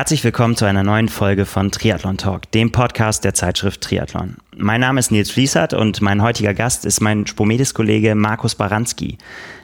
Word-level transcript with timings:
Herzlich 0.00 0.24
willkommen 0.24 0.56
zu 0.56 0.64
einer 0.64 0.82
neuen 0.82 1.10
Folge 1.10 1.44
von 1.44 1.70
Triathlon 1.70 2.16
Talk, 2.16 2.50
dem 2.52 2.72
Podcast 2.72 3.22
der 3.22 3.34
Zeitschrift 3.34 3.82
Triathlon. 3.82 4.38
Mein 4.56 4.80
Name 4.80 4.98
ist 4.98 5.10
Nils 5.10 5.30
Fließert 5.30 5.74
und 5.74 6.00
mein 6.00 6.22
heutiger 6.22 6.54
Gast 6.54 6.86
ist 6.86 7.02
mein 7.02 7.26
Spomedis-Kollege 7.26 8.14
Markus 8.14 8.54
Baranski. 8.54 9.18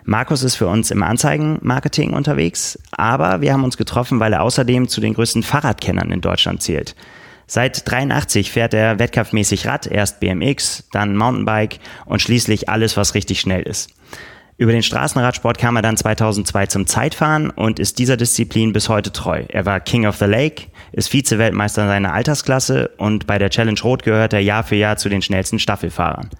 Markus 0.04 0.42
ist 0.42 0.56
für 0.56 0.66
uns 0.66 0.90
im 0.90 1.02
Anzeigenmarketing 1.02 2.12
unterwegs, 2.12 2.78
aber 2.90 3.40
wir 3.40 3.54
haben 3.54 3.64
uns 3.64 3.78
getroffen, 3.78 4.20
weil 4.20 4.34
er 4.34 4.42
außerdem 4.42 4.88
zu 4.88 5.00
den 5.00 5.14
größten 5.14 5.42
Fahrradkennern 5.42 6.10
in 6.10 6.20
Deutschland 6.20 6.60
zählt. 6.60 6.94
Seit 7.46 7.90
83 7.90 8.52
fährt 8.52 8.74
er 8.74 8.98
wettkampfmäßig 8.98 9.66
Rad, 9.66 9.86
erst 9.86 10.20
BMX, 10.20 10.84
dann 10.92 11.16
Mountainbike 11.16 11.78
und 12.04 12.20
schließlich 12.20 12.68
alles, 12.68 12.98
was 12.98 13.14
richtig 13.14 13.40
schnell 13.40 13.62
ist. 13.62 13.95
Über 14.58 14.72
den 14.72 14.82
Straßenradsport 14.82 15.58
kam 15.58 15.76
er 15.76 15.82
dann 15.82 15.98
2002 15.98 16.66
zum 16.66 16.86
Zeitfahren 16.86 17.50
und 17.50 17.78
ist 17.78 17.98
dieser 17.98 18.16
Disziplin 18.16 18.72
bis 18.72 18.88
heute 18.88 19.12
treu. 19.12 19.44
Er 19.48 19.66
war 19.66 19.80
King 19.80 20.06
of 20.06 20.16
the 20.16 20.24
Lake, 20.24 20.68
ist 20.92 21.10
Vize-Weltmeister 21.10 21.86
seiner 21.86 22.14
Altersklasse 22.14 22.90
und 22.96 23.26
bei 23.26 23.38
der 23.38 23.50
Challenge 23.50 23.78
Rot 23.82 24.02
gehört 24.02 24.32
er 24.32 24.40
Jahr 24.40 24.64
für 24.64 24.76
Jahr 24.76 24.96
zu 24.96 25.10
den 25.10 25.20
schnellsten 25.20 25.58
Staffelfahrern. 25.58 26.30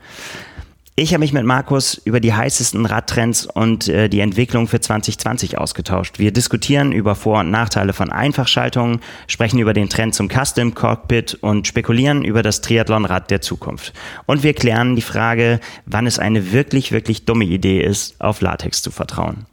Ich 0.99 1.13
habe 1.13 1.21
mich 1.21 1.35
mit 1.35 1.45
Markus 1.45 2.01
über 2.07 2.21
die 2.21 2.33
heißesten 2.33 2.87
Radtrends 2.87 3.45
und 3.45 3.87
äh, 3.87 4.09
die 4.09 4.21
Entwicklung 4.21 4.67
für 4.67 4.81
2020 4.81 5.59
ausgetauscht. 5.59 6.19
Wir 6.19 6.33
diskutieren 6.33 6.91
über 6.91 7.15
Vor- 7.15 7.41
und 7.41 7.51
Nachteile 7.51 7.93
von 7.93 8.11
Einfachschaltungen, 8.11 9.01
sprechen 9.27 9.59
über 9.59 9.75
den 9.75 9.91
Trend 9.91 10.15
zum 10.15 10.31
Custom 10.31 10.75
Cockpit 10.75 11.35
und 11.43 11.67
spekulieren 11.67 12.25
über 12.25 12.43
das 12.43 12.63
Triathlonrad 12.63 13.31
der 13.31 13.43
Zukunft. 13.43 13.93
Und 14.25 14.43
wir 14.43 14.55
klären 14.55 14.97
die 14.97 15.03
Frage, 15.03 15.61
wann 15.85 16.07
es 16.07 16.19
eine 16.19 16.51
wirklich, 16.53 16.93
wirklich 16.93 17.27
dumme 17.27 17.45
Idee 17.45 17.83
ist, 17.83 18.19
auf 18.19 18.41
Latex 18.41 18.81
zu 18.81 18.91
vertrauen. 18.91 19.45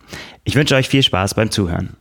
Ich 0.45 0.55
wünsche 0.55 0.75
euch 0.75 0.87
viel 0.87 1.03
Spaß 1.03 1.33
beim 1.33 1.51
Zuhören. 1.51 1.97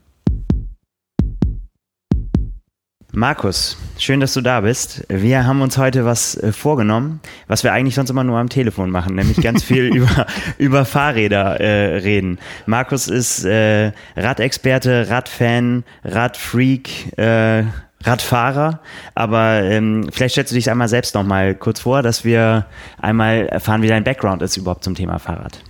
Markus, 3.14 3.76
schön, 3.98 4.20
dass 4.20 4.32
du 4.32 4.40
da 4.40 4.62
bist. 4.62 5.04
Wir 5.10 5.44
haben 5.44 5.60
uns 5.60 5.76
heute 5.76 6.06
was 6.06 6.34
äh, 6.34 6.50
vorgenommen, 6.50 7.20
was 7.46 7.62
wir 7.62 7.70
eigentlich 7.74 7.94
sonst 7.94 8.08
immer 8.08 8.24
nur 8.24 8.38
am 8.38 8.48
Telefon 8.48 8.88
machen, 8.88 9.16
nämlich 9.16 9.36
ganz 9.42 9.62
viel 9.64 9.94
über, 9.94 10.26
über 10.56 10.86
Fahrräder 10.86 11.60
äh, 11.60 11.96
reden. 11.98 12.38
Markus 12.64 13.08
ist 13.08 13.44
äh, 13.44 13.92
Radexperte, 14.16 15.10
Radfan, 15.10 15.84
Radfreak, 16.04 17.18
äh, 17.18 17.64
Radfahrer, 18.02 18.80
aber 19.14 19.62
ähm, 19.62 20.08
vielleicht 20.10 20.32
stellst 20.32 20.52
du 20.52 20.54
dich 20.54 20.70
einmal 20.70 20.88
selbst 20.88 21.14
noch 21.14 21.22
mal 21.22 21.54
kurz 21.54 21.80
vor, 21.80 22.00
dass 22.02 22.24
wir 22.24 22.64
einmal 22.98 23.46
erfahren, 23.46 23.82
wie 23.82 23.88
dein 23.88 24.04
Background 24.04 24.40
ist 24.40 24.56
überhaupt 24.56 24.84
zum 24.84 24.94
Thema 24.94 25.18
Fahrrad. 25.18 25.62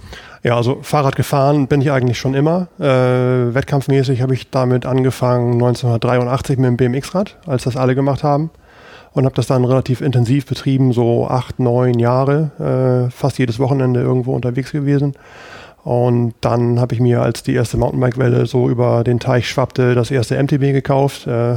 Ja, 0.44 0.56
also 0.56 0.78
Fahrrad 0.82 1.14
gefahren 1.14 1.68
bin 1.68 1.80
ich 1.80 1.92
eigentlich 1.92 2.18
schon 2.18 2.34
immer. 2.34 2.66
Äh, 2.80 3.54
wettkampfmäßig 3.54 4.22
habe 4.22 4.34
ich 4.34 4.50
damit 4.50 4.86
angefangen 4.86 5.52
1983 5.52 6.58
mit 6.58 6.66
dem 6.66 6.76
BMX-Rad, 6.76 7.36
als 7.46 7.62
das 7.62 7.76
alle 7.76 7.94
gemacht 7.94 8.24
haben. 8.24 8.50
Und 9.12 9.24
habe 9.24 9.36
das 9.36 9.46
dann 9.46 9.64
relativ 9.64 10.00
intensiv 10.00 10.46
betrieben, 10.46 10.92
so 10.92 11.28
acht, 11.28 11.60
neun 11.60 11.98
Jahre, 11.98 13.06
äh, 13.06 13.10
fast 13.10 13.38
jedes 13.38 13.58
Wochenende 13.58 14.00
irgendwo 14.00 14.34
unterwegs 14.34 14.72
gewesen. 14.72 15.14
Und 15.84 16.34
dann 16.40 16.80
habe 16.80 16.94
ich 16.94 17.00
mir, 17.00 17.22
als 17.22 17.42
die 17.42 17.54
erste 17.54 17.76
Mountainbike-Welle 17.76 18.46
so 18.46 18.68
über 18.68 19.04
den 19.04 19.20
Teich 19.20 19.48
schwappte, 19.48 19.94
das 19.94 20.10
erste 20.10 20.42
MTB 20.42 20.72
gekauft. 20.72 21.26
Äh, 21.26 21.52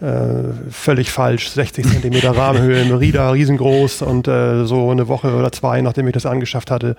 äh, 0.00 0.52
völlig 0.70 1.10
falsch, 1.10 1.50
60 1.50 1.86
Zentimeter 1.86 2.30
Rahmenhöhe, 2.36 2.98
Rieder 2.98 3.32
riesengroß 3.32 4.02
und 4.02 4.28
äh, 4.28 4.64
so 4.64 4.90
eine 4.90 5.08
Woche 5.08 5.34
oder 5.34 5.52
zwei, 5.52 5.80
nachdem 5.80 6.08
ich 6.08 6.12
das 6.12 6.26
angeschafft 6.26 6.70
hatte, 6.70 6.96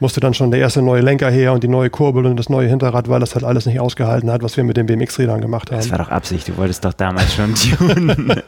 musste 0.00 0.20
dann 0.20 0.34
schon 0.34 0.50
der 0.50 0.60
erste 0.60 0.82
neue 0.82 1.02
Lenker 1.02 1.30
her 1.30 1.52
und 1.52 1.62
die 1.64 1.68
neue 1.68 1.90
Kurbel 1.90 2.26
und 2.26 2.36
das 2.36 2.48
neue 2.48 2.68
Hinterrad, 2.68 3.08
weil 3.08 3.20
das 3.20 3.34
halt 3.34 3.44
alles 3.44 3.66
nicht 3.66 3.80
ausgehalten 3.80 4.30
hat, 4.30 4.42
was 4.42 4.56
wir 4.56 4.64
mit 4.64 4.76
den 4.76 4.86
BMX-Rädern 4.86 5.40
gemacht 5.40 5.70
haben. 5.70 5.78
Das 5.78 5.90
war 5.90 5.98
doch 5.98 6.10
Absicht, 6.10 6.48
du 6.48 6.56
wolltest 6.56 6.84
doch 6.84 6.92
damals 6.92 7.34
schon 7.34 7.54
tunen. 7.54 8.32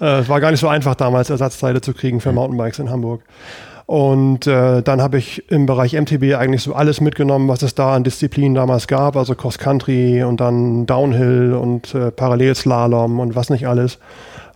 Äh, 0.00 0.20
es 0.20 0.28
war 0.28 0.40
gar 0.40 0.50
nicht 0.50 0.60
so 0.60 0.68
einfach 0.68 0.94
damals, 0.94 1.28
Ersatzteile 1.28 1.82
zu 1.82 1.92
kriegen 1.92 2.18
für 2.20 2.32
Mountainbikes 2.32 2.78
in 2.78 2.88
Hamburg. 2.88 3.20
Und 3.86 4.46
äh, 4.46 4.82
dann 4.82 5.02
habe 5.02 5.18
ich 5.18 5.50
im 5.50 5.66
Bereich 5.66 5.92
MTB 5.92 6.34
eigentlich 6.36 6.62
so 6.62 6.74
alles 6.74 7.02
mitgenommen, 7.02 7.48
was 7.48 7.62
es 7.62 7.74
da 7.74 7.94
an 7.94 8.04
Disziplinen 8.04 8.54
damals 8.54 8.86
gab, 8.86 9.16
also 9.16 9.34
Cross 9.34 9.58
Country 9.58 10.22
und 10.22 10.40
dann 10.40 10.86
Downhill 10.86 11.52
und 11.52 11.94
äh, 11.94 12.10
Parallelslalom 12.10 13.20
und 13.20 13.36
was 13.36 13.50
nicht 13.50 13.68
alles. 13.68 13.98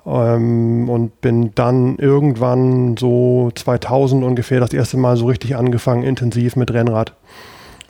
Ähm, 0.08 0.88
und 0.88 1.20
bin 1.20 1.50
dann 1.54 1.96
irgendwann 1.96 2.96
so 2.96 3.50
2000 3.54 4.24
ungefähr 4.24 4.60
das 4.60 4.72
erste 4.72 4.96
Mal 4.96 5.16
so 5.16 5.26
richtig 5.26 5.56
angefangen, 5.56 6.02
intensiv 6.02 6.56
mit 6.56 6.72
Rennrad. 6.72 7.12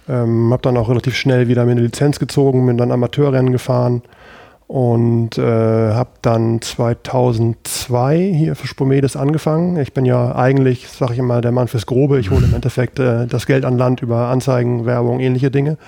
Ähm, 0.09 0.51
habe 0.53 0.63
dann 0.63 0.77
auch 0.77 0.89
relativ 0.89 1.15
schnell 1.15 1.49
wieder 1.49 1.65
mir 1.65 1.73
eine 1.73 1.83
Lizenz 1.83 2.19
gezogen, 2.19 2.67
bin 2.67 2.77
dann 2.77 2.91
Amateurrennen 2.91 3.53
gefahren 3.53 4.03
und 4.67 5.39
äh, 5.39 5.43
habe 5.43 6.11
dann 6.23 6.61
2002 6.61 8.33
hier 8.35 8.57
für 8.57 8.67
Spomedes 8.67 9.17
angefangen. 9.17 9.79
Ich 9.79 9.93
bin 9.93 10.05
ja 10.05 10.35
eigentlich, 10.35 10.89
sage 10.89 11.13
ich 11.13 11.19
immer, 11.19 11.41
der 11.41 11.53
Mann 11.53 11.69
fürs 11.69 11.87
Grobe. 11.87 12.19
Ich 12.19 12.31
hole 12.31 12.45
im 12.45 12.55
Endeffekt 12.55 12.99
äh, 12.99 13.27
das 13.27 13.47
Geld 13.47 13.65
an 13.65 13.79
Land 13.79 14.03
über 14.03 14.29
Anzeigen, 14.29 14.87
Werbung, 14.87 15.21
ähnliche 15.21 15.51
Dinge. 15.51 15.79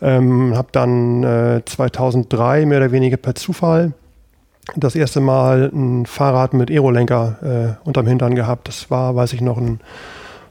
Ähm, 0.00 0.56
habe 0.56 0.68
dann 0.72 1.24
äh, 1.24 1.62
2003 1.64 2.66
mehr 2.66 2.78
oder 2.78 2.92
weniger 2.92 3.16
per 3.16 3.34
Zufall 3.34 3.92
das 4.76 4.96
erste 4.96 5.20
Mal 5.20 5.70
ein 5.72 6.06
Fahrrad 6.06 6.54
mit 6.54 6.70
Aerolenker 6.70 7.76
äh, 7.82 7.86
unterm 7.86 8.06
Hintern 8.06 8.34
gehabt. 8.34 8.68
Das 8.68 8.90
war, 8.90 9.14
weiß 9.14 9.32
ich 9.34 9.40
noch, 9.40 9.58
ein 9.58 9.80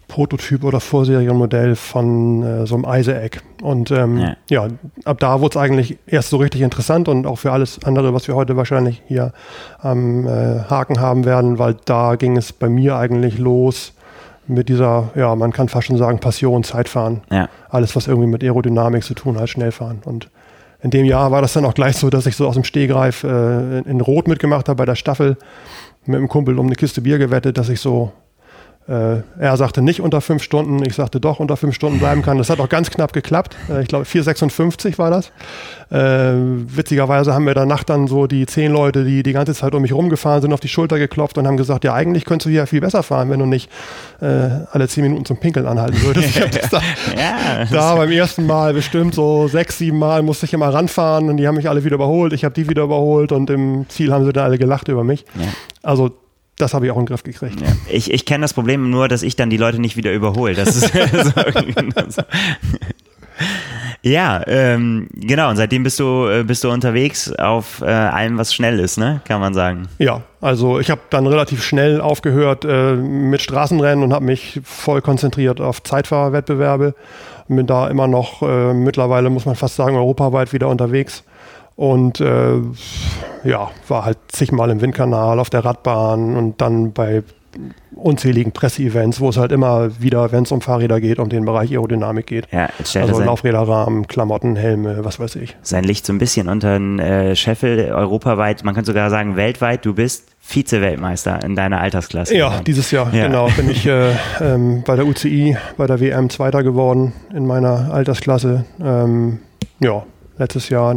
Prototyp 0.07 0.63
oder 0.63 0.79
Vorserienmodell 0.79 1.75
von 1.75 2.43
äh, 2.43 2.67
so 2.67 2.75
einem 2.75 2.85
Eiseeck. 2.85 3.41
Und 3.61 3.89
ähm, 3.89 4.19
ja. 4.19 4.35
ja. 4.49 4.67
ab 5.05 5.19
da 5.19 5.41
wurde 5.41 5.57
es 5.57 5.63
eigentlich 5.63 5.97
erst 6.05 6.29
so 6.29 6.37
richtig 6.37 6.61
interessant 6.61 7.07
und 7.07 7.25
auch 7.25 7.37
für 7.37 7.51
alles 7.51 7.83
andere, 7.83 8.13
was 8.13 8.27
wir 8.27 8.35
heute 8.35 8.55
wahrscheinlich 8.55 9.01
hier 9.07 9.33
am 9.79 10.27
äh, 10.27 10.59
Haken 10.69 10.99
haben 10.99 11.25
werden, 11.25 11.57
weil 11.57 11.75
da 11.85 12.15
ging 12.15 12.37
es 12.37 12.53
bei 12.53 12.69
mir 12.69 12.95
eigentlich 12.95 13.39
los 13.39 13.93
mit 14.45 14.69
dieser, 14.69 15.09
ja, 15.15 15.35
man 15.35 15.51
kann 15.51 15.69
fast 15.69 15.87
schon 15.87 15.97
sagen, 15.97 16.19
Passion, 16.19 16.63
Zeitfahren. 16.63 17.21
Ja. 17.31 17.49
Alles, 17.69 17.95
was 17.95 18.07
irgendwie 18.07 18.27
mit 18.27 18.43
Aerodynamik 18.43 19.03
zu 19.03 19.13
tun 19.13 19.39
hat, 19.39 19.49
Schnellfahren. 19.49 20.01
Und 20.05 20.29
in 20.83 20.91
dem 20.91 21.05
Jahr 21.05 21.31
war 21.31 21.41
das 21.41 21.53
dann 21.53 21.65
auch 21.65 21.73
gleich 21.73 21.95
so, 21.95 22.09
dass 22.09 22.25
ich 22.25 22.35
so 22.35 22.45
aus 22.45 22.55
dem 22.55 22.65
Stehgreif 22.65 23.23
äh, 23.23 23.79
in 23.79 24.01
Rot 24.01 24.27
mitgemacht 24.27 24.67
habe 24.67 24.77
bei 24.77 24.85
der 24.85 24.95
Staffel 24.95 25.37
mit 26.05 26.17
einem 26.17 26.27
Kumpel 26.27 26.59
um 26.59 26.65
eine 26.65 26.75
Kiste 26.75 27.01
Bier 27.01 27.17
gewettet, 27.17 27.57
dass 27.57 27.69
ich 27.69 27.79
so 27.79 28.11
er 28.85 29.57
sagte 29.57 29.81
nicht 29.81 30.01
unter 30.01 30.19
fünf 30.19 30.43
Stunden, 30.43 30.83
ich 30.85 30.95
sagte 30.95 31.19
doch 31.21 31.39
unter 31.39 31.55
fünf 31.55 31.73
Stunden 31.75 31.99
bleiben 31.99 32.21
kann. 32.21 32.37
Das 32.37 32.49
hat 32.49 32.59
auch 32.59 32.69
ganz 32.69 32.89
knapp 32.89 33.13
geklappt. 33.13 33.55
Äh, 33.69 33.81
ich 33.81 33.87
glaube 33.87 34.05
4,56 34.05 34.97
war 34.97 35.09
das. 35.09 35.31
Äh, 35.89 36.33
witzigerweise 36.75 37.33
haben 37.33 37.45
wir 37.45 37.53
danach 37.53 37.83
dann 37.83 38.07
so 38.07 38.27
die 38.27 38.45
zehn 38.45 38.71
Leute, 38.71 39.05
die 39.05 39.23
die 39.23 39.33
ganze 39.33 39.53
Zeit 39.53 39.73
um 39.75 39.81
mich 39.81 39.93
rumgefahren 39.93 40.41
sind, 40.41 40.53
auf 40.53 40.59
die 40.59 40.67
Schulter 40.67 40.97
geklopft 40.99 41.37
und 41.37 41.47
haben 41.47 41.57
gesagt, 41.57 41.83
ja 41.83 41.93
eigentlich 41.93 42.25
könntest 42.25 42.47
du 42.47 42.49
hier 42.49 42.67
viel 42.67 42.81
besser 42.81 43.03
fahren, 43.03 43.29
wenn 43.29 43.39
du 43.39 43.45
nicht 43.45 43.69
äh, 44.21 44.49
alle 44.71 44.87
zehn 44.87 45.03
Minuten 45.03 45.25
zum 45.25 45.37
Pinkeln 45.37 45.65
anhalten 45.65 46.01
würdest. 46.01 46.23
Ich 46.33 46.69
da, 46.69 46.81
ja, 47.17 47.65
da 47.71 47.95
beim 47.95 48.11
ersten 48.11 48.45
Mal 48.45 48.73
bestimmt 48.73 49.13
so 49.13 49.47
sechs, 49.47 49.77
sieben 49.77 49.97
Mal 49.97 50.23
musste 50.23 50.45
ich 50.45 50.53
immer 50.53 50.73
ranfahren 50.73 51.29
und 51.29 51.37
die 51.37 51.47
haben 51.47 51.55
mich 51.55 51.69
alle 51.69 51.83
wieder 51.83 51.95
überholt. 51.95 52.33
Ich 52.33 52.43
habe 52.43 52.53
die 52.53 52.69
wieder 52.69 52.83
überholt 52.83 53.31
und 53.31 53.49
im 53.49 53.85
Ziel 53.89 54.11
haben 54.11 54.25
sie 54.25 54.33
dann 54.33 54.45
alle 54.45 54.57
gelacht 54.57 54.87
über 54.87 55.03
mich. 55.03 55.25
Ja. 55.35 55.47
Also 55.83 56.11
das 56.57 56.73
habe 56.73 56.85
ich 56.85 56.91
auch 56.91 56.97
in 56.97 57.03
den 57.03 57.07
Griff 57.07 57.23
gekriegt. 57.23 57.59
Ja. 57.59 57.67
Ich, 57.89 58.11
ich 58.11 58.25
kenne 58.25 58.43
das 58.43 58.53
Problem 58.53 58.89
nur, 58.89 59.07
dass 59.07 59.23
ich 59.23 59.35
dann 59.35 59.49
die 59.49 59.57
Leute 59.57 59.79
nicht 59.79 59.97
wieder 59.97 60.11
überhole. 60.11 60.53
Das 60.53 60.75
ist 60.75 60.93
so, 62.09 62.21
Ja, 64.03 64.43
ähm, 64.47 65.07
genau. 65.13 65.49
Und 65.49 65.55
seitdem 65.55 65.83
bist 65.83 65.99
du, 65.99 66.27
äh, 66.27 66.43
bist 66.43 66.63
du 66.63 66.69
unterwegs 66.69 67.31
auf 67.31 67.81
äh, 67.81 67.85
allem, 67.85 68.37
was 68.37 68.53
schnell 68.53 68.79
ist, 68.79 68.97
ne? 68.97 69.21
Kann 69.25 69.39
man 69.39 69.53
sagen. 69.53 69.87
Ja, 69.97 70.21
also 70.41 70.79
ich 70.79 70.91
habe 70.91 71.01
dann 71.09 71.25
relativ 71.25 71.63
schnell 71.63 72.01
aufgehört 72.01 72.65
äh, 72.65 72.95
mit 72.95 73.41
Straßenrennen 73.41 74.03
und 74.03 74.13
habe 74.13 74.25
mich 74.25 74.59
voll 74.63 75.01
konzentriert 75.01 75.61
auf 75.61 75.81
Zeitfahrwettbewerbe. 75.83 76.95
Bin 77.47 77.65
da 77.65 77.87
immer 77.87 78.07
noch 78.07 78.41
äh, 78.41 78.73
mittlerweile, 78.73 79.29
muss 79.29 79.45
man 79.45 79.55
fast 79.55 79.75
sagen, 79.77 79.95
europaweit 79.95 80.53
wieder 80.53 80.67
unterwegs. 80.67 81.23
Und 81.75 82.21
äh, 82.21 82.59
ja, 83.43 83.71
war 83.87 84.05
halt 84.05 84.17
zigmal 84.27 84.69
im 84.69 84.81
Windkanal, 84.81 85.39
auf 85.39 85.49
der 85.49 85.65
Radbahn 85.65 86.35
und 86.35 86.61
dann 86.61 86.93
bei 86.93 87.23
unzähligen 87.95 88.51
Presseevents, 88.51 89.19
wo 89.19 89.29
es 89.29 89.37
halt 89.37 89.51
immer 89.51 90.01
wieder, 90.01 90.31
wenn 90.31 90.43
es 90.43 90.51
um 90.51 90.61
Fahrräder 90.61 90.99
geht, 90.99 91.19
um 91.19 91.29
den 91.29 91.45
Bereich 91.45 91.71
Aerodynamik 91.71 92.25
geht. 92.25 92.47
Ja, 92.51 92.69
also 92.95 93.21
Laufräderrahmen, 93.21 94.07
Klamotten, 94.07 94.55
Helme, 94.55 95.03
was 95.03 95.19
weiß 95.19 95.35
ich. 95.35 95.55
Sein 95.61 95.83
Licht 95.83 96.05
so 96.05 96.13
ein 96.13 96.17
bisschen 96.17 96.49
unter 96.49 96.77
den 96.77 96.99
äh, 96.99 97.35
Scheffel 97.35 97.91
europaweit, 97.91 98.63
man 98.63 98.73
könnte 98.73 98.91
sogar 98.91 99.09
sagen 99.09 99.35
weltweit, 99.35 99.85
du 99.85 99.93
bist 99.93 100.29
Vize-Weltmeister 100.39 101.43
in 101.43 101.55
deiner 101.55 101.79
Altersklasse. 101.79 102.35
Ja, 102.35 102.59
dieses 102.65 102.91
Jahr, 102.91 103.13
ja. 103.13 103.27
genau. 103.27 103.47
Bin 103.55 103.69
ich 103.69 103.85
äh, 103.85 104.11
ähm, 104.41 104.83
bei 104.85 104.95
der 104.95 105.05
UCI, 105.05 105.57
bei 105.77 105.87
der 105.87 105.99
WM 106.01 106.29
Zweiter 106.29 106.63
geworden 106.63 107.13
in 107.33 107.45
meiner 107.45 107.93
Altersklasse. 107.93 108.65
Ähm, 108.81 109.39
ja, 109.79 110.03
Letztes 110.37 110.69
Jahr 110.69 110.95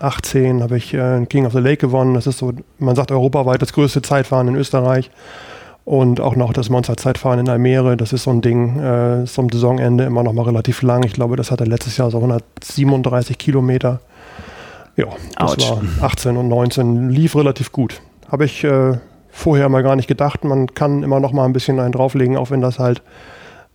18 0.00 0.62
habe 0.62 0.76
ich 0.76 0.94
äh, 0.94 1.24
King 1.26 1.44
of 1.46 1.52
the 1.52 1.58
Lake 1.58 1.76
gewonnen. 1.76 2.14
Das 2.14 2.26
ist 2.26 2.38
so, 2.38 2.52
man 2.78 2.96
sagt 2.96 3.12
europaweit 3.12 3.60
das 3.60 3.72
größte 3.72 4.00
Zeitfahren 4.02 4.48
in 4.48 4.56
Österreich. 4.56 5.10
Und 5.84 6.20
auch 6.20 6.36
noch 6.36 6.52
das 6.52 6.68
Monster-Zeitfahren 6.68 7.38
in 7.38 7.48
Almere, 7.48 7.96
das 7.96 8.12
ist 8.12 8.24
so 8.24 8.30
ein 8.30 8.42
Ding, 8.42 8.78
äh, 8.78 9.24
zum 9.24 9.48
Saisonende 9.50 10.04
immer 10.04 10.22
noch 10.22 10.34
mal 10.34 10.42
relativ 10.42 10.82
lang. 10.82 11.02
Ich 11.02 11.14
glaube, 11.14 11.36
das 11.36 11.50
hatte 11.50 11.64
letztes 11.64 11.96
Jahr 11.96 12.10
so 12.10 12.18
137 12.18 13.38
Kilometer. 13.38 14.00
Ja, 14.96 15.06
das 15.38 15.58
Ouch. 15.58 15.70
war 15.70 16.04
18 16.10 16.36
und 16.36 16.48
19, 16.48 17.08
lief 17.08 17.36
relativ 17.36 17.72
gut. 17.72 18.02
Habe 18.30 18.44
ich 18.44 18.64
äh, 18.64 18.98
vorher 19.30 19.68
mal 19.70 19.82
gar 19.82 19.96
nicht 19.96 20.08
gedacht. 20.08 20.44
Man 20.44 20.74
kann 20.74 21.02
immer 21.02 21.20
noch 21.20 21.32
mal 21.32 21.46
ein 21.46 21.54
bisschen 21.54 21.80
einen 21.80 21.92
drauflegen, 21.92 22.36
auch 22.36 22.50
wenn 22.50 22.60
das 22.60 22.78
halt 22.78 23.00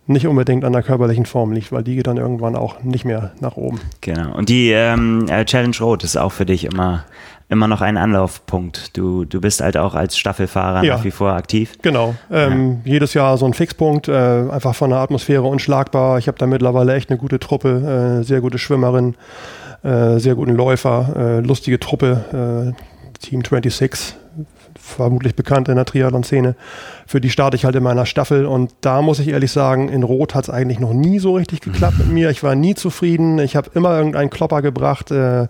nicht 0.06 0.26
unbedingt 0.26 0.64
an 0.64 0.72
der 0.72 0.82
körperlichen 0.82 1.26
Form 1.26 1.52
liegt, 1.52 1.72
weil 1.72 1.82
die 1.82 1.96
geht 1.96 2.06
dann 2.06 2.16
irgendwann 2.16 2.56
auch 2.56 2.82
nicht 2.82 3.04
mehr 3.04 3.32
nach 3.40 3.56
oben. 3.56 3.80
Genau. 4.00 4.36
Und 4.36 4.48
die 4.48 4.70
ähm, 4.70 5.26
äh, 5.28 5.44
Challenge 5.44 5.76
Road 5.80 6.04
ist 6.04 6.16
auch 6.16 6.32
für 6.32 6.44
dich 6.44 6.64
immer, 6.64 7.04
immer 7.48 7.68
noch 7.68 7.80
ein 7.80 7.96
Anlaufpunkt. 7.96 8.96
Du, 8.96 9.24
du 9.24 9.40
bist 9.40 9.62
halt 9.62 9.76
auch 9.76 9.94
als 9.94 10.18
Staffelfahrer 10.18 10.84
ja. 10.84 10.96
nach 10.96 11.04
wie 11.04 11.10
vor 11.10 11.32
aktiv. 11.32 11.72
Genau. 11.80 12.14
Ähm, 12.30 12.82
ja. 12.84 12.92
Jedes 12.92 13.14
Jahr 13.14 13.38
so 13.38 13.46
ein 13.46 13.54
Fixpunkt, 13.54 14.08
äh, 14.08 14.12
einfach 14.12 14.74
von 14.74 14.90
der 14.90 14.98
Atmosphäre 14.98 15.44
unschlagbar. 15.44 16.18
Ich 16.18 16.28
habe 16.28 16.38
da 16.38 16.46
mittlerweile 16.46 16.94
echt 16.94 17.10
eine 17.10 17.18
gute 17.18 17.38
Truppe, 17.38 18.20
äh, 18.20 18.24
sehr 18.24 18.42
gute 18.42 18.58
Schwimmerin, 18.58 19.14
äh, 19.82 20.18
sehr 20.18 20.34
guten 20.34 20.54
Läufer, 20.54 21.14
äh, 21.16 21.40
lustige 21.40 21.80
Truppe, 21.80 22.74
äh, 22.74 23.18
Team 23.20 23.42
26 23.42 24.16
vermutlich 24.84 25.34
bekannt 25.34 25.68
in 25.68 25.76
der 25.76 25.84
Triathlon-Szene. 25.84 26.54
Für 27.06 27.20
die 27.20 27.30
starte 27.30 27.56
ich 27.56 27.64
halt 27.64 27.74
in 27.74 27.82
meiner 27.82 28.06
Staffel 28.06 28.46
und 28.46 28.72
da 28.80 29.02
muss 29.02 29.18
ich 29.18 29.28
ehrlich 29.28 29.50
sagen, 29.50 29.88
in 29.88 30.02
Rot 30.02 30.34
hat 30.34 30.44
es 30.44 30.50
eigentlich 30.50 30.78
noch 30.78 30.92
nie 30.92 31.18
so 31.18 31.34
richtig 31.34 31.60
geklappt 31.60 31.98
mit 31.98 32.08
mir. 32.08 32.30
Ich 32.30 32.42
war 32.42 32.54
nie 32.54 32.74
zufrieden. 32.74 33.38
Ich 33.38 33.56
habe 33.56 33.70
immer 33.74 33.96
irgendeinen 33.96 34.30
Klopper 34.30 34.62
gebracht. 34.62 35.10
Äh, 35.10 35.48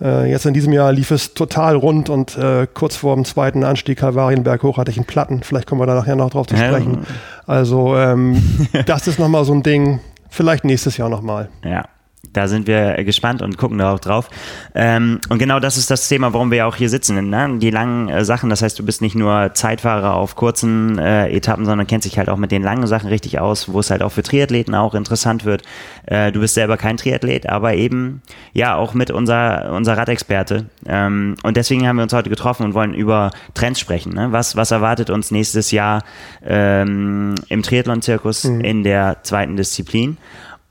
äh, 0.00 0.30
jetzt 0.30 0.46
in 0.46 0.54
diesem 0.54 0.72
Jahr 0.72 0.92
lief 0.92 1.10
es 1.10 1.34
total 1.34 1.76
rund 1.76 2.08
und 2.08 2.36
äh, 2.38 2.66
kurz 2.72 2.96
vor 2.96 3.14
dem 3.14 3.24
zweiten 3.24 3.64
Anstieg 3.64 3.98
Kalvarienberg 3.98 4.62
hoch 4.62 4.78
hatte 4.78 4.90
ich 4.90 4.96
einen 4.96 5.06
Platten. 5.06 5.42
Vielleicht 5.42 5.66
kommen 5.66 5.80
wir 5.80 5.86
da 5.86 5.94
nachher 5.94 6.16
noch 6.16 6.30
drauf 6.30 6.46
zu 6.46 6.56
sprechen. 6.56 7.06
Also 7.46 7.96
ähm, 7.96 8.42
das 8.86 9.06
ist 9.06 9.18
nochmal 9.18 9.44
so 9.44 9.52
ein 9.52 9.62
Ding. 9.62 10.00
Vielleicht 10.28 10.64
nächstes 10.64 10.96
Jahr 10.96 11.08
nochmal. 11.08 11.50
Ja 11.64 11.84
da 12.30 12.46
sind 12.46 12.66
wir 12.66 13.02
gespannt 13.04 13.42
und 13.42 13.58
gucken 13.58 13.78
da 13.78 13.92
auch 13.92 13.98
drauf. 13.98 14.30
Ähm, 14.74 15.20
und 15.28 15.38
genau 15.38 15.58
das 15.58 15.76
ist 15.76 15.90
das 15.90 16.08
Thema, 16.08 16.32
warum 16.32 16.50
wir 16.50 16.58
ja 16.58 16.66
auch 16.66 16.76
hier 16.76 16.88
sitzen. 16.88 17.28
Ne? 17.28 17.58
Die 17.58 17.70
langen 17.70 18.08
äh, 18.08 18.24
Sachen, 18.24 18.48
das 18.48 18.62
heißt, 18.62 18.78
du 18.78 18.84
bist 18.84 19.02
nicht 19.02 19.16
nur 19.16 19.52
Zeitfahrer 19.54 20.14
auf 20.14 20.36
kurzen 20.36 20.98
äh, 20.98 21.28
Etappen, 21.28 21.66
sondern 21.66 21.86
kennst 21.86 22.06
dich 22.06 22.18
halt 22.18 22.28
auch 22.28 22.36
mit 22.36 22.52
den 22.52 22.62
langen 22.62 22.86
Sachen 22.86 23.08
richtig 23.08 23.40
aus, 23.40 23.72
wo 23.72 23.80
es 23.80 23.90
halt 23.90 24.02
auch 24.02 24.12
für 24.12 24.22
Triathleten 24.22 24.74
auch 24.74 24.94
interessant 24.94 25.44
wird. 25.44 25.62
Äh, 26.06 26.30
du 26.30 26.40
bist 26.40 26.54
selber 26.54 26.76
kein 26.76 26.96
Triathlet, 26.96 27.48
aber 27.48 27.74
eben 27.74 28.22
ja 28.52 28.76
auch 28.76 28.94
mit 28.94 29.10
unser, 29.10 29.72
unser 29.72 29.98
Radexperte. 29.98 30.66
Ähm, 30.86 31.34
und 31.42 31.56
deswegen 31.56 31.86
haben 31.88 31.96
wir 31.96 32.04
uns 32.04 32.12
heute 32.12 32.30
getroffen 32.30 32.64
und 32.64 32.74
wollen 32.74 32.94
über 32.94 33.32
Trends 33.54 33.80
sprechen. 33.80 34.14
Ne? 34.14 34.30
Was, 34.30 34.54
was 34.56 34.70
erwartet 34.70 35.10
uns 35.10 35.32
nächstes 35.32 35.72
Jahr 35.72 36.04
ähm, 36.44 37.34
im 37.48 37.62
Triathlon-Zirkus 37.62 38.44
mhm. 38.44 38.60
in 38.60 38.84
der 38.84 39.18
zweiten 39.22 39.56
Disziplin? 39.56 40.18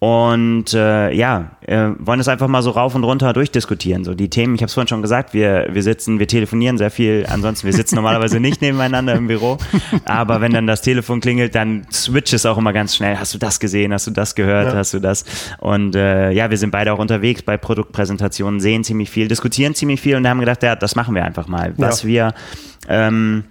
Und 0.03 0.73
äh, 0.73 1.11
ja, 1.13 1.51
äh, 1.61 1.89
wollen 1.99 2.17
das 2.17 2.27
einfach 2.27 2.47
mal 2.47 2.63
so 2.63 2.71
rauf 2.71 2.95
und 2.95 3.03
runter 3.03 3.33
durchdiskutieren. 3.33 4.03
So 4.03 4.15
die 4.15 4.31
Themen, 4.31 4.55
ich 4.55 4.61
habe 4.61 4.65
es 4.65 4.73
vorhin 4.73 4.87
schon 4.87 5.03
gesagt, 5.03 5.35
wir, 5.35 5.67
wir 5.69 5.83
sitzen, 5.83 6.17
wir 6.17 6.27
telefonieren 6.27 6.79
sehr 6.79 6.89
viel. 6.89 7.27
Ansonsten, 7.29 7.67
wir 7.67 7.73
sitzen 7.73 7.93
normalerweise 7.97 8.39
nicht 8.39 8.63
nebeneinander 8.63 9.13
im 9.13 9.27
Büro. 9.27 9.59
Aber 10.05 10.41
wenn 10.41 10.53
dann 10.53 10.65
das 10.65 10.81
Telefon 10.81 11.21
klingelt, 11.21 11.53
dann 11.53 11.85
switcht 11.91 12.33
es 12.33 12.47
auch 12.47 12.57
immer 12.57 12.73
ganz 12.73 12.95
schnell. 12.95 13.19
Hast 13.19 13.35
du 13.35 13.37
das 13.37 13.59
gesehen? 13.59 13.93
Hast 13.93 14.07
du 14.07 14.11
das 14.11 14.33
gehört? 14.33 14.69
Ja. 14.69 14.79
Hast 14.79 14.95
du 14.95 14.99
das? 14.99 15.23
Und 15.59 15.95
äh, 15.95 16.31
ja, 16.31 16.49
wir 16.49 16.57
sind 16.57 16.71
beide 16.71 16.93
auch 16.93 16.99
unterwegs 16.99 17.43
bei 17.43 17.57
Produktpräsentationen, 17.57 18.59
sehen 18.59 18.83
ziemlich 18.83 19.11
viel, 19.11 19.27
diskutieren 19.27 19.75
ziemlich 19.75 20.01
viel 20.01 20.15
und 20.15 20.27
haben 20.27 20.39
gedacht, 20.39 20.63
ja, 20.63 20.75
das 20.75 20.95
machen 20.95 21.13
wir 21.13 21.23
einfach 21.23 21.47
mal. 21.47 21.75
Was 21.77 22.01
ja. 22.01 22.07
wir 22.07 22.33
ähm, 22.89 23.43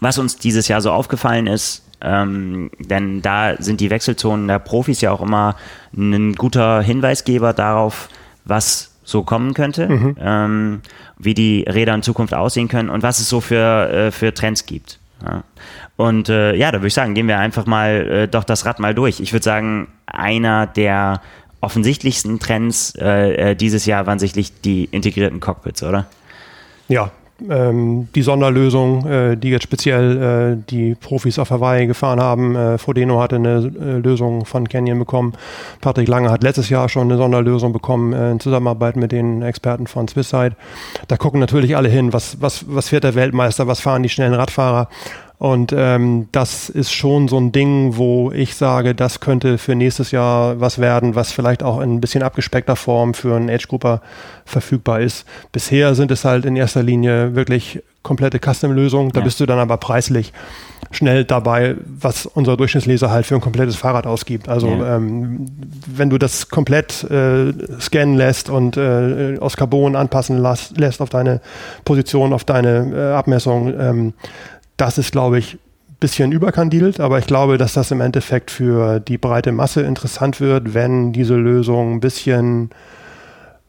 was 0.00 0.18
uns 0.18 0.36
dieses 0.36 0.68
Jahr 0.68 0.80
so 0.80 0.92
aufgefallen 0.92 1.46
ist, 1.46 1.84
ähm, 2.02 2.70
denn 2.78 3.22
da 3.22 3.56
sind 3.58 3.80
die 3.80 3.90
Wechselzonen 3.90 4.48
der 4.48 4.58
Profis 4.58 5.00
ja 5.00 5.10
auch 5.12 5.20
immer 5.20 5.56
ein 5.96 6.34
guter 6.34 6.82
Hinweisgeber 6.82 7.52
darauf, 7.52 8.08
was 8.44 8.90
so 9.04 9.22
kommen 9.22 9.54
könnte, 9.54 9.88
mhm. 9.88 10.16
ähm, 10.20 10.80
wie 11.18 11.34
die 11.34 11.64
Räder 11.68 11.94
in 11.94 12.02
Zukunft 12.02 12.32
aussehen 12.32 12.68
können 12.68 12.88
und 12.90 13.02
was 13.02 13.18
es 13.18 13.28
so 13.28 13.40
für, 13.40 13.90
äh, 13.90 14.10
für 14.10 14.32
Trends 14.32 14.66
gibt. 14.66 14.98
Ja. 15.24 15.42
Und 15.96 16.28
äh, 16.28 16.54
ja, 16.54 16.70
da 16.70 16.78
würde 16.78 16.86
ich 16.86 16.94
sagen, 16.94 17.14
gehen 17.14 17.28
wir 17.28 17.38
einfach 17.38 17.66
mal 17.66 17.90
äh, 17.90 18.28
doch 18.28 18.44
das 18.44 18.64
Rad 18.64 18.78
mal 18.78 18.94
durch. 18.94 19.20
Ich 19.20 19.32
würde 19.32 19.44
sagen, 19.44 19.88
einer 20.06 20.66
der 20.66 21.20
offensichtlichsten 21.60 22.38
Trends 22.38 22.94
äh, 22.98 23.50
äh, 23.50 23.54
dieses 23.54 23.84
Jahr 23.84 24.06
waren 24.06 24.18
sicherlich 24.18 24.60
die 24.62 24.84
integrierten 24.84 25.40
Cockpits, 25.40 25.82
oder? 25.82 26.06
Ja, 26.88 27.10
ähm, 27.48 28.08
die 28.14 28.22
Sonderlösung, 28.22 29.06
äh, 29.06 29.36
die 29.36 29.50
jetzt 29.50 29.62
speziell 29.62 30.56
äh, 30.58 30.70
die 30.70 30.94
Profis 30.94 31.38
auf 31.38 31.50
Hawaii 31.50 31.86
gefahren 31.86 32.20
haben. 32.20 32.56
Äh, 32.56 32.78
Frodeno 32.78 33.20
hatte 33.20 33.36
eine 33.36 33.70
äh, 33.80 33.98
Lösung 33.98 34.44
von 34.44 34.68
Canyon 34.68 34.98
bekommen. 34.98 35.32
Patrick 35.80 36.08
Lange 36.08 36.30
hat 36.30 36.42
letztes 36.42 36.68
Jahr 36.68 36.88
schon 36.88 37.08
eine 37.08 37.16
Sonderlösung 37.16 37.72
bekommen 37.72 38.12
äh, 38.12 38.32
in 38.32 38.40
Zusammenarbeit 38.40 38.96
mit 38.96 39.12
den 39.12 39.42
Experten 39.42 39.86
von 39.86 40.08
Swisside. 40.08 40.56
Da 41.08 41.16
gucken 41.16 41.40
natürlich 41.40 41.76
alle 41.76 41.88
hin, 41.88 42.12
was, 42.12 42.40
was, 42.40 42.64
was 42.68 42.88
fährt 42.88 43.04
der 43.04 43.14
Weltmeister, 43.14 43.66
was 43.66 43.80
fahren 43.80 44.02
die 44.02 44.08
schnellen 44.08 44.34
Radfahrer. 44.34 44.88
Und 45.40 45.72
ähm, 45.74 46.28
das 46.32 46.68
ist 46.68 46.92
schon 46.92 47.26
so 47.26 47.38
ein 47.38 47.50
Ding, 47.50 47.96
wo 47.96 48.30
ich 48.30 48.56
sage, 48.56 48.94
das 48.94 49.20
könnte 49.20 49.56
für 49.56 49.74
nächstes 49.74 50.10
Jahr 50.10 50.60
was 50.60 50.78
werden, 50.78 51.14
was 51.14 51.32
vielleicht 51.32 51.62
auch 51.62 51.80
in 51.80 51.94
ein 51.94 52.00
bisschen 52.02 52.22
abgespeckter 52.22 52.76
Form 52.76 53.14
für 53.14 53.36
einen 53.36 53.48
Age-Grupper 53.48 54.02
verfügbar 54.44 55.00
ist. 55.00 55.24
Bisher 55.50 55.94
sind 55.94 56.10
es 56.10 56.26
halt 56.26 56.44
in 56.44 56.56
erster 56.56 56.82
Linie 56.82 57.34
wirklich 57.34 57.82
komplette 58.02 58.38
Custom-Lösungen. 58.38 59.12
Da 59.12 59.20
ja. 59.20 59.24
bist 59.24 59.40
du 59.40 59.46
dann 59.46 59.58
aber 59.58 59.78
preislich 59.78 60.34
schnell 60.90 61.24
dabei, 61.24 61.76
was 61.86 62.26
unser 62.26 62.58
Durchschnittsleser 62.58 63.10
halt 63.10 63.24
für 63.24 63.34
ein 63.34 63.40
komplettes 63.40 63.76
Fahrrad 63.76 64.06
ausgibt. 64.06 64.46
Also 64.46 64.68
ja. 64.68 64.96
ähm, 64.96 65.46
wenn 65.86 66.10
du 66.10 66.18
das 66.18 66.50
komplett 66.50 67.02
äh, 67.04 67.54
scannen 67.80 68.14
lässt 68.14 68.50
und 68.50 68.76
äh, 68.76 69.38
aus 69.40 69.56
Carbon 69.56 69.96
anpassen 69.96 70.36
las, 70.36 70.74
lässt 70.76 71.00
auf 71.00 71.08
deine 71.08 71.40
Position, 71.86 72.34
auf 72.34 72.44
deine 72.44 72.92
äh, 72.94 73.14
Abmessung, 73.14 73.72
ähm, 73.80 74.12
das 74.80 74.96
ist, 74.96 75.12
glaube 75.12 75.38
ich, 75.38 75.54
ein 75.54 75.96
bisschen 76.00 76.32
überkandidelt, 76.32 77.00
aber 77.00 77.18
ich 77.18 77.26
glaube, 77.26 77.58
dass 77.58 77.74
das 77.74 77.90
im 77.90 78.00
Endeffekt 78.00 78.50
für 78.50 78.98
die 78.98 79.18
breite 79.18 79.52
Masse 79.52 79.82
interessant 79.82 80.40
wird, 80.40 80.72
wenn 80.72 81.12
diese 81.12 81.34
Lösungen 81.34 81.96
ein 81.96 82.00
bisschen 82.00 82.70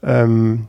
ähm, 0.04 0.68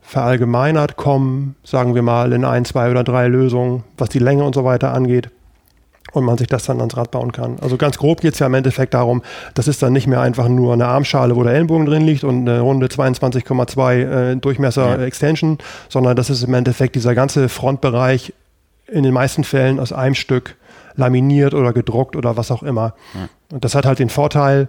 verallgemeinert 0.00 0.96
kommen, 0.96 1.56
sagen 1.62 1.94
wir 1.94 2.02
mal 2.02 2.32
in 2.32 2.44
ein, 2.44 2.64
zwei 2.64 2.90
oder 2.90 3.04
drei 3.04 3.28
Lösungen, 3.28 3.84
was 3.98 4.08
die 4.08 4.18
Länge 4.18 4.44
und 4.44 4.54
so 4.54 4.64
weiter 4.64 4.94
angeht 4.94 5.28
und 6.12 6.24
man 6.24 6.38
sich 6.38 6.46
das 6.46 6.64
dann 6.64 6.78
ans 6.78 6.96
Rad 6.96 7.10
bauen 7.10 7.32
kann. 7.32 7.58
Also 7.60 7.76
ganz 7.76 7.98
grob 7.98 8.22
geht 8.22 8.32
es 8.32 8.38
ja 8.38 8.46
im 8.46 8.54
Endeffekt 8.54 8.94
darum, 8.94 9.22
das 9.52 9.68
ist 9.68 9.82
dann 9.82 9.92
nicht 9.92 10.06
mehr 10.06 10.22
einfach 10.22 10.48
nur 10.48 10.72
eine 10.72 10.86
Armschale, 10.86 11.36
wo 11.36 11.42
der 11.42 11.52
Ellenbogen 11.52 11.84
drin 11.84 12.06
liegt 12.06 12.24
und 12.24 12.48
eine 12.48 12.60
runde 12.60 12.86
22,2 12.86 13.92
äh, 14.32 14.36
Durchmesser 14.36 14.98
ja. 14.98 15.04
Extension, 15.04 15.58
sondern 15.90 16.16
das 16.16 16.30
ist 16.30 16.42
im 16.44 16.54
Endeffekt 16.54 16.94
dieser 16.94 17.14
ganze 17.14 17.50
Frontbereich 17.50 18.32
in 18.88 19.02
den 19.02 19.14
meisten 19.14 19.44
Fällen 19.44 19.80
aus 19.80 19.92
einem 19.92 20.14
Stück 20.14 20.56
laminiert 20.94 21.54
oder 21.54 21.72
gedruckt 21.72 22.16
oder 22.16 22.36
was 22.36 22.50
auch 22.50 22.62
immer. 22.62 22.94
Ja. 23.14 23.28
Und 23.52 23.64
das 23.64 23.74
hat 23.74 23.86
halt 23.86 23.98
den 23.98 24.08
Vorteil, 24.08 24.68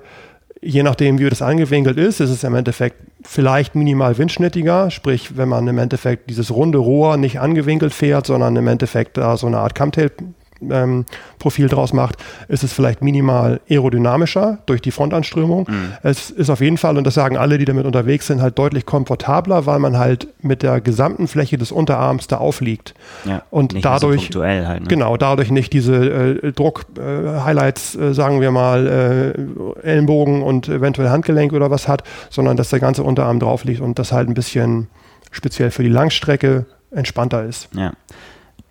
je 0.62 0.84
nachdem, 0.84 1.20
wie 1.20 1.30
das 1.30 1.42
angewinkelt 1.42 1.98
ist, 1.98 2.20
ist 2.20 2.30
es 2.30 2.44
im 2.44 2.56
Endeffekt 2.56 2.98
vielleicht 3.24 3.76
minimal 3.76 4.18
windschnittiger. 4.18 4.92
Sprich, 4.92 5.38
wenn 5.38 5.50
man 5.50 5.68
im 5.68 5.78
Endeffekt 5.78 6.30
dieses 6.30 6.52
runde 6.52 6.78
Rohr 6.78 7.18
nicht 7.18 7.40
angewinkelt 7.40 7.94
fährt, 7.94 8.28
sondern 8.28 8.56
im 8.56 8.68
Endeffekt 8.68 9.18
da 9.18 9.38
so 9.38 9.48
eine 9.48 9.60
Art 9.60 9.76
Camtail 9.76 10.12
ähm, 10.62 11.06
Profil 11.40 11.68
draus 11.68 11.94
macht, 11.94 12.18
ist 12.48 12.64
es 12.64 12.74
vielleicht 12.74 13.02
minimal 13.02 13.60
aerodynamischer 13.70 14.60
durch 14.66 14.82
die 14.82 14.92
Frontanströmung. 14.92 15.68
Mhm. 15.70 15.94
Es 16.04 16.30
ist 16.30 16.50
auf 16.50 16.62
jeden 16.62 16.78
Fall, 16.78 16.98
und 16.98 17.06
das 17.06 17.14
sagen 17.14 17.38
alle, 17.38 17.58
die 17.58 17.66
damit 17.66 17.86
unterwegs 17.86 18.28
sind, 18.28 18.42
halt 18.42 18.58
deutlich 18.58 18.86
komfortabler, 18.86 19.66
weil 19.66 19.80
man 19.80 19.98
halt 19.98 20.28
mit 20.42 20.64
der 20.64 20.82
gesamten 20.82 21.28
Fläche 21.28 21.58
des 21.58 21.72
Unterarms 21.72 22.28
da 22.28 22.38
aufliegt. 22.38 22.94
Ja, 23.26 23.44
und 23.50 23.84
dadurch, 23.84 24.30
so 24.34 24.44
halt, 24.44 24.82
ne? 24.82 24.88
genau, 24.88 25.18
dadurch 25.18 25.52
nicht 25.52 25.74
diese 25.74 25.96
äh, 26.44 26.52
Druck-Highlights, 26.52 27.96
äh, 27.96 28.06
äh, 28.06 28.14
sagen 28.14 28.42
wir 28.42 28.52
mal, 28.52 28.88
äh, 28.88 29.88
Ellenbogen 29.88 30.42
und 30.42 30.68
eventuell 30.70 31.10
Handgelenk 31.10 31.54
oder 31.54 31.72
was 31.72 31.88
hat, 31.88 32.04
sondern 32.30 32.58
dass 32.58 32.70
der 32.70 32.80
ganze 32.80 33.04
Unterarm 33.04 33.40
drauf 33.40 33.64
liegt 33.64 33.82
und 33.82 34.00
das 34.00 34.12
halt 34.12 34.28
ein 34.28 34.34
bisschen 34.34 34.88
speziell 35.32 35.72
für 35.72 35.84
die 35.84 35.90
Langstrecke 35.90 36.66
entspannter 36.92 37.44
ist. 37.44 37.70
Ja 37.74 37.92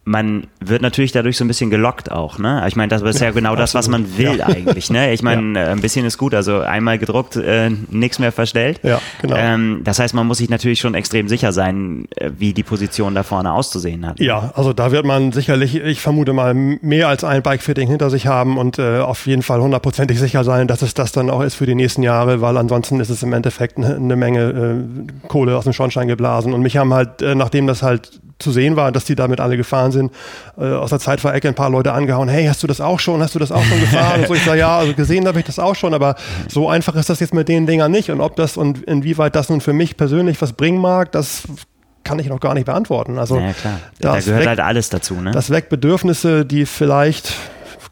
man 0.08 0.46
wird 0.60 0.82
natürlich 0.82 1.10
dadurch 1.10 1.36
so 1.36 1.44
ein 1.44 1.48
bisschen 1.48 1.68
gelockt 1.68 2.12
auch, 2.12 2.38
ne? 2.38 2.64
Ich 2.68 2.76
meine, 2.76 2.88
das 2.88 3.02
ist 3.02 3.20
ja 3.20 3.32
genau 3.32 3.56
das, 3.56 3.74
was 3.74 3.88
man 3.88 4.16
will 4.16 4.36
ja. 4.38 4.46
eigentlich, 4.46 4.88
ne? 4.88 5.12
Ich 5.12 5.20
meine, 5.20 5.58
ja. 5.58 5.66
Ein 5.66 5.80
bisschen 5.80 6.06
ist 6.06 6.16
gut, 6.16 6.32
also 6.32 6.60
einmal 6.60 6.96
gedruckt, 6.98 7.34
äh, 7.34 7.70
nichts 7.90 8.20
mehr 8.20 8.30
verstellt. 8.30 8.78
Ja, 8.84 9.00
genau. 9.20 9.34
Ähm, 9.36 9.80
das 9.82 9.98
heißt, 9.98 10.14
man 10.14 10.24
muss 10.28 10.38
sich 10.38 10.48
natürlich 10.48 10.78
schon 10.78 10.94
extrem 10.94 11.26
sicher 11.26 11.50
sein, 11.50 12.06
äh, 12.14 12.30
wie 12.38 12.54
die 12.54 12.62
Position 12.62 13.16
da 13.16 13.24
vorne 13.24 13.52
auszusehen 13.52 14.06
hat. 14.06 14.20
Ja, 14.20 14.52
also 14.54 14.72
da 14.72 14.92
wird 14.92 15.04
man 15.04 15.32
sicherlich, 15.32 15.74
ich 15.74 16.00
vermute 16.00 16.32
mal, 16.32 16.54
mehr 16.54 17.08
als 17.08 17.24
ein 17.24 17.42
Bikefitting 17.42 17.88
hinter 17.88 18.08
sich 18.08 18.28
haben 18.28 18.58
und 18.58 18.78
äh, 18.78 19.00
auf 19.00 19.26
jeden 19.26 19.42
Fall 19.42 19.60
hundertprozentig 19.60 20.20
sicher 20.20 20.44
sein, 20.44 20.68
dass 20.68 20.82
es 20.82 20.94
das 20.94 21.10
dann 21.10 21.30
auch 21.30 21.40
ist 21.40 21.56
für 21.56 21.66
die 21.66 21.74
nächsten 21.74 22.04
Jahre, 22.04 22.40
weil 22.40 22.56
ansonsten 22.58 23.00
ist 23.00 23.10
es 23.10 23.24
im 23.24 23.32
Endeffekt 23.32 23.76
eine, 23.76 23.96
eine 23.96 24.14
Menge 24.14 24.40
äh, 24.40 25.26
Kohle 25.26 25.56
aus 25.56 25.64
dem 25.64 25.72
Schornstein 25.72 26.06
geblasen. 26.06 26.52
Und 26.52 26.62
mich 26.62 26.76
haben 26.76 26.94
halt, 26.94 27.22
äh, 27.22 27.34
nachdem 27.34 27.66
das 27.66 27.82
halt 27.82 28.20
zu 28.38 28.52
sehen 28.52 28.76
war, 28.76 28.92
dass 28.92 29.04
die 29.04 29.14
damit 29.14 29.40
alle 29.40 29.56
gefahren 29.56 29.92
sind. 29.92 30.12
Äh, 30.58 30.64
aus 30.64 30.90
der 30.90 30.98
Zeit 30.98 31.24
war 31.24 31.34
Ecke 31.34 31.48
ein 31.48 31.54
paar 31.54 31.70
Leute 31.70 31.92
angehauen, 31.92 32.28
hey, 32.28 32.46
hast 32.46 32.62
du 32.62 32.66
das 32.66 32.80
auch 32.80 33.00
schon? 33.00 33.22
Hast 33.22 33.34
du 33.34 33.38
das 33.38 33.50
auch 33.50 33.64
schon 33.64 33.80
gefahren? 33.80 34.20
und 34.20 34.28
so, 34.28 34.34
ich 34.34 34.44
sage, 34.44 34.60
ja, 34.60 34.78
also 34.78 34.92
gesehen 34.94 35.26
habe 35.26 35.38
ich 35.38 35.46
das 35.46 35.58
auch 35.58 35.74
schon, 35.74 35.94
aber 35.94 36.16
so 36.48 36.68
einfach 36.68 36.94
ist 36.96 37.08
das 37.08 37.20
jetzt 37.20 37.32
mit 37.32 37.48
den 37.48 37.66
Dingern 37.66 37.90
nicht. 37.90 38.10
Und 38.10 38.20
ob 38.20 38.36
das 38.36 38.56
und 38.56 38.82
inwieweit 38.84 39.34
das 39.36 39.48
nun 39.48 39.60
für 39.60 39.72
mich 39.72 39.96
persönlich 39.96 40.40
was 40.42 40.52
bringen 40.52 40.80
mag, 40.80 41.12
das 41.12 41.44
kann 42.04 42.18
ich 42.18 42.28
noch 42.28 42.40
gar 42.40 42.54
nicht 42.54 42.66
beantworten. 42.66 43.18
Also 43.18 43.38
ja. 43.38 43.52
Da 44.00 44.20
gehört 44.20 44.46
halt 44.46 44.60
alles 44.60 44.90
dazu. 44.90 45.14
Ne? 45.14 45.32
Das 45.32 45.50
weckt 45.50 45.70
Bedürfnisse, 45.70 46.44
die 46.44 46.66
vielleicht 46.66 47.32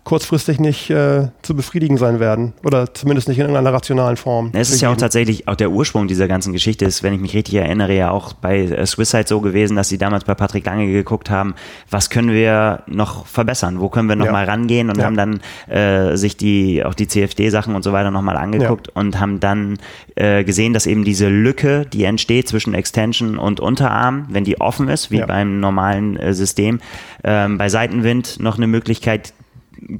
kurzfristig 0.04 0.60
nicht 0.60 0.90
äh, 0.90 1.28
zu 1.40 1.56
befriedigen 1.56 1.96
sein 1.96 2.20
werden. 2.20 2.52
Oder 2.62 2.92
zumindest 2.92 3.26
nicht 3.26 3.38
in 3.38 3.46
irgendeiner 3.46 3.72
rationalen 3.72 4.18
Form. 4.18 4.50
Es 4.52 4.70
ist 4.70 4.82
ja 4.82 4.92
auch 4.92 4.96
tatsächlich, 4.96 5.48
auch 5.48 5.56
der 5.56 5.70
Ursprung 5.70 6.08
dieser 6.08 6.28
ganzen 6.28 6.52
Geschichte 6.52 6.84
ist, 6.84 7.02
wenn 7.02 7.14
ich 7.14 7.20
mich 7.20 7.34
richtig 7.34 7.54
erinnere, 7.54 7.94
ja 7.94 8.10
auch 8.10 8.34
bei 8.34 8.60
äh, 8.60 8.86
Swisside 8.86 9.24
so 9.26 9.40
gewesen, 9.40 9.76
dass 9.76 9.88
sie 9.88 9.96
damals 9.96 10.24
bei 10.24 10.34
Patrick 10.34 10.66
Lange 10.66 10.86
geguckt 10.92 11.30
haben, 11.30 11.54
was 11.90 12.10
können 12.10 12.32
wir 12.32 12.82
noch 12.86 13.26
verbessern, 13.26 13.80
wo 13.80 13.88
können 13.88 14.08
wir 14.08 14.16
noch 14.16 14.26
ja. 14.26 14.32
mal 14.32 14.44
rangehen 14.44 14.90
und 14.90 14.98
ja. 14.98 15.04
haben 15.04 15.16
dann 15.16 15.40
äh, 15.68 16.16
sich 16.16 16.36
die, 16.36 16.84
auch 16.84 16.94
die 16.94 17.08
CFD-Sachen 17.08 17.74
und 17.74 17.82
so 17.82 17.92
weiter 17.92 18.10
nochmal 18.10 18.36
angeguckt 18.36 18.88
ja. 18.88 19.00
und 19.00 19.18
haben 19.18 19.40
dann 19.40 19.78
äh, 20.16 20.44
gesehen, 20.44 20.74
dass 20.74 20.84
eben 20.86 21.04
diese 21.04 21.28
Lücke, 21.28 21.86
die 21.86 22.04
entsteht 22.04 22.48
zwischen 22.48 22.74
Extension 22.74 23.38
und 23.38 23.58
Unterarm, 23.58 24.26
wenn 24.28 24.44
die 24.44 24.60
offen 24.60 24.88
ist, 24.88 25.10
wie 25.10 25.20
beim 25.20 25.60
normalen 25.60 26.18
äh, 26.18 26.34
System, 26.34 26.80
ähm, 27.22 27.56
bei 27.56 27.70
Seitenwind 27.70 28.38
noch 28.40 28.58
eine 28.58 28.66
Möglichkeit 28.66 29.32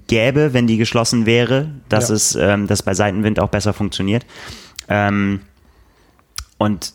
gäbe, 0.07 0.53
wenn 0.53 0.67
die 0.67 0.77
geschlossen 0.77 1.27
wäre, 1.27 1.71
dass 1.89 2.09
ja. 2.09 2.15
es 2.15 2.35
ähm, 2.35 2.67
dass 2.67 2.83
bei 2.83 2.95
Seitenwind 2.95 3.41
auch 3.41 3.51
besser 3.51 3.73
funktioniert. 3.73 4.25
Ähm, 4.89 5.41
und 6.59 6.93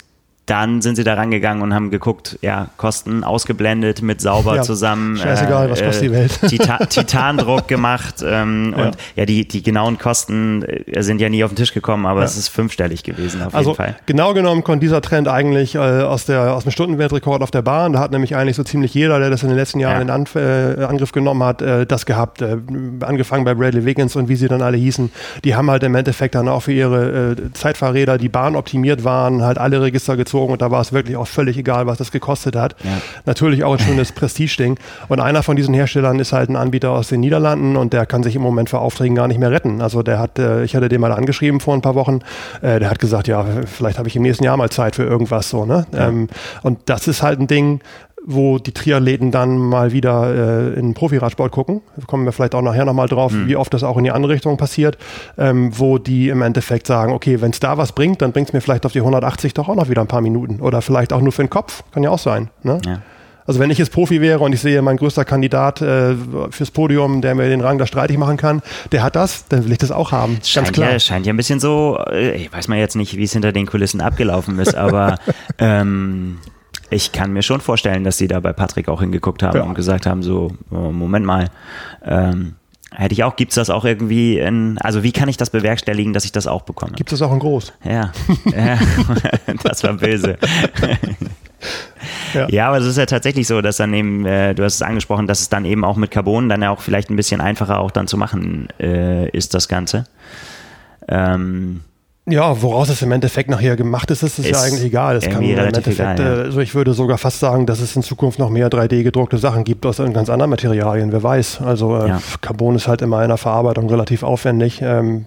dann 0.50 0.82
sind 0.82 0.96
sie 0.96 1.04
da 1.04 1.14
rangegangen 1.14 1.62
und 1.62 1.74
haben 1.76 1.92
geguckt, 1.92 2.40
ja, 2.42 2.70
Kosten 2.78 3.24
ausgeblendet 3.24 4.02
mit 4.02 4.20
sauber 4.20 4.56
ja, 4.56 4.62
zusammen. 4.64 5.16
Scheißegal, 5.18 5.68
äh, 5.68 5.72
was 5.72 5.84
kostet 5.84 6.04
die 6.06 6.12
Welt. 6.12 6.40
Tita 6.48 6.78
Titandruck 6.90 7.68
gemacht. 7.68 8.24
Ähm, 8.26 8.74
ja. 8.76 8.86
Und 8.86 8.98
ja, 9.16 9.26
die, 9.26 9.48
die 9.48 9.62
genauen 9.62 10.00
Kosten 10.00 10.64
äh, 10.64 11.04
sind 11.04 11.22
ja 11.22 11.30
nie 11.30 11.44
auf 11.44 11.52
den 11.52 11.56
Tisch 11.56 11.74
gekommen, 11.74 12.08
aber 12.08 12.22
ja. 12.22 12.26
es 12.26 12.36
ist 12.36 12.50
fünfstellig 12.50 13.04
gewesen 13.04 13.44
auf 13.44 13.54
also, 13.54 13.72
jeden 13.72 13.78
Fall. 13.78 13.96
Genau 14.08 14.34
genommen 14.34 14.64
kommt 14.64 14.82
dieser 14.82 15.02
Trend 15.02 15.28
eigentlich 15.28 15.76
äh, 15.76 15.80
aus, 15.80 16.26
der, 16.26 16.56
aus 16.56 16.64
dem 16.64 16.72
Stundenwertrekord 16.72 17.44
auf 17.44 17.52
der 17.52 17.62
Bahn. 17.62 17.94
Da 17.94 18.00
hat 18.00 18.12
nämlich 18.12 18.36
eigentlich 18.36 18.56
so 18.56 18.64
ziemlich 18.64 18.94
jeder, 18.94 19.20
der 19.20 19.30
das 19.30 19.44
in 19.44 19.50
den 19.50 19.58
letzten 19.58 19.80
Jahren 19.80 20.02
in 20.02 20.10
Anf 20.10 20.36
äh, 20.36 20.84
Angriff 20.84 21.12
genommen 21.12 21.44
hat, 21.44 21.62
äh, 21.62 21.86
das 21.86 22.06
gehabt. 22.06 22.42
Äh, 22.42 22.58
angefangen 23.02 23.46
bei 23.46 23.54
Bradley 23.54 23.86
Wiggins 23.86 24.16
und 24.16 24.30
wie 24.30 24.36
sie 24.36 24.48
dann 24.48 24.62
alle 24.62 24.78
hießen. 24.78 25.12
Die 25.44 25.56
haben 25.56 25.70
halt 25.70 25.84
im 25.84 25.94
Endeffekt 25.94 26.36
dann 26.36 26.48
auch 26.48 26.62
für 26.62 26.74
ihre 26.74 27.36
Zeitfahrräder, 27.54 28.18
die 28.18 28.30
Bahn 28.30 28.56
optimiert 28.56 29.04
waren, 29.04 29.44
halt 29.44 29.58
alle 29.58 29.82
Register 29.82 30.18
gezogen 30.18 30.39
gezogen 30.40 30.54
und 30.54 30.62
da 30.62 30.72
war 30.72 30.82
es 30.82 30.94
wirklich 30.94 31.18
auch 31.18 31.28
völlig 31.28 31.58
egal, 31.58 31.88
was 31.88 31.98
das 31.98 32.12
gekostet 32.12 32.56
hat. 32.56 32.76
Ja. 32.84 32.90
Natürlich 33.26 33.64
auch 33.64 33.74
ein 33.74 33.80
schönes 33.80 34.12
Prestige-Ding. 34.12 34.80
Und 35.08 35.20
einer 35.20 35.44
von 35.44 35.56
diesen 35.56 35.74
Herstellern 35.74 36.20
ist 36.20 36.34
halt 36.34 36.50
ein 36.50 36.56
Anbieter 36.56 36.92
aus 36.92 37.10
den 37.10 37.20
Niederlanden 37.20 37.76
und 37.76 37.94
der 37.94 38.06
kann 38.06 38.24
sich 38.24 38.36
im 38.36 38.42
Moment 38.42 38.70
für 38.70 38.80
Aufträgen 38.80 39.16
gar 39.16 39.28
nicht 39.28 39.40
mehr 39.40 39.52
retten. 39.52 39.82
Also 39.82 40.04
der 40.04 40.20
hat, 40.20 40.40
äh, 40.40 40.64
ich 40.64 40.76
hatte 40.76 40.90
den 40.90 41.02
mal 41.02 41.12
angeschrieben 41.12 41.60
vor 41.60 41.74
ein 41.74 41.82
paar 41.82 41.96
Wochen, 41.96 42.20
äh, 42.62 42.80
der 42.80 42.90
hat 42.90 43.00
gesagt, 43.00 43.28
ja, 43.28 43.46
vielleicht 43.66 43.98
habe 43.98 44.08
ich 44.08 44.16
im 44.16 44.24
nächsten 44.24 44.44
Jahr 44.44 44.58
mal 44.58 44.70
Zeit 44.70 44.96
für 44.96 45.04
irgendwas 45.04 45.50
so. 45.50 45.66
Ne? 45.66 45.86
Ja. 45.92 46.08
Ähm, 46.08 46.30
und 46.64 46.80
das 46.86 47.08
ist 47.08 47.22
halt 47.22 47.40
ein 47.40 47.48
Ding, 47.48 47.82
wo 48.26 48.60
die 48.60 48.72
Triathleten 48.72 49.32
dann 49.32 49.58
mal 49.58 49.92
wieder 49.92 50.74
äh, 50.76 50.80
in 50.80 50.94
Profiradsport 50.94 51.52
gucken. 51.52 51.82
Da 51.96 52.06
kommen 52.06 52.26
wir 52.26 52.32
vielleicht 52.32 52.56
auch 52.56 52.62
nachher 52.62 52.86
nochmal 52.86 53.08
drauf, 53.08 53.32
mhm. 53.32 53.48
wie 53.48 53.56
oft 53.56 53.74
das 53.74 53.84
auch 53.84 53.98
in 53.98 54.04
die 54.04 54.12
andere 54.12 54.34
Richtung 54.34 54.58
passiert, 54.58 54.98
ähm, 55.38 55.72
wo 55.78 55.98
die 55.98 56.30
im 56.30 56.42
Endeffekt 56.42 56.88
sagen, 56.88 57.14
okay, 57.14 57.42
wenn 57.42 57.52
es 57.52 57.60
da 57.60 57.78
was 57.78 57.92
bringt, 57.92 58.22
dann 58.22 58.32
bringt 58.32 58.50
es 58.50 58.54
mir 58.54 58.62
vielleicht 58.62 58.86
auf 58.86 58.92
die 58.92 59.00
180 59.00 59.54
doch 59.54 59.70
auch 59.70 59.76
noch 59.76 59.90
wieder 59.90 60.02
ein 60.02 60.08
paar 60.08 60.22
Minuten. 60.22 60.60
Oder 60.60 60.82
vielleicht 60.82 61.14
auch 61.14 61.22
nur 61.22 61.32
für 61.32 61.44
den 61.44 61.50
Kopf, 61.50 61.84
kann 61.92 62.04
ja 62.04 62.10
auch 62.10 62.20
sein. 62.20 62.50
Ne? 62.64 62.80
Ja. 62.86 63.02
Also 63.50 63.60
wenn 63.60 63.72
ich 63.72 63.80
jetzt 63.80 63.92
Profi 63.92 64.22
wäre 64.22 64.42
und 64.42 64.54
ich 64.54 64.62
sehe, 64.62 64.80
mein 64.84 64.98
größter 64.98 65.26
Kandidat 65.26 65.82
äh, 65.82 66.14
fürs 66.52 66.70
Podium, 66.70 67.22
der 67.22 67.34
mir 67.34 67.50
den 67.50 67.62
Rang 67.62 67.80
da 67.80 67.88
streitig 67.88 68.16
machen 68.16 68.38
kann, 68.38 68.62
der 68.92 69.02
hat 69.02 69.16
das, 69.16 69.48
dann 69.48 69.66
will 69.66 69.72
ich 69.72 69.80
das 69.80 69.92
auch 69.92 70.12
haben. 70.12 70.38
Scheint 70.44 70.68
Ganz 70.68 70.76
klar. 70.76 70.92
Ja, 70.92 71.00
scheint 71.00 71.26
ja 71.26 71.34
ein 71.34 71.38
bisschen 71.38 71.60
so, 71.60 71.98
äh, 72.12 72.36
ich 72.36 72.54
weiß 72.54 72.68
mal 72.68 72.78
jetzt 72.78 72.96
nicht, 72.96 73.18
wie 73.18 73.24
es 73.24 73.34
hinter 73.34 73.52
den 73.52 73.66
Kulissen 73.66 74.02
abgelaufen 74.02 74.60
ist, 74.60 74.76
aber 74.76 75.18
ähm, 75.58 76.38
ich 76.90 77.12
kann 77.12 77.34
mir 77.34 77.44
schon 77.44 77.62
vorstellen, 77.62 78.04
dass 78.04 78.18
sie 78.18 78.28
da 78.28 78.40
bei 78.40 78.54
Patrick 78.54 78.90
auch 78.90 79.02
hingeguckt 79.02 79.44
haben 79.44 79.58
ja. 79.58 79.64
und 79.64 79.76
gesagt 79.76 80.06
haben, 80.06 80.24
so, 80.24 80.52
oh, 80.72 80.92
Moment 80.92 81.26
mal, 81.26 81.50
ähm, 82.04 82.56
hätte 82.92 83.14
ich 83.14 83.24
auch, 83.24 83.36
gibt 83.36 83.52
es 83.52 83.56
das 83.56 83.70
auch 83.70 83.86
irgendwie 83.86 84.40
in, 84.40 84.78
also 84.80 85.04
wie 85.04 85.12
kann 85.12 85.30
ich 85.30 85.38
das 85.38 85.50
bewerkstelligen, 85.50 86.14
dass 86.14 86.26
ich 86.26 86.32
das 86.32 86.48
auch 86.48 86.64
bekomme? 86.64 86.94
Gibt 86.94 87.12
es 87.12 87.20
das 87.20 87.28
auch 87.28 87.34
in 87.34 87.40
groß? 87.40 87.74
Ja, 87.84 88.12
ja. 88.46 88.80
das 89.64 89.84
war 89.84 89.94
böse. 89.94 90.38
Ja. 92.34 92.48
ja. 92.48 92.68
aber 92.68 92.78
es 92.78 92.86
ist 92.86 92.98
ja 92.98 93.06
tatsächlich 93.06 93.48
so, 93.48 93.62
dass 93.62 93.78
dann 93.78 93.94
eben, 93.94 94.26
äh, 94.26 94.56
du 94.56 94.64
hast 94.64 94.76
es 94.76 94.82
angesprochen, 94.82 95.28
dass 95.28 95.42
es 95.42 95.50
dann 95.50 95.66
eben 95.66 95.84
auch 95.84 95.98
mit 95.98 96.12
Carbon 96.12 96.50
dann 96.50 96.62
ja 96.62 96.72
auch 96.72 96.82
vielleicht 96.82 97.10
ein 97.10 97.16
bisschen 97.16 97.42
einfacher 97.42 97.80
auch 97.80 97.92
dann 97.92 98.08
zu 98.08 98.18
machen 98.18 98.70
äh, 98.80 99.30
ist, 99.30 99.54
das 99.54 99.68
Ganze. 99.68 100.06
Ähm, 101.08 101.82
ja, 102.32 102.62
woraus 102.62 102.90
es 102.90 103.02
im 103.02 103.12
Endeffekt 103.12 103.50
nachher 103.50 103.76
gemacht 103.76 104.10
ist, 104.12 104.24
ist 104.24 104.40
es 104.40 104.50
ja 104.50 104.62
eigentlich 104.62 104.84
egal. 104.84 105.16
Es 105.16 105.30
kann 105.30 105.42
im 105.42 105.58
Endeffekt, 105.58 106.00
egal, 106.00 106.20
ja. 106.20 106.44
also 106.44 106.60
ich 106.60 106.76
würde 106.76 106.94
sogar 106.94 107.18
fast 107.18 107.40
sagen, 107.40 107.66
dass 107.66 107.80
es 107.80 107.96
in 107.96 108.04
Zukunft 108.04 108.40
noch 108.40 108.50
mehr 108.50 108.70
3D-gedruckte 108.70 109.38
Sachen 109.38 109.64
gibt 109.64 109.86
aus 109.86 109.98
ganz 109.98 110.30
anderen 110.30 110.50
Materialien, 110.50 111.12
wer 111.12 111.24
weiß. 111.24 111.62
Also 111.62 111.98
äh, 111.98 112.10
ja. 112.10 112.22
Carbon 112.42 112.76
ist 112.76 112.88
halt 112.88 113.02
immer 113.02 113.22
in 113.24 113.30
der 113.30 113.38
Verarbeitung 113.38 113.90
relativ 113.90 114.24
aufwendig. 114.24 114.82
Ähm, 114.82 115.26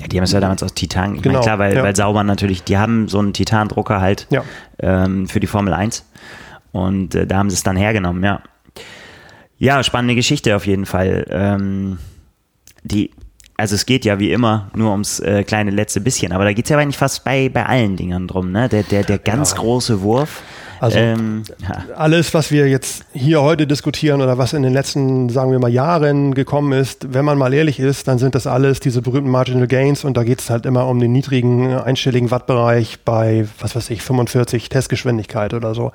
ja, 0.00 0.08
die 0.08 0.16
haben 0.16 0.24
es 0.24 0.32
ja 0.32 0.40
damals 0.40 0.62
aus 0.62 0.74
Titan. 0.74 1.16
Ich 1.16 1.22
genau, 1.22 1.34
meine, 1.34 1.44
klar, 1.44 1.58
weil, 1.58 1.74
ja. 1.76 1.82
weil 1.82 1.96
Sauber 1.96 2.24
natürlich, 2.24 2.64
die 2.64 2.78
haben 2.78 3.08
so 3.08 3.18
einen 3.18 3.32
Titandrucker 3.32 4.00
halt 4.00 4.26
ähm, 4.80 5.28
für 5.28 5.40
die 5.40 5.46
Formel 5.46 5.74
1 5.74 6.04
und 6.72 7.14
äh, 7.14 7.26
da 7.26 7.38
haben 7.38 7.50
sie 7.50 7.54
es 7.54 7.62
dann 7.62 7.76
hergenommen, 7.76 8.22
ja. 8.24 8.40
Ja, 9.58 9.82
spannende 9.82 10.14
Geschichte 10.14 10.56
auf 10.56 10.66
jeden 10.66 10.86
Fall. 10.86 11.26
Ähm, 11.28 11.98
die 12.82 13.10
also 13.60 13.74
es 13.74 13.86
geht 13.86 14.04
ja 14.04 14.18
wie 14.18 14.32
immer 14.32 14.70
nur 14.74 14.90
ums 14.90 15.20
äh, 15.20 15.44
kleine 15.44 15.70
letzte 15.70 16.00
bisschen, 16.00 16.32
aber 16.32 16.44
da 16.44 16.52
geht 16.52 16.64
es 16.64 16.70
ja 16.70 16.78
eigentlich 16.78 16.98
fast 16.98 17.24
bei, 17.24 17.48
bei 17.48 17.66
allen 17.66 17.96
Dingern 17.96 18.26
drum, 18.26 18.50
ne? 18.50 18.68
Der, 18.68 18.82
der, 18.82 19.04
der 19.04 19.18
ganz 19.18 19.52
ja. 19.52 19.58
große 19.58 20.00
Wurf. 20.02 20.42
Also 20.80 20.98
ähm, 20.98 21.42
ja. 21.60 21.94
alles, 21.94 22.32
was 22.32 22.50
wir 22.50 22.66
jetzt 22.66 23.04
hier 23.12 23.42
heute 23.42 23.66
diskutieren 23.66 24.22
oder 24.22 24.38
was 24.38 24.54
in 24.54 24.62
den 24.62 24.72
letzten, 24.72 25.28
sagen 25.28 25.52
wir 25.52 25.58
mal, 25.58 25.70
Jahren 25.70 26.32
gekommen 26.32 26.72
ist, 26.72 27.12
wenn 27.12 27.26
man 27.26 27.36
mal 27.36 27.52
ehrlich 27.52 27.78
ist, 27.78 28.08
dann 28.08 28.18
sind 28.18 28.34
das 28.34 28.46
alles 28.46 28.80
diese 28.80 29.02
berühmten 29.02 29.30
Marginal 29.30 29.66
Gains 29.66 30.04
und 30.04 30.16
da 30.16 30.24
geht 30.24 30.40
es 30.40 30.48
halt 30.48 30.64
immer 30.64 30.86
um 30.86 30.98
den 30.98 31.12
niedrigen 31.12 31.74
einstelligen 31.74 32.30
Wattbereich 32.30 33.00
bei, 33.04 33.46
was 33.58 33.76
weiß 33.76 33.90
ich, 33.90 34.00
45 34.00 34.70
Testgeschwindigkeit 34.70 35.52
oder 35.52 35.74
so. 35.74 35.92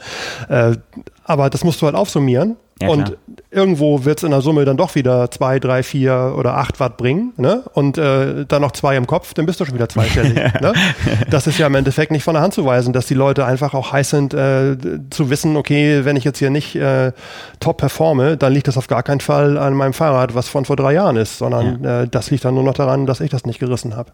Äh, 0.50 0.76
aber 1.24 1.50
das 1.50 1.64
musst 1.64 1.82
du 1.82 1.88
halt 1.88 1.96
aufsummieren 1.96 2.56
ja, 2.80 2.90
und 2.90 3.18
irgendwo 3.56 4.06
wird 4.06 4.20
es 4.20 4.24
in 4.24 4.32
der 4.32 4.42
Summe 4.42 4.66
dann 4.66 4.78
doch 4.78 4.96
wieder 4.96 5.32
zwei, 5.32 5.60
drei, 5.60 5.82
vier 5.82 6.36
oder 6.38 6.58
acht 6.58 6.80
Watt 6.80 6.98
bringen. 6.98 7.34
Ne? 7.38 7.64
Und 7.74 7.98
äh, 7.98 8.46
dann 8.46 8.62
noch 8.62 8.74
zwei 8.74 8.98
im 8.98 9.08
Kopf, 9.08 9.34
dann 9.34 9.46
bist 9.46 9.60
du 9.60 9.66
schon 9.66 9.76
wieder 9.76 9.90
zweistellig. 9.90 10.36
ne? 10.62 10.74
Das 11.30 11.48
ist 11.48 11.58
ja 11.58 11.68
im 11.68 11.76
Endeffekt 11.76 12.12
nicht 12.12 12.24
von 12.24 12.34
der 12.34 12.44
Hand 12.44 12.54
zu 12.54 12.66
weisen, 12.66 12.94
dass 12.94 13.06
die 13.06 13.14
Leute 13.14 13.46
einfach 13.46 13.74
auch 13.74 13.92
heiß 13.94 14.10
sind, 14.10 14.34
äh, 14.34 14.78
zu 15.10 15.30
wissen, 15.30 15.56
okay, 15.56 16.04
wenn 16.04 16.16
ich 16.18 16.24
jetzt 16.24 16.40
hier 16.40 16.50
nicht 16.50 16.76
äh, 16.76 17.14
top 17.60 17.78
performe, 17.78 18.38
dann 18.38 18.52
liegt 18.52 18.68
das 18.68 18.78
auf 18.78 18.88
gar 18.88 19.04
keinen 19.04 19.22
Fall 19.22 19.58
an 19.58 19.74
meinem 19.74 19.94
Fahrrad, 19.94 20.36
was 20.36 20.50
von 20.50 20.66
vor 20.66 20.76
drei 20.76 20.94
Jahren 20.94 21.16
ist, 21.16 21.38
sondern 21.38 21.84
ja. 21.84 22.02
äh, 22.02 22.08
das 22.08 22.32
liegt 22.32 22.44
dann 22.44 22.56
nur 22.56 22.64
noch 22.64 22.74
daran, 22.74 23.06
dass 23.06 23.22
ich 23.22 23.30
das 23.30 23.46
nicht 23.46 23.60
gerissen 23.60 23.96
habe. 23.96 24.12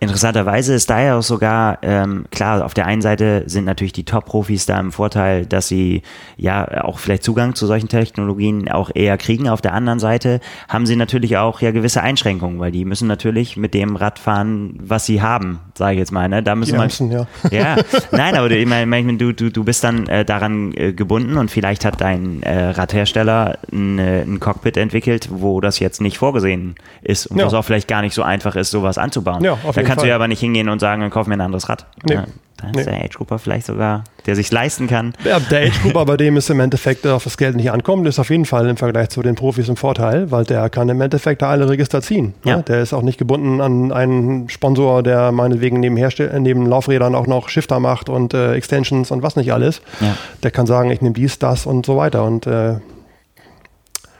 Interessanterweise 0.00 0.74
ist 0.74 0.90
da 0.90 1.00
ja 1.00 1.18
auch 1.18 1.22
sogar, 1.22 1.78
ähm, 1.82 2.26
klar, 2.30 2.64
auf 2.64 2.74
der 2.74 2.86
einen 2.86 3.02
Seite 3.02 3.44
sind 3.46 3.64
natürlich 3.64 3.92
die 3.92 4.04
Top-Profis 4.04 4.66
da 4.66 4.78
im 4.78 4.92
Vorteil, 4.92 5.46
dass 5.46 5.68
sie 5.68 6.02
ja 6.36 6.84
auch 6.84 6.98
vielleicht 6.98 7.22
Zugang 7.22 7.54
zu 7.54 7.66
solchen 7.66 7.88
Technologien 7.88 8.68
auch 8.74 8.90
eher 8.94 9.16
kriegen. 9.18 9.48
Auf 9.48 9.60
der 9.60 9.72
anderen 9.72 9.98
Seite 9.98 10.40
haben 10.68 10.86
sie 10.86 10.96
natürlich 10.96 11.36
auch 11.36 11.60
ja 11.60 11.70
gewisse 11.70 12.02
Einschränkungen, 12.02 12.58
weil 12.58 12.72
die 12.72 12.84
müssen 12.84 13.08
natürlich 13.08 13.56
mit 13.56 13.74
dem 13.74 13.96
Rad 13.96 14.18
fahren, 14.18 14.78
was 14.80 15.06
sie 15.06 15.22
haben, 15.22 15.60
sage 15.74 15.94
ich 15.94 15.98
jetzt 15.98 16.12
mal. 16.12 16.28
Ne? 16.28 16.42
Da 16.42 16.54
müssen 16.54 16.74
wir. 16.74 16.84
Müssen, 16.84 17.10
ja. 17.10 17.26
ja, 17.50 17.76
nein, 18.10 18.34
aber 18.36 18.48
du, 18.48 18.56
ich 18.56 18.66
meine, 18.66 19.16
du, 19.16 19.32
du, 19.32 19.50
du 19.50 19.64
bist 19.64 19.84
dann 19.84 20.06
äh, 20.06 20.24
daran 20.24 20.72
äh, 20.74 20.92
gebunden 20.92 21.36
und 21.36 21.50
vielleicht 21.50 21.84
hat 21.84 22.00
dein 22.00 22.42
äh, 22.42 22.70
Radhersteller 22.70 23.58
ein, 23.72 23.98
ein, 23.98 24.40
Cockpit 24.40 24.76
entwickelt, 24.76 25.28
wo 25.30 25.60
das 25.60 25.78
jetzt 25.78 26.00
nicht 26.00 26.18
vorgesehen 26.18 26.74
ist 27.02 27.26
und 27.26 27.38
ja. 27.38 27.46
was 27.46 27.54
auch 27.54 27.64
vielleicht 27.64 27.88
gar 27.88 28.02
nicht 28.02 28.14
so 28.14 28.22
einfach 28.22 28.56
ist, 28.56 28.70
sowas 28.70 28.98
anzubauen. 28.98 29.42
Ja, 29.42 29.52
auf 29.52 29.74
da 29.74 29.82
kannst 29.82 29.96
Fall. 29.96 30.04
du 30.04 30.08
ja 30.08 30.14
aber 30.16 30.28
nicht 30.28 30.40
hingehen 30.40 30.68
und 30.68 30.80
sagen, 30.80 31.08
kauf 31.10 31.26
mir 31.26 31.34
ein 31.34 31.40
anderes 31.40 31.68
Rad. 31.68 31.86
Nee. 32.04 32.14
Ja. 32.14 32.24
Da 32.72 32.80
ist 32.80 32.86
nee. 32.86 32.92
der 32.92 33.04
Age 33.04 33.16
Grouper 33.16 33.38
vielleicht 33.38 33.66
sogar, 33.66 34.04
der 34.26 34.36
sich 34.36 34.50
leisten 34.50 34.86
kann. 34.86 35.14
Ja, 35.24 35.38
der 35.40 35.68
Age 35.68 35.82
Grouper, 35.82 36.04
bei 36.04 36.16
dem 36.16 36.36
es 36.36 36.50
im 36.50 36.60
Endeffekt 36.60 37.06
auf 37.06 37.24
das 37.24 37.36
Geld 37.36 37.56
nicht 37.56 37.70
ankommt, 37.70 38.06
ist 38.06 38.18
auf 38.18 38.30
jeden 38.30 38.44
Fall 38.44 38.68
im 38.68 38.76
Vergleich 38.76 39.10
zu 39.10 39.22
den 39.22 39.34
Profis 39.34 39.68
ein 39.68 39.76
Vorteil, 39.76 40.30
weil 40.30 40.44
der 40.44 40.68
kann 40.70 40.88
im 40.88 41.00
Endeffekt 41.00 41.42
da 41.42 41.50
alle 41.50 41.68
Register 41.68 42.02
ziehen. 42.02 42.34
Ja. 42.44 42.62
Der 42.62 42.82
ist 42.82 42.92
auch 42.92 43.02
nicht 43.02 43.18
gebunden 43.18 43.60
an 43.60 43.92
einen 43.92 44.48
Sponsor, 44.48 45.02
der 45.02 45.32
meinetwegen 45.32 45.80
neben, 45.80 45.96
Herstell 45.96 46.38
neben 46.40 46.66
Laufrädern 46.66 47.14
auch 47.14 47.26
noch 47.26 47.48
Shifter 47.48 47.80
macht 47.80 48.08
und 48.08 48.34
äh, 48.34 48.54
Extensions 48.54 49.10
und 49.10 49.22
was 49.22 49.36
nicht 49.36 49.52
alles. 49.52 49.82
Ja. 50.00 50.16
Der 50.42 50.50
kann 50.50 50.66
sagen, 50.66 50.90
ich 50.90 51.00
nehme 51.00 51.14
dies, 51.14 51.38
das 51.38 51.66
und 51.66 51.86
so 51.86 51.96
weiter. 51.96 52.24
Und 52.24 52.46
äh, 52.46 52.76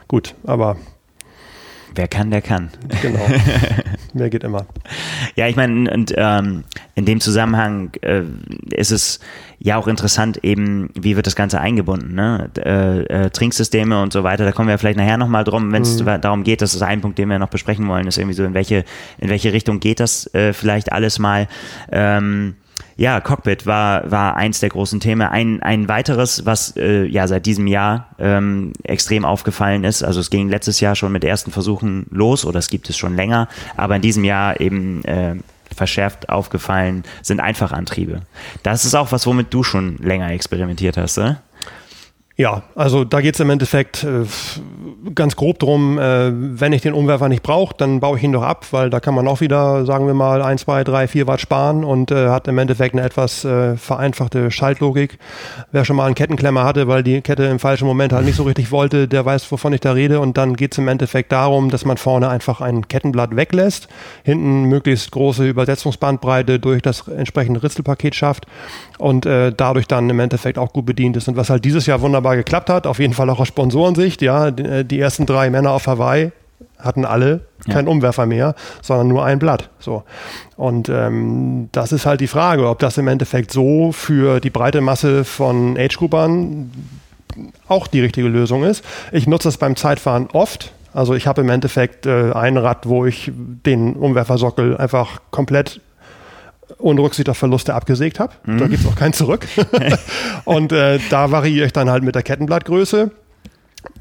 gut, 0.09 0.35
aber 0.45 0.77
Wer 1.95 2.09
kann, 2.09 2.31
der 2.31 2.43
kann. 2.43 2.71
Genau. 3.03 3.21
Mehr 4.15 4.31
geht 4.31 4.45
immer. 4.45 4.67
Ja, 5.37 5.49
ich 5.49 5.57
meine, 5.57 5.91
und 5.93 6.13
ähm, 6.17 6.65
in 6.95 7.05
dem 7.05 7.21
Zusammenhang 7.21 7.91
äh, 8.03 8.23
ist 8.71 8.91
es 8.91 9.21
ja 9.59 9.77
auch 9.77 9.87
interessant, 9.87 10.39
eben, 10.43 10.91
wie 10.95 11.17
wird 11.17 11.27
das 11.27 11.37
Ganze 11.37 11.61
eingebunden, 11.61 12.15
ne? 12.15 12.51
Äh, 12.59 13.27
äh, 13.27 13.31
Trinksysteme 13.31 14.01
und 14.03 14.13
so 14.13 14.25
weiter, 14.25 14.45
da 14.45 14.53
kommen 14.53 14.69
wir 14.69 14.79
vielleicht 14.79 14.99
nachher 14.99 15.19
nochmal 15.19 15.45
drum, 15.45 15.73
wenn 15.73 15.83
es 15.83 16.01
mhm. 16.01 16.21
darum 16.21 16.45
geht, 16.45 16.63
das 16.63 16.75
ist 16.75 16.83
ein 16.83 17.01
Punkt, 17.01 17.19
den 17.19 17.29
wir 17.29 17.39
noch 17.39 17.49
besprechen 17.49 17.87
wollen, 17.89 18.07
ist 18.07 18.19
irgendwie 18.19 18.35
so, 18.35 18.45
in 18.45 18.55
welche, 18.55 18.85
in 19.19 19.31
welche 19.31 19.53
Richtung 19.53 19.81
geht 19.81 20.01
das 20.01 20.33
äh, 20.35 20.53
vielleicht 20.53 20.93
alles 20.93 21.19
mal. 21.19 21.49
Ähm, 21.91 22.57
ja, 22.97 23.21
Cockpit 23.21 23.67
war, 23.67 24.11
war 24.11 24.37
eins 24.37 24.61
der 24.61 24.69
großen 24.69 25.01
Themen. 25.01 25.23
Ein, 25.23 25.63
ein 25.63 25.89
weiteres, 25.89 26.47
was 26.47 26.77
äh, 26.77 27.05
ja 27.05 27.27
seit 27.27 27.47
diesem 27.47 27.67
Jahr 27.67 28.09
ähm, 28.19 28.73
extrem 28.83 29.25
aufgefallen 29.25 29.85
ist, 29.85 30.03
also 30.03 30.21
es 30.21 30.31
ging 30.31 30.49
letztes 30.49 30.81
Jahr 30.81 30.95
schon 30.95 31.13
mit 31.13 31.25
ersten 31.25 31.51
Versuchen 31.51 32.07
los 32.11 32.45
oder 32.45 32.59
es 32.59 32.69
gibt 32.69 32.89
es 32.89 32.97
schon 32.97 33.17
länger, 33.17 33.49
aber 33.77 33.97
in 33.97 34.03
diesem 34.03 34.25
Jahr 34.25 34.61
eben 34.61 35.05
äh, 35.05 35.37
verschärft 35.75 36.29
aufgefallen 36.29 37.05
sind 37.23 37.41
Einfachantriebe. 37.41 38.23
Das 38.63 38.85
ist 38.85 38.95
auch 38.95 39.11
was, 39.13 39.27
womit 39.27 39.53
du 39.53 39.63
schon 39.63 39.97
länger 39.99 40.31
experimentiert 40.31 40.97
hast, 40.97 41.19
oder? 41.19 41.41
Ja, 42.37 42.65
also 42.75 43.05
da 43.05 43.21
geht 43.21 43.35
es 43.35 43.41
im 43.41 43.49
Endeffekt 43.49 44.03
äh, 44.03 44.25
ganz 45.15 45.37
grob 45.37 45.61
drum, 45.61 46.01
äh, 46.01 46.33
wenn 46.33 46.73
ich 46.73 46.83
den 46.83 46.93
Umwerfer 46.93 47.29
nicht 47.29 47.45
brauche, 47.45 47.77
dann 47.77 48.01
baue 48.01 48.19
ich 48.19 48.25
ihn 48.25 48.33
doch 48.33 48.43
ab, 48.43 48.67
weil 48.73 48.91
da 48.91 48.99
kann 48.99 49.15
man 49.15 49.29
auch 49.29 49.41
wieder, 49.41 49.87
sagen 49.87 50.09
wir 50.09 50.15
mal, 50.15 50.43
1, 50.43 50.63
2, 50.63 50.83
3, 50.83 51.07
4 51.07 51.27
Watt 51.29 51.41
sparen 51.41 51.85
und 51.85 52.11
äh, 52.11 52.31
hat 52.31 52.49
im 52.49 52.59
Endeffekt 52.59 52.97
eine 52.97 53.05
etwas 53.05 53.45
äh, 53.45 53.77
vereinfachte 53.77 54.51
Schaltlogik. 54.51 55.19
Wer 55.71 55.85
schon 55.85 55.95
mal 55.95 56.07
einen 56.07 56.17
Kettenklemmer 56.17 56.65
hatte, 56.65 56.89
weil 56.89 57.05
die 57.05 57.21
Kette 57.21 57.45
im 57.45 57.61
falschen 57.61 57.87
Moment 57.87 58.13
halt 58.13 58.25
nicht 58.25 58.35
so 58.35 58.43
richtig 58.43 58.73
wollte, 58.73 59.07
der 59.07 59.25
weiß, 59.25 59.53
wovon 59.53 59.73
ich 59.73 59.81
da 59.81 59.93
rede. 59.93 60.19
Und 60.19 60.37
dann 60.37 60.57
geht 60.57 60.73
es 60.73 60.79
im 60.79 60.89
Endeffekt 60.89 61.31
darum, 61.31 61.71
dass 61.71 61.85
man 61.85 61.99
vorne 61.99 62.31
einfach 62.31 62.61
ein 62.61 62.89
Kettenblatt 62.89 63.37
weglässt, 63.37 63.87
hinten 64.25 64.65
möglichst 64.65 65.13
große 65.13 65.47
Übersetzungsbandbreite 65.47 66.59
durch 66.59 66.83
das 66.83 67.07
entsprechende 67.07 67.63
Ritzelpaket 67.63 68.17
schafft 68.17 68.47
und 68.99 69.25
äh, 69.25 69.53
dadurch 69.57 69.87
dann 69.87 70.11
im 70.11 70.19
Endeffekt 70.19 70.59
auch 70.59 70.73
gut 70.73 70.87
bedient 70.87 71.17
ist. 71.17 71.29
Und 71.29 71.37
was 71.37 71.49
halt 71.49 71.65
dieses 71.65 71.87
Jahr 71.87 72.01
wunderbar 72.01 72.24
geklappt 72.33 72.71
hat, 72.71 72.87
auf 72.87 72.99
jeden 72.99 73.15
Fall 73.15 73.29
auch 73.31 73.41
aus 73.41 73.49
Sponsorensicht, 73.49 74.23
ja, 74.23 74.51
die, 74.51 74.63
äh, 74.63 74.85
die 74.85 75.01
ersten 75.01 75.27
drei 75.27 75.51
Männer 75.51 75.73
auf 75.73 75.87
Hawaii 75.87 76.33
hatten 76.79 77.05
alle 77.05 77.41
keinen 77.69 77.87
ja. 77.87 77.93
Umwerfer 77.93 78.27
mehr, 78.27 78.55
sondern 78.83 79.09
nur 79.09 79.25
ein 79.25 79.39
Blatt. 79.39 79.71
So. 79.79 80.03
Und 80.57 80.89
ähm, 80.89 81.69
das 81.73 81.93
ist 81.93 82.05
halt 82.05 82.21
die 82.21 82.27
Frage, 82.27 82.69
ob 82.69 82.79
das 82.79 82.99
im 82.99 83.09
Endeffekt 83.09 83.51
so 83.51 83.93
für 83.93 84.41
die 84.41 84.51
breite 84.51 84.81
Masse 84.81 85.25
von 85.25 85.77
Age-Groupern 85.79 86.71
auch 87.69 87.87
die 87.87 88.01
richtige 88.01 88.29
Lösung 88.29 88.65
ist. 88.65 88.85
Ich 89.13 89.27
nutze 89.27 89.49
das 89.49 89.57
beim 89.57 89.77
Zeitfahren 89.77 90.29
oft. 90.33 90.73
Also 90.93 91.15
ich 91.15 91.27
habe 91.27 91.41
im 91.41 91.49
Endeffekt 91.49 92.07
äh, 92.07 92.33
ein 92.33 92.57
Rad, 92.57 92.89
wo 92.89 93.05
ich 93.05 93.33
den 93.35 93.95
Umwerfersockel 93.95 94.77
einfach 94.77 95.21
komplett 95.31 95.81
ohne 96.79 97.01
Rücksicht 97.03 97.29
auf 97.29 97.37
Verluste 97.37 97.75
abgesägt 97.75 98.21
habe. 98.21 98.33
Mhm. 98.45 98.59
Da 98.59 98.67
gibt 98.67 98.85
es 98.85 98.91
auch 98.91 98.97
keinen 98.97 99.13
zurück. 99.13 99.47
und 100.45 100.73
äh, 100.73 100.99
da 101.11 101.31
variiere 101.31 101.67
ich 101.67 101.73
dann 101.73 101.91
halt 101.91 102.03
mit 102.03 102.15
der 102.15 102.23
Kettenblattgröße. 102.23 103.11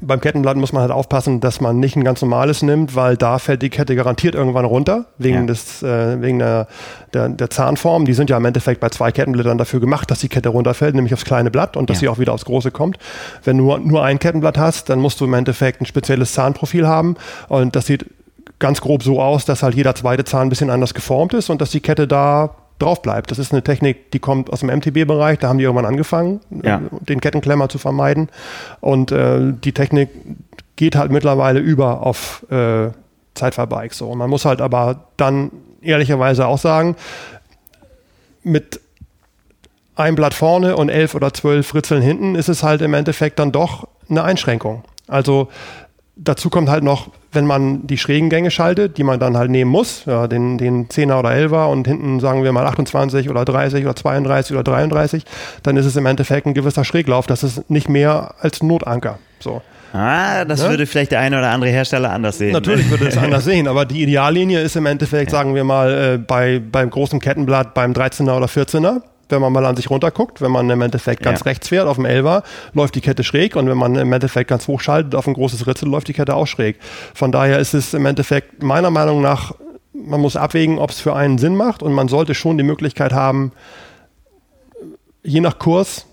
Beim 0.00 0.20
Kettenblatt 0.20 0.56
muss 0.56 0.72
man 0.72 0.82
halt 0.82 0.90
aufpassen, 0.90 1.40
dass 1.40 1.60
man 1.60 1.78
nicht 1.78 1.94
ein 1.94 2.04
ganz 2.04 2.22
normales 2.22 2.62
nimmt, 2.62 2.94
weil 2.96 3.16
da 3.16 3.38
fällt 3.38 3.60
die 3.62 3.68
Kette 3.68 3.94
garantiert 3.94 4.34
irgendwann 4.34 4.64
runter, 4.64 5.06
wegen, 5.18 5.40
ja. 5.40 5.46
des, 5.46 5.82
äh, 5.82 6.20
wegen 6.22 6.38
der, 6.38 6.68
der, 7.12 7.28
der, 7.28 7.50
Zahnform. 7.50 8.06
Die 8.06 8.14
sind 8.14 8.30
ja 8.30 8.38
im 8.38 8.44
Endeffekt 8.44 8.80
bei 8.80 8.88
zwei 8.88 9.12
Kettenblättern 9.12 9.58
dafür 9.58 9.80
gemacht, 9.80 10.10
dass 10.10 10.20
die 10.20 10.28
Kette 10.28 10.48
runterfällt, 10.48 10.94
nämlich 10.94 11.12
aufs 11.12 11.26
kleine 11.26 11.50
Blatt 11.50 11.76
und 11.76 11.90
dass 11.90 11.98
ja. 11.98 12.00
sie 12.00 12.08
auch 12.08 12.18
wieder 12.18 12.32
aufs 12.32 12.46
große 12.46 12.70
kommt. 12.70 12.98
Wenn 13.44 13.58
du 13.58 13.76
nur 13.76 14.02
ein 14.02 14.18
Kettenblatt 14.18 14.56
hast, 14.56 14.88
dann 14.88 15.00
musst 15.00 15.20
du 15.20 15.26
im 15.26 15.34
Endeffekt 15.34 15.82
ein 15.82 15.86
spezielles 15.86 16.32
Zahnprofil 16.32 16.86
haben 16.86 17.16
und 17.48 17.76
das 17.76 17.86
sieht 17.86 18.06
ganz 18.64 18.80
grob 18.80 19.02
so 19.02 19.20
aus, 19.20 19.44
dass 19.44 19.62
halt 19.62 19.74
jeder 19.74 19.94
zweite 19.94 20.24
Zahn 20.24 20.46
ein 20.46 20.48
bisschen 20.48 20.70
anders 20.70 20.94
geformt 20.94 21.34
ist 21.34 21.50
und 21.50 21.60
dass 21.60 21.70
die 21.70 21.80
Kette 21.80 22.08
da 22.08 22.54
drauf 22.78 23.02
bleibt. 23.02 23.30
Das 23.30 23.38
ist 23.38 23.52
eine 23.52 23.62
Technik, 23.62 24.10
die 24.12 24.20
kommt 24.20 24.50
aus 24.50 24.60
dem 24.60 24.70
MTB-Bereich, 24.70 25.38
da 25.38 25.48
haben 25.48 25.58
die 25.58 25.64
irgendwann 25.64 25.84
angefangen, 25.84 26.40
ja. 26.62 26.80
den 27.00 27.20
Kettenklemmer 27.20 27.68
zu 27.68 27.76
vermeiden. 27.76 28.30
Und 28.80 29.12
äh, 29.12 29.52
die 29.52 29.72
Technik 29.72 30.08
geht 30.76 30.96
halt 30.96 31.12
mittlerweile 31.12 31.60
über 31.60 32.06
auf 32.06 32.46
äh, 32.50 32.88
Zeitfahrbikes. 33.34 33.98
So. 33.98 34.08
Und 34.08 34.16
man 34.16 34.30
muss 34.30 34.46
halt 34.46 34.62
aber 34.62 35.08
dann 35.18 35.50
ehrlicherweise 35.82 36.46
auch 36.46 36.56
sagen, 36.56 36.96
mit 38.44 38.80
ein 39.94 40.14
Blatt 40.14 40.32
vorne 40.32 40.78
und 40.78 40.88
elf 40.88 41.14
oder 41.14 41.34
zwölf 41.34 41.74
Ritzeln 41.74 42.00
hinten 42.00 42.34
ist 42.34 42.48
es 42.48 42.62
halt 42.62 42.80
im 42.80 42.94
Endeffekt 42.94 43.38
dann 43.38 43.52
doch 43.52 43.88
eine 44.08 44.24
Einschränkung. 44.24 44.84
Also 45.06 45.48
dazu 46.16 46.48
kommt 46.48 46.70
halt 46.70 46.82
noch, 46.82 47.10
wenn 47.34 47.46
man 47.46 47.86
die 47.86 47.98
schrägen 47.98 48.30
Gänge 48.30 48.50
schaltet, 48.50 48.98
die 48.98 49.04
man 49.04 49.20
dann 49.20 49.36
halt 49.36 49.50
nehmen 49.50 49.70
muss, 49.70 50.04
ja, 50.06 50.26
den, 50.26 50.58
den 50.58 50.88
10er 50.88 51.18
oder 51.18 51.30
11er 51.30 51.66
und 51.70 51.86
hinten 51.86 52.20
sagen 52.20 52.44
wir 52.44 52.52
mal 52.52 52.66
28 52.66 53.28
oder 53.30 53.44
30 53.44 53.84
oder 53.84 53.96
32 53.96 54.56
oder 54.56 54.64
33, 54.64 55.24
dann 55.62 55.76
ist 55.76 55.86
es 55.86 55.96
im 55.96 56.06
Endeffekt 56.06 56.46
ein 56.46 56.54
gewisser 56.54 56.84
Schräglauf. 56.84 57.26
Das 57.26 57.42
ist 57.42 57.70
nicht 57.70 57.88
mehr 57.88 58.34
als 58.40 58.62
Notanker. 58.62 59.18
So. 59.40 59.62
Ah, 59.92 60.44
das 60.44 60.62
ja? 60.62 60.70
würde 60.70 60.86
vielleicht 60.86 61.12
der 61.12 61.20
eine 61.20 61.38
oder 61.38 61.50
andere 61.50 61.70
Hersteller 61.70 62.10
anders 62.10 62.38
sehen. 62.38 62.52
Natürlich 62.52 62.90
würde 62.90 63.06
es 63.06 63.16
anders 63.16 63.44
sehen, 63.44 63.68
aber 63.68 63.84
die 63.84 64.02
Ideallinie 64.02 64.60
ist 64.60 64.74
im 64.74 64.86
Endeffekt, 64.86 65.30
sagen 65.30 65.54
wir 65.54 65.62
mal, 65.62 66.14
äh, 66.14 66.18
bei, 66.18 66.60
beim 66.60 66.90
großen 66.90 67.20
Kettenblatt 67.20 67.74
beim 67.74 67.92
13er 67.92 68.36
oder 68.36 68.46
14er 68.46 69.02
wenn 69.28 69.40
man 69.40 69.52
mal 69.52 69.64
an 69.64 69.76
sich 69.76 69.90
runterguckt, 69.90 70.40
wenn 70.40 70.50
man 70.50 70.68
im 70.70 70.80
Endeffekt 70.80 71.22
ganz 71.22 71.40
ja. 71.40 71.44
rechts 71.44 71.68
fährt 71.68 71.86
auf 71.86 71.96
dem 71.96 72.04
Elver, 72.04 72.42
läuft 72.72 72.94
die 72.94 73.00
Kette 73.00 73.24
schräg 73.24 73.56
und 73.56 73.68
wenn 73.68 73.78
man 73.78 73.94
im 73.96 74.12
Endeffekt 74.12 74.48
ganz 74.48 74.68
hoch 74.68 74.80
schaltet 74.80 75.14
auf 75.14 75.26
ein 75.26 75.34
großes 75.34 75.66
Ritzel, 75.66 75.88
läuft 75.88 76.08
die 76.08 76.12
Kette 76.12 76.34
auch 76.34 76.46
schräg. 76.46 76.78
Von 77.14 77.32
daher 77.32 77.58
ist 77.58 77.74
es 77.74 77.94
im 77.94 78.06
Endeffekt 78.06 78.62
meiner 78.62 78.90
Meinung 78.90 79.20
nach, 79.20 79.54
man 79.92 80.20
muss 80.20 80.36
abwägen, 80.36 80.78
ob 80.78 80.90
es 80.90 81.00
für 81.00 81.14
einen 81.14 81.38
Sinn 81.38 81.56
macht 81.56 81.82
und 81.82 81.92
man 81.92 82.08
sollte 82.08 82.34
schon 82.34 82.58
die 82.58 82.64
Möglichkeit 82.64 83.12
haben, 83.12 83.52
je 85.22 85.40
nach 85.40 85.58
Kurs 85.58 86.06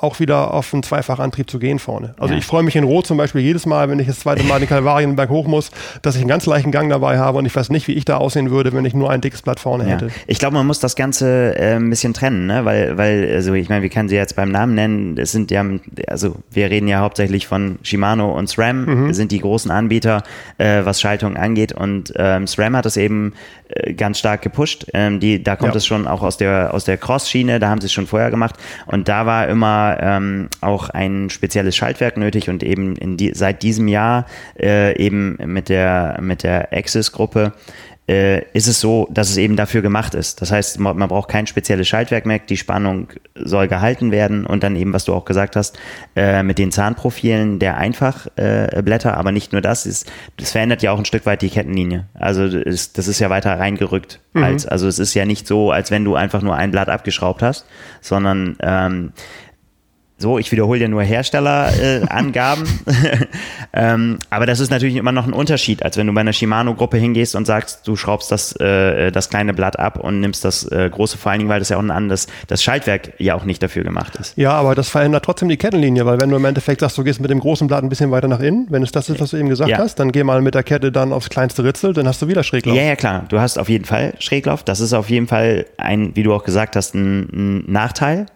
auch 0.00 0.20
wieder 0.20 0.54
auf 0.54 0.72
einen 0.72 0.82
Zweifachantrieb 0.82 1.50
zu 1.50 1.58
gehen 1.58 1.78
vorne. 1.78 2.14
Also 2.18 2.34
ja. 2.34 2.38
ich 2.38 2.46
freue 2.46 2.62
mich 2.62 2.76
in 2.76 2.84
Rot 2.84 3.06
zum 3.06 3.16
Beispiel 3.16 3.40
jedes 3.40 3.66
Mal, 3.66 3.88
wenn 3.88 3.98
ich 3.98 4.06
das 4.06 4.20
zweite 4.20 4.44
Mal 4.44 4.60
den 4.60 4.68
Kalvarienberg 4.68 5.28
hoch 5.28 5.46
muss, 5.46 5.70
dass 6.02 6.14
ich 6.14 6.20
einen 6.20 6.28
ganz 6.28 6.46
leichten 6.46 6.70
Gang 6.70 6.90
dabei 6.90 7.18
habe 7.18 7.38
und 7.38 7.46
ich 7.46 7.54
weiß 7.54 7.70
nicht, 7.70 7.88
wie 7.88 7.92
ich 7.92 8.04
da 8.04 8.18
aussehen 8.18 8.50
würde, 8.50 8.72
wenn 8.72 8.84
ich 8.84 8.94
nur 8.94 9.10
ein 9.10 9.20
dickes 9.20 9.42
Blatt 9.42 9.60
vorne 9.60 9.84
ja. 9.84 9.90
hätte. 9.90 10.10
Ich 10.26 10.38
glaube, 10.38 10.54
man 10.54 10.66
muss 10.66 10.78
das 10.78 10.94
Ganze 10.94 11.58
äh, 11.58 11.74
ein 11.74 11.90
bisschen 11.90 12.14
trennen, 12.14 12.46
ne? 12.46 12.64
weil, 12.64 12.96
weil, 12.96 13.30
also 13.34 13.54
ich 13.54 13.68
meine, 13.68 13.82
wir 13.82 13.90
können 13.90 14.08
sie 14.08 14.16
jetzt 14.16 14.36
beim 14.36 14.50
Namen 14.50 14.74
nennen, 14.74 15.18
es 15.18 15.32
sind 15.32 15.50
ja, 15.50 15.64
also 16.06 16.36
wir 16.50 16.70
reden 16.70 16.88
ja 16.88 17.00
hauptsächlich 17.00 17.46
von 17.46 17.78
Shimano 17.82 18.32
und 18.32 18.48
SRAM, 18.48 18.84
mhm. 18.84 19.14
sind 19.14 19.32
die 19.32 19.40
großen 19.40 19.70
Anbieter, 19.70 20.22
äh, 20.58 20.84
was 20.84 21.00
Schaltung 21.00 21.36
angeht 21.36 21.72
und 21.72 22.12
ähm, 22.16 22.46
SRAM 22.46 22.76
hat 22.76 22.86
es 22.86 22.96
eben 22.96 23.32
äh, 23.68 23.94
ganz 23.94 24.18
stark 24.18 24.42
gepusht. 24.42 24.86
Ähm, 24.94 25.20
die, 25.20 25.42
da 25.42 25.56
kommt 25.56 25.74
ja. 25.74 25.78
es 25.78 25.86
schon 25.86 26.06
auch 26.06 26.22
aus 26.22 26.36
der, 26.36 26.72
aus 26.72 26.84
der 26.84 26.96
Cross-Schiene, 26.96 27.58
da 27.58 27.68
haben 27.68 27.80
sie 27.80 27.86
es 27.86 27.92
schon 27.92 28.06
vorher 28.06 28.30
gemacht 28.30 28.54
und 28.86 29.08
da 29.08 29.26
war 29.26 29.48
immer 29.48 29.87
ähm, 30.00 30.48
auch 30.60 30.90
ein 30.90 31.30
spezielles 31.30 31.76
Schaltwerk 31.76 32.16
nötig 32.16 32.48
und 32.48 32.62
eben 32.62 33.16
die, 33.16 33.32
seit 33.34 33.62
diesem 33.62 33.88
Jahr 33.88 34.26
äh, 34.60 34.96
eben 34.96 35.38
mit 35.44 35.68
der, 35.68 36.18
mit 36.20 36.42
der 36.42 36.72
Axis-Gruppe 36.72 37.52
äh, 38.08 38.42
ist 38.52 38.66
es 38.66 38.80
so, 38.80 39.06
dass 39.10 39.28
es 39.28 39.36
eben 39.36 39.54
dafür 39.54 39.82
gemacht 39.82 40.14
ist. 40.14 40.40
Das 40.40 40.50
heißt, 40.50 40.80
man, 40.80 40.96
braucht 40.96 41.28
kein 41.28 41.46
spezielles 41.46 41.86
Schaltwerk 41.88 42.24
mehr, 42.24 42.38
die 42.38 42.56
Spannung 42.56 43.08
soll 43.34 43.68
gehalten 43.68 44.10
werden 44.10 44.46
und 44.46 44.62
dann 44.62 44.76
eben, 44.76 44.94
was 44.94 45.04
du 45.04 45.12
auch 45.12 45.26
gesagt 45.26 45.56
hast, 45.56 45.78
äh, 46.16 46.42
mit 46.42 46.58
den 46.58 46.72
Zahnprofilen 46.72 47.58
der 47.58 47.76
Einfachblätter, 47.76 49.10
äh, 49.10 49.14
aber 49.14 49.30
nicht 49.30 49.52
nur 49.52 49.60
das, 49.60 49.84
ist, 49.84 50.10
das 50.38 50.52
verändert 50.52 50.82
ja 50.82 50.92
auch 50.92 50.98
ein 50.98 51.04
Stück 51.04 51.26
weit 51.26 51.42
die 51.42 51.50
Kettenlinie. 51.50 52.06
Also 52.14 52.48
das, 52.48 52.94
das 52.94 53.08
ist 53.08 53.18
ja 53.18 53.28
weiter 53.28 53.58
reingerückt. 53.58 54.20
Mhm. 54.32 54.42
Als, 54.42 54.66
also 54.66 54.88
es 54.88 54.98
ist 54.98 55.12
ja 55.12 55.26
nicht 55.26 55.46
so, 55.46 55.70
als 55.70 55.90
wenn 55.90 56.04
du 56.04 56.14
einfach 56.14 56.40
nur 56.40 56.56
ein 56.56 56.70
Blatt 56.70 56.88
abgeschraubt 56.88 57.42
hast, 57.42 57.66
sondern 58.00 58.56
ähm, 58.62 59.12
so, 60.20 60.36
ich 60.38 60.50
wiederhole 60.50 60.80
ja 60.80 60.88
nur 60.88 61.02
Herstellerangaben. 61.02 62.64
Äh, 62.86 63.26
ähm, 63.72 64.18
aber 64.30 64.46
das 64.46 64.58
ist 64.58 64.70
natürlich 64.70 64.96
immer 64.96 65.12
noch 65.12 65.26
ein 65.28 65.32
Unterschied, 65.32 65.84
als 65.84 65.96
wenn 65.96 66.08
du 66.08 66.12
bei 66.12 66.22
einer 66.22 66.32
Shimano-Gruppe 66.32 66.96
hingehst 66.96 67.36
und 67.36 67.46
sagst, 67.46 67.86
du 67.86 67.94
schraubst 67.94 68.32
das, 68.32 68.52
äh, 68.56 69.12
das 69.12 69.30
kleine 69.30 69.54
Blatt 69.54 69.78
ab 69.78 70.00
und 70.00 70.18
nimmst 70.18 70.44
das 70.44 70.64
äh, 70.72 70.90
große, 70.90 71.18
vor 71.18 71.30
allen 71.30 71.38
Dingen, 71.38 71.48
weil 71.48 71.60
das 71.60 71.68
ja 71.68 71.76
auch 71.76 71.82
ein 71.82 71.92
anderes, 71.92 72.26
das 72.48 72.64
Schaltwerk 72.64 73.12
ja 73.18 73.36
auch 73.36 73.44
nicht 73.44 73.62
dafür 73.62 73.84
gemacht 73.84 74.16
ist. 74.16 74.36
Ja, 74.36 74.54
aber 74.54 74.74
das 74.74 74.88
verändert 74.88 75.24
trotzdem 75.24 75.48
die 75.48 75.56
Kettenlinie, 75.56 76.04
weil 76.04 76.20
wenn 76.20 76.30
du 76.30 76.36
im 76.36 76.44
Endeffekt 76.44 76.80
sagst, 76.80 76.98
du 76.98 77.04
gehst 77.04 77.20
mit 77.20 77.30
dem 77.30 77.38
großen 77.38 77.68
Blatt 77.68 77.84
ein 77.84 77.88
bisschen 77.88 78.10
weiter 78.10 78.26
nach 78.26 78.40
innen, 78.40 78.66
wenn 78.70 78.82
es 78.82 78.90
das 78.90 79.08
ist, 79.08 79.20
was 79.20 79.30
du 79.30 79.36
eben 79.36 79.48
gesagt 79.48 79.70
ja. 79.70 79.78
hast, 79.78 80.00
dann 80.00 80.10
geh 80.10 80.24
mal 80.24 80.42
mit 80.42 80.56
der 80.56 80.64
Kette 80.64 80.90
dann 80.90 81.12
aufs 81.12 81.30
kleinste 81.30 81.62
Ritzel, 81.62 81.92
dann 81.92 82.08
hast 82.08 82.20
du 82.20 82.26
wieder 82.26 82.42
Schräglauf. 82.42 82.74
Ja, 82.74 82.82
ja, 82.82 82.96
klar. 82.96 83.24
Du 83.28 83.38
hast 83.38 83.56
auf 83.56 83.68
jeden 83.68 83.84
Fall 83.84 84.14
Schräglauf. 84.18 84.64
Das 84.64 84.80
ist 84.80 84.94
auf 84.94 85.10
jeden 85.10 85.28
Fall 85.28 85.66
ein, 85.76 86.16
wie 86.16 86.24
du 86.24 86.34
auch 86.34 86.42
gesagt 86.42 86.74
hast, 86.74 86.96
ein, 86.96 87.28
ein 87.32 87.72
Nachteil. 87.72 88.26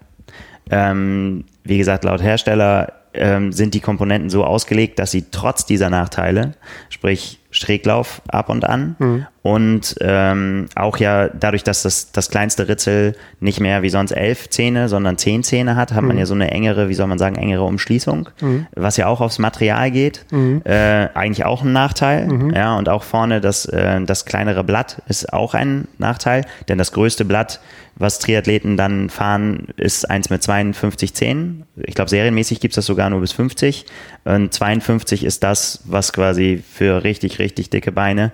Ähm, 0.71 1.45
wie 1.65 1.79
gesagt, 1.79 2.05
laut 2.05 2.23
Hersteller 2.23 2.93
ähm, 3.15 3.53
sind 3.53 3.75
die 3.75 3.81
Komponenten 3.81 4.31
so 4.31 4.45
ausgelegt, 4.45 4.99
dass 4.99 5.11
sie 5.11 5.27
trotz 5.31 5.67
dieser 5.67 5.91
Nachteile, 5.91 6.53
sprich 6.89 7.39
Schräglauf 7.53 8.23
ab 8.29 8.49
und 8.49 8.65
an. 8.65 8.97
Mhm. 8.99 9.27
Und 9.43 9.97
ähm, 10.01 10.67
auch 10.75 10.97
ja 10.97 11.29
dadurch, 11.29 11.65
dass 11.65 11.83
das, 11.83 12.13
das 12.13 12.31
kleinste 12.31 12.69
Ritzel 12.69 13.15
nicht 13.41 13.61
mehr 13.61 13.83
wie 13.83 13.91
sonst 13.91 14.13
elf 14.13 14.49
Zähne, 14.51 14.89
sondern 14.89 15.19
zehn 15.19 15.43
Zähne 15.43 15.77
hat, 15.77 15.93
hat 15.93 16.03
mhm. 16.03 16.09
man 16.09 16.19
ja 16.19 16.27
so 16.27 16.35
eine 16.35 16.51
engere, 16.51 16.89
wie 16.89 16.95
soll 16.95 17.09
man 17.09 17.19
sagen, 17.19 17.37
engere 17.37 17.65
Umschließung, 17.65 18.29
mhm. 18.41 18.67
was 18.75 18.97
ja 18.97 19.07
auch 19.07 19.21
aufs 19.21 19.39
Material 19.39 19.91
geht. 19.91 20.25
Mhm. 20.31 20.63
Äh, 20.65 21.09
eigentlich 21.15 21.45
auch 21.45 21.63
ein 21.63 21.73
Nachteil. 21.73 22.27
Mhm. 22.27 22.51
Ja, 22.55 22.77
und 22.77 22.89
auch 22.89 23.03
vorne 23.03 23.41
das, 23.41 23.67
äh, 23.67 24.01
das 24.03 24.25
kleinere 24.25 24.65
Blatt 24.65 25.03
ist 25.09 25.33
auch 25.33 25.55
ein 25.55 25.89
Nachteil, 25.99 26.47
denn 26.69 26.79
das 26.79 26.93
größte 26.93 27.25
Blatt 27.25 27.61
was 27.95 28.19
Triathleten 28.19 28.77
dann 28.77 29.11
fahren, 29.11 29.69
ist 29.77 30.09
eins 30.09 30.31
mit 30.31 30.43
52 30.43 31.15
Zähnen. 31.15 31.65
Ich 31.77 31.95
glaube, 31.95 32.09
serienmäßig 32.09 32.61
gibt 32.61 32.73
es 32.73 32.77
das 32.77 32.87
sogar 32.87 33.11
nur 33.11 33.21
bis 33.21 33.33
50. 33.33 33.85
Und 34.25 34.53
52 34.53 35.25
ist 35.25 35.43
das, 35.43 35.81
was 35.85 36.13
quasi 36.13 36.63
für 36.67 37.05
richtig, 37.05 37.39
richtig 37.43 37.71
dicke 37.71 37.93
Beine. 37.93 38.33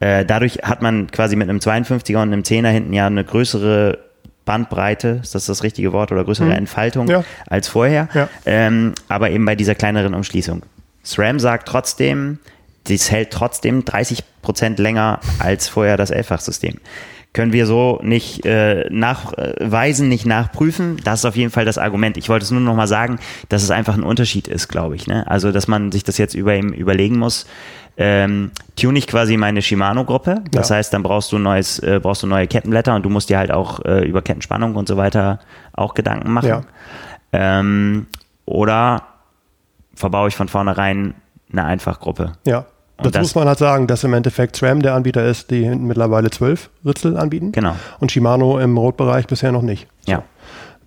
Äh, 0.00 0.24
dadurch 0.24 0.58
hat 0.62 0.82
man 0.82 1.10
quasi 1.10 1.36
mit 1.36 1.48
einem 1.48 1.58
52er 1.58 2.16
und 2.16 2.32
einem 2.32 2.42
10er 2.42 2.68
hinten 2.68 2.92
ja 2.92 3.06
eine 3.06 3.24
größere 3.24 3.98
Bandbreite, 4.44 5.20
ist 5.22 5.34
das 5.34 5.46
das 5.46 5.62
richtige 5.62 5.92
Wort, 5.92 6.12
oder 6.12 6.24
größere 6.24 6.46
mhm. 6.46 6.52
Entfaltung 6.52 7.08
ja. 7.08 7.24
als 7.46 7.68
vorher. 7.68 8.08
Ja. 8.14 8.28
Ähm, 8.46 8.94
aber 9.08 9.30
eben 9.30 9.44
bei 9.44 9.56
dieser 9.56 9.74
kleineren 9.74 10.14
Umschließung. 10.14 10.62
SRAM 11.02 11.38
sagt 11.38 11.68
trotzdem, 11.68 12.38
dies 12.86 13.10
hält 13.10 13.30
trotzdem 13.30 13.84
30 13.84 14.24
Prozent 14.42 14.78
länger 14.78 15.20
als 15.38 15.68
vorher 15.68 15.96
das 15.96 16.10
Elffachsystem 16.10 16.78
können 17.36 17.52
wir 17.52 17.66
so 17.66 18.00
nicht 18.02 18.46
äh, 18.46 18.88
nachweisen, 18.88 20.08
nicht 20.08 20.24
nachprüfen. 20.24 20.96
Das 21.04 21.18
ist 21.18 21.24
auf 21.26 21.36
jeden 21.36 21.50
Fall 21.50 21.66
das 21.66 21.76
Argument. 21.76 22.16
Ich 22.16 22.30
wollte 22.30 22.44
es 22.44 22.50
nur 22.50 22.62
noch 22.62 22.74
mal 22.74 22.86
sagen, 22.86 23.18
dass 23.50 23.62
es 23.62 23.70
einfach 23.70 23.94
ein 23.94 24.04
Unterschied 24.04 24.48
ist, 24.48 24.68
glaube 24.68 24.96
ich. 24.96 25.06
Ne? 25.06 25.30
Also, 25.30 25.52
dass 25.52 25.68
man 25.68 25.92
sich 25.92 26.02
das 26.02 26.16
jetzt 26.16 26.32
über 26.34 26.56
ihm 26.56 26.70
überlegen 26.70 27.18
muss. 27.18 27.46
Ähm, 27.98 28.50
tune 28.76 28.98
ich 28.98 29.06
quasi 29.06 29.36
meine 29.36 29.62
Shimano-Gruppe. 29.62 30.42
Das 30.50 30.68
ja. 30.68 30.76
heißt, 30.76 30.92
dann 30.92 31.02
brauchst 31.02 31.32
du 31.32 31.38
neues, 31.38 31.78
äh, 31.78 31.98
brauchst 32.02 32.22
du 32.22 32.26
neue 32.26 32.46
Kettenblätter 32.46 32.94
und 32.94 33.04
du 33.04 33.10
musst 33.10 33.30
dir 33.30 33.38
halt 33.38 33.50
auch 33.50 33.84
äh, 33.84 34.06
über 34.06 34.20
Kettenspannung 34.20 34.74
und 34.76 34.86
so 34.86 34.96
weiter 34.96 35.40
auch 35.72 35.94
Gedanken 35.94 36.30
machen. 36.30 36.48
Ja. 36.48 36.62
Ähm, 37.32 38.06
oder 38.44 39.02
verbaue 39.94 40.28
ich 40.28 40.36
von 40.36 40.48
vornherein 40.48 41.14
eine 41.50 41.64
Einfachgruppe. 41.64 42.32
Ja. 42.44 42.66
Das, 42.98 43.12
das, 43.12 43.22
muss 43.22 43.34
man 43.34 43.46
halt 43.46 43.58
sagen, 43.58 43.86
dass 43.86 44.04
im 44.04 44.14
Endeffekt 44.14 44.56
SRAM 44.56 44.80
der 44.80 44.94
Anbieter 44.94 45.22
ist, 45.24 45.50
die 45.50 45.68
mittlerweile 45.68 46.30
zwölf 46.30 46.70
Ritzel 46.84 47.18
anbieten. 47.18 47.52
Genau. 47.52 47.76
Und 48.00 48.10
Shimano 48.10 48.58
im 48.58 48.76
Rotbereich 48.78 49.26
bisher 49.26 49.52
noch 49.52 49.60
nicht. 49.60 49.86
So. 50.06 50.12
Ja. 50.12 50.22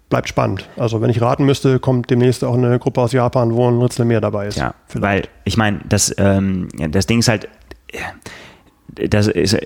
Bleibt 0.10 0.28
spannend. 0.28 0.68
Also 0.76 1.02
wenn 1.02 1.10
ich 1.12 1.22
raten 1.22 1.46
müsste, 1.46 1.80
kommt 1.80 2.10
demnächst 2.10 2.44
auch 2.44 2.56
eine 2.56 2.80
Gruppe 2.80 3.02
aus 3.02 3.12
Japan, 3.12 3.54
wo 3.54 3.68
ein 3.68 3.80
Ritzel 3.80 4.06
mehr 4.06 4.22
dabei 4.22 4.48
ist. 4.48 4.58
Ja, 4.58 4.74
vielleicht. 4.88 5.04
weil 5.04 5.30
ich 5.44 5.56
meine, 5.56 5.82
das, 5.88 6.14
ähm, 6.18 6.68
das 6.90 7.06
Ding 7.06 7.20
ist 7.20 7.28
halt, 7.28 7.48
das 9.10 9.28
ist, 9.28 9.58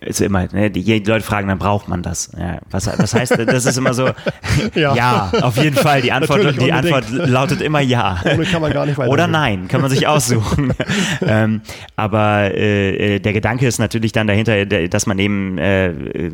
ist 0.00 0.20
immer, 0.20 0.46
ne, 0.52 0.70
die, 0.70 0.82
die, 0.82 0.98
Leute 1.10 1.24
fragen, 1.24 1.48
dann 1.48 1.58
braucht 1.58 1.88
man 1.88 2.02
das. 2.02 2.30
Ja, 2.38 2.58
was, 2.70 2.86
was 2.98 3.14
heißt, 3.14 3.38
das 3.46 3.66
ist 3.66 3.76
immer 3.76 3.94
so, 3.94 4.10
ja. 4.74 4.94
ja 4.94 5.32
auf 5.42 5.56
jeden 5.56 5.76
Fall. 5.76 6.02
Die 6.02 6.12
Antwort, 6.12 6.60
die 6.60 6.72
Antwort 6.72 7.10
lautet 7.10 7.60
immer 7.60 7.80
ja. 7.80 8.20
Ohne 8.24 8.44
kann 8.44 8.62
man 8.62 8.72
gar 8.72 8.86
nicht 8.86 8.98
Oder 8.98 9.26
nein, 9.26 9.68
kann 9.68 9.80
man 9.80 9.90
sich 9.90 10.06
aussuchen. 10.06 10.72
ähm, 11.22 11.62
aber 11.96 12.54
äh, 12.54 13.20
der 13.20 13.32
Gedanke 13.32 13.66
ist 13.66 13.78
natürlich 13.78 14.12
dann 14.12 14.26
dahinter, 14.26 14.66
dass 14.66 15.06
man 15.06 15.18
eben 15.18 15.58
äh, 15.58 15.92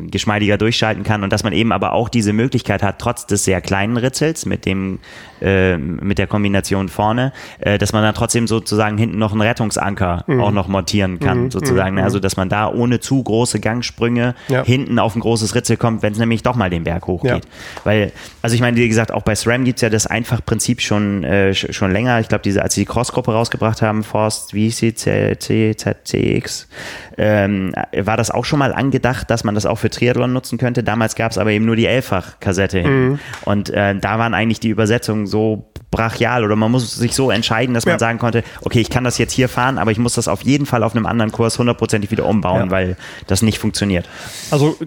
geschmeidiger 0.09 0.57
durchschalten 0.57 1.03
kann 1.03 1.23
und 1.23 1.31
dass 1.31 1.43
man 1.43 1.53
eben 1.53 1.71
aber 1.71 1.93
auch 1.93 2.09
diese 2.09 2.33
Möglichkeit 2.33 2.83
hat, 2.83 2.99
trotz 2.99 3.25
des 3.25 3.45
sehr 3.45 3.61
kleinen 3.61 3.97
Ritzels 3.97 4.45
mit 4.45 4.65
dem 4.65 4.99
äh, 5.41 5.77
mit 5.77 6.19
der 6.19 6.27
Kombination 6.27 6.87
vorne, 6.87 7.33
äh, 7.59 7.79
dass 7.79 7.93
man 7.93 8.03
dann 8.03 8.13
trotzdem 8.13 8.47
sozusagen 8.47 8.97
hinten 8.97 9.17
noch 9.17 9.31
einen 9.31 9.41
Rettungsanker 9.41 10.23
mhm. 10.27 10.39
auch 10.39 10.51
noch 10.51 10.67
montieren 10.67 11.19
kann, 11.19 11.45
mhm. 11.45 11.51
sozusagen. 11.51 11.95
Mhm. 11.95 12.03
Also 12.03 12.19
dass 12.21 12.37
man 12.37 12.49
da 12.49 12.69
ohne 12.69 12.99
zu 12.99 13.21
große 13.21 13.59
Gangsprünge 13.59 14.35
ja. 14.47 14.63
hinten 14.63 14.99
auf 14.99 15.15
ein 15.15 15.19
großes 15.19 15.55
Ritzel 15.55 15.77
kommt, 15.77 16.01
wenn 16.01 16.13
es 16.13 16.19
nämlich 16.19 16.43
doch 16.43 16.55
mal 16.55 16.69
den 16.69 16.83
Berg 16.83 17.07
hochgeht. 17.07 17.45
Ja. 17.45 17.51
Weil, 17.83 18.11
also 18.41 18.55
ich 18.55 18.61
meine, 18.61 18.77
wie 18.77 18.87
gesagt, 18.87 19.11
auch 19.11 19.23
bei 19.23 19.35
SRAM 19.35 19.65
gibt 19.65 19.77
es 19.77 19.81
ja 19.81 19.89
das 19.89 20.07
Einfachprinzip 20.07 20.81
schon, 20.81 21.23
äh, 21.23 21.53
schon 21.53 21.91
länger. 21.91 22.19
Ich 22.19 22.27
glaube, 22.27 22.43
diese, 22.43 22.61
als 22.61 22.75
sie 22.75 22.81
die 22.81 22.85
Cross-Gruppe 22.85 23.33
rausgebracht 23.33 23.81
haben, 23.81 24.03
Forst, 24.03 24.51
hieß 24.51 24.77
ZCX, 25.39 26.67
ähm, 27.17 27.73
war 27.95 28.17
das 28.17 28.31
auch 28.31 28.45
schon 28.45 28.59
mal 28.59 28.73
angedacht, 28.73 29.29
dass 29.29 29.43
man 29.43 29.55
das 29.55 29.65
auch 29.65 29.77
für 29.77 29.89
Triathlon 29.89 30.31
nutzen 30.33 30.57
könnte. 30.57 30.83
Damals 30.83 31.15
gab 31.15 31.31
es 31.31 31.37
aber 31.37 31.51
eben 31.51 31.65
nur 31.65 31.75
die 31.75 31.85
Elffach-Kassette 31.85 32.79
hin. 32.79 33.09
Mhm. 33.09 33.19
Und 33.45 33.69
äh, 33.69 33.95
da 33.95 34.19
waren 34.19 34.33
eigentlich 34.33 34.59
die 34.59 34.69
Übersetzungen 34.69 35.27
so 35.27 35.71
brachial 35.91 36.45
oder 36.45 36.55
man 36.55 36.71
muss 36.71 36.95
sich 36.95 37.13
so 37.13 37.29
entscheiden, 37.29 37.75
dass 37.75 37.85
man 37.85 37.95
ja. 37.95 37.99
sagen 37.99 38.17
konnte, 38.17 38.43
okay, 38.61 38.79
ich 38.79 38.89
kann 38.89 39.03
das 39.03 39.17
jetzt 39.17 39.33
hier 39.33 39.49
fahren, 39.49 39.77
aber 39.77 39.91
ich 39.91 39.99
muss 39.99 40.13
das 40.13 40.29
auf 40.29 40.41
jeden 40.41 40.65
Fall 40.65 40.83
auf 40.83 40.95
einem 40.95 41.05
anderen 41.05 41.33
Kurs 41.33 41.59
hundertprozentig 41.59 42.09
wieder 42.11 42.25
umbauen, 42.25 42.65
ja. 42.65 42.71
weil 42.71 42.97
das 43.27 43.41
nicht 43.41 43.59
funktioniert. 43.59 44.07
Also 44.51 44.77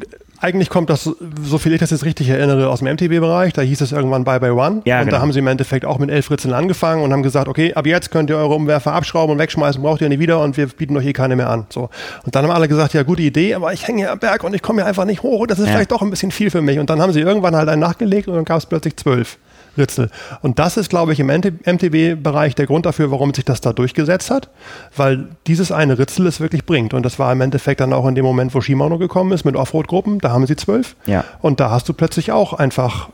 eigentlich 0.44 0.68
kommt 0.68 0.90
das, 0.90 1.08
so 1.42 1.58
viel 1.58 1.72
ich 1.72 1.80
das 1.80 1.90
jetzt 1.90 2.04
richtig 2.04 2.28
erinnere, 2.28 2.68
aus 2.68 2.80
dem 2.80 2.92
MTB-Bereich. 2.92 3.54
Da 3.54 3.62
hieß 3.62 3.80
es 3.80 3.92
irgendwann 3.92 4.24
Bye 4.24 4.40
by 4.40 4.50
One. 4.50 4.82
Ja, 4.84 4.98
und 4.98 5.06
genau. 5.06 5.16
da 5.16 5.22
haben 5.22 5.32
sie 5.32 5.38
im 5.38 5.46
Endeffekt 5.46 5.86
auch 5.86 5.98
mit 5.98 6.10
elf 6.10 6.30
Ritzeln 6.30 6.52
angefangen 6.52 7.02
und 7.02 7.12
haben 7.14 7.22
gesagt, 7.22 7.48
okay, 7.48 7.72
ab 7.72 7.86
jetzt 7.86 8.10
könnt 8.10 8.28
ihr 8.28 8.36
eure 8.36 8.54
Umwerfer 8.54 8.92
abschrauben 8.92 9.32
und 9.32 9.38
wegschmeißen, 9.38 9.80
braucht 9.80 10.02
ihr 10.02 10.08
nie 10.10 10.18
wieder 10.18 10.40
und 10.40 10.58
wir 10.58 10.66
bieten 10.66 10.96
euch 10.98 11.06
eh 11.06 11.14
keine 11.14 11.34
mehr 11.34 11.48
an. 11.48 11.66
So. 11.70 11.88
Und 12.24 12.34
dann 12.34 12.44
haben 12.44 12.50
alle 12.50 12.68
gesagt, 12.68 12.92
ja, 12.92 13.02
gute 13.04 13.22
Idee, 13.22 13.54
aber 13.54 13.72
ich 13.72 13.88
hänge 13.88 14.00
hier 14.00 14.12
am 14.12 14.18
Berg 14.18 14.44
und 14.44 14.54
ich 14.54 14.60
komme 14.60 14.82
hier 14.82 14.86
einfach 14.86 15.06
nicht 15.06 15.22
hoch 15.22 15.40
und 15.40 15.50
das 15.50 15.58
ist 15.58 15.66
ja. 15.66 15.72
vielleicht 15.72 15.92
doch 15.92 16.02
ein 16.02 16.10
bisschen 16.10 16.30
viel 16.30 16.50
für 16.50 16.60
mich. 16.60 16.78
Und 16.78 16.90
dann 16.90 17.00
haben 17.00 17.14
sie 17.14 17.20
irgendwann 17.20 17.56
halt 17.56 17.70
einen 17.70 17.80
nachgelegt 17.80 18.28
und 18.28 18.34
dann 18.34 18.44
gab 18.44 18.58
es 18.58 18.66
plötzlich 18.66 18.96
zwölf. 18.96 19.38
Ritzel. 19.76 20.10
Und 20.42 20.58
das 20.58 20.76
ist, 20.76 20.90
glaube 20.90 21.12
ich, 21.12 21.20
im 21.20 21.26
MTB-Bereich 21.26 22.54
der 22.54 22.66
Grund 22.66 22.86
dafür, 22.86 23.10
warum 23.10 23.34
sich 23.34 23.44
das 23.44 23.60
da 23.60 23.72
durchgesetzt 23.72 24.30
hat, 24.30 24.50
weil 24.96 25.28
dieses 25.46 25.72
eine 25.72 25.98
Ritzel 25.98 26.26
es 26.26 26.40
wirklich 26.40 26.64
bringt. 26.64 26.94
Und 26.94 27.04
das 27.04 27.18
war 27.18 27.32
im 27.32 27.40
Endeffekt 27.40 27.80
dann 27.80 27.92
auch 27.92 28.06
in 28.06 28.14
dem 28.14 28.24
Moment, 28.24 28.54
wo 28.54 28.60
Shimano 28.60 28.98
gekommen 28.98 29.32
ist 29.32 29.44
mit 29.44 29.56
Offroad-Gruppen, 29.56 30.18
da 30.18 30.30
haben 30.30 30.46
sie 30.46 30.56
zwölf. 30.56 30.96
Ja. 31.06 31.24
Und 31.40 31.60
da 31.60 31.70
hast 31.70 31.88
du 31.88 31.92
plötzlich 31.92 32.32
auch 32.32 32.52
einfach 32.52 33.08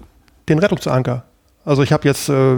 den 0.48 0.58
Rettungsanker. 0.58 1.24
Also 1.64 1.82
ich 1.82 1.92
habe 1.92 2.08
jetzt 2.08 2.28
äh, 2.28 2.56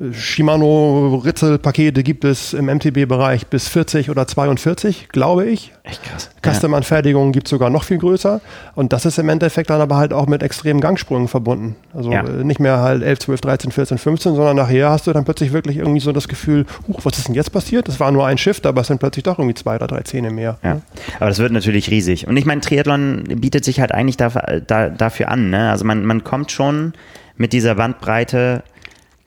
Shimano-Ritzelpakete 0.00 2.02
gibt 2.02 2.24
es 2.24 2.54
im 2.54 2.66
MTB-Bereich 2.66 3.48
bis 3.48 3.68
40 3.68 4.08
oder 4.08 4.26
42, 4.26 5.10
glaube 5.10 5.44
ich. 5.44 5.72
Echt 5.82 6.02
krass. 6.02 6.30
Custom-Anfertigungen 6.42 7.32
gibt 7.32 7.46
es 7.46 7.50
sogar 7.50 7.68
noch 7.68 7.84
viel 7.84 7.98
größer. 7.98 8.40
Und 8.74 8.94
das 8.94 9.04
ist 9.04 9.18
im 9.18 9.28
Endeffekt 9.28 9.68
dann 9.68 9.82
aber 9.82 9.98
halt 9.98 10.14
auch 10.14 10.26
mit 10.26 10.42
extremen 10.42 10.80
Gangsprüngen 10.80 11.28
verbunden. 11.28 11.76
Also 11.92 12.10
ja. 12.10 12.22
Äh, 12.22 12.44
nicht 12.44 12.60
mehr 12.60 12.80
halt 12.80 13.02
11, 13.02 13.18
12, 13.18 13.40
13, 13.42 13.72
14, 13.72 13.98
15, 13.98 14.34
sondern 14.36 14.56
nachher 14.56 14.88
hast 14.88 15.06
du 15.06 15.12
dann 15.12 15.26
plötzlich 15.26 15.52
wirklich 15.52 15.76
irgendwie 15.76 16.00
so 16.00 16.12
das 16.12 16.28
Gefühl, 16.28 16.64
huch, 16.88 17.00
was 17.04 17.18
ist 17.18 17.28
denn 17.28 17.34
jetzt 17.34 17.52
passiert? 17.52 17.86
Das 17.86 18.00
war 18.00 18.10
nur 18.10 18.26
ein 18.26 18.38
Shift, 18.38 18.64
aber 18.64 18.80
es 18.80 18.86
sind 18.86 19.00
plötzlich 19.00 19.24
doch 19.24 19.38
irgendwie 19.38 19.54
zwei 19.54 19.74
oder 19.74 19.86
drei 19.86 20.00
Zähne 20.00 20.30
mehr. 20.30 20.56
Ja. 20.62 20.80
Aber 21.18 21.28
das 21.28 21.38
wird 21.38 21.52
natürlich 21.52 21.90
riesig. 21.90 22.26
Und 22.26 22.38
ich 22.38 22.46
meine, 22.46 22.62
Triathlon 22.62 23.24
bietet 23.24 23.66
sich 23.66 23.80
halt 23.80 23.92
eigentlich 23.92 24.16
dafür, 24.16 24.62
da, 24.66 24.88
dafür 24.88 25.28
an. 25.28 25.50
Ne? 25.50 25.70
Also 25.70 25.84
man, 25.84 26.06
man 26.06 26.24
kommt 26.24 26.52
schon 26.52 26.94
mit 27.36 27.52
dieser 27.52 27.74
Bandbreite 27.74 28.62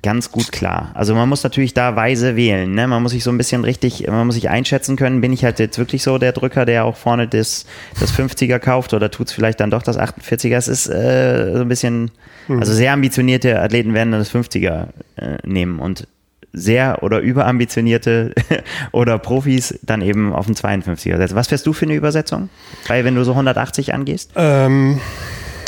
ganz 0.04 0.32
gut 0.32 0.52
klar. 0.52 0.92
Also 0.94 1.16
man 1.16 1.28
muss 1.28 1.44
natürlich 1.44 1.74
da 1.74 1.96
weise 1.96 2.36
wählen. 2.36 2.76
Ne? 2.76 2.88
Man 2.88 3.02
muss 3.02 3.14
sich 3.14 3.24
so 3.24 3.32
ein 3.32 3.38
bisschen 3.38 3.64
richtig, 3.64 4.06
man 4.08 4.28
muss 4.28 4.36
sich 4.36 4.50
einschätzen 4.50 4.96
können, 4.98 5.22
bin 5.22 5.34
ich 5.34 5.44
halt 5.44 5.60
jetzt 5.60 5.80
wirklich 5.80 6.04
so 6.04 6.18
der 6.18 6.34
Drücker, 6.34 6.66
der 6.66 6.86
auch 6.86 6.98
vorne 6.98 7.28
das, 7.28 7.66
das 8.00 8.14
50er 8.14 8.60
kauft 8.60 8.94
oder 8.94 9.10
tut 9.10 9.28
es 9.28 9.34
vielleicht 9.34 9.60
dann 9.62 9.72
doch 9.72 9.82
das 9.82 9.98
48er. 9.98 10.58
Es 10.58 10.68
ist 10.68 10.88
äh, 10.88 11.54
so 11.54 11.62
ein 11.62 11.70
bisschen, 11.70 12.12
mhm. 12.48 12.60
also 12.60 12.74
sehr 12.74 12.92
ambitionierte 12.92 13.60
Athleten 13.60 13.94
werden 13.94 14.12
dann 14.12 14.22
das 14.22 14.34
50er 14.34 14.90
äh, 15.16 15.38
nehmen 15.44 15.80
und 15.80 16.08
sehr 16.52 17.02
oder 17.02 17.20
überambitionierte 17.20 18.34
oder 18.92 19.18
Profis 19.18 19.80
dann 19.82 20.02
eben 20.02 20.34
auf 20.34 20.46
den 20.46 20.56
52er 20.56 21.18
setzen. 21.18 21.36
Was 21.36 21.48
fährst 21.48 21.66
du 21.66 21.74
für 21.74 21.86
eine 21.86 21.96
Übersetzung? 21.96 22.50
Weil 22.88 23.06
wenn 23.06 23.16
du 23.16 23.24
so 23.24 23.32
180 23.32 23.94
angehst? 23.94 24.32
Ähm 24.36 25.00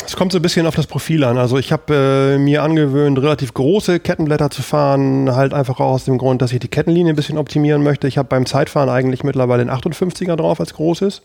es 0.06 0.16
kommt 0.16 0.32
so 0.32 0.38
ein 0.38 0.42
bisschen 0.42 0.66
auf 0.66 0.74
das 0.74 0.86
Profil 0.86 1.24
an. 1.24 1.38
Also 1.38 1.58
ich 1.58 1.72
habe 1.72 2.34
äh, 2.36 2.38
mir 2.38 2.62
angewöhnt, 2.62 3.18
relativ 3.18 3.54
große 3.54 4.00
Kettenblätter 4.00 4.50
zu 4.50 4.62
fahren, 4.62 5.34
halt 5.34 5.52
einfach 5.52 5.80
auch 5.80 5.92
aus 5.92 6.04
dem 6.04 6.18
Grund, 6.18 6.42
dass 6.42 6.52
ich 6.52 6.60
die 6.60 6.68
Kettenlinie 6.68 7.12
ein 7.12 7.16
bisschen 7.16 7.38
optimieren 7.38 7.82
möchte. 7.82 8.08
Ich 8.08 8.18
habe 8.18 8.28
beim 8.28 8.46
Zeitfahren 8.46 8.88
eigentlich 8.88 9.24
mittlerweile 9.24 9.64
den 9.64 9.72
58er 9.72 10.36
drauf 10.36 10.60
als 10.60 10.74
großes. 10.74 11.22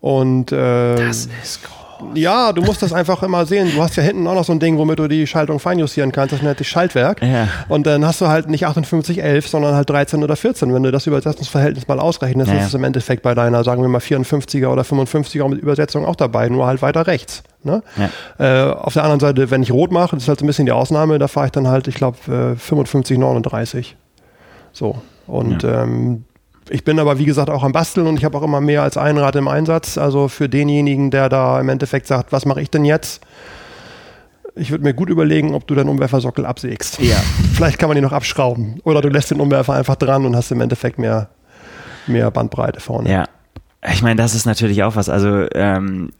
Und 0.00 0.52
äh, 0.52 0.96
das 0.96 1.28
ist 1.42 1.62
groß. 1.62 1.80
Ja, 2.14 2.52
du 2.52 2.62
musst 2.62 2.82
das 2.82 2.92
einfach 2.92 3.22
immer 3.22 3.46
sehen. 3.46 3.70
Du 3.74 3.82
hast 3.82 3.96
ja 3.96 4.02
hinten 4.02 4.26
auch 4.26 4.34
noch 4.34 4.44
so 4.44 4.52
ein 4.52 4.60
Ding, 4.60 4.78
womit 4.78 4.98
du 4.98 5.08
die 5.08 5.26
Schaltung 5.26 5.60
feinjustieren 5.60 6.12
kannst. 6.12 6.32
Das 6.32 6.42
nennt 6.42 6.58
sich 6.58 6.68
Schaltwerk. 6.68 7.22
Ja. 7.22 7.48
Und 7.68 7.86
dann 7.86 8.06
hast 8.06 8.20
du 8.20 8.28
halt 8.28 8.48
nicht 8.48 8.66
58, 8.66 9.22
11, 9.22 9.48
sondern 9.48 9.74
halt 9.74 9.90
13 9.90 10.22
oder 10.22 10.36
14. 10.36 10.72
Wenn 10.72 10.82
du 10.82 10.90
das 10.90 11.06
Übersetzungsverhältnis 11.06 11.88
mal 11.88 12.00
ausrechnest, 12.00 12.50
ja. 12.50 12.58
ist 12.58 12.68
es 12.68 12.74
im 12.74 12.84
Endeffekt 12.84 13.22
bei 13.22 13.34
deiner, 13.34 13.64
sagen 13.64 13.82
wir 13.82 13.88
mal, 13.88 14.00
54er 14.00 14.68
oder 14.68 14.82
55er 14.82 15.48
mit 15.48 15.60
Übersetzung 15.60 16.04
auch 16.04 16.16
dabei, 16.16 16.48
nur 16.48 16.66
halt 16.66 16.82
weiter 16.82 17.06
rechts. 17.06 17.42
Ne? 17.62 17.82
Ja. 18.38 18.70
Äh, 18.70 18.72
auf 18.72 18.94
der 18.94 19.02
anderen 19.02 19.20
Seite, 19.20 19.50
wenn 19.50 19.62
ich 19.62 19.70
rot 19.70 19.92
mache, 19.92 20.16
das 20.16 20.24
ist 20.24 20.28
halt 20.28 20.38
so 20.38 20.44
ein 20.44 20.46
bisschen 20.46 20.66
die 20.66 20.72
Ausnahme, 20.72 21.18
da 21.18 21.28
fahre 21.28 21.46
ich 21.46 21.52
dann 21.52 21.68
halt, 21.68 21.88
ich 21.88 21.94
glaube, 21.94 22.18
äh, 22.54 22.56
55, 22.56 23.18
39. 23.18 23.96
So. 24.72 24.96
Und 25.26 25.62
ja. 25.62 25.82
ähm, 25.82 26.24
ich 26.70 26.84
bin 26.84 26.98
aber, 26.98 27.18
wie 27.18 27.24
gesagt, 27.24 27.50
auch 27.50 27.62
am 27.62 27.72
Basteln 27.72 28.06
und 28.06 28.16
ich 28.16 28.24
habe 28.24 28.38
auch 28.38 28.42
immer 28.42 28.60
mehr 28.60 28.82
als 28.82 28.96
ein 28.96 29.18
Rad 29.18 29.36
im 29.36 29.48
Einsatz. 29.48 29.98
Also 29.98 30.28
für 30.28 30.48
denjenigen, 30.48 31.10
der 31.10 31.28
da 31.28 31.60
im 31.60 31.68
Endeffekt 31.68 32.06
sagt, 32.06 32.32
was 32.32 32.46
mache 32.46 32.60
ich 32.60 32.70
denn 32.70 32.84
jetzt? 32.84 33.22
Ich 34.54 34.70
würde 34.70 34.84
mir 34.84 34.94
gut 34.94 35.10
überlegen, 35.10 35.54
ob 35.54 35.66
du 35.66 35.74
deinen 35.74 35.88
Umwerfersockel 35.88 36.46
absägst. 36.46 37.00
Ja. 37.00 37.16
Vielleicht 37.54 37.78
kann 37.78 37.88
man 37.88 37.96
ihn 37.96 38.04
noch 38.04 38.12
abschrauben. 38.12 38.80
Oder 38.84 39.00
du 39.00 39.08
lässt 39.08 39.30
den 39.30 39.40
Umwerfer 39.40 39.74
einfach 39.74 39.96
dran 39.96 40.24
und 40.24 40.36
hast 40.36 40.50
im 40.50 40.60
Endeffekt 40.60 40.98
mehr, 40.98 41.28
mehr 42.06 42.30
Bandbreite 42.30 42.80
vorne. 42.80 43.10
Ja. 43.10 43.24
Ich 43.90 44.02
meine, 44.02 44.16
das 44.16 44.34
ist 44.34 44.44
natürlich 44.44 44.82
auch 44.82 44.94
was. 44.94 45.08
Also 45.08 45.46
ähm, 45.54 46.10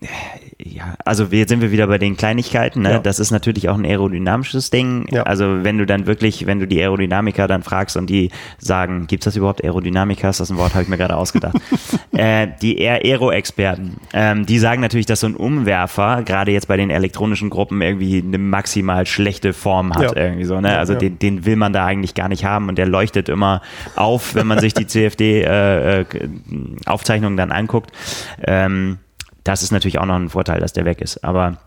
ja, 0.64 0.94
also 1.04 1.26
jetzt 1.30 1.48
sind 1.48 1.60
wir 1.60 1.70
wieder 1.70 1.86
bei 1.86 1.98
den 1.98 2.16
Kleinigkeiten. 2.16 2.82
Ne? 2.82 2.92
Ja. 2.92 2.98
Das 2.98 3.18
ist 3.18 3.30
natürlich 3.30 3.68
auch 3.68 3.76
ein 3.76 3.84
aerodynamisches 3.84 4.70
Ding. 4.70 5.06
Ja. 5.10 5.22
Also 5.22 5.64
wenn 5.64 5.78
du 5.78 5.86
dann 5.86 6.06
wirklich, 6.06 6.46
wenn 6.46 6.60
du 6.60 6.66
die 6.66 6.80
Aerodynamiker 6.80 7.48
dann 7.48 7.62
fragst 7.62 7.96
und 7.96 8.10
die 8.10 8.30
sagen, 8.58 9.06
gibt 9.06 9.22
es 9.22 9.24
das 9.26 9.36
überhaupt 9.36 9.64
Aerodynamiker? 9.64 10.28
Ist 10.30 10.40
das 10.40 10.50
ein 10.50 10.58
Wort, 10.58 10.74
habe 10.74 10.82
ich 10.82 10.88
mir 10.88 10.98
gerade 10.98 11.16
ausgedacht. 11.16 11.56
äh, 12.12 12.48
die 12.60 12.84
Aero-Experten, 12.86 13.96
ähm, 14.12 14.44
die 14.46 14.58
sagen 14.58 14.80
natürlich, 14.80 15.06
dass 15.06 15.20
so 15.20 15.28
ein 15.28 15.36
Umwerfer 15.36 16.22
gerade 16.24 16.50
jetzt 16.52 16.68
bei 16.68 16.76
den 16.76 16.90
elektronischen 16.90 17.50
Gruppen 17.50 17.80
irgendwie 17.80 18.22
eine 18.26 18.38
maximal 18.38 19.06
schlechte 19.06 19.52
Form 19.52 19.94
hat. 19.94 20.16
Ja. 20.16 20.24
Irgendwie 20.24 20.44
so, 20.44 20.60
ne? 20.60 20.78
Also 20.78 20.94
den, 20.94 21.18
den 21.18 21.46
will 21.46 21.56
man 21.56 21.72
da 21.72 21.86
eigentlich 21.86 22.14
gar 22.14 22.28
nicht 22.28 22.44
haben 22.44 22.68
und 22.68 22.78
der 22.78 22.86
leuchtet 22.86 23.28
immer 23.28 23.62
auf, 23.96 24.34
wenn 24.34 24.46
man 24.46 24.58
sich 24.58 24.74
die 24.74 24.86
CFD-Aufzeichnungen 24.90 27.38
äh, 27.38 27.42
äh 27.42 27.46
dann 27.46 27.52
anguckt. 27.52 27.92
Ähm, 28.42 28.98
das 29.44 29.62
ist 29.62 29.72
natürlich 29.72 29.98
auch 29.98 30.06
noch 30.06 30.16
ein 30.16 30.28
Vorteil, 30.28 30.60
dass 30.60 30.72
der 30.72 30.84
weg 30.84 31.00
ist. 31.00 31.24
Aber 31.24 31.58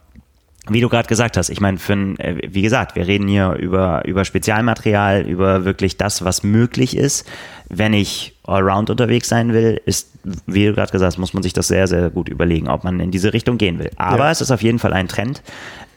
wie 0.70 0.80
du 0.80 0.88
gerade 0.88 1.10
gesagt 1.10 1.36
hast, 1.36 1.50
ich 1.50 1.60
meine, 1.60 1.78
für 1.78 1.94
ein, 1.94 2.18
äh, 2.20 2.38
wie 2.50 2.62
gesagt, 2.62 2.96
wir 2.96 3.06
reden 3.06 3.28
hier 3.28 3.54
über, 3.54 4.06
über 4.06 4.24
Spezialmaterial, 4.24 5.24
über 5.24 5.66
wirklich 5.66 5.98
das, 5.98 6.24
was 6.24 6.44
möglich 6.44 6.96
ist. 6.96 7.30
Wenn 7.68 7.92
ich 7.92 8.38
allround 8.46 8.90
unterwegs 8.90 9.28
sein 9.28 9.52
will, 9.52 9.82
ist, 9.86 10.12
wie 10.46 10.66
du 10.66 10.74
gerade 10.74 10.92
gesagt 10.92 11.14
hast, 11.14 11.18
muss 11.18 11.34
man 11.34 11.44
sich 11.44 11.52
das 11.52 11.68
sehr, 11.68 11.88
sehr 11.88 12.10
gut 12.10 12.30
überlegen, 12.30 12.70
ob 12.70 12.86
man 12.86 13.02
in 13.02 13.12
diese 13.12 13.34
Richtung 13.34 13.58
gehen 13.58 13.78
will. 13.80 13.92
Aber 13.98 14.26
ja. 14.26 14.32
es 14.32 14.40
ist 14.40 14.52
auf 14.52 14.62
jeden 14.62 14.80
Fall 14.80 14.94
ein 14.94 15.10
Trend, 15.10 15.42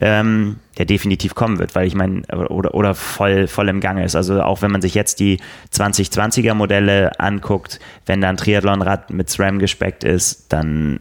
ähm, 0.00 0.56
der 0.78 0.84
definitiv 0.84 1.36
kommen 1.36 1.60
wird, 1.60 1.76
weil 1.76 1.86
ich 1.86 1.94
meine, 1.94 2.22
oder, 2.48 2.74
oder 2.74 2.96
voll, 2.96 3.46
voll 3.46 3.68
im 3.68 3.80
Gange 3.80 4.04
ist. 4.04 4.16
Also 4.16 4.42
auch 4.42 4.62
wenn 4.62 4.72
man 4.72 4.82
sich 4.82 4.94
jetzt 4.94 5.20
die 5.20 5.38
2020er 5.72 6.54
Modelle 6.54 7.20
anguckt, 7.20 7.78
wenn 8.04 8.20
da 8.20 8.30
ein 8.30 8.36
Triathlonrad 8.36 9.10
mit 9.10 9.30
SRAM 9.30 9.60
gespeckt 9.60 10.02
ist, 10.02 10.52
dann 10.52 10.98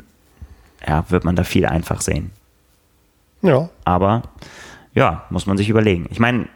ja, 0.87 1.05
wird 1.09 1.23
man 1.23 1.35
da 1.35 1.43
viel 1.43 1.65
einfach 1.65 2.01
sehen. 2.01 2.31
Ja. 3.41 3.69
Aber 3.83 4.23
ja, 4.93 5.23
muss 5.29 5.45
man 5.45 5.57
sich 5.57 5.69
überlegen. 5.69 6.07
Ich 6.09 6.19
meine, 6.19 6.47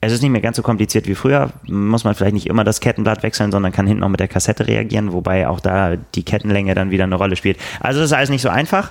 es 0.00 0.12
ist 0.12 0.22
nicht 0.22 0.30
mehr 0.30 0.40
ganz 0.40 0.56
so 0.56 0.62
kompliziert 0.62 1.06
wie 1.06 1.14
früher. 1.14 1.50
Muss 1.66 2.04
man 2.04 2.14
vielleicht 2.14 2.34
nicht 2.34 2.46
immer 2.46 2.64
das 2.64 2.80
Kettenblatt 2.80 3.22
wechseln, 3.22 3.52
sondern 3.52 3.72
kann 3.72 3.86
hinten 3.86 4.02
auch 4.02 4.08
mit 4.08 4.20
der 4.20 4.28
Kassette 4.28 4.66
reagieren, 4.66 5.12
wobei 5.12 5.46
auch 5.46 5.60
da 5.60 5.96
die 5.96 6.22
Kettenlänge 6.22 6.74
dann 6.74 6.90
wieder 6.90 7.04
eine 7.04 7.16
Rolle 7.16 7.36
spielt. 7.36 7.58
Also 7.80 8.00
das 8.00 8.10
ist 8.10 8.16
alles 8.16 8.30
nicht 8.30 8.42
so 8.42 8.48
einfach. 8.48 8.90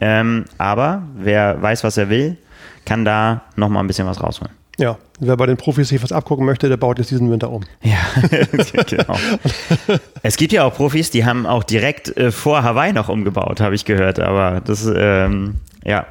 Ähm, 0.00 0.44
aber 0.56 1.02
wer 1.16 1.60
weiß, 1.60 1.82
was 1.82 1.96
er 1.96 2.08
will, 2.08 2.36
kann 2.84 3.04
da 3.04 3.42
nochmal 3.56 3.82
ein 3.82 3.86
bisschen 3.86 4.06
was 4.06 4.22
rausholen. 4.22 4.59
Ja, 4.80 4.96
wer 5.18 5.36
bei 5.36 5.44
den 5.44 5.58
Profis 5.58 5.90
sich 5.90 6.02
was 6.02 6.10
abgucken 6.10 6.46
möchte, 6.46 6.70
der 6.70 6.78
baut 6.78 6.98
jetzt 6.98 7.10
diesen 7.10 7.30
Winter 7.30 7.50
um. 7.50 7.64
Ja, 7.82 7.98
genau. 8.86 9.14
es 10.22 10.38
gibt 10.38 10.52
ja 10.52 10.64
auch 10.64 10.74
Profis, 10.74 11.10
die 11.10 11.26
haben 11.26 11.44
auch 11.46 11.64
direkt 11.64 12.16
äh, 12.16 12.32
vor 12.32 12.62
Hawaii 12.62 12.94
noch 12.94 13.10
umgebaut, 13.10 13.60
habe 13.60 13.74
ich 13.74 13.84
gehört. 13.84 14.18
Aber 14.20 14.62
das, 14.62 14.90
ähm, 14.96 15.56
ja, 15.84 16.06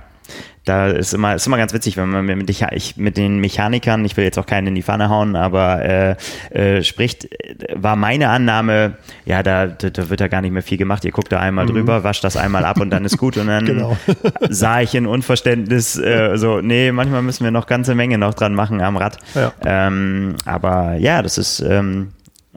da 0.69 0.87
ist 0.87 1.15
immer, 1.15 1.33
ist 1.33 1.47
immer 1.47 1.57
ganz 1.57 1.73
witzig, 1.73 1.97
wenn 1.97 2.09
man 2.09 2.25
mit, 2.25 2.47
ich, 2.47 2.95
mit 2.95 3.17
den 3.17 3.39
Mechanikern, 3.39 4.05
ich 4.05 4.15
will 4.17 4.23
jetzt 4.23 4.37
auch 4.37 4.45
keinen 4.45 4.67
in 4.67 4.75
die 4.75 4.83
Pfanne 4.83 5.09
hauen, 5.09 5.35
aber 5.35 5.83
äh, 5.83 6.15
äh, 6.51 6.83
spricht, 6.83 7.27
war 7.73 7.95
meine 7.95 8.29
Annahme, 8.29 8.97
ja, 9.25 9.41
da, 9.41 9.65
da 9.65 10.09
wird 10.11 10.21
da 10.21 10.27
gar 10.27 10.41
nicht 10.41 10.51
mehr 10.51 10.61
viel 10.61 10.77
gemacht. 10.77 11.03
Ihr 11.05 11.11
guckt 11.11 11.31
da 11.31 11.39
einmal 11.39 11.65
mhm. 11.65 11.71
drüber, 11.71 12.03
wascht 12.03 12.23
das 12.23 12.37
einmal 12.37 12.65
ab 12.65 12.79
und 12.79 12.91
dann 12.91 13.03
ist 13.03 13.17
gut. 13.17 13.37
Und 13.37 13.47
dann 13.47 13.65
genau. 13.65 13.97
sah 14.49 14.81
ich 14.81 14.93
in 14.93 15.07
Unverständnis 15.07 15.97
äh, 15.97 16.37
so, 16.37 16.61
nee, 16.61 16.91
manchmal 16.91 17.23
müssen 17.23 17.43
wir 17.43 17.51
noch 17.51 17.65
ganze 17.65 17.95
Menge 17.95 18.19
noch 18.19 18.35
dran 18.35 18.53
machen 18.53 18.79
am 18.79 18.95
Rad. 18.95 19.17
Ja. 19.33 19.51
Ähm, 19.65 20.35
aber 20.45 20.97
ja, 20.97 21.23
das 21.23 21.39
ist 21.39 21.61
ähm, 21.61 22.09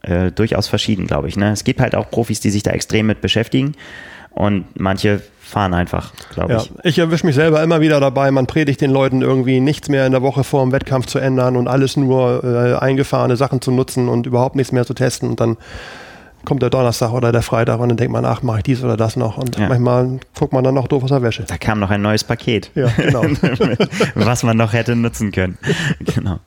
äh, 0.03 0.31
durchaus 0.33 0.69
verschieden, 0.69 1.07
glaube 1.07 1.29
ich. 1.29 1.39
Ne? 1.39 1.51
Es 1.53 1.65
gibt 1.65 1.81
halt 1.81 1.95
auch 1.95 2.11
Profis, 2.11 2.41
die 2.41 2.51
sich 2.51 2.63
da 2.63 2.73
extrem 2.73 3.07
mit 3.07 3.23
beschäftigen. 3.23 3.73
Und 4.35 4.65
manche 4.79 5.23
fahren 5.53 5.75
einfach, 5.75 6.13
glaube 6.33 6.55
ich. 6.55 6.65
Ja, 6.65 6.73
ich 6.83 6.99
erwische 6.99 7.27
mich 7.27 7.35
selber 7.35 7.63
immer 7.63 7.81
wieder 7.81 8.01
dabei, 8.01 8.31
man 8.31 8.47
predigt 8.47 8.81
den 8.81 8.91
Leuten 8.91 9.21
irgendwie 9.21 9.61
nichts 9.61 9.89
mehr 9.89 10.07
in 10.07 10.13
der 10.13 10.23
Woche 10.23 10.45
vor 10.45 10.63
dem 10.63 10.73
Wettkampf 10.73 11.07
zu 11.07 11.19
ändern 11.19 11.57
und 11.57 11.69
alles 11.69 11.97
nur 11.97 12.43
äh, 12.43 12.75
eingefahrene 12.79 13.37
Sachen 13.37 13.61
zu 13.61 13.71
nutzen 13.71 14.09
und 14.09 14.27
überhaupt 14.27 14.57
nichts 14.57 14.73
mehr 14.73 14.87
zu 14.87 14.95
testen 14.95 15.29
und 15.29 15.41
dann 15.41 15.59
kommt 16.45 16.63
der 16.63 16.71
Donnerstag 16.71 17.13
oder 17.13 17.33
der 17.33 17.43
Freitag 17.43 17.79
und 17.81 17.89
dann 17.89 17.97
denkt 17.97 18.13
man, 18.13 18.25
ach, 18.25 18.43
mache 18.43 18.59
ich 18.59 18.63
dies 18.65 18.83
oder 18.83 18.97
das 18.97 19.17
noch. 19.17 19.39
Und 19.39 19.59
ja. 19.59 19.69
manchmal 19.69 20.21
guckt 20.39 20.53
man 20.53 20.65
dann 20.65 20.75
noch 20.75 20.89
doof 20.89 21.05
aus 21.05 21.11
der 21.11 21.23
Wäsche. 21.23 21.45
Da 21.47 21.57
kam 21.57 21.81
noch 21.81 21.91
ein 21.91 22.03
neues 22.03 22.25
Paket. 22.25 22.71
Ja, 22.75 22.89
genau. 22.97 23.23
was 24.15 24.43
man 24.43 24.57
noch 24.57 24.73
hätte 24.73 24.97
nutzen 24.97 25.33
können. 25.33 25.59
genau. 26.15 26.41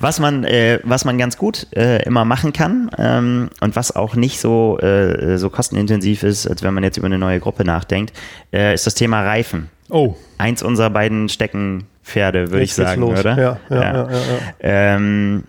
Was 0.00 0.20
man, 0.20 0.44
äh, 0.44 0.80
was 0.84 1.04
man 1.04 1.18
ganz 1.18 1.36
gut 1.36 1.66
äh, 1.74 2.02
immer 2.04 2.24
machen 2.24 2.52
kann 2.52 2.90
ähm, 2.98 3.50
und 3.60 3.76
was 3.76 3.94
auch 3.94 4.14
nicht 4.14 4.40
so, 4.40 4.78
äh, 4.80 5.38
so 5.38 5.50
kostenintensiv 5.50 6.22
ist, 6.22 6.46
als 6.46 6.62
wenn 6.62 6.74
man 6.74 6.84
jetzt 6.84 6.96
über 6.96 7.06
eine 7.06 7.18
neue 7.18 7.40
Gruppe 7.40 7.64
nachdenkt, 7.64 8.12
äh, 8.52 8.74
ist 8.74 8.86
das 8.86 8.94
Thema 8.94 9.22
Reifen. 9.22 9.68
Oh. 9.88 10.14
Eins 10.38 10.62
unserer 10.62 10.90
beiden 10.90 11.28
Steckenpferde, 11.28 12.50
würde 12.50 12.64
ich 12.64 12.74
sagen, 12.74 13.00
los. 13.02 13.20
oder? 13.20 13.38
Ja, 13.38 13.58
ja, 13.70 13.76
ja. 13.76 13.92
ja, 13.92 14.08
ja, 14.10 14.96
ähm, 14.96 15.44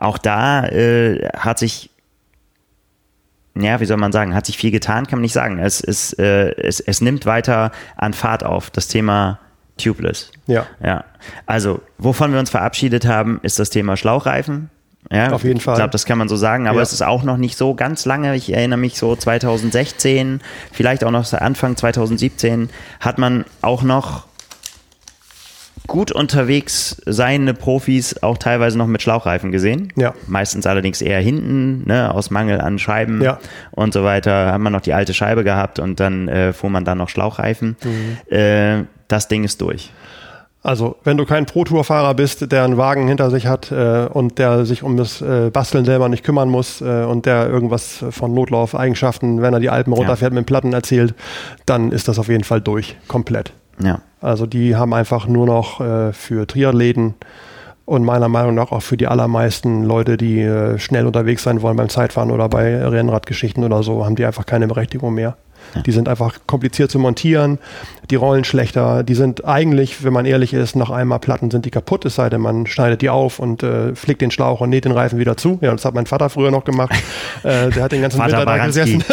auch 0.00 0.18
da 0.18 0.66
äh, 0.66 1.28
hat 1.36 1.58
sich 1.58 1.89
ja, 3.54 3.80
wie 3.80 3.84
soll 3.84 3.96
man 3.96 4.12
sagen, 4.12 4.34
hat 4.34 4.46
sich 4.46 4.56
viel 4.56 4.70
getan, 4.70 5.06
kann 5.06 5.18
man 5.18 5.22
nicht 5.22 5.32
sagen. 5.32 5.58
Es, 5.58 5.80
ist, 5.80 6.18
äh, 6.18 6.52
es, 6.52 6.80
es 6.80 7.00
nimmt 7.00 7.26
weiter 7.26 7.72
an 7.96 8.12
Fahrt 8.12 8.44
auf, 8.44 8.70
das 8.70 8.88
Thema 8.88 9.38
Tubeless. 9.76 10.30
Ja. 10.46 10.66
ja. 10.84 11.04
Also, 11.46 11.80
wovon 11.98 12.32
wir 12.32 12.38
uns 12.38 12.50
verabschiedet 12.50 13.06
haben, 13.06 13.40
ist 13.42 13.58
das 13.58 13.70
Thema 13.70 13.96
Schlauchreifen. 13.96 14.70
Ja, 15.10 15.32
auf 15.32 15.44
jeden 15.44 15.60
Fall. 15.60 15.74
Ich 15.74 15.78
glaube, 15.78 15.90
das 15.90 16.04
kann 16.04 16.18
man 16.18 16.28
so 16.28 16.36
sagen, 16.36 16.68
aber 16.68 16.76
ja. 16.76 16.82
es 16.82 16.92
ist 16.92 17.02
auch 17.02 17.22
noch 17.22 17.38
nicht 17.38 17.56
so 17.56 17.74
ganz 17.74 18.04
lange. 18.04 18.36
Ich 18.36 18.52
erinnere 18.52 18.78
mich 18.78 18.96
so 18.96 19.16
2016, 19.16 20.40
vielleicht 20.72 21.04
auch 21.04 21.10
noch 21.10 21.32
Anfang 21.32 21.76
2017, 21.76 22.68
hat 23.00 23.18
man 23.18 23.44
auch 23.62 23.82
noch 23.82 24.26
gut 25.90 26.12
unterwegs 26.12 27.02
seiende 27.04 27.52
Profis 27.52 28.22
auch 28.22 28.38
teilweise 28.38 28.78
noch 28.78 28.86
mit 28.86 29.02
Schlauchreifen 29.02 29.50
gesehen. 29.50 29.92
Ja. 29.96 30.14
Meistens 30.28 30.64
allerdings 30.64 31.02
eher 31.02 31.20
hinten, 31.20 31.82
ne, 31.84 32.14
aus 32.14 32.30
Mangel 32.30 32.60
an 32.60 32.78
Scheiben 32.78 33.20
ja. 33.20 33.40
und 33.72 33.92
so 33.92 34.04
weiter. 34.04 34.52
Hat 34.52 34.60
man 34.60 34.72
noch 34.72 34.82
die 34.82 34.94
alte 34.94 35.12
Scheibe 35.12 35.42
gehabt 35.42 35.80
und 35.80 35.98
dann 35.98 36.28
äh, 36.28 36.52
fuhr 36.52 36.70
man 36.70 36.84
dann 36.84 36.98
noch 36.98 37.08
Schlauchreifen. 37.08 37.76
Mhm. 37.82 38.32
Äh, 38.32 38.84
das 39.08 39.26
Ding 39.26 39.42
ist 39.42 39.60
durch. 39.60 39.90
Also, 40.62 40.96
wenn 41.02 41.16
du 41.16 41.24
kein 41.24 41.46
Pro-Tour-Fahrer 41.46 42.14
bist, 42.14 42.52
der 42.52 42.64
einen 42.64 42.76
Wagen 42.76 43.08
hinter 43.08 43.30
sich 43.30 43.46
hat 43.46 43.72
äh, 43.72 44.06
und 44.12 44.38
der 44.38 44.66
sich 44.66 44.84
um 44.84 44.96
das 44.96 45.20
äh, 45.20 45.50
Basteln 45.50 45.84
selber 45.84 46.08
nicht 46.08 46.22
kümmern 46.22 46.50
muss 46.50 46.80
äh, 46.82 47.02
und 47.02 47.26
der 47.26 47.48
irgendwas 47.48 48.04
von 48.10 48.32
Notlaufeigenschaften, 48.32 49.42
wenn 49.42 49.54
er 49.54 49.60
die 49.60 49.70
Alpen 49.70 49.92
runterfährt, 49.92 50.32
ja. 50.32 50.38
mit 50.38 50.46
Platten 50.46 50.72
erzählt, 50.72 51.14
dann 51.66 51.90
ist 51.90 52.06
das 52.06 52.20
auf 52.20 52.28
jeden 52.28 52.44
Fall 52.44 52.60
durch, 52.60 52.96
komplett. 53.08 53.52
Ja. 53.82 54.00
Also 54.20 54.46
die 54.46 54.76
haben 54.76 54.92
einfach 54.92 55.26
nur 55.26 55.46
noch 55.46 55.80
äh, 55.80 56.12
für 56.12 56.46
Triathleten 56.46 57.14
und 57.86 58.04
meiner 58.04 58.28
Meinung 58.28 58.54
nach 58.54 58.70
auch 58.70 58.82
für 58.82 58.96
die 58.96 59.06
allermeisten 59.08 59.82
Leute, 59.84 60.16
die 60.16 60.40
äh, 60.40 60.78
schnell 60.78 61.06
unterwegs 61.06 61.42
sein 61.42 61.62
wollen 61.62 61.76
beim 61.76 61.88
Zeitfahren 61.88 62.30
oder 62.30 62.48
bei 62.48 62.86
Rennradgeschichten 62.86 63.64
oder 63.64 63.82
so, 63.82 64.04
haben 64.04 64.16
die 64.16 64.24
einfach 64.24 64.46
keine 64.46 64.68
Berechtigung 64.68 65.14
mehr. 65.14 65.36
Ja. 65.74 65.82
Die 65.82 65.92
sind 65.92 66.08
einfach 66.08 66.38
kompliziert 66.46 66.90
zu 66.90 66.98
montieren, 66.98 67.58
die 68.10 68.16
rollen 68.16 68.44
schlechter, 68.44 69.02
die 69.02 69.14
sind 69.14 69.44
eigentlich, 69.44 70.02
wenn 70.04 70.12
man 70.12 70.26
ehrlich 70.26 70.52
ist, 70.52 70.74
nach 70.76 70.90
einmal 70.90 71.20
Platten 71.20 71.50
sind 71.50 71.64
die 71.64 71.70
kaputt, 71.70 72.04
es 72.04 72.16
sei 72.16 72.28
denn, 72.28 72.40
man 72.40 72.66
schneidet 72.66 73.02
die 73.02 73.10
auf 73.10 73.38
und 73.38 73.62
äh, 73.62 73.94
flickt 73.94 74.20
den 74.20 74.30
Schlauch 74.30 74.60
und 74.60 74.70
näht 74.70 74.84
den 74.84 74.92
Reifen 74.92 75.18
wieder 75.18 75.36
zu. 75.36 75.58
Ja, 75.60 75.70
das 75.70 75.84
hat 75.84 75.94
mein 75.94 76.06
Vater 76.06 76.28
früher 76.30 76.50
noch 76.50 76.64
gemacht. 76.64 76.92
äh, 77.42 77.70
der 77.70 77.84
hat 77.84 77.92
den 77.92 78.02
ganzen 78.02 78.18
Vater 78.18 78.38
Winter 78.38 78.46
da 78.46 78.66
gesessen 78.66 79.04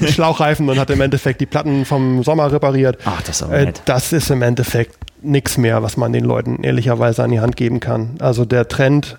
mit 0.00 0.10
Schlauchreifen 0.10 0.68
und 0.68 0.78
hat 0.78 0.90
im 0.90 1.00
Endeffekt 1.00 1.40
die 1.40 1.46
Platten 1.46 1.84
vom 1.84 2.22
Sommer 2.22 2.50
repariert. 2.50 2.98
Ach, 3.04 3.22
das 3.22 3.36
ist 3.36 3.42
aber 3.42 3.58
äh, 3.58 3.72
Das 3.84 4.12
ist 4.12 4.30
im 4.30 4.42
Endeffekt 4.42 4.96
nichts 5.22 5.58
mehr, 5.58 5.82
was 5.82 5.96
man 5.96 6.12
den 6.12 6.24
Leuten 6.24 6.62
ehrlicherweise 6.62 7.22
an 7.22 7.30
die 7.30 7.40
Hand 7.40 7.56
geben 7.56 7.80
kann. 7.80 8.16
Also 8.20 8.44
der 8.44 8.68
Trend 8.68 9.18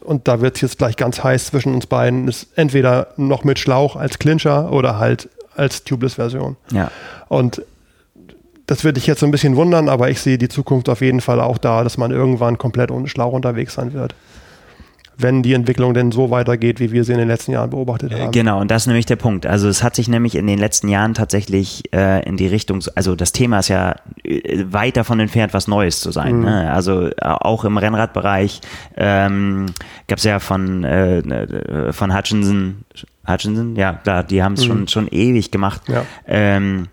und 0.00 0.28
da 0.28 0.40
wird 0.40 0.56
es 0.56 0.62
jetzt 0.62 0.78
gleich 0.78 0.96
ganz 0.96 1.22
heiß 1.22 1.46
zwischen 1.46 1.74
uns 1.74 1.86
beiden, 1.86 2.26
ist 2.26 2.48
entweder 2.56 3.08
noch 3.16 3.44
mit 3.44 3.58
Schlauch 3.58 3.96
als 3.96 4.18
Clincher 4.18 4.72
oder 4.72 4.98
halt 4.98 5.28
als 5.56 5.84
Tubeless-Version. 5.84 6.56
Ja. 6.72 6.90
Und 7.28 7.62
das 8.70 8.84
würde 8.84 8.98
ich 8.98 9.06
jetzt 9.08 9.18
so 9.18 9.26
ein 9.26 9.32
bisschen 9.32 9.56
wundern, 9.56 9.88
aber 9.88 10.10
ich 10.10 10.20
sehe 10.20 10.38
die 10.38 10.48
Zukunft 10.48 10.88
auf 10.88 11.00
jeden 11.00 11.20
Fall 11.20 11.40
auch 11.40 11.58
da, 11.58 11.82
dass 11.82 11.98
man 11.98 12.12
irgendwann 12.12 12.56
komplett 12.56 12.92
ohne 12.92 13.08
Schlauch 13.08 13.32
unterwegs 13.32 13.74
sein 13.74 13.92
wird. 13.92 14.14
Wenn 15.16 15.42
die 15.42 15.54
Entwicklung 15.54 15.92
denn 15.92 16.12
so 16.12 16.30
weitergeht, 16.30 16.78
wie 16.78 16.92
wir 16.92 17.02
sie 17.02 17.12
in 17.12 17.18
den 17.18 17.26
letzten 17.26 17.50
Jahren 17.50 17.68
beobachtet 17.68 18.14
haben. 18.14 18.30
Genau, 18.30 18.60
und 18.60 18.70
das 18.70 18.84
ist 18.84 18.86
nämlich 18.86 19.06
der 19.06 19.16
Punkt. 19.16 19.44
Also 19.44 19.68
es 19.68 19.82
hat 19.82 19.96
sich 19.96 20.08
nämlich 20.08 20.36
in 20.36 20.46
den 20.46 20.58
letzten 20.58 20.88
Jahren 20.88 21.14
tatsächlich 21.14 21.92
äh, 21.92 22.26
in 22.26 22.36
die 22.36 22.46
Richtung, 22.46 22.80
also 22.94 23.16
das 23.16 23.32
Thema 23.32 23.58
ist 23.58 23.68
ja 23.68 23.96
äh, 24.22 24.64
weit 24.70 24.96
davon 24.96 25.18
entfernt, 25.18 25.52
was 25.52 25.66
Neues 25.66 26.00
zu 26.00 26.12
sein. 26.12 26.36
Mhm. 26.36 26.44
Ne? 26.44 26.72
Also 26.72 27.08
äh, 27.08 27.12
auch 27.20 27.64
im 27.64 27.76
Rennradbereich 27.76 28.60
ähm, 28.96 29.66
gab 30.06 30.18
es 30.18 30.24
ja 30.24 30.38
von, 30.38 30.84
äh, 30.84 31.18
äh, 31.18 31.92
von 31.92 32.16
Hutchinson 32.16 32.84
Hutchinson, 33.30 33.76
ja, 33.76 33.92
klar, 33.92 34.24
die 34.24 34.42
haben 34.42 34.54
es 34.54 34.64
mhm. 34.64 34.68
schon, 34.68 34.88
schon 34.88 35.08
ewig 35.08 35.50
gemacht. 35.50 35.82
Ja. 35.88 36.04
Ähm, 36.26 36.88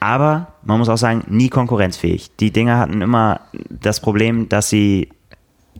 aber 0.00 0.48
man 0.62 0.78
muss 0.78 0.88
auch 0.88 0.98
sagen, 0.98 1.24
nie 1.28 1.48
konkurrenzfähig. 1.48 2.30
Die 2.38 2.50
Dinger 2.50 2.78
hatten 2.78 3.00
immer 3.00 3.40
das 3.70 4.00
Problem, 4.00 4.48
dass 4.48 4.68
sie 4.68 5.08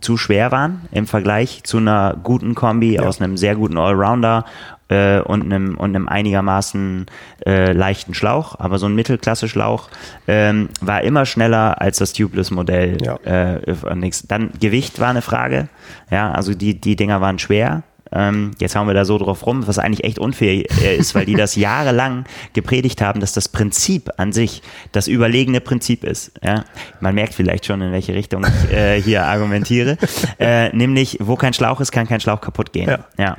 zu 0.01 0.17
schwer 0.17 0.51
waren 0.51 0.81
im 0.91 1.07
Vergleich 1.07 1.63
zu 1.63 1.77
einer 1.77 2.17
guten 2.21 2.55
Kombi 2.55 2.95
ja. 2.95 3.03
aus 3.03 3.21
einem 3.21 3.37
sehr 3.37 3.55
guten 3.55 3.77
Allrounder 3.77 4.45
äh, 4.89 5.19
und 5.19 5.43
einem 5.43 5.77
und 5.77 5.95
einem 5.95 6.07
einigermaßen 6.07 7.05
äh, 7.45 7.71
leichten 7.71 8.13
Schlauch, 8.13 8.59
aber 8.59 8.77
so 8.77 8.87
ein 8.87 8.95
Mittelklasse-Schlauch 8.95 9.89
ähm, 10.27 10.69
war 10.81 11.01
immer 11.01 11.25
schneller 11.25 11.81
als 11.81 11.97
das 11.97 12.13
Tubeless-Modell. 12.13 12.97
Ja. 13.01 13.15
Äh, 13.23 13.75
dann 14.27 14.51
Gewicht 14.59 14.99
war 14.99 15.09
eine 15.09 15.21
Frage. 15.21 15.69
Ja, 16.11 16.31
also 16.31 16.53
die 16.53 16.79
die 16.79 16.95
Dinger 16.95 17.21
waren 17.21 17.39
schwer. 17.39 17.83
Ähm, 18.11 18.51
jetzt 18.59 18.75
hauen 18.75 18.87
wir 18.87 18.93
da 18.93 19.03
so 19.03 19.17
drauf 19.17 19.45
rum, 19.45 19.67
was 19.67 19.79
eigentlich 19.79 20.03
echt 20.03 20.19
unfair 20.19 20.63
äh, 20.81 20.95
ist, 20.97 21.15
weil 21.15 21.25
die 21.25 21.35
das 21.35 21.55
jahrelang 21.55 22.25
gepredigt 22.53 23.01
haben, 23.01 23.19
dass 23.19 23.33
das 23.33 23.49
Prinzip 23.49 24.11
an 24.17 24.31
sich 24.31 24.61
das 24.91 25.07
überlegene 25.07 25.61
Prinzip 25.61 26.03
ist. 26.03 26.31
Ja? 26.43 26.65
Man 26.99 27.15
merkt 27.15 27.33
vielleicht 27.33 27.65
schon, 27.65 27.81
in 27.81 27.91
welche 27.91 28.13
Richtung 28.13 28.45
ich 28.45 28.71
äh, 28.71 29.01
hier 29.01 29.25
argumentiere. 29.25 29.97
Äh, 30.37 30.75
nämlich, 30.75 31.17
wo 31.21 31.35
kein 31.35 31.53
Schlauch 31.53 31.79
ist, 31.79 31.91
kann 31.91 32.07
kein 32.07 32.19
Schlauch 32.19 32.41
kaputt 32.41 32.73
gehen. 32.73 32.89
Ja. 32.89 32.99
ja. 33.17 33.37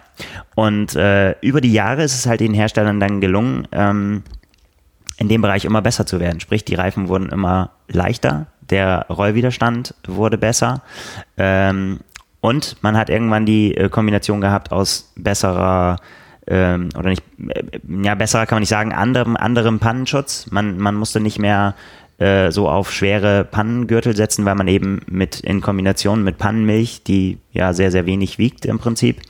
Und 0.55 0.95
äh, 0.95 1.33
über 1.41 1.61
die 1.61 1.73
Jahre 1.73 2.03
ist 2.03 2.15
es 2.15 2.27
halt 2.27 2.41
den 2.41 2.55
Herstellern 2.55 3.01
dann 3.01 3.21
gelungen, 3.21 3.69
ähm, 3.73 4.23
in 5.19 5.29
dem 5.29 5.43
Bereich 5.43 5.65
immer 5.65 5.83
besser 5.83 6.07
zu 6.07 6.21
werden. 6.21 6.41
Sprich, 6.41 6.65
die 6.65 6.75
Reifen 6.75 7.09
wurden 7.09 7.29
immer 7.29 7.71
leichter, 7.89 8.47
der 8.71 9.07
Rollwiderstand 9.09 9.95
wurde 10.07 10.39
besser. 10.39 10.83
Ähm, 11.37 12.01
und 12.47 12.77
man 12.81 12.97
hat 12.97 13.11
irgendwann 13.11 13.45
die 13.45 13.77
äh, 13.77 13.89
Kombination 13.89 14.41
gehabt 14.41 14.71
aus 14.71 15.13
besserer 15.17 15.97
ähm, 16.47 16.91
oder 16.97 17.09
nicht, 17.09 17.25
äh, 17.49 17.65
ja, 18.05 18.15
besserer 18.15 18.47
kann 18.47 18.57
man 18.57 18.63
nicht 18.63 18.69
sagen, 18.69 18.93
anderem, 18.93 19.37
anderem 19.37 19.81
Pannenschutz. 19.81 20.47
Man, 20.53 20.79
man 20.79 20.95
musste 20.95 21.19
nicht 21.19 21.41
mehr 21.41 21.75
äh, 22.19 22.53
so 22.53 22.69
auf 22.69 22.93
schwere 22.93 23.45
Pannengürtel 23.45 24.15
setzen, 24.15 24.45
weil 24.45 24.55
man 24.55 24.69
eben 24.69 25.01
mit 25.09 25.41
in 25.41 25.61
Kombination 25.61 26.23
mit 26.23 26.39
Pannenmilch, 26.39 27.03
die 27.03 27.39
ja 27.51 27.73
sehr, 27.73 27.91
sehr 27.91 28.07
wenig 28.07 28.39
wiegt 28.39 28.65
im 28.65 28.79
Prinzip 28.79 29.23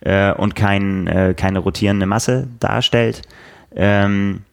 äh, 0.00 0.32
und 0.32 0.56
kein, 0.56 1.06
äh, 1.08 1.34
keine 1.36 1.58
rotierende 1.58 2.06
Masse 2.06 2.48
darstellt, 2.58 3.20
ähm, 3.76 4.44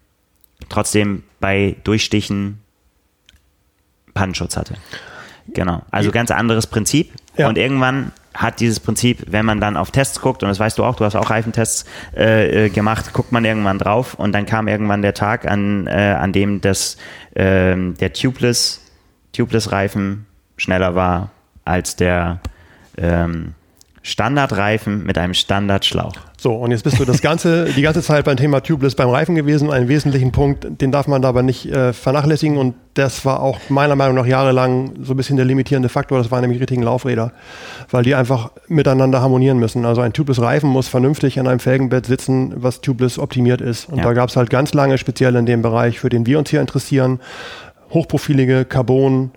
trotzdem 0.67 1.23
bei 1.39 1.77
Durchstichen 1.85 2.59
Pannenschutz 4.13 4.57
hatte. 4.57 4.75
Genau. 5.53 5.81
Also 5.89 6.11
ganz 6.11 6.31
anderes 6.31 6.67
Prinzip. 6.67 7.13
Ja. 7.39 7.47
Und 7.47 7.57
irgendwann 7.57 8.11
hat 8.33 8.59
dieses 8.59 8.81
Prinzip, 8.81 9.23
wenn 9.27 9.45
man 9.45 9.61
dann 9.61 9.77
auf 9.77 9.91
Tests 9.91 10.19
guckt, 10.19 10.43
und 10.43 10.49
das 10.49 10.59
weißt 10.59 10.77
du 10.77 10.83
auch, 10.83 10.95
du 10.95 11.05
hast 11.05 11.15
auch 11.15 11.29
Reifentests 11.29 11.85
äh, 12.15 12.65
äh, 12.65 12.69
gemacht, 12.69 13.13
guckt 13.13 13.31
man 13.31 13.45
irgendwann 13.45 13.79
drauf 13.79 14.13
und 14.13 14.33
dann 14.33 14.45
kam 14.45 14.67
irgendwann 14.67 15.01
der 15.01 15.13
Tag, 15.13 15.49
an, 15.49 15.87
äh, 15.87 16.17
an 16.19 16.33
dem 16.33 16.59
das, 16.59 16.97
äh, 17.35 17.75
der 17.77 18.11
Tubeless, 18.11 18.81
Tubeless-Reifen 19.31 20.25
schneller 20.57 20.95
war 20.95 21.31
als 21.63 21.95
der 21.95 22.41
ähm, 22.97 23.53
Standardreifen 24.01 25.05
mit 25.05 25.17
einem 25.17 25.33
Standardschlauch. 25.33 26.13
So, 26.39 26.53
und 26.53 26.71
jetzt 26.71 26.83
bist 26.83 26.97
du 26.99 27.03
das 27.03 27.21
ganze, 27.21 27.65
die 27.65 27.81
ganze 27.81 28.01
Zeit 28.01 28.23
beim 28.23 28.37
Thema 28.37 28.61
Tubeless 28.61 28.95
beim 28.95 29.09
Reifen 29.09 29.35
gewesen. 29.35 29.69
Einen 29.71 29.89
wesentlichen 29.89 30.31
Punkt, 30.31 30.65
den 30.81 30.89
darf 30.91 31.07
man 31.07 31.21
dabei 31.21 31.41
nicht 31.41 31.65
äh, 31.65 31.91
vernachlässigen. 31.91 32.57
Und 32.57 32.75
das 32.93 33.25
war 33.25 33.41
auch 33.41 33.59
meiner 33.67 33.97
Meinung 33.97 34.15
nach 34.15 34.25
jahrelang 34.25 34.93
so 35.01 35.13
ein 35.13 35.17
bisschen 35.17 35.35
der 35.35 35.45
limitierende 35.45 35.89
Faktor. 35.89 36.17
Das 36.17 36.31
waren 36.31 36.41
nämlich 36.41 36.61
richtigen 36.61 36.83
Laufräder, 36.83 37.33
weil 37.91 38.03
die 38.03 38.15
einfach 38.15 38.51
miteinander 38.69 39.21
harmonieren 39.21 39.59
müssen. 39.59 39.85
Also 39.85 39.99
ein 39.99 40.13
Tubeless 40.13 40.41
Reifen 40.41 40.69
muss 40.69 40.87
vernünftig 40.87 41.39
an 41.39 41.47
einem 41.47 41.59
Felgenbett 41.59 42.05
sitzen, 42.05 42.53
was 42.55 42.79
Tubeless 42.79 43.19
optimiert 43.19 43.59
ist. 43.59 43.89
Und 43.89 43.97
ja. 43.97 44.03
da 44.05 44.13
gab 44.13 44.29
es 44.29 44.37
halt 44.37 44.49
ganz 44.49 44.73
lange, 44.73 44.97
speziell 44.97 45.35
in 45.35 45.45
dem 45.45 45.61
Bereich, 45.61 45.99
für 45.99 46.09
den 46.09 46.25
wir 46.25 46.39
uns 46.39 46.49
hier 46.49 46.61
interessieren, 46.61 47.19
hochprofilige 47.91 48.63
Carbon, 48.63 49.31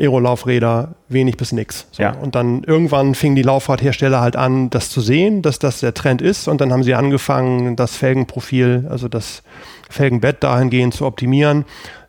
Aero-Laufräder 0.00 0.94
wenig 1.08 1.36
bis 1.36 1.52
nix. 1.52 1.86
So. 1.92 2.02
Ja. 2.02 2.12
Und 2.12 2.34
dann 2.34 2.64
irgendwann 2.64 3.14
fingen 3.14 3.36
die 3.36 3.42
Laufradhersteller 3.42 4.20
halt 4.20 4.36
an, 4.36 4.70
das 4.70 4.90
zu 4.90 5.00
sehen, 5.00 5.42
dass 5.42 5.58
das 5.58 5.80
der 5.80 5.94
Trend 5.94 6.22
ist. 6.22 6.48
Und 6.48 6.60
dann 6.60 6.72
haben 6.72 6.82
sie 6.82 6.94
angefangen, 6.94 7.76
das 7.76 7.96
Felgenprofil, 7.96 8.86
also 8.90 9.08
das 9.08 9.42
Felgenbett 9.88 10.42
dahingehend 10.42 10.94
zu 10.94 11.06
optimieren, 11.06 11.64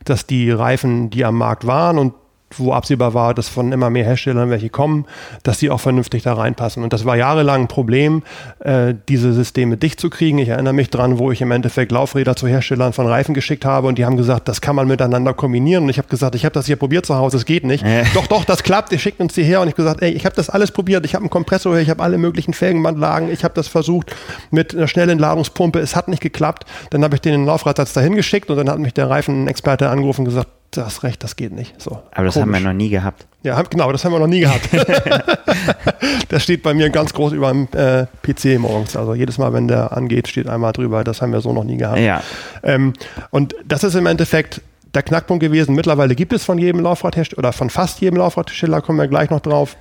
dass 0.05 0.25
die 0.25 0.49
Reifen, 0.51 1.09
die 1.09 1.25
am 1.25 1.37
Markt 1.37 1.67
waren 1.67 1.97
und 1.97 2.13
wo 2.59 2.73
absehbar 2.73 3.13
war, 3.13 3.33
dass 3.33 3.49
von 3.49 3.71
immer 3.71 3.89
mehr 3.89 4.03
Herstellern 4.03 4.49
welche 4.49 4.69
kommen, 4.69 5.05
dass 5.43 5.59
die 5.59 5.69
auch 5.69 5.79
vernünftig 5.79 6.23
da 6.23 6.33
reinpassen. 6.33 6.83
Und 6.83 6.93
das 6.93 7.05
war 7.05 7.15
jahrelang 7.15 7.61
ein 7.61 7.67
Problem, 7.67 8.23
äh, 8.59 8.93
diese 9.09 9.33
Systeme 9.33 9.77
dicht 9.77 9.99
zu 9.99 10.09
kriegen. 10.09 10.37
Ich 10.37 10.49
erinnere 10.49 10.73
mich 10.73 10.89
dran, 10.89 11.19
wo 11.19 11.31
ich 11.31 11.41
im 11.41 11.51
Endeffekt 11.51 11.91
Laufräder 11.91 12.35
zu 12.35 12.47
Herstellern 12.47 12.93
von 12.93 13.07
Reifen 13.07 13.33
geschickt 13.33 13.65
habe 13.65 13.87
und 13.87 13.97
die 13.97 14.05
haben 14.05 14.17
gesagt, 14.17 14.47
das 14.47 14.61
kann 14.61 14.75
man 14.75 14.87
miteinander 14.87 15.33
kombinieren. 15.33 15.83
Und 15.83 15.89
ich 15.89 15.97
habe 15.97 16.07
gesagt, 16.07 16.35
ich 16.35 16.45
habe 16.45 16.53
das 16.53 16.65
hier 16.65 16.75
probiert 16.75 17.05
zu 17.05 17.15
Hause, 17.15 17.37
es 17.37 17.45
geht 17.45 17.63
nicht. 17.63 17.83
Äh. 17.83 18.03
Doch, 18.13 18.27
doch, 18.27 18.45
das 18.45 18.63
klappt, 18.63 18.91
ihr 18.91 18.99
schickt 18.99 19.19
uns 19.19 19.33
die 19.33 19.43
her. 19.43 19.61
Und 19.61 19.67
ich 19.67 19.73
habe 19.73 19.83
gesagt, 19.83 20.01
ey, 20.01 20.11
ich 20.11 20.25
habe 20.25 20.35
das 20.35 20.49
alles 20.49 20.71
probiert. 20.71 21.05
Ich 21.05 21.15
habe 21.15 21.23
einen 21.23 21.29
Kompressor, 21.29 21.77
ich 21.77 21.89
habe 21.89 22.03
alle 22.03 22.17
möglichen 22.17 22.53
Felgenbandlagen, 22.53 23.31
ich 23.31 23.43
habe 23.43 23.53
das 23.53 23.67
versucht 23.67 24.15
mit 24.49 24.75
einer 24.75 24.87
schnellen 24.87 25.19
Ladungspumpe, 25.19 25.79
es 25.79 25.95
hat 25.95 26.07
nicht 26.07 26.21
geklappt. 26.21 26.65
Dann 26.89 27.03
habe 27.03 27.15
ich 27.15 27.21
den 27.21 27.45
Laufradsatz 27.45 27.93
dahin 27.93 28.15
geschickt 28.15 28.49
und 28.49 28.57
dann 28.57 28.69
hat 28.69 28.79
mich 28.79 28.93
der 28.93 29.09
Reifenexperte 29.09 29.89
angerufen 29.89 30.21
und 30.21 30.25
gesagt, 30.25 30.49
du 30.71 30.81
hast 30.81 31.03
recht, 31.03 31.23
das 31.23 31.35
geht 31.35 31.51
nicht. 31.51 31.79
So, 31.79 31.91
aber 32.11 32.25
das 32.25 32.33
komisch. 32.33 32.37
haben 32.37 32.51
wir 32.51 32.59
noch 32.59 32.73
nie 32.73 32.89
gehabt. 32.89 33.27
Ja, 33.43 33.61
genau, 33.61 33.91
das 33.91 34.05
haben 34.05 34.13
wir 34.13 34.19
noch 34.19 34.27
nie 34.27 34.41
gehabt. 34.41 34.69
das 36.29 36.43
steht 36.43 36.63
bei 36.63 36.73
mir 36.73 36.89
ganz 36.89 37.13
groß 37.13 37.33
über 37.33 37.51
dem 37.51 37.67
äh, 37.73 38.05
PC 38.21 38.59
morgens. 38.59 38.95
Also 38.95 39.13
jedes 39.13 39.37
Mal, 39.37 39.53
wenn 39.53 39.67
der 39.67 39.95
angeht, 39.95 40.27
steht 40.27 40.47
einmal 40.47 40.71
drüber, 40.71 41.03
das 41.03 41.21
haben 41.21 41.33
wir 41.33 41.41
so 41.41 41.51
noch 41.51 41.63
nie 41.63 41.77
gehabt. 41.77 41.99
Ja. 41.99 42.23
Ähm, 42.63 42.93
und 43.31 43.55
das 43.65 43.83
ist 43.83 43.95
im 43.95 44.05
Endeffekt 44.05 44.61
der 44.93 45.03
Knackpunkt 45.03 45.41
gewesen. 45.41 45.75
Mittlerweile 45.75 46.15
gibt 46.15 46.33
es 46.33 46.43
von 46.43 46.57
jedem 46.57 46.81
Laufradhersteller 46.81 47.39
oder 47.39 47.53
von 47.53 47.69
fast 47.69 48.01
jedem 48.01 48.17
Laufradhersteller, 48.17 48.81
kommen 48.81 48.99
wir 48.99 49.07
gleich 49.07 49.29
noch 49.29 49.39
drauf, 49.39 49.75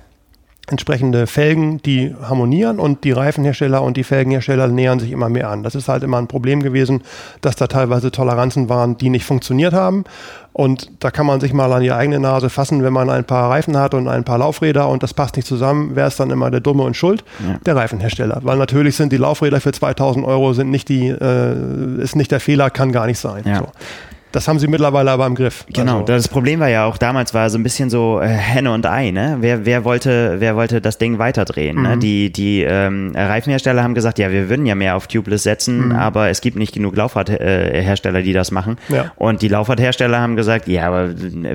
entsprechende 0.67 1.27
Felgen, 1.27 1.81
die 1.81 2.15
harmonieren 2.21 2.79
und 2.79 3.03
die 3.03 3.11
Reifenhersteller 3.11 3.81
und 3.81 3.97
die 3.97 4.03
Felgenhersteller 4.03 4.67
nähern 4.67 4.99
sich 4.99 5.11
immer 5.11 5.27
mehr 5.27 5.49
an. 5.49 5.63
Das 5.63 5.75
ist 5.75 5.87
halt 5.87 6.03
immer 6.03 6.17
ein 6.17 6.27
Problem 6.27 6.61
gewesen, 6.61 7.01
dass 7.41 7.55
da 7.55 7.67
teilweise 7.67 8.11
Toleranzen 8.11 8.69
waren, 8.69 8.97
die 8.97 9.09
nicht 9.09 9.25
funktioniert 9.25 9.73
haben. 9.73 10.05
Und 10.53 10.91
da 10.99 11.11
kann 11.11 11.25
man 11.25 11.39
sich 11.39 11.53
mal 11.53 11.71
an 11.71 11.81
die 11.81 11.91
eigene 11.91 12.19
Nase 12.19 12.49
fassen, 12.49 12.83
wenn 12.83 12.93
man 12.93 13.09
ein 13.09 13.23
paar 13.23 13.49
Reifen 13.49 13.77
hat 13.77 13.93
und 13.93 14.07
ein 14.07 14.23
paar 14.23 14.37
Laufräder 14.37 14.87
und 14.89 15.01
das 15.01 15.13
passt 15.13 15.35
nicht 15.35 15.47
zusammen, 15.47 15.91
wer 15.93 16.07
ist 16.07 16.19
dann 16.19 16.29
immer 16.29 16.51
der 16.51 16.59
Dumme 16.59 16.83
und 16.83 16.95
Schuld? 16.95 17.23
Ja. 17.39 17.57
Der 17.65 17.75
Reifenhersteller. 17.75 18.39
Weil 18.43 18.57
natürlich 18.57 18.95
sind 18.95 19.11
die 19.11 19.17
Laufräder 19.17 19.61
für 19.61 19.71
2000 19.71 20.25
Euro 20.25 20.53
sind 20.53 20.69
nicht 20.69 20.89
die, 20.89 21.07
äh, 21.07 22.01
ist 22.01 22.15
nicht 22.15 22.31
der 22.31 22.39
Fehler, 22.39 22.69
kann 22.69 22.91
gar 22.91 23.07
nicht 23.07 23.19
sein. 23.19 23.43
Ja. 23.45 23.59
So. 23.59 23.67
Das 24.31 24.47
haben 24.47 24.59
sie 24.59 24.67
mittlerweile 24.67 25.11
aber 25.11 25.25
im 25.25 25.35
Griff. 25.35 25.65
Genau, 25.73 26.01
also. 26.01 26.05
das 26.05 26.27
Problem 26.27 26.59
war 26.59 26.69
ja 26.69 26.85
auch 26.85 26.97
damals 26.97 27.33
war 27.33 27.49
so 27.49 27.57
ein 27.57 27.63
bisschen 27.63 27.89
so 27.89 28.21
äh, 28.21 28.27
Henne 28.27 28.71
und 28.71 28.85
Ei, 28.85 29.11
ne? 29.11 29.37
Wer, 29.39 29.65
wer, 29.65 29.83
wollte, 29.83 30.35
wer 30.39 30.55
wollte 30.55 30.81
das 30.81 30.97
Ding 30.97 31.19
weiterdrehen? 31.19 31.75
Ne? 31.75 31.81
Mhm. 31.81 31.87
Ne? 31.95 31.97
Die, 31.97 32.31
die 32.31 32.61
ähm, 32.61 33.13
Reifenhersteller 33.15 33.83
haben 33.83 33.93
gesagt, 33.93 34.19
ja, 34.19 34.31
wir 34.31 34.49
würden 34.49 34.65
ja 34.65 34.75
mehr 34.75 34.95
auf 34.95 35.07
Tubeless 35.07 35.43
setzen, 35.43 35.87
mhm. 35.87 35.91
aber 35.93 36.29
es 36.29 36.41
gibt 36.41 36.57
nicht 36.57 36.73
genug 36.73 36.95
Laufradhersteller, 36.95 38.21
die 38.21 38.33
das 38.33 38.51
machen. 38.51 38.77
Ja. 38.89 39.11
Und 39.15 39.41
die 39.41 39.47
Laufradhersteller 39.47 40.19
haben 40.19 40.35
gesagt, 40.35 40.67
ja, 40.67 40.87
aber 40.87 41.09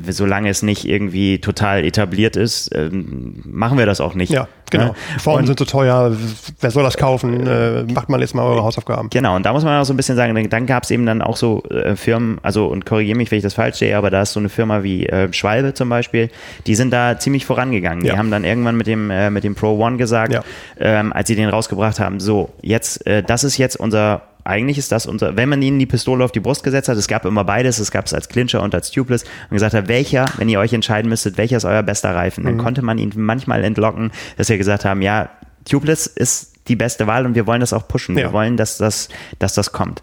solange 0.09 0.51
es 0.51 0.63
nicht 0.63 0.87
irgendwie 0.87 1.39
total 1.39 1.85
etabliert 1.85 2.37
ist, 2.37 2.75
ähm, 2.75 3.43
machen 3.45 3.79
wir 3.79 3.87
das 3.87 4.01
auch 4.01 4.15
nicht. 4.15 4.33
Ja, 4.33 4.49
genau. 4.71 4.87
Ne? 4.87 4.95
Formen 5.19 5.47
sind 5.47 5.59
so 5.59 5.65
teuer, 5.65 6.17
wer 6.61 6.71
soll 6.71 6.83
das 6.83 6.97
kaufen? 6.97 7.47
Äh, 7.47 7.85
macht 7.85 8.09
mal 8.09 8.21
jetzt 8.21 8.35
mal 8.35 8.45
eure 8.45 8.63
Hausaufgaben. 8.63 9.11
Genau, 9.11 9.37
und 9.37 9.45
da 9.45 9.53
muss 9.53 9.65
man 9.65 9.81
auch 9.81 9.85
so 9.85 9.93
ein 9.93 9.97
bisschen 9.97 10.17
sagen, 10.17 10.35
dann, 10.35 10.49
dann 10.49 10.67
gab 10.67 10.85
es 10.85 10.91
eben 10.91 11.07
dann 11.07 11.23
auch 11.23 11.37
so 11.37 11.63
äh, 11.65 11.97
Firmen, 11.97 12.39
also 12.43 12.67
und 12.67 12.87
korrigiere 12.87 13.17
mich, 13.17 13.31
wenn 13.31 13.39
ich 13.39 13.45
das 13.45 13.55
falsch 13.55 13.77
sehe, 13.77 13.97
aber 13.97 14.11
da 14.11 14.23
ist 14.23 14.33
so 14.33 14.41
eine 14.41 14.49
Firma 14.49 14.83
wie 14.83 15.07
äh, 15.07 15.33
Schwalbe 15.33 15.75
zum 15.75 15.89
Beispiel, 15.89 16.31
die 16.67 16.75
sind 16.75 16.93
da 16.93 17.19
ziemlich 17.19 17.47
vorangegangen. 17.47 18.05
Ja. 18.05 18.13
Die 18.13 18.19
haben 18.19 18.31
dann 18.31 18.45
irgendwann 18.45 18.77
mit 18.77 18.87
dem, 18.87 19.11
äh, 19.11 19.31
mit 19.31 19.45
dem 19.45 19.55
Pro 19.55 19.79
One 19.79 19.97
gesagt, 19.97 20.33
ja. 20.33 20.43
ähm, 20.79 21.13
als 21.13 21.29
sie 21.29 21.37
den 21.37 21.49
rausgebracht 21.49 22.01
haben, 22.01 22.21
so, 22.21 22.51
jetzt, 22.63 23.07
äh, 23.07 23.23
das 23.23 23.45
ist 23.45 23.59
jetzt 23.59 23.77
unser 23.77 24.23
eigentlich 24.47 24.79
ist 24.79 24.93
das 24.93 25.07
unser, 25.07 25.37
wenn 25.37 25.49
man 25.49 25.61
ihnen 25.63 25.79
die 25.79 25.87
Pistole 25.87 26.25
auf 26.25 26.33
die 26.33 26.41
Brust 26.41 26.63
gesetzt 26.63 26.89
hat, 26.89 26.97
es 26.97 27.09
gab 27.09 27.25
immer 27.25 27.45
beides, 27.45 27.79
es 27.79 27.91
gab 27.91 28.07
es 28.07 28.15
als 28.15 28.29
Clincher 28.29 28.63
und 28.63 28.75
als 28.75 28.91
Tubeless 28.91 29.25
und 29.25 29.55
gesagt 29.55 29.75
hat, 29.75 29.89
welcher, 29.89 30.27
wenn 30.37 30.49
ihr 30.49 30.61
euch 30.61 30.73
entscheiden 30.73 31.09
müsstet, 31.09 31.37
welcher 31.37 31.57
ist 31.57 31.65
euer 31.65 31.83
bester 31.83 32.15
Reifen, 32.15 32.45
mhm. 32.45 32.49
dann 32.49 32.59
konnte 32.59 32.83
man 32.83 32.99
ihn 32.99 33.13
manchmal 33.17 33.65
entlocken, 33.65 34.13
dass 34.37 34.49
wir 34.49 34.59
gesagt 34.59 34.85
haben, 34.85 35.03
ja, 35.03 35.29
Tubeless 35.65 36.07
ist 36.07 36.55
die 36.69 36.77
beste 36.77 37.07
Wahl 37.07 37.27
und 37.27 37.35
wir 37.35 37.47
wollen 37.47 37.61
das 37.61 37.73
auch 37.73 37.89
pushen. 37.89 38.17
Ja. 38.17 38.27
Wir 38.27 38.33
wollen, 38.33 38.57
dass 38.57 38.79
das, 38.79 39.09
dass 39.39 39.55
das 39.55 39.73
kommt. 39.73 40.03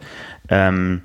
Ähm, 0.50 1.02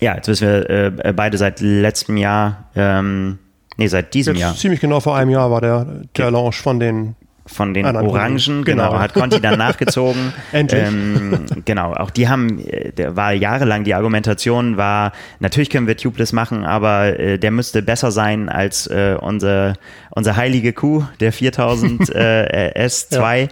ja, 0.00 0.14
jetzt 0.14 0.28
wissen 0.28 0.46
wir 0.46 0.70
äh, 0.70 1.12
beide 1.12 1.38
seit 1.38 1.60
letztem 1.60 2.16
Jahr, 2.16 2.68
ähm, 2.74 3.38
nee, 3.76 3.88
seit 3.88 4.14
diesem 4.14 4.34
jetzt 4.34 4.40
Jahr. 4.40 4.56
Ziemlich 4.56 4.80
genau 4.80 5.00
vor 5.00 5.16
einem 5.16 5.30
Jahr 5.30 5.50
war 5.50 5.60
der, 5.60 5.86
der 6.16 6.30
Launch 6.30 6.60
von 6.60 6.78
den 6.78 7.16
von 7.46 7.74
den 7.74 7.86
Orangen, 7.86 8.64
genau. 8.64 8.90
genau, 8.90 8.98
hat 8.98 9.14
Conti 9.14 9.40
dann 9.40 9.58
nachgezogen. 9.58 10.32
ähm, 10.52 11.46
genau, 11.64 11.92
auch 11.92 12.10
die 12.10 12.28
haben, 12.28 12.58
äh, 12.66 12.92
der 12.92 13.16
war 13.16 13.32
jahrelang 13.32 13.84
die 13.84 13.94
Argumentation 13.94 14.76
war, 14.76 15.12
natürlich 15.40 15.70
können 15.70 15.86
wir 15.86 15.96
Tubeless 15.96 16.32
machen, 16.32 16.64
aber 16.64 17.18
äh, 17.18 17.38
der 17.38 17.50
müsste 17.50 17.82
besser 17.82 18.10
sein 18.10 18.48
als 18.48 18.86
äh, 18.88 19.16
unsere, 19.20 19.74
unsere 20.10 20.36
heilige 20.36 20.72
Kuh, 20.72 21.04
der 21.20 21.32
4000 21.32 22.10
äh, 22.14 22.86
S2, 22.86 23.38
ja. 23.42 23.48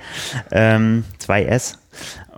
ähm, 0.51 1.05
2S. 1.25 1.77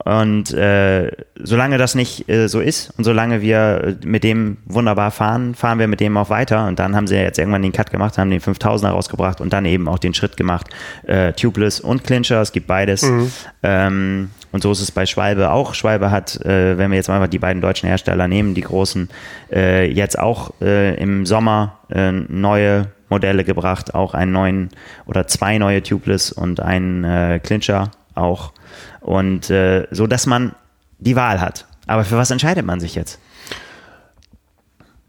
Und 0.07 0.55
äh, 0.55 1.11
solange 1.35 1.79
das 1.79 1.97
nicht 1.97 2.29
äh, 2.29 2.49
so 2.49 2.61
ist 2.61 2.93
und 2.97 3.03
solange 3.03 3.41
wir 3.41 3.97
mit 4.05 4.23
dem 4.23 4.59
wunderbar 4.65 5.11
fahren, 5.11 5.57
fahren 5.57 5.81
wir 5.81 5.89
mit 5.89 5.99
dem 5.99 6.17
auch 6.17 6.31
weiter. 6.31 6.69
Und 6.69 6.79
dann 6.79 6.95
haben 6.95 7.09
sie 7.09 7.17
ja 7.17 7.23
jetzt 7.23 7.41
irgendwann 7.41 7.63
den 7.63 7.73
Cut 7.73 7.91
gemacht, 7.91 8.17
haben 8.17 8.31
den 8.31 8.41
5000er 8.41 8.91
rausgebracht 8.91 9.41
und 9.41 9.53
dann 9.53 9.65
eben 9.65 9.89
auch 9.89 9.99
den 9.99 10.15
Schritt 10.15 10.37
gemacht, 10.37 10.69
äh, 11.09 11.33
Tubeless 11.33 11.81
und 11.81 12.05
Clincher, 12.05 12.41
es 12.41 12.53
gibt 12.53 12.69
beides. 12.69 13.03
Mhm. 13.03 13.33
Ähm, 13.65 14.31
und 14.53 14.63
so 14.63 14.71
ist 14.71 14.81
es 14.81 14.93
bei 14.93 15.07
Schwalbe 15.07 15.51
auch. 15.51 15.75
Schwalbe 15.75 16.13
hat, 16.13 16.37
äh, 16.45 16.79
wenn 16.79 16.93
wir 16.93 16.97
jetzt 16.99 17.09
mal 17.09 17.27
die 17.27 17.41
beiden 17.41 17.61
deutschen 17.61 17.89
Hersteller 17.89 18.29
nehmen, 18.29 18.55
die 18.55 18.61
großen, 18.61 19.09
äh, 19.51 19.91
jetzt 19.91 20.21
auch 20.21 20.53
äh, 20.61 20.95
im 21.03 21.27
Sommer 21.27 21.81
äh, 21.91 22.13
neue 22.13 22.93
Modelle 23.09 23.43
gebracht, 23.43 23.97
auch 23.97 24.15
einen 24.15 24.31
neuen 24.31 24.69
oder 25.07 25.27
zwei 25.27 25.59
neue 25.59 25.83
Tubeless 25.83 26.31
und 26.31 26.61
einen 26.61 27.03
äh, 27.03 27.41
Clincher 27.43 27.91
auch. 28.17 28.53
Und 29.01 29.51
äh, 29.51 29.87
so, 29.91 30.07
dass 30.07 30.27
man 30.27 30.55
die 30.99 31.17
Wahl 31.17 31.41
hat. 31.41 31.67
Aber 31.87 32.05
für 32.05 32.17
was 32.17 32.31
entscheidet 32.31 32.67
man 32.67 32.81
sich 32.81 32.95
jetzt? 32.95 33.21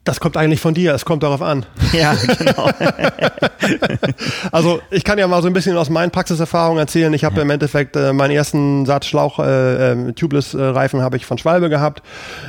Das 0.07 0.21
kommt 0.21 0.37
eigentlich 0.37 0.61
von 0.61 0.73
dir, 0.73 0.93
es 0.93 1.03
kommt 1.03 1.21
darauf 1.23 1.41
an. 1.41 1.65
Ja, 1.93 2.15
genau. 2.15 2.69
also 4.51 4.81
ich 4.91 5.03
kann 5.03 5.17
ja 5.17 5.25
mal 5.27 5.41
so 5.41 5.47
ein 5.47 5.53
bisschen 5.53 5.77
aus 5.77 5.89
meinen 5.89 6.11
Praxiserfahrungen 6.11 6.79
erzählen. 6.79 7.13
Ich 7.13 7.23
habe 7.23 7.37
ja. 7.37 7.41
im 7.41 7.49
Endeffekt 7.49 7.95
äh, 7.95 8.11
meinen 8.13 8.31
ersten 8.31 8.85
Satz 8.85 9.05
Schlauch, 9.05 9.39
äh, 9.39 9.91
äh, 9.93 10.13
Tubeless-Reifen 10.13 11.01
habe 11.01 11.15
ich 11.15 11.25
von 11.25 11.37
Schwalbe 11.37 11.69
gehabt. 11.69 12.03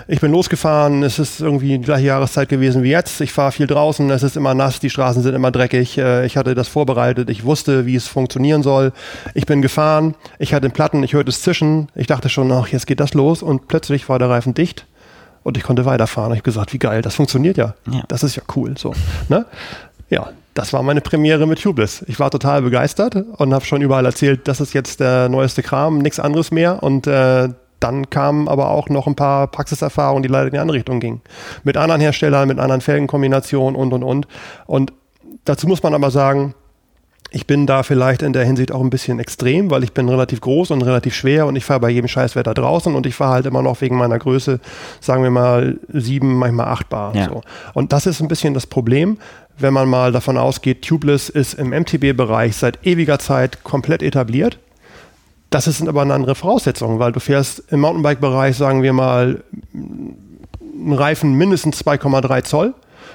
Ich 0.08 0.20
bin 0.20 0.32
losgefahren, 0.32 1.04
es 1.04 1.18
ist 1.18 1.40
irgendwie 1.40 1.78
die 1.78 1.84
gleiche 1.84 2.08
Jahreszeit 2.08 2.48
gewesen 2.48 2.82
wie 2.82 2.90
jetzt. 2.90 3.20
Ich 3.20 3.32
fahre 3.32 3.52
viel 3.52 3.68
draußen, 3.68 4.10
es 4.10 4.22
ist 4.22 4.36
immer 4.36 4.54
nass, 4.54 4.80
die 4.80 4.90
Straßen 4.90 5.22
sind 5.22 5.34
immer 5.34 5.52
dreckig. 5.52 5.98
Äh, 5.98 6.26
ich 6.26 6.36
hatte 6.36 6.54
das 6.54 6.68
vorbereitet, 6.68 7.30
ich 7.30 7.44
wusste, 7.44 7.86
wie 7.86 7.94
es 7.94 8.06
funktionieren 8.06 8.62
soll. 8.62 8.92
Ich 9.34 9.46
bin 9.46 9.62
gefahren, 9.62 10.14
ich 10.38 10.52
hatte 10.52 10.68
den 10.68 10.72
Platten, 10.72 11.02
ich 11.04 11.14
hörte 11.14 11.30
es 11.30 11.42
zischen. 11.42 11.88
Ich 11.94 12.08
dachte 12.08 12.28
schon, 12.28 12.50
ach, 12.52 12.68
jetzt 12.68 12.86
geht 12.86 13.00
das 13.00 13.14
los 13.14 13.42
und 13.42 13.68
plötzlich 13.68 14.08
war 14.08 14.18
der 14.18 14.28
Reifen 14.28 14.52
dicht 14.52 14.84
und 15.42 15.56
ich 15.56 15.62
konnte 15.62 15.84
weiterfahren. 15.84 16.32
Ich 16.32 16.38
habe 16.38 16.44
gesagt, 16.44 16.72
wie 16.72 16.78
geil, 16.78 17.02
das 17.02 17.14
funktioniert 17.14 17.56
ja. 17.56 17.74
ja. 17.90 18.02
Das 18.08 18.22
ist 18.22 18.36
ja 18.36 18.42
cool. 18.56 18.76
So, 18.76 18.92
ne? 19.28 19.46
Ja, 20.10 20.30
das 20.54 20.72
war 20.72 20.82
meine 20.82 21.00
Premiere 21.00 21.46
mit 21.46 21.62
Tubeless. 21.62 22.04
Ich 22.08 22.18
war 22.18 22.30
total 22.30 22.62
begeistert 22.62 23.14
und 23.14 23.54
habe 23.54 23.64
schon 23.64 23.82
überall 23.82 24.04
erzählt, 24.06 24.48
das 24.48 24.60
ist 24.60 24.72
jetzt 24.72 25.00
der 25.00 25.28
neueste 25.28 25.62
Kram, 25.62 25.98
nichts 25.98 26.18
anderes 26.18 26.50
mehr. 26.50 26.82
Und 26.82 27.06
äh, 27.06 27.48
dann 27.80 28.10
kamen 28.10 28.48
aber 28.48 28.70
auch 28.70 28.88
noch 28.88 29.06
ein 29.06 29.14
paar 29.14 29.46
Praxiserfahrungen, 29.46 30.22
die 30.22 30.28
leider 30.28 30.46
in 30.46 30.52
die 30.52 30.58
andere 30.58 30.76
Richtung 30.78 31.00
gingen. 31.00 31.20
Mit 31.62 31.76
anderen 31.76 32.00
Herstellern, 32.00 32.48
mit 32.48 32.58
anderen 32.58 32.80
Felgenkombinationen 32.80 33.76
und 33.76 33.92
und 33.92 34.02
und. 34.02 34.26
Und 34.66 34.92
dazu 35.44 35.68
muss 35.68 35.82
man 35.82 35.94
aber 35.94 36.10
sagen, 36.10 36.54
ich 37.30 37.46
bin 37.46 37.66
da 37.66 37.82
vielleicht 37.82 38.22
in 38.22 38.32
der 38.32 38.44
Hinsicht 38.44 38.72
auch 38.72 38.80
ein 38.80 38.90
bisschen 38.90 39.18
extrem, 39.18 39.70
weil 39.70 39.84
ich 39.84 39.92
bin 39.92 40.08
relativ 40.08 40.40
groß 40.40 40.70
und 40.70 40.82
relativ 40.82 41.14
schwer 41.14 41.46
und 41.46 41.56
ich 41.56 41.64
fahre 41.64 41.80
bei 41.80 41.90
jedem 41.90 42.08
Scheißwetter 42.08 42.54
draußen 42.54 42.94
und 42.94 43.04
ich 43.04 43.14
fahre 43.14 43.34
halt 43.34 43.46
immer 43.46 43.60
noch 43.60 43.80
wegen 43.82 43.98
meiner 43.98 44.18
Größe, 44.18 44.60
sagen 45.00 45.22
wir 45.22 45.30
mal, 45.30 45.78
sieben, 45.92 46.34
manchmal 46.36 46.68
acht 46.68 46.88
Bar. 46.88 47.14
Ja. 47.14 47.28
So. 47.28 47.42
Und 47.74 47.92
das 47.92 48.06
ist 48.06 48.20
ein 48.20 48.28
bisschen 48.28 48.54
das 48.54 48.66
Problem, 48.66 49.18
wenn 49.58 49.74
man 49.74 49.88
mal 49.88 50.12
davon 50.12 50.38
ausgeht, 50.38 50.82
Tubeless 50.82 51.28
ist 51.28 51.54
im 51.54 51.70
MTB-Bereich 51.70 52.56
seit 52.56 52.86
ewiger 52.86 53.18
Zeit 53.18 53.62
komplett 53.62 54.02
etabliert. 54.02 54.58
Das 55.50 55.64
sind 55.64 55.88
aber 55.88 56.02
eine 56.02 56.14
andere 56.14 56.34
Voraussetzung, 56.34 56.98
weil 56.98 57.12
du 57.12 57.20
fährst 57.20 57.64
im 57.70 57.80
Mountainbike-Bereich, 57.80 58.56
sagen 58.56 58.82
wir 58.82 58.92
mal, 58.92 59.42
einen 59.74 60.92
Reifen 60.92 61.34
mindestens 61.34 61.84
2,3 61.84 62.44
Zoll 62.44 62.74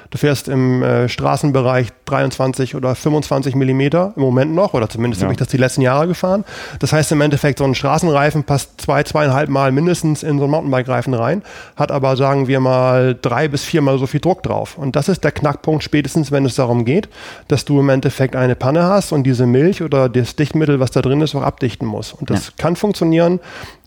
Du 0.10 0.18
fährst 0.18 0.48
im 0.48 0.84
äh, 0.84 1.10
Straßenbereich 1.10 1.90
23 2.06 2.76
oder 2.76 2.96
25 2.96 3.56
Millimeter 3.56 4.14
im 4.16 4.22
Moment 4.22 4.54
noch, 4.54 4.74
oder 4.74 4.90
zumindest 4.90 5.22
ja. 5.22 5.26
habe 5.26 5.34
ich 5.34 5.40
das 5.40 5.48
die 5.48 5.58
letzten 5.58 5.82
Jahre 5.82 6.08
gefahren. 6.08 6.44
Das 6.80 6.94
heißt 6.94 7.12
im 7.12 7.22
Endeffekt, 7.22 7.60
so 7.60 7.66
ein 7.66 7.76
Straßenreifen 7.76 8.44
passt 8.44 8.82
zwei, 8.82 9.04
zweieinhalb 9.04 9.50
Mal 9.50 9.72
mindestens 9.72 10.24
in 10.24 10.38
so 10.38 10.44
einen 10.44 10.52
Mountainbike-Reifen 10.52 11.14
rein, 11.14 11.44
hat 11.76 11.92
aber, 11.92 12.16
sagen 12.16 12.48
wir 12.48 12.60
mal, 12.60 13.18
drei 13.20 13.48
bis 13.48 13.64
viermal 13.64 13.98
so 13.98 14.08
viel 14.08 14.20
Druck 14.20 14.44
drauf. 14.44 14.78
Und 14.78 14.96
das 14.96 15.10
ist 15.10 15.24
der 15.24 15.32
Knackpunkt 15.32 15.84
spätestens, 15.84 16.32
wenn 16.32 16.46
es 16.46 16.56
darum 16.56 16.86
geht, 16.86 17.10
dass 17.48 17.66
du 17.66 17.80
im 17.80 17.90
Endeffekt 17.90 18.36
eine 18.36 18.56
Panne 18.56 18.84
hast 18.84 19.12
und 19.12 19.24
diese 19.24 19.46
Milch 19.46 19.82
oder 19.82 20.10
das 20.10 20.36
Dichtmittel, 20.36 20.80
was 20.80 20.92
da 20.92 21.02
drin 21.02 21.22
ist, 21.22 21.36
auch 21.36 21.42
abdichten 21.42 21.88
muss. 21.88 22.14
Und 22.14 22.30
das 22.30 22.48
ja. 22.48 22.54
kann 22.58 22.76
funktionieren, 22.76 23.40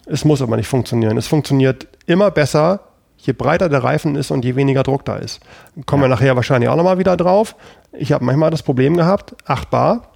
es 0.07 0.25
muss 0.25 0.41
aber 0.41 0.57
nicht 0.57 0.69
funktionieren. 0.69 1.17
Es 1.17 1.27
funktioniert 1.27 1.89
immer 2.07 2.31
besser, 2.31 2.81
je 3.27 3.33
breiter 3.33 3.69
der 3.69 3.83
Reifen 3.83 4.15
ist 4.17 4.31
und 4.31 4.45
je 4.45 4.57
weniger 4.57 4.83
Druck 4.83 5.05
da 5.05 5.17
ist. 5.17 5.41
Kommen 5.85 6.03
ja. 6.03 6.09
wir 6.09 6.15
nachher 6.15 6.37
wahrscheinlich 6.37 6.69
auch 6.69 6.77
nochmal 6.77 6.99
wieder 6.99 7.17
drauf. 7.17 7.57
Ich 7.93 8.13
habe 8.13 8.25
manchmal 8.25 8.51
das 8.51 8.63
Problem 8.63 8.97
gehabt, 8.97 9.35
8 9.47 9.71
Bar, 9.71 10.09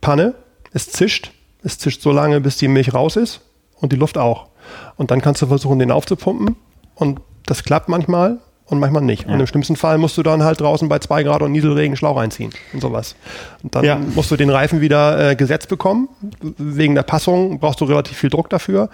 Panne, 0.00 0.34
es 0.72 0.90
zischt, 0.90 1.32
es 1.62 1.78
zischt 1.78 2.02
so 2.02 2.12
lange, 2.12 2.40
bis 2.40 2.56
die 2.56 2.68
Milch 2.68 2.94
raus 2.94 3.16
ist 3.16 3.40
und 3.80 3.92
die 3.92 3.96
Luft 3.96 4.18
auch. 4.18 4.48
Und 4.96 5.10
dann 5.10 5.20
kannst 5.20 5.42
du 5.42 5.46
versuchen, 5.46 5.78
den 5.78 5.90
aufzupumpen 5.90 6.56
und 6.94 7.20
das 7.46 7.64
klappt 7.64 7.88
manchmal 7.88 8.38
und 8.66 8.78
manchmal 8.78 9.02
nicht. 9.02 9.26
Ja. 9.26 9.34
Und 9.34 9.40
im 9.40 9.46
schlimmsten 9.46 9.76
Fall 9.76 9.98
musst 9.98 10.16
du 10.16 10.22
dann 10.22 10.42
halt 10.42 10.60
draußen 10.60 10.88
bei 10.88 10.98
2 10.98 11.24
Grad 11.24 11.42
und 11.42 11.52
Nieselregen 11.52 11.96
Schlauch 11.96 12.16
reinziehen 12.16 12.52
und 12.72 12.80
sowas. 12.80 13.16
Und 13.62 13.74
dann 13.74 13.84
ja. 13.84 13.98
musst 14.14 14.30
du 14.30 14.36
den 14.36 14.50
Reifen 14.50 14.80
wieder 14.80 15.30
äh, 15.30 15.36
gesetzt 15.36 15.68
bekommen. 15.68 16.08
Wegen 16.40 16.94
der 16.94 17.02
Passung 17.02 17.58
brauchst 17.58 17.80
du 17.80 17.84
relativ 17.84 18.16
viel 18.16 18.30
Druck 18.30 18.48
dafür 18.48 18.88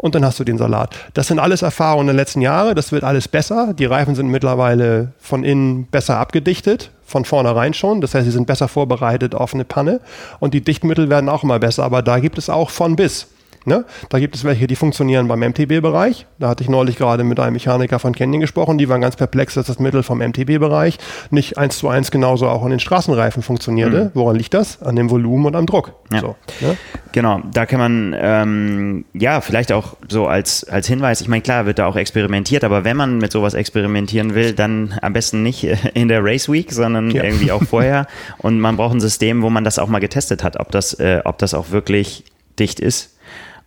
und 0.00 0.14
dann 0.14 0.24
hast 0.24 0.40
du 0.40 0.44
den 0.44 0.56
Salat. 0.56 0.96
Das 1.12 1.26
sind 1.26 1.38
alles 1.38 1.60
Erfahrungen 1.60 2.06
der 2.06 2.16
letzten 2.16 2.40
Jahre. 2.40 2.74
Das 2.74 2.90
wird 2.90 3.04
alles 3.04 3.28
besser. 3.28 3.74
Die 3.74 3.84
Reifen 3.84 4.14
sind 4.14 4.28
mittlerweile 4.28 5.12
von 5.20 5.44
innen 5.44 5.84
besser 5.86 6.18
abgedichtet, 6.18 6.90
von 7.04 7.26
vornherein 7.26 7.74
schon. 7.74 8.00
Das 8.00 8.14
heißt, 8.14 8.24
sie 8.24 8.30
sind 8.30 8.46
besser 8.46 8.68
vorbereitet 8.68 9.34
auf 9.34 9.52
eine 9.52 9.66
Panne. 9.66 10.00
Und 10.38 10.54
die 10.54 10.62
Dichtmittel 10.62 11.10
werden 11.10 11.28
auch 11.28 11.44
immer 11.44 11.58
besser. 11.58 11.84
Aber 11.84 12.00
da 12.00 12.18
gibt 12.18 12.38
es 12.38 12.48
auch 12.48 12.70
von 12.70 12.96
bis. 12.96 13.26
Ne? 13.66 13.84
Da 14.08 14.18
gibt 14.18 14.34
es 14.34 14.44
welche, 14.44 14.66
die 14.66 14.76
funktionieren 14.76 15.28
beim 15.28 15.40
MTB-Bereich. 15.40 16.26
Da 16.38 16.48
hatte 16.48 16.62
ich 16.62 16.70
neulich 16.70 16.96
gerade 16.96 17.24
mit 17.24 17.38
einem 17.38 17.52
Mechaniker 17.52 17.98
von 17.98 18.14
Canyon 18.14 18.40
gesprochen. 18.40 18.78
Die 18.78 18.88
waren 18.88 19.02
ganz 19.02 19.16
perplex, 19.16 19.54
dass 19.54 19.66
das 19.66 19.78
Mittel 19.78 20.02
vom 20.02 20.18
MTB-Bereich 20.18 20.98
nicht 21.30 21.58
eins 21.58 21.78
zu 21.78 21.88
eins 21.88 22.10
genauso 22.10 22.48
auch 22.48 22.64
an 22.64 22.70
den 22.70 22.80
Straßenreifen 22.80 23.42
funktionierte. 23.42 24.06
Mhm. 24.06 24.10
Woran 24.14 24.36
liegt 24.36 24.54
das? 24.54 24.80
An 24.82 24.96
dem 24.96 25.10
Volumen 25.10 25.44
und 25.46 25.56
am 25.56 25.66
Druck. 25.66 25.92
Ja. 26.10 26.20
So, 26.20 26.36
ne? 26.60 26.76
Genau, 27.12 27.40
da 27.52 27.66
kann 27.66 27.80
man 27.80 28.16
ähm, 28.18 29.04
ja 29.12 29.42
vielleicht 29.42 29.72
auch 29.72 29.96
so 30.08 30.26
als, 30.26 30.64
als 30.64 30.86
Hinweis, 30.86 31.20
ich 31.20 31.28
meine, 31.28 31.42
klar 31.42 31.66
wird 31.66 31.78
da 31.78 31.86
auch 31.86 31.96
experimentiert, 31.96 32.64
aber 32.64 32.84
wenn 32.84 32.96
man 32.96 33.18
mit 33.18 33.30
sowas 33.32 33.52
experimentieren 33.52 34.34
will, 34.34 34.52
dann 34.54 34.94
am 35.02 35.12
besten 35.12 35.42
nicht 35.42 35.64
in 35.94 36.08
der 36.08 36.24
Race 36.24 36.50
Week, 36.50 36.72
sondern 36.72 37.10
ja. 37.10 37.24
irgendwie 37.24 37.52
auch 37.52 37.62
vorher. 37.62 38.06
und 38.38 38.58
man 38.58 38.76
braucht 38.76 38.94
ein 38.94 39.00
System, 39.00 39.42
wo 39.42 39.50
man 39.50 39.64
das 39.64 39.78
auch 39.78 39.88
mal 39.88 39.98
getestet 39.98 40.42
hat, 40.42 40.58
ob 40.58 40.70
das, 40.70 40.94
äh, 40.94 41.20
ob 41.24 41.38
das 41.38 41.52
auch 41.52 41.70
wirklich 41.70 42.24
dicht 42.58 42.80
ist. 42.80 43.16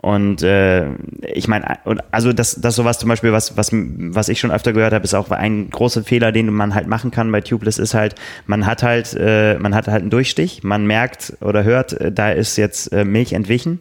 Und 0.04 0.44
äh, 0.44 0.88
ich 1.34 1.48
meine, 1.48 1.78
also 2.12 2.34
das, 2.34 2.60
das 2.60 2.76
sowas 2.76 3.00
zum 3.00 3.08
Beispiel, 3.08 3.32
was, 3.32 3.56
was, 3.56 3.70
was 3.72 4.28
ich 4.28 4.38
schon 4.38 4.52
öfter 4.52 4.74
gehört 4.74 4.92
habe, 4.92 5.06
ist 5.06 5.14
auch 5.14 5.32
ein 5.32 5.70
großer 5.70 6.04
Fehler, 6.04 6.34
den 6.34 6.52
man 6.52 6.76
halt 6.76 6.88
machen 6.88 7.10
kann 7.10 7.32
bei 7.32 7.40
Tubeless, 7.40 7.80
ist 7.80 7.94
halt, 7.94 8.16
man 8.46 8.66
hat 8.66 8.84
halt, 8.84 9.16
äh, 9.18 9.58
man 9.60 9.74
hat 9.74 9.88
halt 9.88 10.02
einen 10.02 10.10
Durchstich, 10.10 10.62
man 10.62 10.86
merkt 10.86 11.38
oder 11.40 11.64
hört, 11.64 11.94
äh, 11.94 12.12
da 12.12 12.32
ist 12.32 12.58
jetzt 12.58 12.92
äh, 12.92 13.06
Milch 13.06 13.32
entwichen 13.32 13.80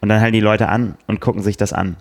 und 0.00 0.08
dann 0.08 0.22
halten 0.22 0.32
die 0.32 0.40
Leute 0.40 0.70
an 0.70 0.94
und 1.06 1.20
gucken 1.20 1.42
sich 1.42 1.58
das 1.58 1.74
an. 1.74 1.96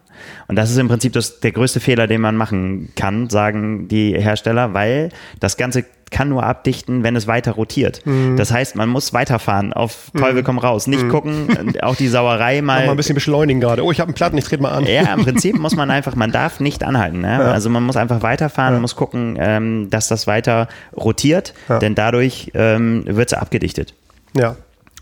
Und 0.48 0.56
das 0.56 0.72
ist 0.72 0.78
im 0.78 0.88
Prinzip 0.88 1.12
das, 1.12 1.42
der 1.42 1.52
größte 1.52 1.82
Fehler, 1.82 2.08
den 2.08 2.22
man 2.22 2.38
machen 2.38 2.94
kann, 2.96 3.30
sagen 3.30 3.90
die 3.90 4.14
Hersteller, 4.14 4.74
weil 4.76 5.10
das 5.42 5.58
Ganze 5.58 5.84
kann 6.12 6.30
nur 6.30 6.44
abdichten, 6.44 7.04
wenn 7.04 7.16
es 7.16 7.28
weiter 7.28 7.52
rotiert. 7.54 8.06
Mhm. 8.06 8.38
Das 8.38 8.52
heißt, 8.52 8.76
man 8.76 8.90
muss 8.90 9.14
weiterfahren, 9.14 9.74
auf 9.74 10.12
Teufel 10.18 10.42
mhm. 10.42 10.46
komm 10.46 10.58
raus. 10.60 10.88
Nicht 10.88 11.04
mhm. 11.04 11.10
gucken, 11.10 11.74
auch 11.82 11.96
die 11.96 12.08
Sauerei 12.08 12.62
mal. 12.62 12.86
mal 12.86 12.92
ein 12.92 12.98
bisschen 12.98 13.16
beschleunigen 13.16 13.60
gerade. 13.60 13.84
Oh, 13.84 13.92
ich 13.92 14.00
habe 14.00 14.10
einen 14.10 14.16
Platten, 14.16 14.38
ich 14.38 14.46
trete 14.46 14.62
mal 14.62 14.72
an. 14.72 14.86
Ja, 14.86 15.14
im 15.14 15.22
Prinzip 15.24 15.58
muss 15.58 15.76
man 15.76 15.92
einfach, 15.92 16.16
man 16.16 16.32
darf 16.32 16.60
nicht 16.60 16.84
anhalten. 16.84 17.22
Ne? 17.22 17.38
Ja. 17.40 17.52
Also 17.52 17.70
man 17.70 17.84
muss 17.84 17.98
einfach 17.98 18.22
weiterfahren, 18.22 18.76
ja. 18.76 18.80
muss 18.80 18.96
gucken, 18.96 19.38
ähm, 19.40 19.90
dass 19.90 20.08
das 20.08 20.28
weiter 20.28 20.68
rotiert, 20.96 21.54
ja. 21.70 21.80
denn 21.80 21.96
dadurch 21.96 22.52
ähm, 22.54 23.04
wird 23.06 23.32
es 23.32 23.38
abgedichtet. 23.38 23.94
Ja. 24.34 24.56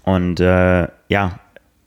Und 0.04 0.40
äh, 0.40 0.88
ja, 1.08 1.40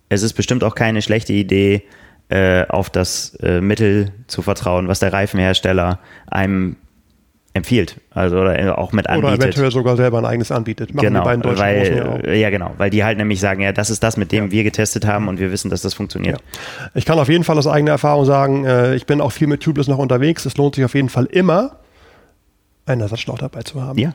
es 0.08 0.22
ist 0.22 0.34
bestimmt 0.34 0.64
auch 0.64 0.74
keine 0.74 1.02
schlechte 1.02 1.32
Idee, 1.32 1.84
äh, 2.30 2.66
auf 2.66 2.90
das 2.90 3.34
äh, 3.36 3.60
Mittel 3.60 4.12
zu 4.26 4.42
vertrauen, 4.42 4.86
was 4.88 5.00
der 5.00 5.12
Reifenhersteller 5.12 5.98
einem 6.26 6.76
empfiehlt, 7.58 7.96
also 8.10 8.38
oder 8.38 8.78
auch 8.78 8.92
mit 8.92 9.06
anbietet. 9.08 9.34
Oder 9.34 9.44
eventuell 9.44 9.70
sogar 9.70 9.96
selber 9.96 10.18
ein 10.18 10.24
eigenes 10.24 10.50
anbietet. 10.50 10.94
Machen 10.94 11.06
genau, 11.06 11.20
die 11.20 11.24
beiden 11.24 11.42
deutschen 11.42 11.60
weil, 11.60 11.96
ja, 11.96 12.08
auch. 12.08 12.34
ja 12.34 12.50
genau, 12.50 12.74
weil 12.78 12.90
die 12.90 13.04
halt 13.04 13.18
nämlich 13.18 13.40
sagen, 13.40 13.60
ja, 13.60 13.72
das 13.72 13.90
ist 13.90 14.02
das, 14.02 14.16
mit 14.16 14.32
dem 14.32 14.46
ja. 14.46 14.50
wir 14.52 14.64
getestet 14.64 15.06
haben 15.06 15.28
und 15.28 15.38
wir 15.38 15.52
wissen, 15.52 15.70
dass 15.70 15.82
das 15.82 15.94
funktioniert. 15.94 16.40
Ja. 16.40 16.88
Ich 16.94 17.04
kann 17.04 17.18
auf 17.18 17.28
jeden 17.28 17.44
Fall 17.44 17.58
aus 17.58 17.66
eigener 17.66 17.92
Erfahrung 17.92 18.24
sagen, 18.24 18.64
äh, 18.64 18.94
ich 18.94 19.04
bin 19.04 19.20
auch 19.20 19.32
viel 19.32 19.46
mit 19.46 19.62
Tubeless 19.62 19.88
noch 19.88 19.98
unterwegs. 19.98 20.46
Es 20.46 20.56
lohnt 20.56 20.76
sich 20.76 20.84
auf 20.84 20.94
jeden 20.94 21.10
Fall 21.10 21.26
immer, 21.26 21.76
einen 22.86 23.02
Ersatzschlauch 23.02 23.38
dabei 23.38 23.62
zu 23.62 23.82
haben. 23.82 23.98
Ja, 23.98 24.14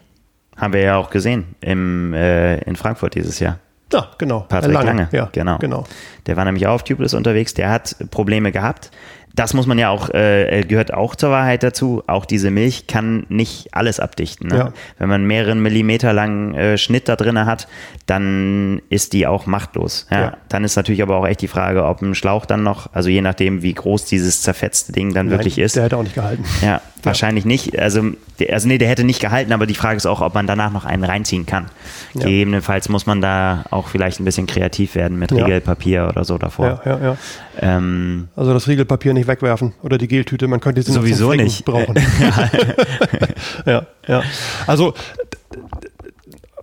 haben 0.58 0.74
wir 0.74 0.82
ja 0.82 0.98
auch 0.98 1.10
gesehen 1.10 1.56
im, 1.62 2.14
äh, 2.14 2.58
in 2.60 2.76
Frankfurt 2.76 3.16
dieses 3.16 3.40
Jahr. 3.40 3.60
Ja, 3.92 4.08
genau. 4.18 4.40
Patrick 4.42 4.74
Lange, 4.74 4.88
Lange. 4.88 5.10
Ja, 5.12 5.30
genau. 5.32 5.58
genau. 5.60 5.86
Der 6.26 6.36
war 6.36 6.46
nämlich 6.46 6.66
auch 6.66 6.74
auf 6.74 6.84
Tubeless 6.84 7.14
unterwegs, 7.14 7.54
der 7.54 7.70
hat 7.70 7.96
Probleme 8.10 8.52
gehabt 8.52 8.90
das 9.34 9.56
muss 9.56 9.66
man 9.66 9.80
ja 9.80 9.90
auch, 9.90 10.10
äh, 10.10 10.64
gehört 10.68 10.94
auch 10.94 11.16
zur 11.16 11.32
Wahrheit 11.32 11.64
dazu. 11.64 12.04
Auch 12.06 12.26
diese 12.26 12.52
Milch 12.52 12.86
kann 12.86 13.26
nicht 13.30 13.74
alles 13.74 14.00
abdichten. 14.00 14.48
Ne? 14.48 14.58
Ja. 14.58 14.74
Wenn 15.00 15.10
man 15.10 15.26
mehreren 15.26 15.60
Millimeter 15.60 16.14
langen 16.14 16.54
äh, 16.54 16.78
Schnitt 16.78 17.10
da 17.10 17.16
drin 17.16 17.44
hat, 17.46 17.68
dann 18.06 18.82
ist 18.90 19.14
die 19.14 19.26
auch 19.26 19.48
machtlos. 19.48 20.06
Ja? 20.12 20.20
Ja. 20.22 20.38
Dann 20.50 20.64
ist 20.64 20.76
natürlich 20.76 21.02
aber 21.02 21.18
auch 21.18 21.26
echt 21.26 21.42
die 21.42 21.48
Frage, 21.48 21.84
ob 21.86 22.02
ein 22.04 22.14
Schlauch 22.14 22.46
dann 22.46 22.62
noch, 22.62 22.94
also 22.94 23.10
je 23.10 23.22
nachdem, 23.22 23.64
wie 23.64 23.74
groß 23.74 24.06
dieses 24.06 24.44
zerfetzte 24.44 24.94
Ding 24.94 25.14
dann 25.14 25.32
wirklich 25.32 25.58
Nein, 25.58 25.66
ist. 25.66 25.76
Der 25.78 25.84
hätte 25.84 25.98
auch 25.98 26.04
nicht 26.04 26.16
gehalten. 26.16 26.46
Ja, 26.62 26.82
wahrscheinlich 27.06 27.46
nicht. 27.46 27.78
Also, 27.78 28.12
der, 28.40 28.54
also 28.54 28.68
nee, 28.68 28.78
der 28.78 28.88
hätte 28.88 29.04
nicht 29.04 29.20
gehalten, 29.20 29.52
aber 29.54 29.66
die 29.66 29.76
Frage 29.76 29.98
ist 29.98 30.06
auch, 30.06 30.22
ob 30.22 30.34
man 30.34 30.48
danach 30.48 30.72
noch 30.72 30.86
einen 30.86 31.04
reinziehen 31.04 31.46
kann. 31.46 31.66
Ja. 32.14 32.22
Gegebenenfalls 32.26 32.90
muss 32.90 33.06
man 33.06 33.22
da 33.22 33.66
auch 33.72 33.88
vielleicht 33.88 34.20
ein 34.20 34.26
bisschen 34.26 34.48
kreativ 34.48 34.96
werden 34.96 35.18
mit 35.20 35.32
Ja. 35.32 35.44
Riegelpapier 35.46 36.08
oder 36.10 36.24
so 36.24 36.38
davor. 36.38 36.82
Ja, 36.86 36.98
ja, 36.98 37.04
ja. 37.04 37.18
Ähm, 37.62 38.28
Also 38.36 38.54
das 38.54 38.68
Riegelpapier 38.68 39.14
nicht 39.14 39.28
wegwerfen 39.28 39.74
oder 39.84 39.98
die 39.98 40.08
Geltüte, 40.08 40.48
man 40.48 40.60
könnte 40.60 40.82
sie 40.82 40.92
Sowieso 40.92 41.34
nicht. 41.34 41.66
brauchen. 41.66 41.96
ja, 43.66 43.86
ja. 44.08 44.24
Also 44.68 44.94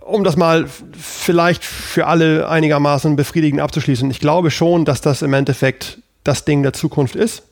um 0.01 0.23
das 0.23 0.35
mal 0.35 0.65
vielleicht 0.97 1.63
für 1.63 2.07
alle 2.07 2.49
einigermaßen 2.49 3.15
befriedigend 3.15 3.61
abzuschließen, 3.61 4.09
ich 4.11 4.19
glaube 4.19 4.51
schon, 4.51 4.83
dass 4.85 4.99
das 5.01 5.21
im 5.21 5.33
Endeffekt 5.33 5.99
das 6.23 6.43
Ding 6.45 6.63
der 6.63 6.73
Zukunft 6.73 7.15
ist. 7.15 7.43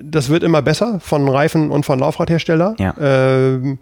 Das 0.00 0.28
wird 0.28 0.42
immer 0.42 0.60
besser 0.60 1.00
von 1.00 1.28
Reifen 1.28 1.70
und 1.70 1.86
von 1.86 1.98
Laufradhersteller. 1.98 2.74
Ja. 2.78 2.94
Ähm, 3.00 3.78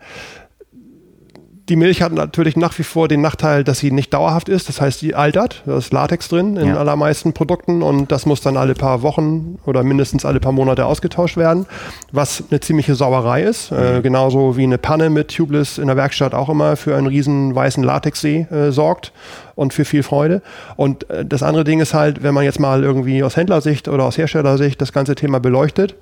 die 1.71 1.77
Milch 1.77 2.03
hat 2.03 2.13
natürlich 2.13 2.57
nach 2.57 2.79
wie 2.79 2.83
vor 2.83 3.09
den 3.09 3.21
Nachteil, 3.23 3.65
dass 3.65 3.79
sie 3.79 3.91
nicht 3.93 4.13
dauerhaft 4.13 4.49
ist. 4.49 4.69
Das 4.69 4.81
heißt, 4.81 4.99
sie 5.01 5.15
altert. 5.15 5.63
Da 5.65 5.79
ist 5.79 5.93
Latex 5.93 6.29
drin 6.29 6.57
in 6.57 6.69
Ja. 6.69 6.77
allermeisten 6.77 7.33
Produkten 7.33 7.83
und 7.83 8.13
das 8.13 8.27
muss 8.27 8.41
dann 8.41 8.57
alle 8.57 8.75
paar 8.75 9.03
Wochen 9.03 9.59
oder 9.65 9.83
mindestens 9.85 10.25
alle 10.25 10.41
paar 10.41 10.53
Monate 10.53 10.85
ausgetauscht 10.85 11.37
werden, 11.37 11.67
was 12.13 12.45
eine 12.51 12.61
ziemliche 12.61 12.95
Sauerei 12.95 13.43
ist. 13.45 13.71
Äh, 13.71 14.01
genauso 14.03 14.57
wie 14.57 14.65
eine 14.65 14.79
Panne 14.79 15.09
mit 15.09 15.29
Tubeless 15.35 15.79
in 15.79 15.87
der 15.87 15.97
Werkstatt 15.97 16.35
auch 16.35 16.49
immer 16.49 16.77
für 16.77 16.97
einen 16.97 17.07
riesen 17.07 17.55
weißen 17.55 17.83
Latexsee 17.83 18.47
äh, 18.51 18.73
sorgt 18.73 19.13
und 19.55 19.73
für 19.73 19.85
viel 19.85 20.03
Freude. 20.03 20.43
Und 20.77 21.09
äh, 21.09 21.25
das 21.25 21.43
andere 21.43 21.65
Ding 21.65 21.81
ist 21.81 21.95
halt, 21.95 22.23
wenn 22.23 22.35
man 22.35 22.45
jetzt 22.45 22.59
mal 22.61 22.83
irgendwie 22.83 23.23
aus 23.23 23.37
Händlersicht 23.37 23.87
oder 23.89 24.05
aus 24.05 24.19
Herstellersicht 24.19 24.81
das 24.81 24.93
ganze 24.93 25.15
Thema 25.15 25.39
beleuchtet, 25.39 25.95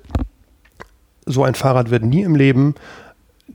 so 1.27 1.43
ein 1.43 1.53
Fahrrad 1.53 1.91
wird 1.91 2.03
nie 2.03 2.23
im 2.23 2.35
Leben 2.35 2.73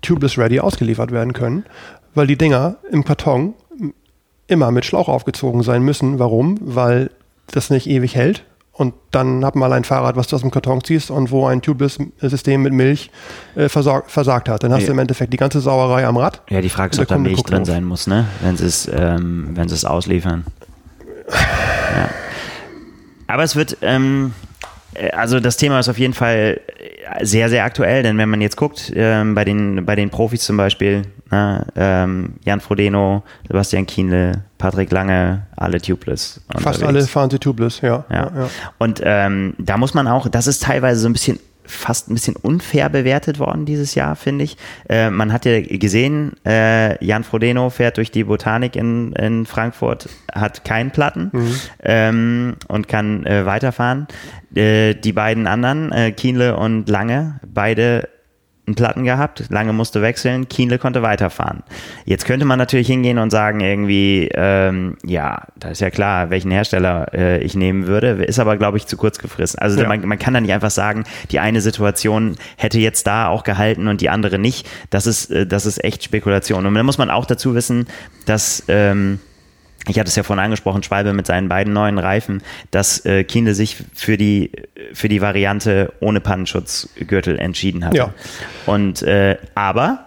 tubeless 0.03 0.39
ready 0.39 0.61
ausgeliefert 0.61 1.11
werden 1.12 1.33
können, 1.33 1.65
weil 2.15 2.27
die 2.27 2.37
Dinger 2.37 2.77
im 2.91 3.05
Karton 3.05 3.55
immer 4.47 4.71
mit 4.71 4.85
Schlauch 4.85 5.09
aufgezogen 5.09 5.62
sein 5.62 5.83
müssen. 5.83 6.19
Warum? 6.19 6.59
Weil 6.61 7.11
das 7.51 7.71
nicht 7.71 7.89
ewig 7.89 8.15
hält. 8.15 8.45
Und 8.73 8.93
dann 9.12 9.45
hat 9.45 9.55
man 9.55 9.71
mal 9.71 9.77
ein 9.77 9.85
Fahrrad, 9.85 10.17
was 10.17 10.27
du 10.27 10.35
aus 10.35 10.43
dem 10.43 10.51
Karton 10.51 10.83
ziehst 10.83 11.11
und 11.12 11.31
wo 11.31 11.47
ein 11.47 11.62
Tubeless-System 11.62 12.61
mit 12.61 12.73
Milch 12.73 13.09
äh, 13.55 13.69
versag, 13.69 14.11
versagt 14.11 14.49
hat. 14.49 14.65
Dann 14.65 14.73
hast 14.73 14.81
Ja. 14.81 14.87
du 14.87 14.93
im 14.95 14.99
Endeffekt 14.99 15.33
die 15.33 15.37
ganze 15.37 15.61
Sauerei 15.61 16.05
am 16.07 16.17
Rad. 16.17 16.43
ja, 16.51 16.61
die 16.61 16.69
Frage 16.69 16.91
ist, 16.93 16.99
ob 16.99 17.07
da 17.07 17.17
Milch 17.17 17.41
drin 17.45 17.59
drauf. 17.59 17.67
sein 17.69 17.85
muss, 17.85 18.09
ne? 18.09 18.27
Wenn 18.43 18.57
sie 18.57 18.67
es, 18.67 18.91
ähm, 18.93 19.51
wenn 19.55 19.69
sie 19.69 19.77
es 19.77 19.85
ausliefern. 19.85 20.45
Ja. 21.31 22.11
Aber 23.29 23.45
es 23.45 23.55
wird, 23.57 23.77
ähm, 23.83 24.33
äh, 24.95 25.11
also 25.11 25.39
das 25.41 25.57
Thema 25.57 25.79
ist 25.79 25.89
auf 25.89 25.99
jeden 25.99 26.15
Fall 26.15 26.61
sehr, 27.23 27.49
sehr 27.49 27.65
aktuell, 27.65 28.03
denn 28.03 28.19
wenn 28.19 28.29
man 28.29 28.41
jetzt 28.41 28.57
guckt, 28.57 28.93
ähm, 28.97 29.35
bei, 29.37 29.45
den, 29.45 29.85
bei 29.87 29.95
den 29.95 30.11
Profis 30.11 30.43
zum 30.43 30.57
Beispiel, 30.57 31.03
ne, 31.35 31.66
ähm, 31.76 32.35
Jan 32.45 32.61
Frodeno, 32.61 33.22
Sebastian 33.47 33.87
Kienle, 33.87 34.45
Patrick 34.59 34.91
Lange, 34.91 35.47
alle 35.57 35.80
tubeless. 35.80 36.41
Fast 36.51 36.66
unterwegs. 36.66 36.82
alle 36.82 37.03
fahren 37.07 37.30
sie 37.30 37.39
tubeless, 37.39 37.80
ja. 37.80 38.05
Ja. 38.11 38.30
Und 38.78 39.01
ähm, 39.05 39.55
da 39.59 39.76
muss 39.76 39.95
man 39.95 40.07
auch, 40.07 40.28
das 40.28 40.47
ist 40.47 40.62
teilweise 40.62 41.01
so 41.01 41.09
ein 41.09 41.12
bisschen 41.12 41.39
fast 41.66 42.11
ein 42.11 42.14
bisschen 42.14 42.37
unfair 42.37 42.91
bewertet 42.91 43.39
worden 43.39 43.64
dieses 43.64 43.95
Jahr, 43.95 44.16
finde 44.16 44.45
ich. 44.45 44.59
Äh, 44.89 45.09
man 45.09 45.32
hat 45.32 45.47
ja 45.47 45.62
gesehen, 45.62 46.32
äh, 46.45 47.03
Jan 47.03 47.24
Frodeno 47.24 47.70
fährt 47.70 47.97
durch 47.97 48.11
die 48.11 48.24
Botanik 48.24 48.76
in, 48.76 49.12
in 49.14 49.47
Frankfurt, 49.47 50.11
hat 50.32 50.64
keinen 50.64 50.91
Platten 50.91 51.32
ähm, 51.82 52.57
und 52.68 52.87
kann 52.89 53.24
äh, 53.24 53.47
weiterfahren. 53.47 54.07
Äh, 54.55 54.95
die 54.95 55.14
beiden 55.14 55.47
anderen, 55.47 55.91
äh, 55.91 56.12
Kienle 56.12 56.57
und 56.57 56.89
Lange, 56.91 57.41
beide 57.47 58.09
einen 58.67 58.77
Platten 58.77 59.05
gehabt, 59.05 59.45
Lange 59.51 59.73
musste 59.75 60.01
wechseln, 60.01 60.49
Kienle 60.49 60.79
konnte 60.79 61.03
weiterfahren. 61.03 61.62
Jetzt 62.07 62.25
könnte 62.25 62.47
man 62.47 62.59
natürlich 62.59 62.87
hingehen 62.87 63.19
und 63.19 63.31
sagen 63.31 63.61
irgendwie, 63.61 64.31
ähm, 64.35 64.97
ja, 65.05 65.43
da 65.57 65.69
ist 65.69 65.81
ja 65.81 65.91
klar, 65.91 66.31
welchen 66.31 66.51
Hersteller 66.51 67.12
äh, 67.12 67.39
ich 67.43 67.55
nehmen 67.55 67.87
würde, 67.87 68.25
ist 68.25 68.39
aber, 68.39 68.57
glaube 68.57 68.79
ich, 68.79 68.87
zu 68.87 68.97
kurz 68.97 69.19
gefressen. 69.19 69.59
Also 69.59 69.81
Ja. 69.81 69.89
man, 69.89 70.07
man 70.07 70.19
kann 70.19 70.33
da 70.33 70.41
nicht 70.41 70.53
einfach 70.53 70.71
sagen, 70.71 71.05
die 71.31 71.41
eine 71.41 71.61
Situation 71.61 72.37
hätte 72.57 72.79
jetzt 72.79 73.07
da 73.07 73.29
auch 73.29 73.45
gehalten 73.45 73.87
und 73.87 74.01
die 74.01 74.09
andere 74.09 74.39
nicht. 74.39 74.67
Das 74.89 75.07
ist, 75.07 75.31
äh, 75.31 75.47
das 75.47 75.67
ist 75.67 75.85
echt 75.85 76.03
Spekulation. 76.03 76.65
Und 76.65 76.75
da 76.75 76.83
muss 76.83 76.97
man 76.99 77.11
auch 77.11 77.27
dazu 77.27 77.55
wissen, 77.55 77.87
dass 78.25 78.65
ähm, 78.69 79.19
ich 79.89 79.99
hatte 79.99 80.09
es 80.09 80.16
ja 80.16 80.22
vorhin 80.22 80.45
angesprochen, 80.45 80.82
Schwalbe 80.82 81.12
mit 81.12 81.26
seinen 81.26 81.49
beiden 81.49 81.72
neuen 81.72 81.99
Reifen, 81.99 82.43
dass 82.70 83.05
äh, 83.05 83.24
Kienle 83.24 83.55
sich 83.55 83.76
für 83.95 84.16
die, 84.16 84.51
für 84.93 85.09
die 85.09 85.20
Variante 85.20 85.93
ohne 86.01 86.20
Pannenschutzgürtel 86.20 87.39
entschieden 87.39 87.85
hatte. 87.85 87.97
Ja. 87.97 88.14
Und 88.66 89.03
äh, 89.03 89.37
aber 89.55 90.07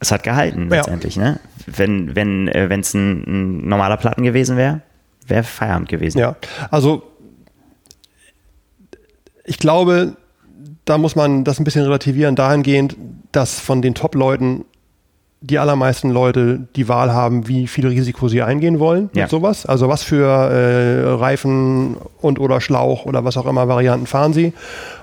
es 0.00 0.12
hat 0.12 0.22
gehalten 0.22 0.68
Ja. 0.70 0.76
letztendlich. 0.76 1.16
Ne? 1.16 1.38
Wenn 1.66 2.16
wenn 2.16 2.48
äh, 2.48 2.74
es 2.78 2.94
ein, 2.94 3.24
ein 3.26 3.68
normaler 3.68 3.96
Platten 3.98 4.22
gewesen 4.22 4.56
wäre, 4.56 4.80
wäre 5.26 5.42
Feierabend 5.42 5.88
gewesen. 5.88 6.18
Ja, 6.18 6.36
also 6.70 7.02
ich 9.44 9.58
glaube, 9.58 10.16
da 10.84 10.98
muss 10.98 11.16
man 11.16 11.44
das 11.44 11.58
ein 11.58 11.64
bisschen 11.64 11.84
relativieren 11.84 12.36
dahingehend, 12.36 12.96
dass 13.32 13.60
von 13.60 13.82
den 13.82 13.94
Top-Leuten 13.94 14.64
die 15.40 15.58
allermeisten 15.58 16.10
Leute 16.10 16.66
die 16.74 16.88
Wahl 16.88 17.12
haben, 17.12 17.46
wie 17.46 17.66
viel 17.68 17.86
Risiko 17.86 18.28
sie 18.28 18.42
eingehen 18.42 18.78
wollen 18.80 19.08
Ja. 19.14 19.22
mit 19.22 19.30
sowas. 19.30 19.66
Also 19.66 19.88
was 19.88 20.02
für 20.02 20.26
äh, 20.26 21.08
Reifen 21.14 21.96
und 22.20 22.40
oder 22.40 22.60
Schlauch 22.60 23.06
oder 23.06 23.24
was 23.24 23.36
auch 23.36 23.46
immer 23.46 23.68
Varianten 23.68 24.06
fahren 24.06 24.32
sie 24.32 24.52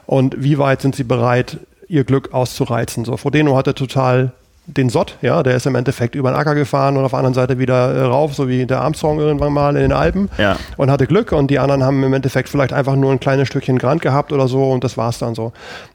und 0.05 0.36
wie 0.38 0.57
weit 0.57 0.81
sind 0.81 0.95
sie 0.95 1.03
bereit, 1.05 1.57
ihr 1.88 2.03
Glück 2.03 2.33
auszureizen. 2.33 3.05
So, 3.05 3.15
Frodeno 3.15 3.55
hatte 3.55 3.73
total 3.75 4.31
den 4.68 4.89
Sott, 4.89 5.18
ja, 5.22 5.43
der 5.43 5.55
ist 5.55 5.66
im 5.68 5.76
Endeffekt 5.76 6.16
über 6.16 6.32
den 6.32 6.36
Acker 6.38 6.55
gefahren 6.55 6.97
und 6.97 7.05
auf 7.05 7.11
der 7.11 7.20
anderen 7.20 7.36
Seite 7.36 7.59
wieder 7.59 7.93
äh, 7.93 8.01
rauf, 8.01 8.34
so 8.34 8.47
wie 8.49 8.66
der 8.66 8.82
Armstrong 8.82 9.20
irgendwann 9.20 9.53
mal 9.53 9.76
in 9.76 9.82
den 9.84 9.91
Alpen 9.91 10.30
Ja. 10.39 10.57
und 10.78 10.89
hatte 10.89 11.05
Glück 11.05 11.32
und 11.34 11.51
die 11.51 11.59
anderen 11.59 11.84
haben 11.84 12.03
im 12.03 12.13
Endeffekt 12.13 12.49
vielleicht 12.49 12.74
einfach 12.74 12.95
nur 12.95 13.11
ein 13.11 13.20
kleines 13.20 13.47
Stückchen 13.47 13.78
Grand 13.78 14.01
gehabt 14.01 14.32
oder 14.34 14.47
so 14.47 14.72
und 14.72 14.84
das 14.84 14.97
war's 14.97 15.20
dann 15.20 15.36
so. 15.36 15.53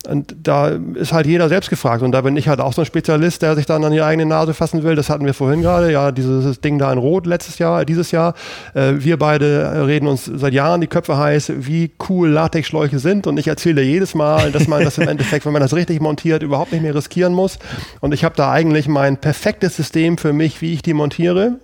Und 0.08 0.36
da 0.42 0.68
ist 0.94 1.12
halt 1.12 1.26
jeder 1.26 1.48
selbst 1.48 1.68
gefragt 1.68 2.02
und 2.02 2.12
da 2.12 2.20
bin 2.20 2.36
ich 2.36 2.48
halt 2.48 2.60
auch 2.60 2.72
so 2.72 2.82
ein 2.82 2.86
Spezialist, 2.86 3.42
der 3.42 3.56
sich 3.56 3.66
dann 3.66 3.84
an 3.84 3.92
die 3.92 4.02
eigene 4.02 4.24
Nase 4.26 4.54
fassen 4.54 4.82
will. 4.84 4.94
Das 4.94 5.10
hatten 5.10 5.26
wir 5.26 5.34
vorhin 5.34 5.62
gerade, 5.62 5.90
ja, 5.90 6.12
dieses 6.12 6.60
Ding 6.60 6.78
da 6.78 6.92
in 6.92 6.98
Rot 6.98 7.26
letztes 7.26 7.58
Jahr, 7.58 7.84
dieses 7.84 8.12
Jahr. 8.12 8.34
Äh, 8.74 8.92
wir 8.98 9.18
beide 9.18 9.84
reden 9.86 10.06
uns 10.06 10.24
seit 10.26 10.52
Jahren 10.52 10.80
die 10.80 10.86
Köpfe 10.86 11.16
heiß, 11.18 11.52
wie 11.56 11.90
cool 12.08 12.28
Latexschläuche 12.28 12.98
sind 13.00 13.26
und 13.26 13.36
ich 13.38 13.48
erzähle 13.48 13.82
jedes 13.82 14.14
Mal, 14.14 14.52
dass 14.52 14.68
man 14.68 14.84
das 14.84 14.96
im 14.98 15.08
Endeffekt, 15.08 15.44
wenn 15.44 15.52
man 15.52 15.62
das 15.62 15.74
richtig 15.74 16.00
montiert, 16.00 16.42
überhaupt 16.42 16.70
nicht 16.72 16.82
mehr 16.82 16.94
riskieren 16.94 17.32
muss 17.34 17.58
und 18.00 18.14
ich 18.14 18.22
habe 18.24 18.36
da 18.36 18.50
eigentlich 18.60 18.88
mein 18.88 19.16
perfektes 19.16 19.76
System 19.76 20.18
für 20.18 20.34
mich, 20.34 20.60
wie 20.60 20.74
ich 20.74 20.82
die 20.82 20.92
montiere. 20.92 21.56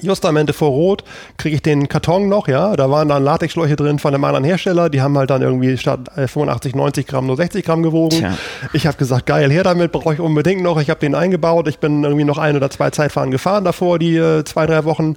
Justamente 0.00 0.52
vor 0.52 0.70
Rot 0.70 1.04
kriege 1.36 1.56
ich 1.56 1.62
den 1.62 1.88
Karton 1.88 2.28
noch, 2.28 2.48
ja. 2.48 2.74
Da 2.74 2.90
waren 2.90 3.08
dann 3.08 3.22
Latexschläuche 3.22 3.76
drin 3.76 3.98
von 3.98 4.14
einem 4.14 4.24
anderen 4.24 4.44
Hersteller. 4.44 4.88
Die 4.88 5.02
haben 5.02 5.16
halt 5.16 5.30
dann 5.30 5.42
irgendwie 5.42 5.76
statt 5.76 6.08
äh, 6.16 6.26
85, 6.26 6.74
90 6.74 7.06
Gramm 7.06 7.26
nur 7.26 7.36
60 7.36 7.64
Gramm 7.64 7.82
gewogen. 7.82 8.18
Tja. 8.18 8.36
Ich 8.72 8.86
habe 8.86 8.96
gesagt, 8.96 9.26
geil, 9.26 9.50
her 9.50 9.62
damit, 9.62 9.92
brauche 9.92 10.14
ich 10.14 10.20
unbedingt 10.20 10.62
noch. 10.62 10.80
Ich 10.80 10.90
habe 10.90 11.00
den 11.00 11.14
eingebaut. 11.14 11.68
Ich 11.68 11.78
bin 11.78 12.02
irgendwie 12.02 12.24
noch 12.24 12.38
ein 12.38 12.56
oder 12.56 12.70
zwei 12.70 12.90
Zeitfahren 12.90 13.30
gefahren 13.30 13.64
davor, 13.64 13.98
die 13.98 14.16
äh, 14.16 14.44
zwei, 14.44 14.66
drei 14.66 14.84
Wochen. 14.84 15.16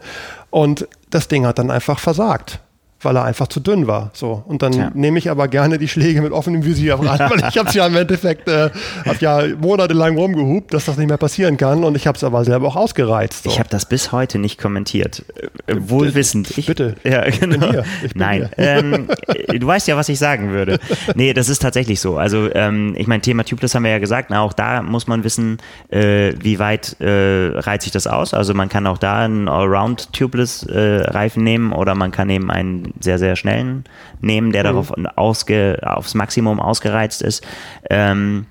Und 0.50 0.88
das 1.10 1.28
Ding 1.28 1.46
hat 1.46 1.60
dann 1.60 1.72
einfach 1.72 2.00
versagt. 2.00 2.60
Weil 3.02 3.16
er 3.16 3.24
einfach 3.24 3.48
zu 3.48 3.60
dünn 3.60 3.88
war. 3.88 4.12
So. 4.14 4.44
Und 4.46 4.62
dann 4.62 4.74
Tja. 4.74 4.92
nehme 4.94 5.20
ich 5.20 5.30
aber 5.30 5.48
gerne 5.48 5.78
die 5.78 5.88
Schläge 5.88 6.22
mit 6.22 6.34
offenem 6.34 6.66
Visier 6.66 6.96
ran, 6.96 7.20
weil 7.30 7.50
ich 7.50 7.58
habe 7.58 7.70
es 7.70 7.76
ja 7.76 7.88
im 7.88 7.96
Endeffekt 7.96 8.50
äh, 8.50 8.70
hab 9.06 9.22
ja 9.22 9.42
monatelang 9.60 10.18
rumgehupt, 10.18 10.74
dass 10.74 10.86
das 10.86 10.98
nicht 10.98 11.08
mehr 11.08 11.18
passieren 11.18 11.56
kann. 11.56 11.84
Und 11.84 11.96
ich 11.96 12.08
habe 12.08 12.18
es 12.18 12.24
aber 12.24 12.44
selber 12.44 12.68
auch 12.68 12.76
ausgereizt. 12.76 13.44
So. 13.44 13.50
Ich 13.50 13.60
habe 13.60 13.70
das 13.70 13.86
bis 13.86 14.12
heute 14.12 14.38
nicht 14.38 14.60
kommentiert. 14.60 15.24
Äh, 15.68 15.76
wohlwissend. 15.80 16.58
Ich, 16.58 16.66
Bitte. 16.66 16.96
Ja, 17.04 17.30
genau. 17.30 17.84
Nein. 18.16 18.50
Ähm, 18.58 19.08
äh, 19.28 19.60
du 19.60 19.66
weißt 19.66 19.88
ja, 19.88 19.96
was 19.96 20.10
ich 20.10 20.20
sagen 20.20 20.52
würde. 20.52 20.80
Nee, 21.16 21.34
das 21.34 21.50
ist 21.50 21.62
tatsächlich 21.62 22.02
so. 22.02 22.18
Also, 22.18 22.54
ähm, 22.54 22.96
ich 22.98 23.08
meine, 23.08 23.22
Thema 23.22 23.44
Tubeless 23.44 23.76
haben 23.76 23.84
wir 23.84 23.92
ja 23.92 24.00
gesagt. 24.00 24.30
Na, 24.30 24.42
auch 24.42 24.54
da 24.54 24.82
muss 24.82 25.08
man 25.08 25.24
wissen, 25.24 25.58
äh, 25.90 26.34
wie 26.42 26.60
weit 26.60 26.98
äh, 27.00 27.52
reizt 27.56 27.84
sich 27.84 27.94
das 27.94 28.08
aus. 28.08 28.34
Also, 28.34 28.54
man 28.54 28.70
kann 28.70 28.88
auch 28.88 28.98
da 28.98 29.20
einen 29.20 29.48
Allround 29.48 30.12
Tubeless 30.14 30.64
äh, 30.64 31.02
Reifen 31.04 31.44
nehmen 31.44 31.72
oder 31.72 31.96
man 31.96 32.12
kann 32.12 32.30
eben 32.30 32.52
einen 32.52 32.89
sehr, 33.00 33.20
sehr 33.20 33.36
schnellen 33.36 33.86
nehmen, 34.22 34.52
der 34.52 34.64
darauf 34.64 34.94
ausge, 35.16 35.80
aufs 35.84 36.14
Maximum 36.14 36.60
ausgereizt 36.60 37.22
ist. 37.22 37.46
Ähm, 37.90 38.46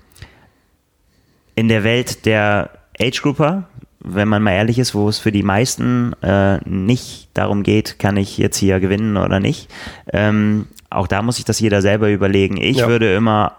in 1.55 1.67
der 1.67 1.83
Welt 1.83 2.25
der 2.25 2.69
Age 2.99 3.21
Grouper 3.21 3.67
wenn 4.01 4.27
man 4.27 4.41
mal 4.41 4.53
ehrlich 4.53 4.79
ist, 4.79 4.95
wo 4.95 5.09
es 5.09 5.19
für 5.19 5.31
die 5.31 5.43
meisten 5.43 6.13
äh, 6.23 6.57
nicht 6.67 7.29
darum 7.33 7.63
geht, 7.63 7.99
kann 7.99 8.17
ich 8.17 8.37
jetzt 8.37 8.57
hier 8.57 8.79
gewinnen 8.79 9.17
oder 9.17 9.39
nicht. 9.39 9.69
Ähm, 10.11 10.67
auch 10.89 11.07
da 11.07 11.21
muss 11.21 11.35
sich 11.35 11.45
das 11.45 11.59
jeder 11.59 11.81
selber 11.81 12.09
überlegen. 12.09 12.57
Ich 12.57 12.77
ja. 12.77 12.87
würde 12.87 13.13
immer 13.13 13.57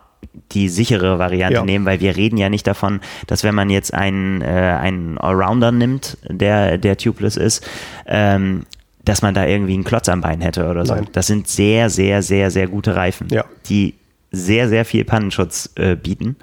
die 0.52 0.68
sichere 0.68 1.18
Variante 1.18 1.58
ja. 1.58 1.64
nehmen, 1.64 1.86
weil 1.86 2.00
wir 2.00 2.16
reden 2.16 2.36
ja 2.36 2.48
nicht 2.48 2.66
davon, 2.66 3.00
dass 3.26 3.44
wenn 3.44 3.54
man 3.54 3.70
jetzt 3.70 3.94
einen, 3.94 4.42
äh, 4.42 4.44
einen 4.44 5.18
Allrounder 5.18 5.72
nimmt, 5.72 6.18
der, 6.28 6.78
der 6.78 6.96
tubeless 6.96 7.36
ist, 7.36 7.66
ähm, 8.06 8.66
dass 9.04 9.22
man 9.22 9.34
da 9.34 9.46
irgendwie 9.46 9.74
einen 9.74 9.84
Klotz 9.84 10.08
am 10.08 10.20
Bein 10.20 10.40
hätte 10.40 10.68
oder 10.68 10.84
so. 10.84 10.94
Nein. 10.94 11.08
Das 11.12 11.26
sind 11.26 11.48
sehr, 11.48 11.90
sehr, 11.90 12.22
sehr, 12.22 12.50
sehr 12.50 12.68
gute 12.68 12.96
Reifen, 12.96 13.28
ja. 13.30 13.44
die 13.68 13.94
sehr, 14.30 14.68
sehr 14.68 14.84
viel 14.84 15.04
Pannenschutz 15.04 15.70
äh, 15.76 15.96
bieten. 15.96 16.36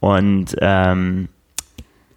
Und 0.00 0.56
ähm, 0.60 1.28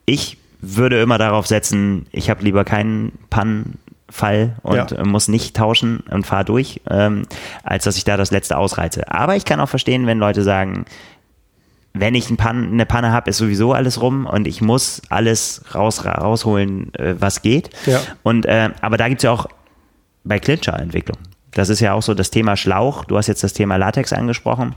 ich 0.06 0.38
würde 0.62 1.02
immer 1.02 1.18
darauf 1.18 1.48
setzen, 1.48 2.08
ich 2.12 2.30
habe 2.30 2.44
lieber 2.44 2.64
keinen 2.64 3.14
Pannenfall 3.30 4.56
und 4.64 4.92
ja. 4.92 5.06
muss 5.06 5.28
nicht 5.28 5.56
tauschen 5.56 6.02
und 6.12 6.26
fahre 6.26 6.46
durch, 6.46 6.82
ähm, 6.90 7.24
als 7.64 7.86
dass 7.86 7.98
ich 7.98 8.04
da 8.04 8.18
das 8.18 8.32
letzte 8.32 8.58
ausreize. 8.58 9.12
Aber 9.12 9.36
ich 9.36 9.46
kann 9.46 9.60
auch 9.60 9.70
verstehen, 9.70 10.06
wenn 10.06 10.20
Leute 10.20 10.44
sagen, 10.44 10.86
wenn 11.94 12.16
ich 12.16 12.30
ein 12.30 12.38
Pan 12.38 12.72
eine 12.72 12.86
Panne 12.86 13.12
habe, 13.12 13.30
ist 13.30 13.38
sowieso 13.38 13.74
alles 13.74 14.02
rum 14.02 14.26
und 14.26 14.48
ich 14.48 14.62
muss 14.62 15.02
alles 15.10 15.64
raus, 15.74 16.06
rausholen, 16.06 16.94
äh, 16.96 17.16
was 17.20 17.42
geht. 17.42 17.70
Ja. 17.86 18.00
Und 18.24 18.46
äh, 18.46 18.70
aber 18.82 18.98
da 18.98 19.08
gibt 19.08 19.20
es 19.20 19.24
ja 19.24 19.32
auch 19.32 19.48
bei 20.28 20.40
Clincher-Entwicklung. 20.40 21.18
Das 21.52 21.70
ist 21.70 21.80
ja 21.80 21.94
auch 21.94 22.04
so 22.04 22.14
das 22.14 22.30
Thema 22.30 22.56
Schlauch. 22.56 23.06
Du 23.06 23.18
hast 23.18 23.28
jetzt 23.28 23.44
das 23.44 23.54
Thema 23.54 23.78
Latex 23.78 24.14
angesprochen 24.14 24.76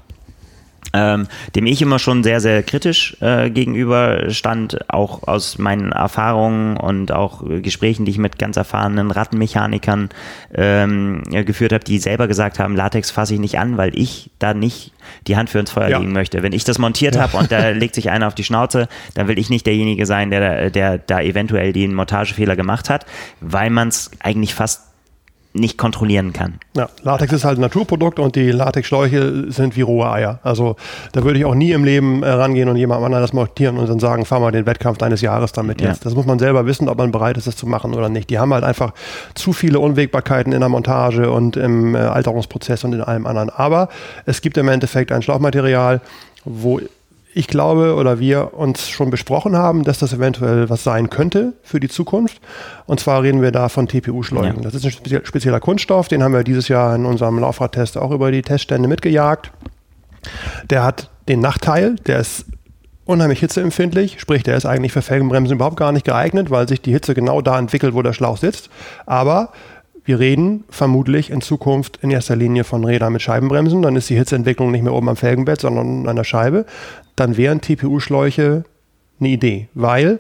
ähm, 0.92 1.26
dem 1.54 1.66
ich 1.66 1.80
immer 1.82 1.98
schon 1.98 2.24
sehr, 2.24 2.40
sehr 2.40 2.62
kritisch 2.62 3.16
äh, 3.20 3.50
gegenüber 3.50 4.30
stand, 4.30 4.90
auch 4.90 5.26
aus 5.26 5.58
meinen 5.58 5.92
Erfahrungen 5.92 6.76
und 6.76 7.12
auch 7.12 7.42
Gesprächen, 7.62 8.04
die 8.04 8.12
ich 8.12 8.18
mit 8.18 8.38
ganz 8.38 8.56
erfahrenen 8.56 9.10
Rattenmechanikern 9.10 10.08
ähm, 10.52 11.22
geführt 11.30 11.72
habe, 11.72 11.84
die 11.84 11.98
selber 11.98 12.26
gesagt 12.26 12.58
haben, 12.58 12.74
Latex 12.74 13.10
fasse 13.10 13.34
ich 13.34 13.40
nicht 13.40 13.58
an, 13.58 13.76
weil 13.76 13.96
ich 13.96 14.30
da 14.38 14.54
nicht 14.54 14.92
die 15.26 15.36
Hand 15.36 15.50
für 15.50 15.60
ins 15.60 15.70
Feuer 15.70 15.88
ja. 15.88 15.98
legen 15.98 16.12
möchte. 16.12 16.42
Wenn 16.42 16.52
ich 16.52 16.64
das 16.64 16.78
montiert 16.78 17.14
ja. 17.14 17.22
habe 17.22 17.36
und 17.36 17.52
da 17.52 17.68
legt 17.70 17.94
sich 17.94 18.10
einer 18.10 18.26
auf 18.26 18.34
die 18.34 18.44
Schnauze, 18.44 18.88
dann 19.14 19.28
will 19.28 19.38
ich 19.38 19.50
nicht 19.50 19.66
derjenige 19.66 20.06
sein, 20.06 20.30
der, 20.30 20.70
der 20.70 20.98
da 20.98 21.20
eventuell 21.20 21.72
den 21.72 21.94
Montagefehler 21.94 22.56
gemacht 22.56 22.90
hat, 22.90 23.06
weil 23.40 23.70
man 23.70 23.88
es 23.88 24.10
eigentlich 24.20 24.54
fast 24.54 24.89
nicht 25.52 25.78
kontrollieren 25.78 26.32
kann. 26.32 26.60
Ja, 26.76 26.88
Latex 27.02 27.32
ist 27.32 27.44
halt 27.44 27.58
ein 27.58 27.62
Naturprodukt 27.62 28.20
und 28.20 28.36
die 28.36 28.52
Latexschläuche 28.52 29.50
sind 29.50 29.76
wie 29.76 29.80
rohe 29.80 30.08
Eier. 30.08 30.38
Also 30.44 30.76
da 31.12 31.24
würde 31.24 31.40
ich 31.40 31.44
auch 31.44 31.56
nie 31.56 31.72
im 31.72 31.84
Leben 31.84 32.22
äh, 32.22 32.28
rangehen 32.28 32.68
und 32.68 32.76
jemandem 32.76 33.06
anderen 33.06 33.22
das 33.22 33.32
montieren 33.32 33.76
und 33.76 33.88
dann 33.88 33.98
sagen, 33.98 34.24
fahr 34.24 34.38
mal 34.38 34.52
den 34.52 34.66
Wettkampf 34.66 34.98
deines 34.98 35.20
Jahres 35.22 35.52
damit 35.52 35.80
ja. 35.80 35.88
jetzt. 35.88 36.06
Das 36.06 36.14
muss 36.14 36.24
man 36.24 36.38
selber 36.38 36.66
wissen, 36.66 36.88
ob 36.88 36.98
man 36.98 37.10
bereit 37.10 37.36
ist, 37.36 37.48
das 37.48 37.56
zu 37.56 37.66
machen 37.66 37.94
oder 37.94 38.08
nicht. 38.08 38.30
Die 38.30 38.38
haben 38.38 38.54
halt 38.54 38.62
einfach 38.62 38.92
zu 39.34 39.52
viele 39.52 39.80
Unwägbarkeiten 39.80 40.52
in 40.52 40.60
der 40.60 40.68
Montage 40.68 41.30
und 41.30 41.56
im 41.56 41.96
äh, 41.96 41.98
Alterungsprozess 41.98 42.84
und 42.84 42.92
in 42.92 43.00
allem 43.00 43.26
anderen. 43.26 43.50
Aber 43.50 43.88
es 44.26 44.42
gibt 44.42 44.56
im 44.56 44.68
Endeffekt 44.68 45.10
ein 45.10 45.22
Schlauchmaterial, 45.22 46.00
wo 46.44 46.80
ich 47.32 47.46
glaube 47.46 47.94
oder 47.94 48.18
wir 48.18 48.54
uns 48.54 48.88
schon 48.88 49.10
besprochen 49.10 49.56
haben, 49.56 49.84
dass 49.84 49.98
das 49.98 50.12
eventuell 50.12 50.68
was 50.68 50.82
sein 50.82 51.10
könnte 51.10 51.54
für 51.62 51.78
die 51.78 51.88
Zukunft. 51.88 52.40
Und 52.86 53.00
zwar 53.00 53.22
reden 53.22 53.40
wir 53.42 53.52
da 53.52 53.68
von 53.68 53.86
TPU-Schläuchen. 53.86 54.62
Ja. 54.62 54.70
Das 54.70 54.74
ist 54.74 54.84
ein 54.84 55.24
spezieller 55.24 55.60
Kunststoff, 55.60 56.08
den 56.08 56.22
haben 56.22 56.34
wir 56.34 56.44
dieses 56.44 56.68
Jahr 56.68 56.94
in 56.94 57.06
unserem 57.06 57.38
Laufradtest 57.38 57.96
auch 57.96 58.10
über 58.10 58.32
die 58.32 58.42
Teststände 58.42 58.88
mitgejagt. 58.88 59.52
Der 60.68 60.82
hat 60.82 61.10
den 61.28 61.40
Nachteil, 61.40 61.96
der 62.06 62.18
ist 62.18 62.46
unheimlich 63.04 63.40
hitzeempfindlich, 63.40 64.20
sprich, 64.20 64.42
der 64.42 64.56
ist 64.56 64.66
eigentlich 64.66 64.92
für 64.92 65.02
Felgenbremsen 65.02 65.56
überhaupt 65.56 65.76
gar 65.76 65.92
nicht 65.92 66.04
geeignet, 66.04 66.50
weil 66.50 66.68
sich 66.68 66.80
die 66.80 66.92
Hitze 66.92 67.14
genau 67.14 67.40
da 67.40 67.58
entwickelt, 67.58 67.94
wo 67.94 68.02
der 68.02 68.12
Schlauch 68.12 68.36
sitzt. 68.36 68.70
Aber 69.06 69.52
wir 70.04 70.18
reden 70.18 70.64
vermutlich 70.70 71.30
in 71.30 71.40
Zukunft 71.40 71.98
in 72.02 72.10
erster 72.10 72.36
Linie 72.36 72.64
von 72.64 72.84
Rädern 72.84 73.12
mit 73.12 73.22
Scheibenbremsen. 73.22 73.82
Dann 73.82 73.96
ist 73.96 74.10
die 74.10 74.16
Hitzeentwicklung 74.16 74.70
nicht 74.70 74.82
mehr 74.82 74.94
oben 74.94 75.08
am 75.08 75.16
Felgenbett, 75.16 75.60
sondern 75.60 76.08
an 76.08 76.16
der 76.16 76.24
Scheibe. 76.24 76.66
Dann 77.16 77.36
wären 77.36 77.60
TPU-Schläuche 77.60 78.64
eine 79.18 79.28
Idee, 79.28 79.68
weil 79.74 80.18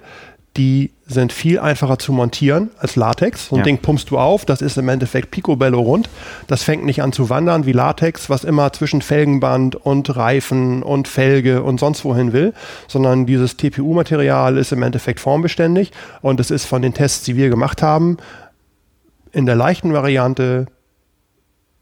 die 0.56 0.90
sind 1.06 1.32
viel 1.32 1.58
einfacher 1.58 1.98
zu 1.98 2.12
montieren 2.12 2.70
als 2.78 2.96
Latex. 2.96 3.46
So 3.46 3.56
ein 3.56 3.58
ja. 3.58 3.64
Ding 3.64 3.78
pumpst 3.78 4.10
du 4.10 4.18
auf, 4.18 4.44
das 4.44 4.62
ist 4.62 4.78
im 4.78 4.88
Endeffekt 4.88 5.30
picobello 5.30 5.80
rund. 5.80 6.08
Das 6.48 6.62
fängt 6.62 6.84
nicht 6.84 7.02
an 7.02 7.12
zu 7.12 7.30
wandern 7.30 7.66
wie 7.66 7.72
Latex, 7.72 8.28
was 8.30 8.44
immer 8.44 8.72
zwischen 8.72 9.00
Felgenband 9.00 9.76
und 9.76 10.14
Reifen 10.16 10.82
und 10.82 11.08
Felge 11.08 11.62
und 11.62 11.78
sonst 11.78 12.04
wohin 12.04 12.32
will, 12.32 12.52
sondern 12.88 13.26
dieses 13.26 13.56
TPU-Material 13.56 14.58
ist 14.58 14.72
im 14.72 14.82
Endeffekt 14.82 15.20
formbeständig 15.20 15.92
und 16.20 16.40
es 16.40 16.50
ist 16.50 16.64
von 16.64 16.82
den 16.82 16.94
Tests, 16.94 17.24
die 17.24 17.36
wir 17.36 17.48
gemacht 17.48 17.80
haben, 17.82 18.16
in 19.32 19.46
der 19.46 19.56
leichten 19.56 19.92
Variante 19.92 20.66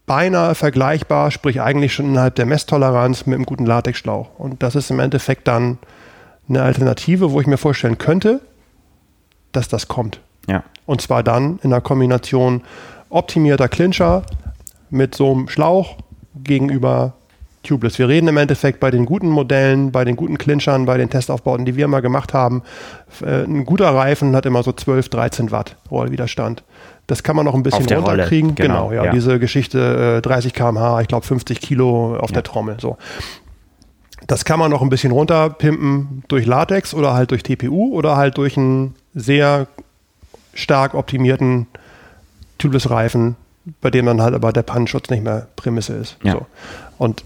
beinahe 0.05 0.55
vergleichbar, 0.55 1.29
sprich 1.29 1.61
eigentlich 1.61 1.93
schon 1.93 2.07
innerhalb 2.07 2.35
der 2.35 2.45
Messtoleranz 2.45 3.25
mit 3.25 3.35
einem 3.35 3.45
guten 3.45 3.65
Latexschlauch. 3.65 4.39
Und 4.39 4.63
das 4.63 4.75
ist 4.75 4.89
im 4.89 4.99
Endeffekt 4.99 5.47
dann 5.47 5.77
eine 6.47 6.63
Alternative, 6.63 7.31
wo 7.31 7.39
ich 7.39 7.47
mir 7.47 7.57
vorstellen 7.57 7.99
könnte, 7.99 8.41
dass 9.51 9.67
das 9.67 9.87
kommt. 9.87 10.19
Ja. 10.47 10.63
Und 10.85 11.01
zwar 11.01 11.21
dann 11.21 11.59
in 11.61 11.69
der 11.69 11.81
Kombination 11.81 12.61
optimierter 13.09 13.67
Clincher 13.67 14.23
mit 14.89 15.13
so 15.13 15.31
einem 15.31 15.47
Schlauch 15.47 15.97
gegenüber 16.43 17.13
Tubeless. 17.61 17.99
Wir 17.99 18.07
reden 18.07 18.29
im 18.29 18.37
Endeffekt 18.37 18.79
bei 18.79 18.89
den 18.89 19.05
guten 19.05 19.29
Modellen, 19.29 19.91
bei 19.91 20.05
den 20.05 20.15
guten 20.15 20.37
Clinchern, 20.37 20.85
bei 20.85 20.97
den 20.97 21.09
Testaufbauten, 21.09 21.65
die 21.65 21.75
wir 21.75 21.87
mal 21.87 21.99
gemacht 21.99 22.33
haben. 22.33 22.63
Äh, 23.21 23.43
ein 23.43 23.65
guter 23.65 23.93
Reifen 23.93 24.35
hat 24.35 24.45
immer 24.45 24.63
so 24.63 24.71
12, 24.71 25.09
13 25.09 25.51
Watt 25.51 25.75
Rollwiderstand. 25.91 26.63
Das 27.09 27.23
kann 27.23 27.35
man 27.35 27.43
noch 27.43 27.55
ein 27.55 27.63
bisschen 27.63 27.87
runterkriegen. 27.87 28.53
Genau, 28.53 28.89
genau, 28.89 28.91
ja, 28.91 29.05
ja, 29.05 29.11
Diese 29.11 29.39
Geschichte 29.39 30.17
äh, 30.17 30.21
30 30.21 30.53
km/h, 30.53 31.01
ich 31.01 31.07
glaube 31.07 31.25
50 31.25 31.59
Kilo 31.59 32.15
auf 32.15 32.29
ja. 32.29 32.35
der 32.35 32.43
Trommel. 32.43 32.77
So. 32.79 32.97
Das 34.27 34.45
kann 34.45 34.59
man 34.59 34.69
noch 34.69 34.83
ein 34.83 34.89
bisschen 34.89 35.11
runterpimpen 35.11 36.23
durch 36.27 36.45
Latex 36.45 36.93
oder 36.93 37.15
halt 37.15 37.31
durch 37.31 37.41
TPU 37.41 37.95
oder 37.95 38.15
halt 38.15 38.37
durch 38.37 38.57
einen 38.57 38.93
sehr 39.15 39.65
stark 40.53 40.93
optimierten 40.93 41.65
Tubeless-Reifen, 42.59 43.35
bei 43.81 43.89
dem 43.89 44.05
dann 44.05 44.21
halt 44.21 44.35
aber 44.35 44.53
der 44.53 44.61
Pannenschutz 44.61 45.09
nicht 45.09 45.23
mehr 45.23 45.47
Prämisse 45.55 45.93
ist. 45.93 46.17
Ja. 46.21 46.33
So. 46.33 46.45
Und 46.99 47.23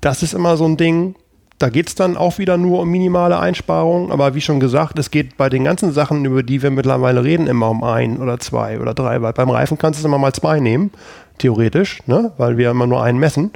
das 0.00 0.24
ist 0.24 0.34
immer 0.34 0.56
so 0.56 0.64
ein 0.64 0.76
Ding, 0.76 1.14
da 1.62 1.68
geht 1.68 1.86
es 1.86 1.94
dann 1.94 2.16
auch 2.16 2.38
wieder 2.38 2.56
nur 2.56 2.80
um 2.80 2.90
minimale 2.90 3.38
Einsparungen, 3.38 4.10
aber 4.10 4.34
wie 4.34 4.40
schon 4.40 4.58
gesagt, 4.58 4.98
es 4.98 5.12
geht 5.12 5.36
bei 5.36 5.48
den 5.48 5.62
ganzen 5.62 5.92
Sachen, 5.92 6.24
über 6.24 6.42
die 6.42 6.60
wir 6.60 6.70
mittlerweile 6.70 7.22
reden, 7.22 7.46
immer 7.46 7.70
um 7.70 7.84
ein 7.84 8.18
oder 8.18 8.40
zwei 8.40 8.80
oder 8.80 8.94
drei, 8.94 9.22
weil 9.22 9.32
beim 9.32 9.48
Reifen 9.48 9.78
kannst 9.78 9.98
du 9.98 10.02
es 10.02 10.04
immer 10.04 10.18
mal 10.18 10.32
zwei 10.32 10.58
nehmen, 10.58 10.90
theoretisch, 11.38 12.02
ne? 12.06 12.32
weil 12.36 12.58
wir 12.58 12.70
immer 12.70 12.88
nur 12.88 13.02
einen 13.02 13.18
messen. 13.18 13.52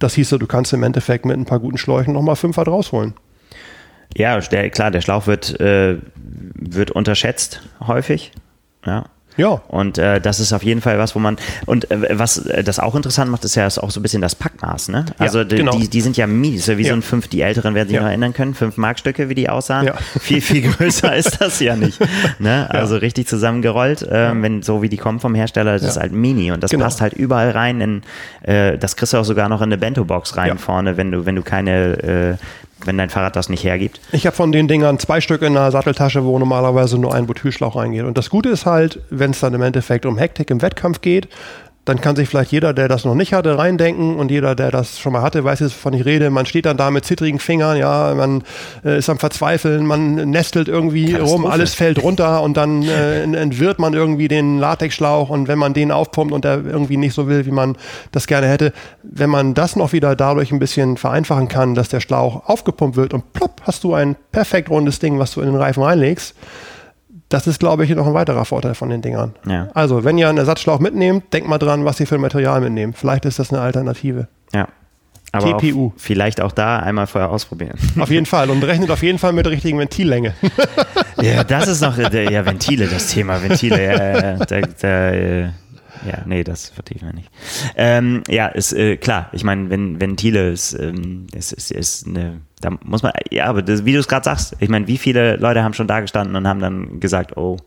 Das 0.00 0.14
hieße, 0.14 0.40
du 0.40 0.46
kannst 0.48 0.72
im 0.72 0.82
Endeffekt 0.82 1.24
mit 1.24 1.36
ein 1.36 1.44
paar 1.44 1.60
guten 1.60 1.78
Schläuchen 1.78 2.12
nochmal 2.12 2.34
fünf 2.34 2.56
Watt 2.56 2.66
rausholen. 2.66 3.14
Ja, 4.16 4.38
der, 4.40 4.70
klar, 4.70 4.90
der 4.90 5.00
Schlauch 5.00 5.28
wird, 5.28 5.60
äh, 5.60 5.98
wird 6.14 6.90
unterschätzt 6.90 7.62
häufig. 7.86 8.32
Ja. 8.84 9.06
Ja. 9.36 9.60
Und 9.68 9.98
äh, 9.98 10.20
das 10.20 10.40
ist 10.40 10.52
auf 10.52 10.62
jeden 10.62 10.80
Fall 10.80 10.98
was, 10.98 11.14
wo 11.14 11.18
man 11.18 11.36
und 11.66 11.90
äh, 11.90 12.18
was 12.18 12.38
äh, 12.38 12.62
das 12.62 12.78
auch 12.78 12.94
interessant 12.94 13.30
macht, 13.30 13.44
ist 13.44 13.54
ja 13.54 13.66
auch 13.66 13.90
so 13.90 14.00
ein 14.00 14.02
bisschen 14.02 14.22
das 14.22 14.34
Packmaß, 14.34 14.88
ne? 14.88 15.06
Also 15.18 15.40
ja, 15.40 15.44
genau. 15.44 15.72
die, 15.72 15.88
die 15.88 16.00
sind 16.00 16.16
ja 16.16 16.26
mies, 16.26 16.68
wie 16.68 16.82
ja. 16.82 16.88
so 16.88 16.94
ein 16.94 17.02
fünf, 17.02 17.28
die 17.28 17.40
Älteren 17.40 17.74
werden 17.74 17.88
sich 17.88 17.96
ja. 17.96 18.02
noch 18.02 18.08
erinnern 18.08 18.32
können, 18.32 18.54
fünf 18.54 18.76
Markstücke, 18.76 19.28
wie 19.28 19.34
die 19.34 19.48
aussahen. 19.48 19.86
Ja. 19.86 19.94
Viel, 20.20 20.40
viel 20.40 20.70
größer 20.70 21.14
ist 21.16 21.40
das 21.40 21.60
ja 21.60 21.76
nicht. 21.76 21.98
Ne? 22.38 22.68
Also 22.70 22.96
richtig 22.96 23.26
zusammengerollt, 23.26 24.06
ähm, 24.10 24.42
wenn 24.42 24.62
so 24.62 24.82
wie 24.82 24.88
die 24.88 24.96
kommen 24.96 25.20
vom 25.20 25.34
Hersteller, 25.34 25.72
das 25.72 25.82
ist 25.82 25.96
halt 25.96 26.12
mini 26.12 26.52
und 26.52 26.62
das 26.62 26.70
genau. 26.70 26.84
passt 26.84 27.00
halt 27.00 27.12
überall 27.12 27.50
rein 27.50 27.80
in 27.80 28.02
äh, 28.42 28.78
das 28.78 28.96
kriegst 28.96 29.12
du 29.12 29.18
auch 29.18 29.24
sogar 29.24 29.48
noch 29.48 29.60
in 29.60 29.64
eine 29.64 29.78
Bento-Box 29.78 30.36
rein 30.36 30.58
vorne, 30.58 30.96
wenn 30.96 31.10
du, 31.10 31.26
wenn 31.26 31.36
du 31.36 31.42
keine 31.42 32.02
äh, 32.02 32.36
wenn 32.84 32.98
dein 32.98 33.10
Fahrrad 33.10 33.36
das 33.36 33.48
nicht 33.48 33.64
hergibt. 33.64 34.00
Ich 34.12 34.26
habe 34.26 34.36
von 34.36 34.52
den 34.52 34.68
Dingern 34.68 34.98
zwei 34.98 35.20
Stück 35.20 35.42
in 35.42 35.54
der 35.54 35.70
Satteltasche, 35.70 36.24
wo 36.24 36.38
normalerweise 36.38 36.98
nur 36.98 37.14
ein 37.14 37.26
Butylschlauch 37.26 37.76
reingeht. 37.76 38.04
Und 38.04 38.18
das 38.18 38.30
Gute 38.30 38.48
ist 38.48 38.66
halt, 38.66 39.00
wenn 39.10 39.30
es 39.30 39.40
dann 39.40 39.54
im 39.54 39.62
Endeffekt 39.62 40.06
um 40.06 40.18
Hektik 40.18 40.50
im 40.50 40.62
Wettkampf 40.62 41.00
geht, 41.00 41.28
dann 41.84 42.00
kann 42.00 42.16
sich 42.16 42.28
vielleicht 42.28 42.50
jeder, 42.50 42.72
der 42.72 42.88
das 42.88 43.04
noch 43.04 43.14
nicht 43.14 43.34
hatte, 43.34 43.58
reindenken 43.58 44.16
und 44.16 44.30
jeder, 44.30 44.54
der 44.54 44.70
das 44.70 44.98
schon 44.98 45.12
mal 45.12 45.22
hatte, 45.22 45.44
weiß 45.44 45.60
jetzt, 45.60 45.76
wovon 45.76 45.92
ich 45.92 46.04
rede. 46.04 46.30
Man 46.30 46.46
steht 46.46 46.64
dann 46.64 46.76
da 46.76 46.90
mit 46.90 47.04
zittrigen 47.04 47.38
Fingern, 47.38 47.76
ja, 47.76 48.14
man 48.14 48.42
äh, 48.84 48.98
ist 48.98 49.10
am 49.10 49.18
Verzweifeln, 49.18 49.84
man 49.86 50.14
nestelt 50.30 50.68
irgendwie 50.68 51.14
rum, 51.14 51.44
alles 51.44 51.74
fällt 51.74 52.02
runter 52.02 52.42
und 52.42 52.56
dann 52.56 52.82
äh, 52.82 53.22
entwirrt 53.22 53.78
man 53.78 53.92
irgendwie 53.92 54.28
den 54.28 54.58
Latexschlauch 54.58 55.28
und 55.28 55.46
wenn 55.46 55.58
man 55.58 55.74
den 55.74 55.90
aufpumpt 55.90 56.32
und 56.32 56.44
der 56.44 56.64
irgendwie 56.64 56.96
nicht 56.96 57.14
so 57.14 57.28
will, 57.28 57.44
wie 57.44 57.50
man 57.50 57.76
das 58.12 58.26
gerne 58.26 58.48
hätte, 58.48 58.72
wenn 59.02 59.28
man 59.28 59.52
das 59.52 59.76
noch 59.76 59.92
wieder 59.92 60.16
dadurch 60.16 60.52
ein 60.52 60.58
bisschen 60.58 60.96
vereinfachen 60.96 61.48
kann, 61.48 61.74
dass 61.74 61.90
der 61.90 62.00
Schlauch 62.00 62.48
aufgepumpt 62.48 62.96
wird 62.96 63.12
und 63.12 63.32
plopp, 63.34 63.60
hast 63.64 63.84
du 63.84 63.92
ein 63.94 64.16
perfekt 64.32 64.70
rundes 64.70 65.00
Ding, 65.00 65.18
was 65.18 65.32
du 65.32 65.40
in 65.40 65.46
den 65.46 65.56
Reifen 65.56 65.82
reinlegst, 65.82 66.34
das 67.34 67.48
ist, 67.48 67.58
glaube 67.58 67.84
ich, 67.84 67.90
noch 67.90 68.06
ein 68.06 68.14
weiterer 68.14 68.44
Vorteil 68.44 68.76
von 68.76 68.90
den 68.90 69.02
Dingern. 69.02 69.34
Ja. 69.44 69.68
Also, 69.74 70.04
wenn 70.04 70.16
ihr 70.18 70.28
einen 70.28 70.38
Ersatzschlauch 70.38 70.78
mitnehmt, 70.78 71.32
denkt 71.32 71.48
mal 71.48 71.58
dran, 71.58 71.84
was 71.84 71.98
ihr 71.98 72.06
für 72.06 72.14
ein 72.14 72.20
Material 72.20 72.60
mitnehmt. 72.60 72.96
Vielleicht 72.96 73.24
ist 73.24 73.40
das 73.40 73.52
eine 73.52 73.60
Alternative. 73.60 74.28
Ja. 74.52 74.68
Aber 75.32 75.58
TPU. 75.58 75.88
Auch, 75.88 75.92
vielleicht 75.96 76.40
auch 76.40 76.52
da 76.52 76.78
einmal 76.78 77.08
vorher 77.08 77.30
ausprobieren. 77.30 77.76
Auf 77.98 78.10
jeden 78.10 78.26
Fall 78.26 78.50
und 78.50 78.62
rechnet 78.62 78.92
auf 78.92 79.02
jeden 79.02 79.18
Fall 79.18 79.32
mit 79.32 79.46
der 79.46 79.52
richtigen 79.52 79.80
Ventillänge. 79.80 80.34
ja, 81.20 81.42
das 81.42 81.66
ist 81.66 81.80
noch, 81.80 81.98
ja, 81.98 82.46
Ventile, 82.46 82.86
das 82.86 83.08
Thema, 83.08 83.42
Ventile, 83.42 83.84
ja, 83.84 84.36
da, 84.36 84.60
da, 84.60 85.10
äh, 85.10 85.42
ja, 86.06 86.18
nee, 86.26 86.44
das 86.44 86.68
vertiefen 86.68 87.08
wir 87.08 87.14
nicht. 87.14 87.30
Ähm, 87.74 88.22
ja, 88.28 88.46
ist 88.46 88.74
äh, 88.74 88.96
klar. 88.96 89.30
Ich 89.32 89.42
meine, 89.42 89.70
wenn 89.70 90.00
Ventile 90.00 90.50
ist, 90.50 90.72
ähm, 90.74 91.26
ist, 91.34 91.52
ist, 91.52 91.72
ist 91.72 92.06
eine, 92.06 92.42
da 92.64 92.70
muss 92.82 93.02
man, 93.02 93.12
ja, 93.30 93.44
aber 93.44 93.62
das, 93.62 93.84
wie 93.84 93.92
du 93.92 93.98
es 93.98 94.08
gerade 94.08 94.24
sagst, 94.24 94.56
ich 94.58 94.70
meine, 94.70 94.86
wie 94.86 94.96
viele 94.96 95.36
Leute 95.36 95.62
haben 95.62 95.74
schon 95.74 95.86
da 95.86 96.00
gestanden 96.00 96.34
und 96.34 96.48
haben 96.48 96.60
dann 96.60 96.98
gesagt, 96.98 97.36
oh, 97.36 97.58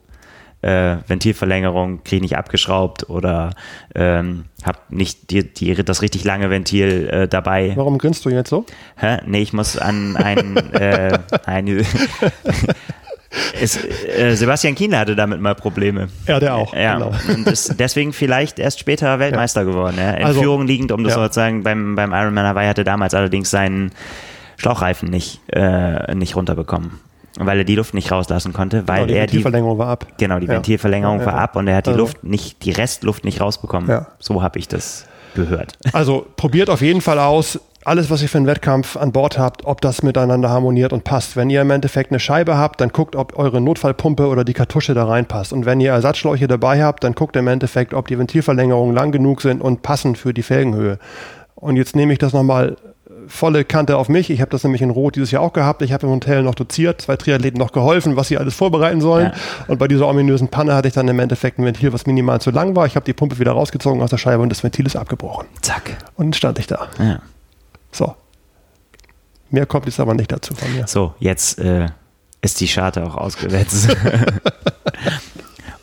äh, 0.63 0.97
Ventilverlängerung 1.07 2.03
kriege 2.03 2.15
ich 2.15 2.21
nicht 2.23 2.37
abgeschraubt 2.37 3.09
oder 3.11 3.51
ähm, 3.93 4.45
habe 4.63 4.79
nicht 4.89 5.29
die, 5.29 5.53
die, 5.53 5.75
das 5.75 6.01
richtig 6.01 6.23
lange 6.23 6.49
Ventil 6.49 7.09
äh, 7.09 7.27
dabei. 7.27 7.73
Warum 7.75 7.99
grinst 7.99 8.25
du 8.25 8.29
jetzt 8.29 8.49
so? 8.49 8.65
Hä? 8.95 9.19
Nee, 9.27 9.43
ich 9.43 9.53
muss 9.53 9.77
an 9.77 10.17
ein, 10.17 10.57
äh, 10.73 11.19
eine 11.45 11.85
es, 13.61 13.77
äh, 13.85 14.35
Sebastian 14.35 14.73
Kienle 14.73 14.97
hatte 14.97 15.15
damit 15.15 15.39
mal 15.39 15.53
Probleme. 15.53 16.07
Ja, 16.25 16.39
der 16.39 16.55
auch. 16.55 16.73
Ja, 16.73 16.95
genau. 16.95 17.13
und 17.35 17.47
ist 17.47 17.79
deswegen 17.79 18.13
vielleicht 18.13 18.57
erst 18.57 18.79
später 18.79 19.19
Weltmeister 19.19 19.61
ja. 19.61 19.67
geworden. 19.67 19.97
Ja. 19.99 20.11
In 20.13 20.25
also, 20.25 20.41
Führung 20.41 20.65
liegend, 20.65 20.91
um 20.91 21.03
das 21.03 21.13
ja. 21.13 21.21
sozusagen 21.21 21.61
beim, 21.61 21.95
beim 21.95 22.13
Ironman 22.13 22.47
Hawaii 22.47 22.67
hatte 22.67 22.83
damals 22.83 23.13
allerdings 23.13 23.51
seinen 23.51 23.91
Schlauchreifen 24.57 25.09
nicht, 25.09 25.39
äh, 25.53 26.13
nicht 26.13 26.35
runterbekommen 26.35 26.99
weil 27.39 27.59
er 27.59 27.63
die 27.63 27.75
Luft 27.75 27.93
nicht 27.93 28.11
rauslassen 28.11 28.53
konnte, 28.53 28.87
weil 28.87 29.01
genau, 29.01 29.07
die 29.07 29.13
er 29.13 29.21
Ventilverlängerung 29.21 29.75
die, 29.75 29.79
war 29.79 29.89
ab. 29.89 30.07
Genau, 30.17 30.39
die 30.39 30.47
ja. 30.47 30.53
Ventilverlängerung 30.53 31.19
ja, 31.19 31.25
war 31.27 31.35
ab 31.35 31.55
und 31.55 31.67
er 31.67 31.75
hat 31.75 31.85
die 31.85 31.91
also. 31.91 32.01
Luft 32.01 32.23
nicht, 32.23 32.63
die 32.65 32.71
Restluft 32.71 33.25
nicht 33.25 33.41
rausbekommen. 33.41 33.89
Ja. 33.89 34.07
So 34.19 34.41
habe 34.41 34.59
ich 34.59 34.67
das 34.67 35.05
gehört. 35.35 35.77
Also 35.93 36.25
probiert 36.35 36.69
auf 36.69 36.81
jeden 36.81 37.01
Fall 37.01 37.19
aus, 37.19 37.59
alles, 37.85 38.09
was 38.09 38.21
ihr 38.21 38.27
für 38.27 38.37
einen 38.37 38.47
Wettkampf 38.47 38.97
an 38.97 39.13
Bord 39.13 39.37
habt, 39.37 39.65
ob 39.65 39.79
das 39.79 40.03
miteinander 40.03 40.49
harmoniert 40.49 40.91
und 40.91 41.05
passt. 41.05 41.37
Wenn 41.37 41.49
ihr 41.49 41.61
im 41.61 41.71
Endeffekt 41.71 42.11
eine 42.11 42.19
Scheibe 42.19 42.57
habt, 42.57 42.81
dann 42.81 42.89
guckt, 42.89 43.15
ob 43.15 43.37
eure 43.37 43.61
Notfallpumpe 43.61 44.27
oder 44.27 44.43
die 44.43 44.53
Kartusche 44.53 44.93
da 44.93 45.05
reinpasst. 45.05 45.53
Und 45.53 45.65
wenn 45.65 45.79
ihr 45.79 45.91
Ersatzschläuche 45.91 46.47
dabei 46.47 46.83
habt, 46.83 47.05
dann 47.05 47.13
guckt 47.13 47.37
im 47.37 47.47
Endeffekt, 47.47 47.93
ob 47.93 48.07
die 48.07 48.19
Ventilverlängerungen 48.19 48.93
lang 48.93 49.13
genug 49.13 49.41
sind 49.41 49.61
und 49.61 49.83
passend 49.83 50.17
für 50.17 50.33
die 50.33 50.43
Felgenhöhe. 50.43 50.99
Und 51.55 51.77
jetzt 51.77 51.95
nehme 51.95 52.11
ich 52.11 52.19
das 52.19 52.33
nochmal 52.33 52.75
volle 53.27 53.65
Kante 53.65 53.97
auf 53.97 54.09
mich. 54.09 54.29
Ich 54.29 54.41
habe 54.41 54.51
das 54.51 54.63
nämlich 54.63 54.81
in 54.81 54.89
Rot 54.89 55.15
dieses 55.15 55.31
Jahr 55.31 55.41
auch 55.41 55.53
gehabt. 55.53 55.81
Ich 55.81 55.93
habe 55.93 56.07
im 56.07 56.13
Hotel 56.13 56.43
noch 56.43 56.55
doziert, 56.55 57.01
zwei 57.01 57.15
Triathleten 57.15 57.59
noch 57.59 57.71
geholfen, 57.71 58.15
was 58.15 58.27
sie 58.27 58.37
alles 58.37 58.55
vorbereiten 58.55 59.01
sollen. 59.01 59.27
Ja. 59.27 59.65
Und 59.67 59.77
bei 59.77 59.87
dieser 59.87 60.07
ominösen 60.07 60.47
Panne 60.47 60.75
hatte 60.75 60.87
ich 60.87 60.93
dann 60.93 61.07
im 61.07 61.19
Endeffekt 61.19 61.59
ein 61.59 61.65
Ventil, 61.65 61.93
was 61.93 62.05
minimal 62.05 62.41
zu 62.41 62.51
lang 62.51 62.75
war. 62.75 62.85
Ich 62.85 62.95
habe 62.95 63.05
die 63.05 63.13
Pumpe 63.13 63.39
wieder 63.39 63.51
rausgezogen 63.51 64.01
aus 64.01 64.09
der 64.09 64.17
Scheibe 64.17 64.41
und 64.41 64.49
das 64.49 64.63
Ventil 64.63 64.85
ist 64.85 64.95
abgebrochen. 64.95 65.47
Zack. 65.61 65.97
Und 66.15 66.27
dann 66.27 66.33
stand 66.33 66.59
ich 66.59 66.67
da. 66.67 66.87
Ja. 66.99 67.19
So. 67.91 68.15
Mehr 69.49 69.65
kommt 69.65 69.85
jetzt 69.85 69.99
aber 69.99 70.13
nicht 70.13 70.31
dazu 70.31 70.53
von 70.55 70.73
mir. 70.73 70.87
So, 70.87 71.13
jetzt 71.19 71.59
äh, 71.59 71.87
ist 72.41 72.59
die 72.59 72.67
Scharte 72.67 73.05
auch 73.05 73.15
ausgewetzt. 73.15 73.89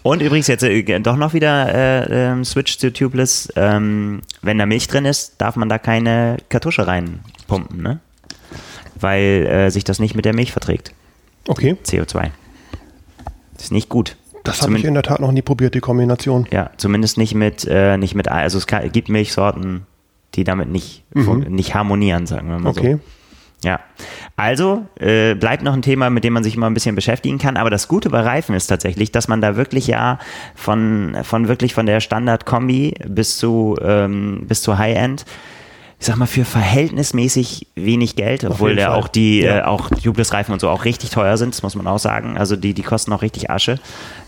Und 0.04 0.20
übrigens 0.20 0.48
jetzt 0.48 0.62
äh, 0.62 1.00
doch 1.00 1.16
noch 1.16 1.32
wieder 1.32 1.74
äh, 1.74 2.26
ähm, 2.26 2.44
Switch 2.44 2.76
zu 2.76 2.92
Tubeless. 2.92 3.50
Ähm, 3.56 4.20
wenn 4.42 4.58
da 4.58 4.66
Milch 4.66 4.86
drin 4.86 5.06
ist, 5.06 5.40
darf 5.40 5.56
man 5.56 5.70
da 5.70 5.78
keine 5.78 6.36
Kartusche 6.50 6.86
reinpumpen, 6.86 7.82
ne? 7.82 8.00
Weil 9.00 9.46
äh, 9.46 9.70
sich 9.70 9.82
das 9.82 10.00
nicht 10.00 10.14
mit 10.14 10.26
der 10.26 10.34
Milch 10.34 10.52
verträgt. 10.52 10.92
Okay. 11.48 11.78
CO2. 11.82 12.32
Ist 13.58 13.72
nicht 13.72 13.88
gut. 13.88 14.16
Das 14.42 14.60
habe 14.60 14.76
ich 14.76 14.84
in 14.84 14.92
der 14.92 15.02
Tat 15.02 15.20
noch 15.20 15.32
nie 15.32 15.40
probiert, 15.40 15.74
die 15.74 15.80
Kombination. 15.80 16.46
Ja, 16.50 16.68
zumindest 16.76 17.16
nicht 17.16 17.34
mit, 17.34 17.66
äh, 17.66 17.96
nicht 17.96 18.14
mit, 18.14 18.28
also 18.28 18.58
es 18.58 18.66
kann, 18.66 18.92
gibt 18.92 19.08
Milchsorten, 19.08 19.86
die 20.34 20.44
damit 20.44 20.68
nicht, 20.68 21.02
mhm. 21.14 21.46
nicht 21.48 21.74
harmonieren, 21.74 22.26
sagen 22.26 22.50
wir 22.50 22.58
mal 22.58 22.68
okay. 22.68 22.80
so. 22.80 22.88
Okay. 22.88 22.98
Ja, 23.64 23.80
also 24.36 24.86
äh, 25.00 25.34
bleibt 25.34 25.62
noch 25.62 25.72
ein 25.72 25.82
Thema, 25.82 26.10
mit 26.10 26.22
dem 26.22 26.34
man 26.34 26.44
sich 26.44 26.54
immer 26.54 26.66
ein 26.66 26.74
bisschen 26.74 26.94
beschäftigen 26.94 27.38
kann. 27.38 27.56
Aber 27.56 27.70
das 27.70 27.88
Gute 27.88 28.10
bei 28.10 28.20
Reifen 28.20 28.54
ist 28.54 28.66
tatsächlich, 28.66 29.10
dass 29.10 29.26
man 29.26 29.40
da 29.40 29.56
wirklich 29.56 29.86
ja 29.86 30.18
von, 30.54 31.16
von 31.22 31.48
wirklich 31.48 31.72
von 31.72 31.86
der 31.86 32.00
Standard-Kombi 32.00 32.94
bis 33.08 33.38
zu, 33.38 33.76
ähm, 33.82 34.44
bis 34.46 34.62
zu 34.62 34.78
High-End 34.78 35.24
ich 36.00 36.06
sag 36.06 36.16
mal, 36.16 36.26
für 36.26 36.44
verhältnismäßig 36.44 37.68
wenig 37.76 38.14
Geld, 38.14 38.44
obwohl 38.44 38.74
der 38.74 38.94
auch 38.94 39.08
die, 39.08 39.40
ja. 39.40 39.60
äh, 39.60 39.62
auch 39.62 39.88
Tubeless-Reifen 39.88 40.52
und 40.52 40.60
so 40.60 40.68
auch 40.68 40.84
richtig 40.84 41.08
teuer 41.08 41.38
sind, 41.38 41.54
das 41.54 41.62
muss 41.62 41.76
man 41.76 41.86
auch 41.86 41.98
sagen. 41.98 42.36
Also 42.36 42.56
die, 42.56 42.74
die 42.74 42.82
kosten 42.82 43.10
auch 43.14 43.22
richtig 43.22 43.48
Asche. 43.48 43.78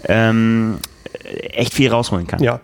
Ähm, 0.05 0.78
echt 1.53 1.74
viel 1.74 1.91
rausholen 1.91 2.26
kann. 2.26 2.43
Ja, 2.43 2.61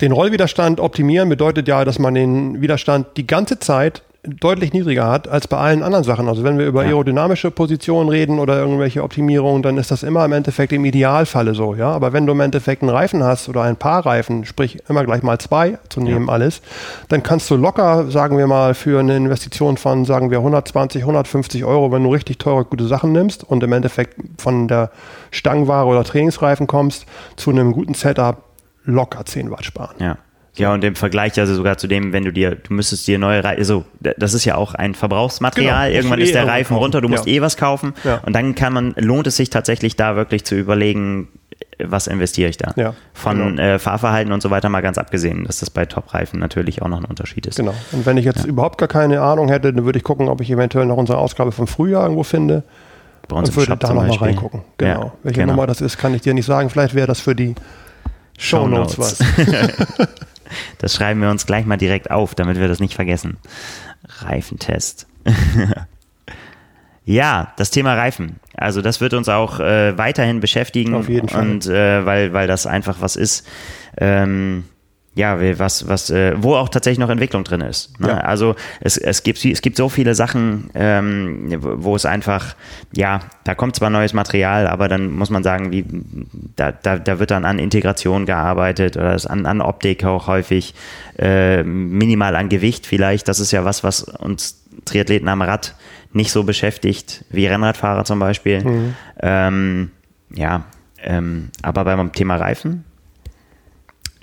den 0.00 0.10
Rollwiderstand 0.10 0.80
optimieren 0.80 1.28
bedeutet 1.28 1.68
ja, 1.68 1.84
dass 1.84 2.00
man 2.00 2.14
den 2.14 2.60
Widerstand 2.60 3.16
die 3.16 3.26
ganze 3.26 3.60
Zeit 3.60 4.02
deutlich 4.26 4.72
niedriger 4.72 5.08
hat 5.10 5.28
als 5.28 5.48
bei 5.48 5.56
allen 5.56 5.82
anderen 5.82 6.04
Sachen. 6.04 6.28
Also 6.28 6.44
wenn 6.44 6.58
wir 6.58 6.66
über 6.66 6.82
aerodynamische 6.82 7.50
Positionen 7.50 8.08
reden 8.08 8.38
oder 8.38 8.58
irgendwelche 8.58 9.02
Optimierungen, 9.02 9.62
dann 9.62 9.78
ist 9.78 9.90
das 9.90 10.02
immer 10.02 10.24
im 10.24 10.32
Endeffekt 10.32 10.72
im 10.72 10.84
Idealfalle 10.84 11.54
so, 11.54 11.74
ja. 11.74 11.90
Aber 11.90 12.12
wenn 12.12 12.26
du 12.26 12.32
im 12.32 12.40
Endeffekt 12.40 12.82
einen 12.82 12.90
Reifen 12.90 13.22
hast 13.22 13.48
oder 13.48 13.62
ein 13.62 13.76
paar 13.76 14.04
Reifen, 14.04 14.44
sprich 14.44 14.78
immer 14.88 15.04
gleich 15.04 15.22
mal 15.22 15.38
zwei 15.38 15.78
zu 15.88 16.00
nehmen 16.00 16.26
ja. 16.26 16.32
alles, 16.32 16.62
dann 17.08 17.22
kannst 17.22 17.50
du 17.50 17.56
locker, 17.56 18.10
sagen 18.10 18.38
wir 18.38 18.46
mal, 18.46 18.74
für 18.74 19.00
eine 19.00 19.16
Investition 19.16 19.76
von, 19.76 20.04
sagen 20.04 20.30
wir, 20.30 20.38
120, 20.38 21.02
150 21.02 21.64
Euro, 21.64 21.92
wenn 21.92 22.02
du 22.02 22.12
richtig 22.12 22.38
teure, 22.38 22.64
gute 22.64 22.86
Sachen 22.86 23.12
nimmst 23.12 23.44
und 23.44 23.62
im 23.62 23.72
Endeffekt 23.72 24.16
von 24.38 24.68
der 24.68 24.90
Stangenware 25.30 25.86
oder 25.86 26.04
Trainingsreifen 26.04 26.66
kommst, 26.66 27.06
zu 27.36 27.50
einem 27.50 27.72
guten 27.72 27.94
Setup 27.94 28.42
locker 28.84 29.24
10 29.24 29.50
Watt 29.50 29.64
sparen. 29.64 29.96
Ja. 29.98 30.16
Ja, 30.58 30.72
und 30.72 30.84
im 30.84 30.94
Vergleich 30.94 31.38
also 31.38 31.54
sogar 31.54 31.78
zu 31.78 31.86
dem, 31.86 32.12
wenn 32.12 32.24
du 32.24 32.32
dir, 32.32 32.54
du 32.54 32.72
müsstest 32.72 33.06
dir 33.06 33.18
neue 33.18 33.44
Reifen, 33.44 33.58
also 33.58 33.84
das 34.00 34.34
ist 34.34 34.44
ja 34.44 34.56
auch 34.56 34.74
ein 34.74 34.94
Verbrauchsmaterial. 34.94 35.88
Genau, 35.88 35.98
Irgendwann 35.98 36.20
ist 36.20 36.34
der 36.34 36.44
eh 36.44 36.48
Reifen 36.48 36.76
runter, 36.76 37.00
du 37.00 37.08
musst 37.08 37.26
ja. 37.26 37.34
eh 37.34 37.40
was 37.40 37.56
kaufen. 37.56 37.94
Ja. 38.04 38.20
Und 38.24 38.32
dann 38.34 38.54
kann 38.54 38.72
man, 38.72 38.94
lohnt 38.96 39.26
es 39.26 39.36
sich 39.36 39.50
tatsächlich 39.50 39.96
da 39.96 40.16
wirklich 40.16 40.44
zu 40.44 40.54
überlegen, 40.54 41.28
was 41.78 42.06
investiere 42.06 42.48
ich 42.48 42.56
da? 42.56 42.72
Ja, 42.76 42.94
Von 43.12 43.56
genau. 43.56 43.62
äh, 43.62 43.78
Fahrverhalten 43.78 44.32
und 44.32 44.42
so 44.42 44.50
weiter 44.50 44.68
mal 44.68 44.80
ganz 44.80 44.98
abgesehen, 44.98 45.44
dass 45.44 45.60
das 45.60 45.70
bei 45.70 45.84
Top-Reifen 45.84 46.40
natürlich 46.40 46.82
auch 46.82 46.88
noch 46.88 46.98
ein 46.98 47.04
Unterschied 47.04 47.46
ist. 47.46 47.56
Genau. 47.56 47.74
Und 47.92 48.06
wenn 48.06 48.16
ich 48.16 48.24
jetzt 48.24 48.44
ja. 48.44 48.46
überhaupt 48.46 48.78
gar 48.78 48.88
keine 48.88 49.20
Ahnung 49.20 49.48
hätte, 49.48 49.72
dann 49.72 49.84
würde 49.84 49.98
ich 49.98 50.04
gucken, 50.04 50.28
ob 50.28 50.40
ich 50.40 50.50
eventuell 50.50 50.86
noch 50.86 50.96
unsere 50.96 51.18
Ausgabe 51.18 51.52
vom 51.52 51.66
Frühjahr 51.66 52.04
irgendwo 52.04 52.22
finde. 52.22 52.62
Bei 53.28 53.36
uns 53.36 53.50
und 53.50 53.56
würde 53.56 53.76
da 53.76 53.92
nochmal 53.92 54.10
reingucken. 54.16 54.62
Genau. 54.78 55.04
Ja, 55.04 55.12
Welche 55.22 55.40
genau. 55.40 55.52
Nummer 55.52 55.66
das 55.66 55.80
ist, 55.80 55.98
kann 55.98 56.14
ich 56.14 56.22
dir 56.22 56.32
nicht 56.32 56.46
sagen. 56.46 56.70
Vielleicht 56.70 56.94
wäre 56.94 57.06
das 57.06 57.20
für 57.20 57.34
die 57.34 57.54
Show 58.38 58.66
Notes 58.66 58.98
was. 58.98 59.18
Das 60.78 60.94
schreiben 60.94 61.20
wir 61.20 61.30
uns 61.30 61.46
gleich 61.46 61.66
mal 61.66 61.76
direkt 61.76 62.10
auf, 62.10 62.34
damit 62.34 62.58
wir 62.58 62.68
das 62.68 62.80
nicht 62.80 62.94
vergessen. 62.94 63.38
Reifentest. 64.20 65.06
ja, 67.04 67.52
das 67.56 67.70
Thema 67.70 67.94
Reifen. 67.94 68.40
Also 68.54 68.82
das 68.82 69.00
wird 69.00 69.14
uns 69.14 69.28
auch 69.28 69.60
äh, 69.60 69.96
weiterhin 69.98 70.40
beschäftigen. 70.40 70.94
Auf 70.94 71.08
jeden 71.08 71.28
Fall. 71.28 71.42
Und 71.42 71.66
äh, 71.66 72.04
weil, 72.06 72.32
weil 72.32 72.46
das 72.46 72.66
einfach 72.66 72.96
was 73.00 73.16
ist. 73.16 73.46
Ähm, 73.98 74.64
ja, 75.16 75.38
was, 75.58 75.88
was, 75.88 76.10
äh, 76.10 76.34
wo 76.36 76.56
auch 76.56 76.68
tatsächlich 76.68 76.98
noch 76.98 77.08
Entwicklung 77.08 77.42
drin 77.42 77.62
ist. 77.62 77.98
Ne? 77.98 78.08
Ja. 78.08 78.18
Also 78.18 78.54
es, 78.80 78.98
es, 78.98 79.22
gibt, 79.22 79.42
es 79.46 79.62
gibt 79.62 79.78
so 79.78 79.88
viele 79.88 80.14
Sachen, 80.14 80.68
ähm, 80.74 81.56
wo 81.58 81.96
es 81.96 82.04
einfach, 82.04 82.54
ja, 82.92 83.20
da 83.44 83.54
kommt 83.54 83.76
zwar 83.76 83.88
neues 83.88 84.12
Material, 84.12 84.66
aber 84.66 84.88
dann 84.88 85.10
muss 85.10 85.30
man 85.30 85.42
sagen, 85.42 85.72
wie, 85.72 85.86
da, 86.56 86.70
da, 86.70 86.98
da 86.98 87.18
wird 87.18 87.30
dann 87.30 87.46
an 87.46 87.58
Integration 87.58 88.26
gearbeitet 88.26 88.98
oder 88.98 89.16
an, 89.30 89.46
an 89.46 89.62
Optik 89.62 90.04
auch 90.04 90.26
häufig, 90.26 90.74
äh, 91.18 91.62
minimal 91.62 92.36
an 92.36 92.50
Gewicht 92.50 92.86
vielleicht. 92.86 93.26
Das 93.26 93.40
ist 93.40 93.52
ja 93.52 93.64
was, 93.64 93.82
was 93.82 94.02
uns 94.02 94.64
Triathleten 94.84 95.28
am 95.28 95.40
Rad 95.40 95.76
nicht 96.12 96.30
so 96.30 96.44
beschäftigt, 96.44 97.24
wie 97.30 97.46
Rennradfahrer 97.46 98.04
zum 98.04 98.18
Beispiel. 98.18 98.62
Mhm. 98.62 98.94
Ähm, 99.20 99.90
ja, 100.34 100.64
ähm, 101.02 101.48
aber 101.62 101.84
beim 101.84 102.12
Thema 102.12 102.36
Reifen 102.36 102.84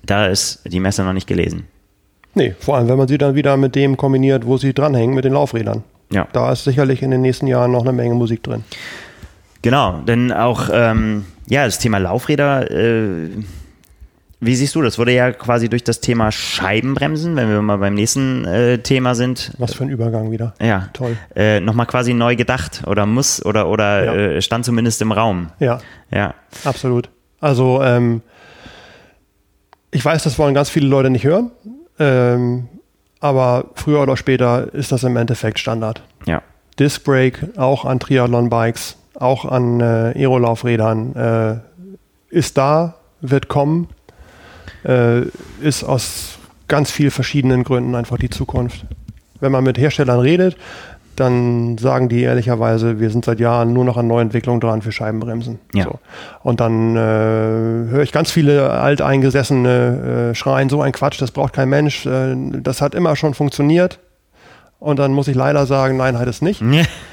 da 0.06 0.28
ist 0.28 0.62
die 0.66 0.80
Messe 0.80 1.04
noch 1.04 1.14
nicht 1.14 1.28
gelesen. 1.28 1.68
Nee, 2.36 2.56
vor 2.60 2.78
allem, 2.78 2.88
wenn 2.88 2.98
man 2.98 3.08
sie 3.08 3.18
dann 3.18 3.36
wieder 3.36 3.58
mit 3.58 3.76
dem 3.76 3.96
kombiniert, 3.96 4.46
wo 4.46 4.58
sie 4.58 4.74
dranhängen, 4.74 5.16
mit 5.16 5.26
den 5.26 5.34
Laufrädern. 5.34 5.84
Ja. 6.12 6.28
Da 6.34 6.52
ist 6.52 6.64
sicherlich 6.64 7.02
in 7.02 7.12
den 7.12 7.22
nächsten 7.22 7.48
Jahren 7.48 7.72
noch 7.72 7.82
eine 7.82 7.94
Menge 7.94 8.16
Musik 8.16 8.44
drin. 8.44 8.64
Genau, 9.62 10.02
denn 10.02 10.32
auch 10.32 10.70
ähm, 10.72 11.26
ja, 11.48 11.66
das 11.66 11.80
Thema 11.80 11.98
Laufräder, 12.00 12.70
äh, 12.70 13.30
wie 14.40 14.56
siehst 14.56 14.76
du 14.76 14.82
das? 14.82 15.00
Wurde 15.00 15.14
ja 15.14 15.32
quasi 15.32 15.70
durch 15.70 15.84
das 15.86 16.02
Thema 16.02 16.32
Scheibenbremsen, 16.32 17.36
wenn 17.38 17.50
wir 17.50 17.62
mal 17.62 17.78
beim 17.78 17.94
nächsten 17.94 18.44
äh, 18.46 18.80
Thema 18.80 19.16
sind. 19.16 19.52
Was 19.58 19.74
für 19.74 19.86
ein 19.86 19.90
Übergang 19.90 20.32
wieder. 20.32 20.54
Ja. 20.62 20.90
Toll. 20.92 21.16
Äh, 21.36 21.62
Nochmal 21.62 21.86
quasi 21.86 22.14
neu 22.14 22.36
gedacht 22.36 22.84
oder 22.86 23.06
muss 23.06 23.44
oder, 23.46 23.70
oder 23.70 24.04
ja. 24.04 24.14
äh, 24.14 24.42
stand 24.42 24.66
zumindest 24.66 25.02
im 25.02 25.14
Raum. 25.14 25.48
Ja. 25.60 25.80
Ja. 26.12 26.34
Absolut. 26.66 27.10
Also 27.40 27.82
ähm, 27.84 28.22
ich 29.94 30.04
weiß, 30.04 30.24
das 30.24 30.38
wollen 30.40 30.54
ganz 30.54 30.70
viele 30.70 30.88
Leute 30.88 31.10
nicht 31.10 31.24
hören, 31.24 31.52
ähm, 32.00 32.68
aber 33.20 33.66
früher 33.76 34.02
oder 34.02 34.18
später 34.18 34.74
ist 34.74 34.92
das 34.92 35.04
im 35.04 35.16
Endeffekt 35.16 35.60
Standard. 35.60 36.02
Ja. 36.26 36.42
Disc 36.80 37.04
Brake 37.04 37.50
auch 37.58 37.86
an 37.86 38.00
Triathlon-Bikes, 38.00 38.98
auch 39.20 39.46
an 39.46 39.80
äh, 39.80 40.14
Aerolaufrädern 40.16 41.16
äh, 41.16 42.36
ist 42.36 42.58
da, 42.58 42.96
wird 43.22 43.48
kommen, 43.48 43.88
äh, 44.84 45.22
ist 45.62 45.84
aus 45.84 46.40
ganz 46.68 46.90
vielen 46.92 47.12
verschiedenen 47.12 47.64
Gründen 47.64 47.96
einfach 47.96 48.18
die 48.18 48.30
Zukunft. 48.30 48.86
wenn 49.40 49.52
man 49.52 49.64
mit 49.66 49.78
Herstellern 49.78 50.22
redet, 50.22 50.56
dann 51.16 51.78
sagen 51.78 52.10
die 52.10 52.22
ehrlicherweise, 52.22 53.00
wir 53.00 53.10
sind 53.10 53.26
seit 53.26 53.40
Jahren 53.40 53.74
nur 53.74 53.86
noch 53.86 53.98
an 53.98 54.08
Neuentwicklung 54.08 54.60
dran 54.60 54.82
für 54.82 54.92
Scheibenbremsen. 54.92 55.60
Ja. 55.74 55.86
So. 55.86 56.00
Und 56.42 56.60
dann 56.60 56.96
äh, 56.96 57.00
höre 57.00 58.02
ich 58.02 58.12
ganz 58.12 58.32
viele 58.32 58.70
alteingesessene 58.72 60.32
äh, 60.32 60.36
schreien, 60.36 60.70
so 60.70 60.82
ein 60.82 60.92
Quatsch, 60.92 61.22
das 61.22 61.32
braucht 61.32 61.54
kein 61.54 61.70
Mensch, 61.70 62.06
äh, 62.06 62.36
das 62.62 62.82
hat 62.82 62.96
immer 62.96 63.16
schon 63.16 63.34
funktioniert. 63.34 64.00
Und 64.80 65.00
dann 65.00 65.14
muss 65.14 65.28
ich 65.28 65.36
leider 65.36 65.66
sagen, 65.66 65.98
nein, 65.98 66.20
hat 66.20 66.28
es 66.28 66.42
nicht. 66.42 66.62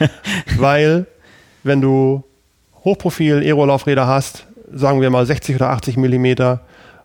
Weil, 0.58 1.06
wenn 1.62 1.80
du 1.80 2.24
Hochprofil-Aerolaufräder 2.84 4.06
hast, 4.06 4.46
sagen 4.72 5.00
wir 5.00 5.10
mal 5.10 5.24
60 5.24 5.56
oder 5.56 5.70
80 5.70 5.96
Millimeter, 5.96 6.62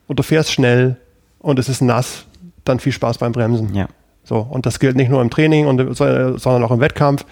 und 0.07 0.19
du 0.19 0.23
fährst 0.23 0.51
schnell 0.51 0.97
und 1.39 1.59
es 1.59 1.69
ist 1.69 1.81
nass, 1.81 2.25
dann 2.63 2.79
viel 2.79 2.91
Spaß 2.91 3.17
beim 3.17 3.31
Bremsen. 3.31 3.73
Ja. 3.75 3.87
So, 4.25 4.39
und 4.39 4.65
das 4.65 4.79
gilt 4.79 4.97
nicht 4.97 5.09
nur 5.09 5.21
im 5.21 5.29
Training, 5.29 5.67
und, 5.67 5.95
sondern 5.95 6.63
auch 6.63 6.71
im 6.71 6.81
Wettkampf. 6.81 7.25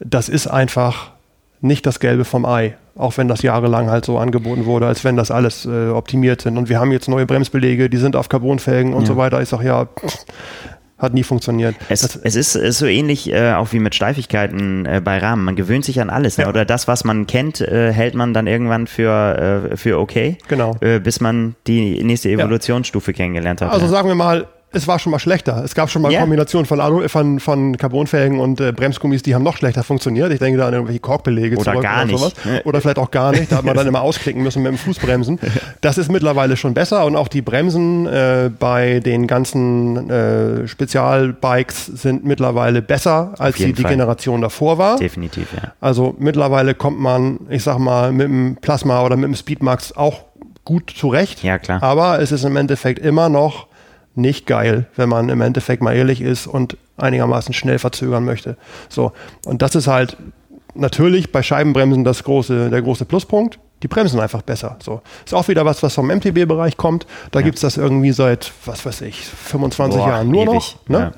Das 0.00 0.28
ist 0.28 0.46
einfach 0.46 1.10
nicht 1.60 1.84
das 1.86 2.00
Gelbe 2.00 2.24
vom 2.24 2.44
Ei, 2.46 2.76
auch 2.94 3.16
wenn 3.18 3.28
das 3.28 3.42
jahrelang 3.42 3.90
halt 3.90 4.04
so 4.04 4.18
angeboten 4.18 4.64
wurde, 4.64 4.86
als 4.86 5.04
wenn 5.04 5.16
das 5.16 5.30
alles 5.30 5.66
äh, 5.66 5.88
optimiert 5.88 6.42
sind. 6.42 6.56
Und 6.56 6.68
wir 6.68 6.78
haben 6.78 6.92
jetzt 6.92 7.08
neue 7.08 7.26
Bremsbelege, 7.26 7.90
die 7.90 7.96
sind 7.96 8.14
auf 8.14 8.28
Carbonfelgen 8.28 8.94
und 8.94 9.02
Ja. 9.02 9.08
so 9.08 9.16
weiter. 9.16 9.42
Ich 9.42 9.48
sage 9.48 9.66
ja, 9.66 9.86
pff, 9.86 10.24
hat 10.98 11.12
nie 11.12 11.24
funktioniert. 11.24 11.74
Es, 11.88 12.16
es 12.22 12.36
ist, 12.36 12.54
ist 12.56 12.78
so 12.78 12.86
ähnlich 12.86 13.30
äh, 13.32 13.52
auch 13.52 13.72
wie 13.72 13.80
mit 13.80 13.94
Steifigkeiten 13.94 14.86
äh, 14.86 15.00
bei 15.04 15.18
Rahmen. 15.18 15.44
Man 15.44 15.56
gewöhnt 15.56 15.84
sich 15.84 16.00
an 16.00 16.08
alles. 16.10 16.38
Ne? 16.38 16.44
Ja. 16.44 16.48
Oder 16.50 16.64
das, 16.64 16.88
was 16.88 17.04
man 17.04 17.26
kennt, 17.26 17.60
äh, 17.60 17.92
hält 17.92 18.14
man 18.14 18.32
dann 18.32 18.46
irgendwann 18.46 18.86
für, 18.86 19.70
äh, 19.72 19.76
für 19.76 19.98
okay. 19.98 20.38
Genau. 20.48 20.76
Äh, 20.80 21.00
bis 21.00 21.20
man 21.20 21.54
die 21.66 22.02
nächste 22.04 22.30
Evolutionsstufe 22.30 23.12
kennengelernt 23.12 23.60
hat. 23.60 23.72
Also 23.72 23.86
ja. 23.86 23.90
sagen 23.92 24.08
wir 24.08 24.14
mal, 24.14 24.46
es 24.72 24.86
war 24.86 24.98
schon 24.98 25.10
mal 25.12 25.18
schlechter. 25.18 25.62
Es 25.64 25.74
gab 25.74 25.88
schon 25.90 26.02
mal 26.02 26.12
Ja. 26.12 26.20
Kombinationen 26.20 26.66
von, 26.66 26.80
Alu, 26.80 27.08
von, 27.08 27.40
von 27.40 27.76
Carbonfelgen 27.78 28.40
und 28.40 28.60
äh, 28.60 28.72
Bremsgummis, 28.72 29.22
die 29.22 29.34
haben 29.34 29.42
noch 29.42 29.56
schlechter 29.56 29.82
funktioniert. 29.82 30.30
Ich 30.32 30.38
denke 30.38 30.58
da 30.58 30.66
an 30.66 30.74
irgendwelche 30.74 31.00
Korkbelege 31.00 31.56
Oder 31.56 31.80
gar 31.80 32.04
nicht. 32.04 32.18
sowas. 32.18 32.32
Ja. 32.44 32.60
Oder 32.64 32.80
vielleicht 32.80 32.98
auch 32.98 33.10
gar 33.10 33.32
nicht. 33.32 33.50
Da 33.50 33.56
hat 33.56 33.64
man 33.64 33.74
dann 33.76 33.86
immer 33.86 34.02
ausklicken 34.02 34.42
müssen 34.42 34.62
mit 34.62 34.72
dem 34.72 34.78
Fußbremsen. 34.78 35.38
Das 35.80 35.98
ist 35.98 36.10
mittlerweile 36.10 36.56
schon 36.56 36.74
besser 36.74 37.04
und 37.06 37.16
auch 37.16 37.28
die 37.28 37.42
Bremsen 37.42 38.06
äh, 38.06 38.50
bei 38.58 39.00
den 39.00 39.26
ganzen 39.26 40.10
äh, 40.10 40.66
Spezialbikes 40.66 41.86
sind 41.86 42.24
mittlerweile 42.24 42.82
besser, 42.82 43.34
als 43.38 43.56
sie 43.56 43.72
die 43.72 43.82
Fall. 43.82 43.92
Generation 43.92 44.40
davor 44.40 44.78
war. 44.78 44.98
Definitiv, 44.98 45.48
ja. 45.54 45.72
Also 45.80 46.14
mittlerweile 46.18 46.74
kommt 46.74 46.98
man, 46.98 47.40
ich 47.50 47.62
sag 47.62 47.78
mal, 47.78 48.10
mit 48.12 48.26
dem 48.26 48.56
Plasma 48.60 49.02
oder 49.04 49.16
mit 49.16 49.28
dem 49.28 49.34
Speedmax 49.34 49.96
auch 49.96 50.24
gut 50.64 50.92
zurecht. 50.96 51.42
Ja, 51.42 51.58
klar. 51.58 51.82
Aber 51.82 52.20
es 52.20 52.32
ist 52.32 52.44
im 52.44 52.56
Endeffekt 52.56 52.98
immer 52.98 53.28
noch 53.28 53.68
nicht 54.16 54.46
geil, 54.46 54.86
wenn 54.96 55.08
man 55.08 55.28
im 55.28 55.40
Endeffekt 55.40 55.82
mal 55.82 55.94
ehrlich 55.94 56.20
ist 56.20 56.46
und 56.46 56.76
einigermaßen 56.96 57.54
schnell 57.54 57.78
verzögern 57.78 58.24
möchte. 58.24 58.56
So. 58.88 59.12
Und 59.44 59.62
das 59.62 59.74
ist 59.74 59.86
halt 59.86 60.16
natürlich 60.74 61.32
bei 61.32 61.42
Scheibenbremsen 61.42 62.04
das 62.04 62.24
große, 62.24 62.70
der 62.70 62.82
große 62.82 63.04
Pluspunkt. 63.04 63.58
Die 63.82 63.88
bremsen 63.88 64.18
einfach 64.20 64.40
besser. 64.40 64.76
So. 64.82 65.02
Ist 65.24 65.34
auch 65.34 65.48
wieder 65.48 65.66
was, 65.66 65.82
was 65.82 65.94
vom 65.94 66.08
MTB-Bereich 66.08 66.78
kommt. 66.78 67.06
Da 67.30 67.42
gibt's 67.42 67.60
das 67.60 67.76
irgendwie 67.76 68.12
seit, 68.12 68.50
was 68.64 68.86
weiß 68.86 69.02
ich, 69.02 69.26
25 69.26 70.00
Boah, 70.00 70.08
Jahren 70.08 70.30
nur 70.30 70.44
ewig. 70.44 70.54
noch. 70.54 70.88
Ne? 70.88 70.98
Ja. 70.98 71.12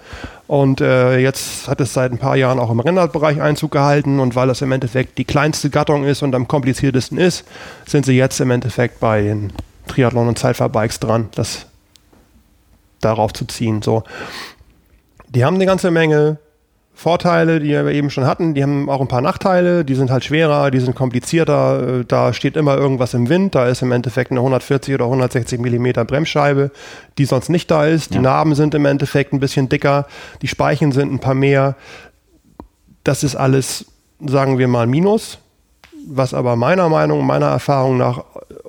Und 0.48 0.80
äh, 0.80 1.18
jetzt 1.18 1.68
hat 1.68 1.80
es 1.80 1.92
seit 1.92 2.10
ein 2.10 2.18
paar 2.18 2.34
Jahren 2.34 2.58
auch 2.58 2.70
im 2.70 2.80
Rennradbereich 2.80 3.40
Einzug 3.40 3.70
gehalten 3.70 4.18
und 4.18 4.34
weil 4.34 4.48
das 4.48 4.60
im 4.60 4.72
Endeffekt 4.72 5.18
die 5.18 5.24
kleinste 5.24 5.70
Gattung 5.70 6.04
ist 6.04 6.22
und 6.22 6.34
am 6.34 6.48
kompliziertesten 6.48 7.18
ist, 7.18 7.44
sind 7.86 8.04
sie 8.04 8.16
jetzt 8.16 8.40
im 8.40 8.50
Endeffekt 8.50 8.98
bei 8.98 9.22
den 9.22 9.52
Triathlon- 9.86 10.26
und 10.26 10.38
Zeitfahrbikes 10.38 11.00
dran, 11.00 11.28
das 11.34 11.66
darauf 13.00 13.32
zu 13.32 13.44
ziehen. 13.46 13.82
So. 13.82 14.02
Die 15.28 15.44
haben 15.44 15.56
eine 15.56 15.66
ganze 15.66 15.90
Menge 15.90 16.38
Vorteile, 16.94 17.60
die 17.60 17.68
wir 17.68 17.86
eben 17.92 18.10
schon 18.10 18.26
hatten. 18.26 18.54
Die 18.54 18.62
haben 18.62 18.90
auch 18.90 19.00
ein 19.00 19.06
paar 19.06 19.20
Nachteile. 19.20 19.84
Die 19.84 19.94
sind 19.94 20.10
halt 20.10 20.24
schwerer, 20.24 20.72
die 20.72 20.80
sind 20.80 20.96
komplizierter. 20.96 22.00
Äh, 22.00 22.04
Da 22.04 22.32
steht 22.32 22.56
immer 22.56 22.76
irgendwas 22.76 23.14
im 23.14 23.28
Wind. 23.28 23.54
Da 23.54 23.68
ist 23.68 23.82
im 23.82 23.92
Endeffekt 23.92 24.32
eine 24.32 24.40
140 24.40 24.94
oder 24.94 25.04
160 25.04 25.60
Millimeter 25.60 26.04
Bremsscheibe, 26.04 26.72
die 27.16 27.24
sonst 27.24 27.50
nicht 27.50 27.70
da 27.70 27.84
ist. 27.86 28.10
Die 28.10 28.16
Ja. 28.16 28.22
Narben 28.22 28.56
sind 28.56 28.74
im 28.74 28.84
Endeffekt 28.84 29.32
ein 29.32 29.38
bisschen 29.38 29.68
dicker. 29.68 30.06
Die 30.42 30.48
Speichen 30.48 30.90
sind 30.90 31.12
ein 31.12 31.20
paar 31.20 31.34
mehr. 31.34 31.76
Das 33.04 33.22
ist 33.22 33.36
alles, 33.36 33.84
sagen 34.26 34.58
wir 34.58 34.66
mal, 34.66 34.88
Minus. 34.88 35.38
Was 36.08 36.34
aber 36.34 36.56
meiner 36.56 36.88
Meinung, 36.88 37.24
meiner 37.24 37.46
Erfahrung 37.46 37.96
nach 37.96 38.24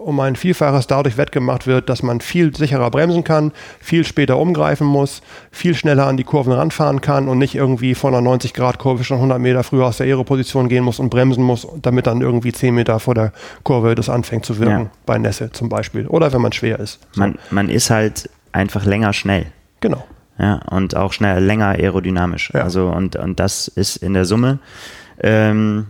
um 0.09 0.19
ein 0.19 0.35
Vielfaches 0.35 0.87
dadurch 0.87 1.15
wettgemacht 1.17 1.67
wird, 1.67 1.87
dass 1.87 2.03
man 2.03 2.19
viel 2.19 2.53
sicherer 2.55 2.91
bremsen 2.91 3.23
kann, 3.23 3.53
viel 3.79 4.03
später 4.05 4.37
umgreifen 4.37 4.85
muss, 4.85 5.21
viel 5.51 5.75
schneller 5.75 6.07
an 6.07 6.17
die 6.17 6.23
Kurven 6.25 6.51
ranfahren 6.51 6.99
kann 6.99 7.29
und 7.29 7.37
nicht 7.37 7.55
irgendwie 7.55 7.95
von 7.95 8.13
einer 8.13 8.27
90-Grad-Kurve 8.29 9.03
schon 9.03 9.17
100 9.17 9.39
Meter 9.39 9.63
früher 9.63 9.85
aus 9.85 9.97
der 9.97 10.07
Aeroposition 10.07 10.67
gehen 10.67 10.83
muss 10.83 10.99
und 10.99 11.09
bremsen 11.09 11.43
muss, 11.43 11.67
damit 11.81 12.07
dann 12.07 12.19
irgendwie 12.21 12.51
10 12.51 12.75
Meter 12.75 12.99
vor 12.99 13.15
der 13.15 13.31
Kurve 13.63 13.95
das 13.95 14.09
anfängt 14.09 14.45
zu 14.45 14.59
wirken, 14.59 14.85
Ja. 14.85 14.89
bei 15.05 15.17
Nässe 15.17 15.51
zum 15.51 15.69
Beispiel. 15.69 16.07
Oder 16.07 16.33
wenn 16.33 16.41
man 16.41 16.51
schwer 16.51 16.79
ist. 16.79 16.99
So. 17.11 17.21
Man, 17.21 17.37
man 17.51 17.69
ist 17.69 17.89
halt 17.89 18.29
einfach 18.51 18.85
länger 18.85 19.13
schnell. 19.13 19.45
Genau. 19.79 20.03
Ja, 20.37 20.55
und 20.71 20.95
auch 20.95 21.13
schnell, 21.13 21.43
länger 21.43 21.67
aerodynamisch. 21.67 22.51
Ja. 22.53 22.61
Also, 22.61 22.87
und, 22.87 23.15
und 23.15 23.39
das 23.39 23.67
ist 23.67 23.97
in 23.97 24.13
der 24.13 24.25
Summe, 24.25 24.59
ähm, 25.21 25.87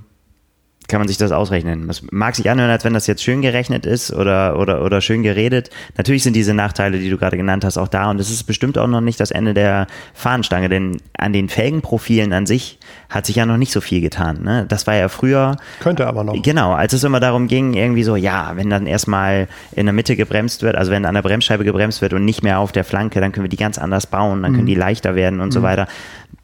kann 0.90 1.00
man 1.00 1.08
sich 1.08 1.18
das 1.18 1.32
ausrechnen. 1.32 1.88
Das 1.88 2.02
mag 2.12 2.36
sich 2.36 2.50
anhören, 2.50 2.70
als 2.70 2.84
wenn 2.84 2.94
das 2.94 3.08
jetzt 3.08 3.24
schön 3.24 3.42
gerechnet 3.42 3.86
ist 3.86 4.12
oder, 4.12 4.60
oder, 4.60 4.84
oder 4.84 5.00
schön 5.02 5.24
geredet. 5.24 5.70
Natürlich 5.96 6.24
sind 6.24 6.36
diese 6.36 6.54
Nachteile, 6.54 7.00
die 7.00 7.10
du 7.10 7.18
gerade 7.18 7.38
genannt 7.38 7.64
hast, 7.64 7.78
auch 7.78 7.88
da 7.88 8.10
und 8.10 8.20
es 8.20 8.30
ist 8.30 8.44
bestimmt 8.44 8.78
auch 8.78 8.88
noch 8.88 9.02
nicht 9.02 9.20
das 9.20 9.32
Ende 9.32 9.54
der 9.54 9.88
Fahnenstange, 10.14 10.68
denn 10.68 10.98
an 11.18 11.32
den 11.32 11.48
Felgenprofilen 11.48 12.34
an 12.34 12.46
sich 12.46 12.80
hat 13.10 13.26
sich 13.26 13.38
ja 13.38 13.46
noch 13.46 13.58
nicht 13.58 13.72
so 13.72 13.82
viel 13.82 14.02
getan. 14.02 14.44
Ne? 14.44 14.66
Das 14.68 14.88
war 14.88 14.96
ja 14.96 15.08
früher, 15.08 15.56
Könnte 15.80 16.08
aber 16.08 16.24
noch. 16.24 16.42
Genau, 16.42 16.74
als 16.74 16.94
es 16.94 17.04
immer 17.04 17.20
darum 17.20 17.48
ging, 17.48 17.74
irgendwie 17.74 18.04
so, 18.04 18.16
ja, 18.16 18.52
wenn 18.56 18.70
dann 18.70 18.88
erstmal 18.88 19.48
in 19.72 19.86
der 19.86 19.94
Mitte 19.94 20.16
gebremst 20.16 20.64
wird, 20.64 20.76
also 20.76 20.92
wenn 20.92 21.06
an 21.06 21.14
der 21.14 21.22
Bremsscheibe 21.22 21.64
gebremst 21.64 22.02
wird 22.02 22.14
und 22.14 22.26
nicht 22.26 22.44
mehr 22.44 22.60
auf 22.60 22.72
der 22.72 22.84
Flanke, 22.84 23.22
dann 23.22 23.32
können 23.32 23.46
wir 23.46 23.50
die 23.50 23.58
ganz 23.58 23.78
anders 23.78 24.08
bauen, 24.08 24.42
dann 24.44 24.54
können 24.54 24.66
die 24.66 24.76
leichter 24.76 25.16
werden 25.16 25.40
und 25.40 25.52
so 25.52 25.62
weiter. 25.62 25.88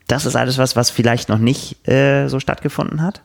Das 0.08 0.26
ist 0.26 0.36
alles 0.36 0.58
was, 0.58 0.76
was 0.76 0.92
vielleicht 0.92 1.30
noch 1.30 1.40
nicht 1.40 1.88
äh, 1.88 2.28
so 2.28 2.40
stattgefunden 2.40 3.02
hat. 3.02 3.22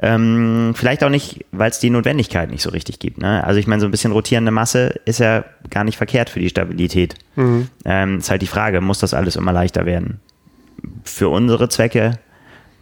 Ähm, 0.00 0.72
vielleicht 0.74 1.04
auch 1.04 1.08
nicht, 1.08 1.44
weil 1.52 1.70
es 1.70 1.78
die 1.78 1.90
Notwendigkeit 1.90 2.50
nicht 2.50 2.62
so 2.62 2.70
richtig 2.70 2.98
gibt. 2.98 3.18
Ne? 3.18 3.44
Also 3.44 3.60
ich 3.60 3.66
meine, 3.66 3.80
so 3.80 3.86
ein 3.86 3.90
bisschen 3.90 4.12
rotierende 4.12 4.50
Masse 4.50 5.00
ist 5.04 5.20
ja 5.20 5.44
gar 5.70 5.84
nicht 5.84 5.96
verkehrt 5.96 6.30
für 6.30 6.40
die 6.40 6.48
Stabilität. 6.48 7.14
Ähm, 7.36 8.18
ist 8.18 8.30
halt 8.30 8.42
die 8.42 8.46
Frage, 8.46 8.80
muss 8.80 8.98
das 8.98 9.14
alles 9.14 9.36
immer 9.36 9.52
leichter 9.52 9.86
werden? 9.86 10.20
Für 11.04 11.28
unsere 11.28 11.68
Zwecke 11.68 12.18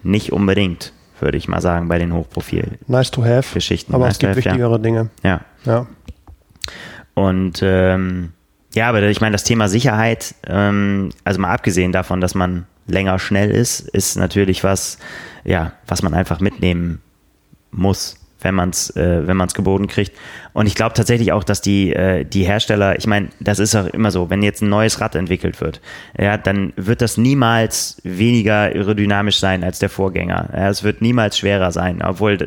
nicht 0.03 0.33
unbedingt, 0.33 0.93
würde 1.21 1.37
ich 1.39 1.49
mal 1.49 1.61
sagen, 1.61 1.89
bei 1.89 1.99
den 1.99 2.13
Hochprofil. 2.13 2.79
Nice 2.87 3.11
to 3.11 3.25
have. 3.25 3.55
Geschichten, 3.55 3.95
Aber 3.95 4.07
nice 4.07 4.15
es 4.15 4.19
gibt 4.19 4.31
have, 4.31 4.41
ja. 4.41 4.47
wichtigere 4.47 4.81
Dinge. 4.81 5.11
Ja. 5.23 5.43
Ja. 5.65 5.87
Und 7.15 7.61
ähm, 7.63 8.33
ja, 8.75 8.89
aber 8.89 9.03
ich 9.03 9.21
meine, 9.21 9.33
das 9.33 9.45
Thema 9.45 9.69
Sicherheit, 9.69 10.35
ähm, 10.47 11.11
also 11.25 11.41
mal 11.41 11.53
abgesehen 11.53 11.93
davon, 11.93 12.21
dass 12.21 12.35
man 12.35 12.67
länger 12.87 13.19
schnell 13.19 13.51
ist, 13.51 13.81
ist 13.81 14.17
natürlich 14.17 14.65
was, 14.65 14.99
ja, 15.45 15.72
was 15.86 16.03
man 16.03 16.14
einfach 16.14 16.40
mitnehmen 16.40 17.01
muss, 17.70 18.18
wenn 18.40 18.55
man 18.55 18.70
es 18.70 18.95
äh, 18.97 19.26
geboten 19.55 19.86
kriegt. 19.86 20.16
Und 20.55 20.66
ich 20.66 20.74
glaube 20.74 20.94
tatsächlich 20.94 21.32
auch, 21.32 21.44
dass 21.44 21.61
die, 21.61 21.92
äh, 21.94 22.24
die 22.24 22.44
Hersteller, 22.44 22.96
ich 22.98 23.07
meine, 23.07 23.28
das 23.40 23.59
ist 23.59 23.74
auch 23.76 23.86
immer 23.86 24.11
so, 24.11 24.30
wenn 24.30 24.42
jetzt 24.42 24.62
ein 24.62 24.68
neues 24.68 25.00
Rad 25.00 25.14
entwickelt 25.14 25.61
wird, 25.61 25.80
ja, 26.18 26.36
dann 26.36 26.72
wird 26.76 27.03
das 27.03 27.16
niemals 27.18 27.98
weniger 28.03 28.55
aerodynamisch 28.62 29.38
sein 29.38 29.62
als 29.64 29.78
der 29.78 29.88
Vorgänger. 29.90 30.48
Ja, 30.53 30.68
es 30.70 30.82
wird 30.82 31.03
niemals 31.03 31.38
schwerer 31.38 31.70
sein, 31.72 32.03
obwohl, 32.03 32.38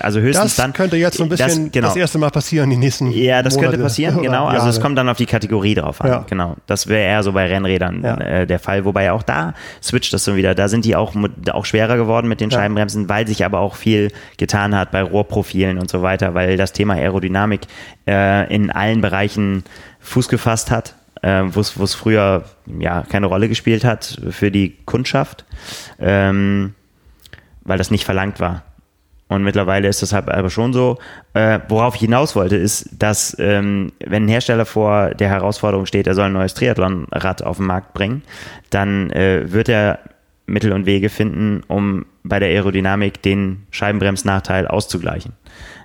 also 0.00 0.20
höchstens 0.20 0.56
Das 0.56 0.56
dann. 0.56 0.72
könnte 0.72 0.96
jetzt 0.96 1.16
so 1.16 1.24
ein 1.24 1.28
bisschen 1.28 1.64
das, 1.66 1.72
genau. 1.72 1.88
das 1.88 1.96
erste 1.96 2.18
Mal 2.18 2.30
passieren, 2.30 2.70
die 2.70 2.76
nächsten 2.76 3.10
Ja, 3.10 3.42
das 3.42 3.54
Monate 3.54 3.72
könnte 3.72 3.84
passieren, 3.84 4.22
genau. 4.22 4.46
Also 4.46 4.68
es 4.68 4.80
kommt 4.80 4.96
dann 4.96 5.08
auf 5.08 5.16
die 5.18 5.26
Kategorie 5.26 5.74
drauf 5.74 6.00
an. 6.00 6.08
Ja. 6.08 6.24
Genau. 6.28 6.56
Das 6.66 6.86
wäre 6.86 7.02
eher 7.02 7.22
so 7.22 7.32
bei 7.32 7.46
Rennrädern 7.46 8.02
Ja. 8.04 8.16
äh, 8.18 8.46
der 8.46 8.58
Fall. 8.58 8.84
Wobei 8.84 9.12
auch 9.12 9.22
da 9.22 9.54
switcht 9.82 10.12
das 10.12 10.24
so 10.24 10.36
wieder. 10.36 10.54
Da 10.54 10.68
sind 10.68 10.84
die 10.84 10.96
auch, 10.96 11.14
auch 11.52 11.64
schwerer 11.64 11.96
geworden 11.96 12.28
mit 12.28 12.40
den. 12.40 12.52
Scheibenbremsen, 12.52 13.08
weil 13.08 13.26
sich 13.26 13.44
aber 13.44 13.60
auch 13.60 13.76
viel 13.76 14.10
getan 14.36 14.76
hat 14.76 14.90
bei 14.90 15.02
Rohrprofilen 15.02 15.78
und 15.78 15.90
so 15.90 16.02
weiter, 16.02 16.34
weil 16.34 16.56
das 16.56 16.72
Thema 16.72 16.94
Aerodynamik 16.94 17.51
äh, 18.06 18.52
in 18.54 18.70
allen 18.70 19.00
Bereichen 19.00 19.64
Fuß 20.00 20.28
gefasst 20.28 20.70
hat. 20.70 20.94
Äh, 21.22 21.44
wo 21.54 21.60
es 21.60 21.94
früher 21.94 22.44
ja 22.66 23.04
keine 23.08 23.26
Rolle 23.26 23.48
gespielt 23.48 23.84
hat 23.84 24.20
für 24.30 24.50
die 24.50 24.76
Kundschaft, 24.86 25.44
ähm, 26.00 26.74
weil 27.62 27.78
das 27.78 27.92
nicht 27.92 28.04
verlangt 28.04 28.40
war. 28.40 28.64
Und 29.32 29.44
mittlerweile 29.44 29.88
ist 29.88 30.02
das 30.02 30.12
halt 30.12 30.28
aber 30.28 30.50
schon 30.50 30.72
so. 30.72 30.98
Äh, 31.32 31.60
worauf 31.68 31.94
ich 31.94 32.02
hinaus 32.02 32.36
wollte, 32.36 32.56
ist, 32.56 32.90
dass 32.98 33.34
ähm, 33.38 33.92
wenn 34.04 34.24
ein 34.24 34.28
Hersteller 34.28 34.66
vor 34.66 35.10
der 35.14 35.28
Herausforderung 35.28 35.86
steht, 35.86 36.06
er 36.06 36.14
soll 36.14 36.26
ein 36.26 36.34
neues 36.34 36.54
Triathlonrad 36.54 37.42
auf 37.42 37.56
den 37.56 37.66
Markt 37.66 37.94
bringen, 37.94 38.22
dann 38.70 39.10
äh, 39.10 39.50
wird 39.50 39.68
er 39.68 40.00
Mittel 40.46 40.72
und 40.72 40.86
Wege 40.86 41.08
finden, 41.08 41.62
um 41.66 42.04
bei 42.24 42.40
der 42.40 42.48
Aerodynamik 42.48 43.22
den 43.22 43.66
Scheibenbremsnachteil 43.70 44.66
auszugleichen. 44.66 45.32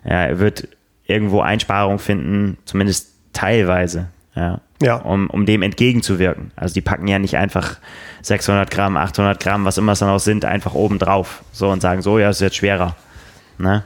Er 0.04 0.40
wird 0.40 0.68
irgendwo 1.08 1.42
Einsparungen 1.42 2.00
finden, 2.00 2.58
zumindest 2.66 3.14
teilweise. 3.34 4.10
Ja. 4.36 4.62
Ja. 4.82 4.98
Um, 4.98 5.30
um 5.30 5.46
dem 5.48 5.64
entgegenzuwirken. 5.64 6.52
Also 6.56 6.76
die 6.76 6.82
packen 6.82 7.08
ja 7.08 7.18
nicht 7.18 7.38
einfach 7.38 7.78
600 8.22 8.70
Gramm, 8.70 8.96
800 8.96 9.40
Gramm, 9.40 9.66
was 9.66 9.80
immer 9.80 9.94
es 9.94 10.00
dann 10.00 10.10
auch 10.10 10.20
sind, 10.20 10.46
einfach 10.46 10.76
oben 10.76 11.00
drauf. 11.00 11.44
So 11.52 11.70
und 11.70 11.82
sagen, 11.82 12.04
so, 12.04 12.20
ja, 12.20 12.30
ist 12.30 12.42
jetzt 12.42 12.58
schwerer. 12.58 12.96
Ne? 13.58 13.84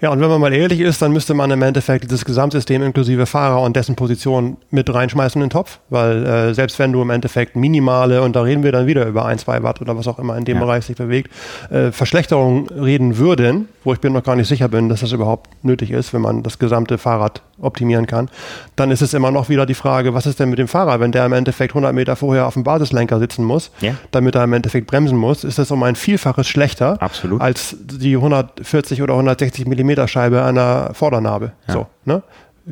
Ja, 0.00 0.10
und 0.10 0.20
wenn 0.20 0.28
man 0.30 0.40
mal 0.40 0.52
ehrlich 0.52 0.80
ist, 0.80 1.02
dann 1.02 1.12
müsste 1.12 1.34
man 1.34 1.50
im 1.50 1.60
Endeffekt 1.60 2.04
dieses 2.04 2.24
Gesamtsystem 2.24 2.82
inklusive 2.82 3.26
Fahrer 3.26 3.60
und 3.60 3.76
dessen 3.76 3.96
Position 3.96 4.56
mit 4.70 4.92
reinschmeißen 4.92 5.40
in 5.42 5.46
den 5.48 5.50
Topf, 5.52 5.78
weil 5.90 6.24
äh, 6.26 6.54
selbst 6.54 6.78
wenn 6.78 6.90
du 6.92 7.02
im 7.02 7.10
Endeffekt 7.10 7.54
minimale, 7.54 8.22
und 8.22 8.34
da 8.34 8.40
reden 8.42 8.62
wir 8.62 8.72
dann 8.72 8.86
wieder 8.86 9.04
über 9.06 9.26
ein, 9.26 9.38
zwei 9.38 9.62
Watt 9.62 9.80
oder 9.82 9.98
was 9.98 10.08
auch 10.08 10.18
immer 10.18 10.36
in 10.38 10.44
dem 10.46 10.56
Ja. 10.56 10.64
Bereich 10.64 10.86
sich 10.86 10.96
bewegt, 10.96 11.30
äh, 11.70 11.92
Verschlechterung 11.92 12.68
reden 12.70 13.18
würden, 13.18 13.68
wo 13.84 13.92
ich 13.92 14.02
mir 14.02 14.08
noch 14.10 14.22
gar 14.24 14.36
nicht 14.36 14.48
sicher 14.48 14.68
bin, 14.68 14.88
dass 14.88 15.00
das 15.00 15.12
überhaupt 15.12 15.50
nötig 15.62 15.90
ist, 15.90 16.14
wenn 16.14 16.22
man 16.22 16.42
das 16.42 16.58
gesamte 16.58 16.96
Fahrrad 16.96 17.42
optimieren 17.60 18.06
kann, 18.06 18.30
dann 18.76 18.90
ist 18.90 19.02
es 19.02 19.12
immer 19.12 19.30
noch 19.30 19.50
wieder 19.50 19.66
die 19.66 19.74
Frage, 19.74 20.14
was 20.14 20.24
ist 20.24 20.40
denn 20.40 20.48
mit 20.48 20.58
dem 20.58 20.68
Fahrer, 20.68 20.98
wenn 21.00 21.12
der 21.12 21.26
im 21.26 21.34
Endeffekt 21.34 21.72
100 21.72 21.92
Meter 21.94 22.16
vorher 22.16 22.46
auf 22.46 22.54
dem 22.54 22.64
Basislenker 22.64 23.18
sitzen 23.18 23.44
muss, 23.44 23.70
Ja. 23.82 23.92
damit 24.12 24.34
er 24.34 24.44
im 24.44 24.52
Endeffekt 24.54 24.86
bremsen 24.86 25.18
muss, 25.18 25.44
ist 25.44 25.58
das 25.58 25.70
um 25.70 25.82
ein 25.82 25.94
Vielfaches 25.94 26.48
schlechter 26.48 26.96
Absolut. 27.02 27.42
als 27.42 27.76
die 27.82 28.16
140 28.16 29.02
oder 29.02 29.12
160 29.14 29.66
Millimeter 29.66 29.89
Scheibe 30.08 30.44
einer 30.44 30.94
Vordernarbe. 30.94 31.52
So, 31.66 31.86
ne? 32.04 32.22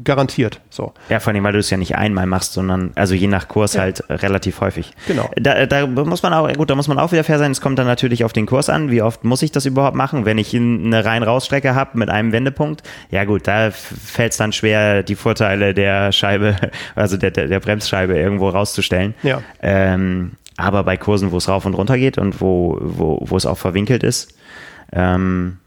Garantiert. 0.05 0.61
So. 0.71 0.93
Ja, 1.09 1.19
vor 1.19 1.33
allem, 1.33 1.43
weil 1.45 1.55
du 1.55 1.59
es 1.59 1.71
ja 1.71 1.77
nicht 1.77 1.97
einmal 1.97 2.27
machst, 2.27 2.53
sondern 2.53 2.93
also 2.95 3.15
je 3.15 3.27
nach 3.27 3.49
Kurs 3.49 3.79
halt 3.79 4.01
äh, 4.09 4.15
relativ 4.15 4.61
häufig. 4.61 4.93
Genau. 5.07 5.31
Da, 5.37 5.67
da 5.67 5.87
muss 5.87 6.23
man 6.23 6.35
auch, 6.35 6.53
gut, 6.53 6.69
da 6.69 6.75
muss 6.75 6.89
man 6.89 6.99
auch 6.99 7.11
wieder 7.11 7.25
fair 7.25 7.39
sein. 7.39 7.51
Es 7.51 7.61
kommt 7.61 7.79
dann 7.79 7.87
natürlich 7.87 8.23
auf 8.25 8.33
den 8.33 8.47
Kurs 8.47 8.69
an. 8.69 8.91
Wie 8.91 9.03
oft 9.03 9.25
muss 9.25 9.43
ich 9.43 9.51
das 9.51 9.65
überhaupt 9.65 9.97
machen? 9.97 10.25
Wenn 10.27 10.37
ich 10.37 10.55
eine 10.55 11.05
Rein-Raus-Strecke 11.05 11.75
habe 11.75 11.99
mit 11.99 12.11
einem 12.11 12.33
Wendepunkt, 12.33 12.83
ja 13.11 13.25
gut, 13.25 13.49
da 13.49 13.71
fällt 13.71 14.33
es 14.33 14.39
dann 14.39 14.53
schwer, 14.53 15.03
die 15.03 15.17
Vorteile 15.17 15.73
der 15.75 16.13
Scheibe, 16.13 16.57
also 16.95 17.17
der, 17.17 17.31
der, 17.31 17.47
der 17.49 17.61
Bremsscheibe 17.61 18.17
irgendwo 18.17 18.51
rauszustellen. 18.51 19.15
Ja. 19.23 19.43
Ähm, 19.63 20.33
aber 20.59 20.85
bei 20.85 20.97
Kursen, 20.97 21.33
wo 21.33 21.39
es 21.39 21.49
rauf 21.49 21.65
und 21.65 21.75
runter 21.75 21.97
geht 21.97 22.19
und 22.19 22.41
wo, 22.41 22.79
wo, 22.81 23.21
wo 23.23 23.37
es 23.37 23.47
auch 23.47 23.59
verwinkelt 23.59 24.03
ist, 24.03 24.35
ähm, 24.93 25.59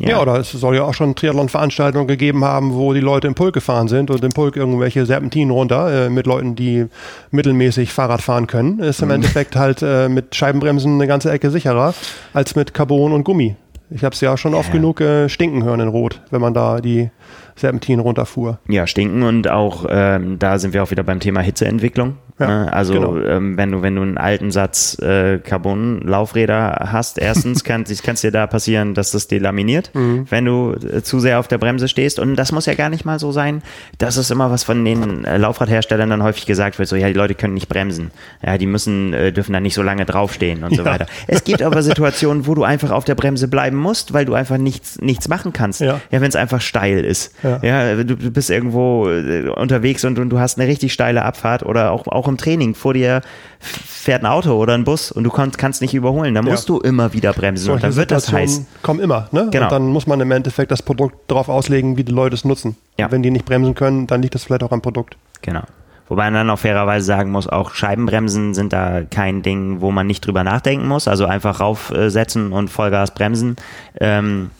Ja. 0.00 0.20
oder 0.20 0.36
es 0.38 0.50
soll 0.50 0.74
ja 0.76 0.82
auch 0.82 0.94
schon 0.94 1.14
Triathlon-Veranstaltungen 1.14 2.08
gegeben 2.08 2.44
haben, 2.44 2.74
wo 2.74 2.92
die 2.92 3.00
Leute 3.00 3.26
im 3.28 3.34
Pulk 3.34 3.54
gefahren 3.54 3.86
sind 3.88 4.10
und 4.10 4.24
im 4.24 4.32
Pulk 4.32 4.56
irgendwelche 4.56 5.06
Serpentinen 5.06 5.50
runter 5.52 6.06
äh, 6.06 6.10
mit 6.10 6.26
Leuten, 6.26 6.56
die 6.56 6.86
mittelmäßig 7.30 7.92
Fahrrad 7.92 8.20
fahren 8.20 8.46
können. 8.46 8.80
Ist 8.80 9.02
im 9.02 9.10
Endeffekt 9.10 9.54
halt 9.56 9.82
äh, 9.82 10.08
mit 10.08 10.34
Scheibenbremsen 10.34 10.94
eine 10.94 11.06
ganze 11.06 11.30
Ecke 11.30 11.50
sicherer 11.50 11.94
als 12.32 12.56
mit 12.56 12.74
Carbon 12.74 13.12
und 13.12 13.24
Gummi. 13.24 13.56
Ich 13.90 14.02
habe 14.02 14.14
es 14.14 14.20
ja 14.20 14.36
schon 14.36 14.54
oft 14.54 14.68
Ja. 14.70 14.74
genug 14.74 15.00
äh, 15.00 15.28
stinken 15.28 15.62
hören 15.62 15.78
in 15.78 15.88
Rot, 15.88 16.20
wenn 16.30 16.40
man 16.40 16.54
da 16.54 16.80
die 16.80 17.10
Serpentinen 17.54 18.00
runterfuhr. 18.00 18.58
Ja, 18.68 18.86
stinken 18.88 19.22
und 19.22 19.48
auch 19.48 19.86
ähm, 19.88 20.38
da 20.40 20.58
sind 20.58 20.74
wir 20.74 20.82
auch 20.82 20.90
wieder 20.90 21.04
beim 21.04 21.20
Thema 21.20 21.40
Hitzeentwicklung. 21.40 22.16
Ja, 22.38 22.64
ne? 22.64 22.72
also 22.72 22.94
genau. 22.94 23.16
ähm, 23.18 23.56
wenn 23.56 23.70
du 23.70 23.82
wenn 23.82 23.94
du 23.94 24.02
einen 24.02 24.18
alten 24.18 24.50
Satz 24.50 24.98
äh, 25.00 25.38
Carbon-Laufräder 25.38 26.88
hast, 26.90 27.18
erstens 27.18 27.64
kann 27.64 27.82
es 27.88 28.20
dir 28.20 28.30
da 28.30 28.46
passieren, 28.46 28.94
dass 28.94 29.10
das 29.12 29.28
delaminiert, 29.28 29.90
Mhm. 29.94 30.26
wenn 30.30 30.44
du 30.44 30.72
äh, 30.72 31.02
zu 31.02 31.20
sehr 31.20 31.38
auf 31.38 31.48
der 31.48 31.58
Bremse 31.58 31.88
stehst. 31.88 32.18
Und 32.18 32.36
das 32.36 32.52
muss 32.52 32.66
ja 32.66 32.74
gar 32.74 32.88
nicht 32.90 33.04
mal 33.04 33.18
so 33.18 33.32
sein. 33.32 33.62
Das 33.98 34.16
ist 34.16 34.30
immer 34.30 34.50
was 34.50 34.64
von 34.64 34.84
den 34.84 35.24
äh, 35.24 35.36
Laufradherstellern 35.36 36.10
dann 36.10 36.22
häufig 36.22 36.46
gesagt 36.46 36.78
wird, 36.78 36.88
so 36.88 36.96
ja 36.96 37.06
die 37.08 37.12
Leute 37.14 37.34
können 37.34 37.54
nicht 37.54 37.68
bremsen, 37.68 38.10
ja 38.44 38.58
die 38.58 38.66
müssen 38.66 39.12
äh, 39.12 39.32
dürfen 39.32 39.52
da 39.52 39.60
nicht 39.60 39.74
so 39.74 39.82
lange 39.82 40.04
draufstehen 40.04 40.64
und 40.64 40.74
so 40.74 40.82
Ja. 40.82 40.90
weiter. 40.90 41.06
Es 41.26 41.44
gibt 41.44 41.62
aber 41.62 41.82
Situationen, 41.84 42.46
wo 42.46 42.54
du 42.54 42.64
einfach 42.64 42.90
auf 42.90 43.04
der 43.04 43.14
Bremse 43.14 43.48
bleiben 43.48 43.76
musst, 43.76 44.12
weil 44.12 44.24
du 44.24 44.34
einfach 44.34 44.58
nichts 44.58 45.00
nichts 45.00 45.28
machen 45.28 45.52
kannst. 45.52 45.80
Ja. 45.80 46.00
ja 46.10 46.20
wenn 46.20 46.28
es 46.28 46.36
einfach 46.36 46.60
steil 46.60 47.04
ist. 47.04 47.32
Ja. 47.42 47.60
Ja, 47.62 47.94
du, 48.02 48.16
du 48.16 48.30
bist 48.30 48.50
irgendwo 48.50 49.08
äh, 49.08 49.48
unterwegs 49.48 50.04
und, 50.04 50.18
und 50.18 50.30
du 50.30 50.38
hast 50.38 50.58
eine 50.58 50.68
richtig 50.68 50.92
steile 50.92 51.22
Abfahrt 51.22 51.62
oder 51.64 51.90
auch, 51.92 52.06
auch 52.08 52.23
im 52.28 52.36
Training 52.36 52.74
vor 52.74 52.94
dir 52.94 53.20
fährt 53.60 54.22
ein 54.22 54.26
Auto 54.26 54.52
oder 54.54 54.74
ein 54.74 54.84
Bus 54.84 55.10
und 55.12 55.24
du 55.24 55.30
kannst, 55.30 55.56
kannst 55.58 55.80
nicht 55.80 55.94
überholen. 55.94 56.34
Dann 56.34 56.44
Ja. 56.46 56.52
musst 56.52 56.68
du 56.68 56.78
immer 56.80 57.12
wieder 57.12 57.32
bremsen 57.32 57.70
und 57.70 57.80
Solche 57.80 57.86
dann 57.86 57.96
wird 57.96 58.10
das 58.10 58.32
heiß. 58.32 58.50
Situationen 58.56 58.82
kommen 58.82 59.00
immer. 59.00 59.28
Ne? 59.32 59.48
Genau. 59.50 59.64
Und 59.66 59.72
dann 59.72 59.86
muss 59.88 60.06
man 60.06 60.20
im 60.20 60.30
Endeffekt 60.30 60.70
das 60.70 60.82
Produkt 60.82 61.30
darauf 61.30 61.48
auslegen, 61.48 61.96
wie 61.96 62.04
die 62.04 62.12
Leute 62.12 62.34
es 62.34 62.44
nutzen. 62.44 62.76
Ja. 62.98 63.06
Und 63.06 63.12
wenn 63.12 63.22
die 63.22 63.30
nicht 63.30 63.44
bremsen 63.46 63.74
können, 63.74 64.06
dann 64.06 64.20
liegt 64.22 64.34
das 64.34 64.44
vielleicht 64.44 64.62
auch 64.62 64.72
am 64.72 64.82
Produkt. 64.82 65.16
Genau. 65.42 65.62
Wobei 66.08 66.24
man 66.24 66.34
dann 66.34 66.50
auch 66.50 66.58
fairerweise 66.58 67.06
sagen 67.06 67.30
muss, 67.30 67.48
auch 67.48 67.72
Scheibenbremsen 67.74 68.52
sind 68.52 68.74
da 68.74 69.02
kein 69.02 69.40
Ding, 69.40 69.80
wo 69.80 69.90
man 69.90 70.06
nicht 70.06 70.20
drüber 70.26 70.44
nachdenken 70.44 70.86
muss. 70.86 71.08
Also 71.08 71.24
einfach 71.24 71.60
raufsetzen 71.60 72.52
und 72.52 72.68
Vollgas 72.68 73.14
bremsen 73.14 73.56
ähm, 74.00 74.50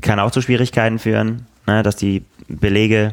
kann 0.00 0.18
auch 0.18 0.32
zu 0.32 0.40
Schwierigkeiten 0.40 0.98
führen, 0.98 1.46
ne, 1.68 1.84
dass 1.84 1.94
die 1.94 2.24
Belege 2.48 3.12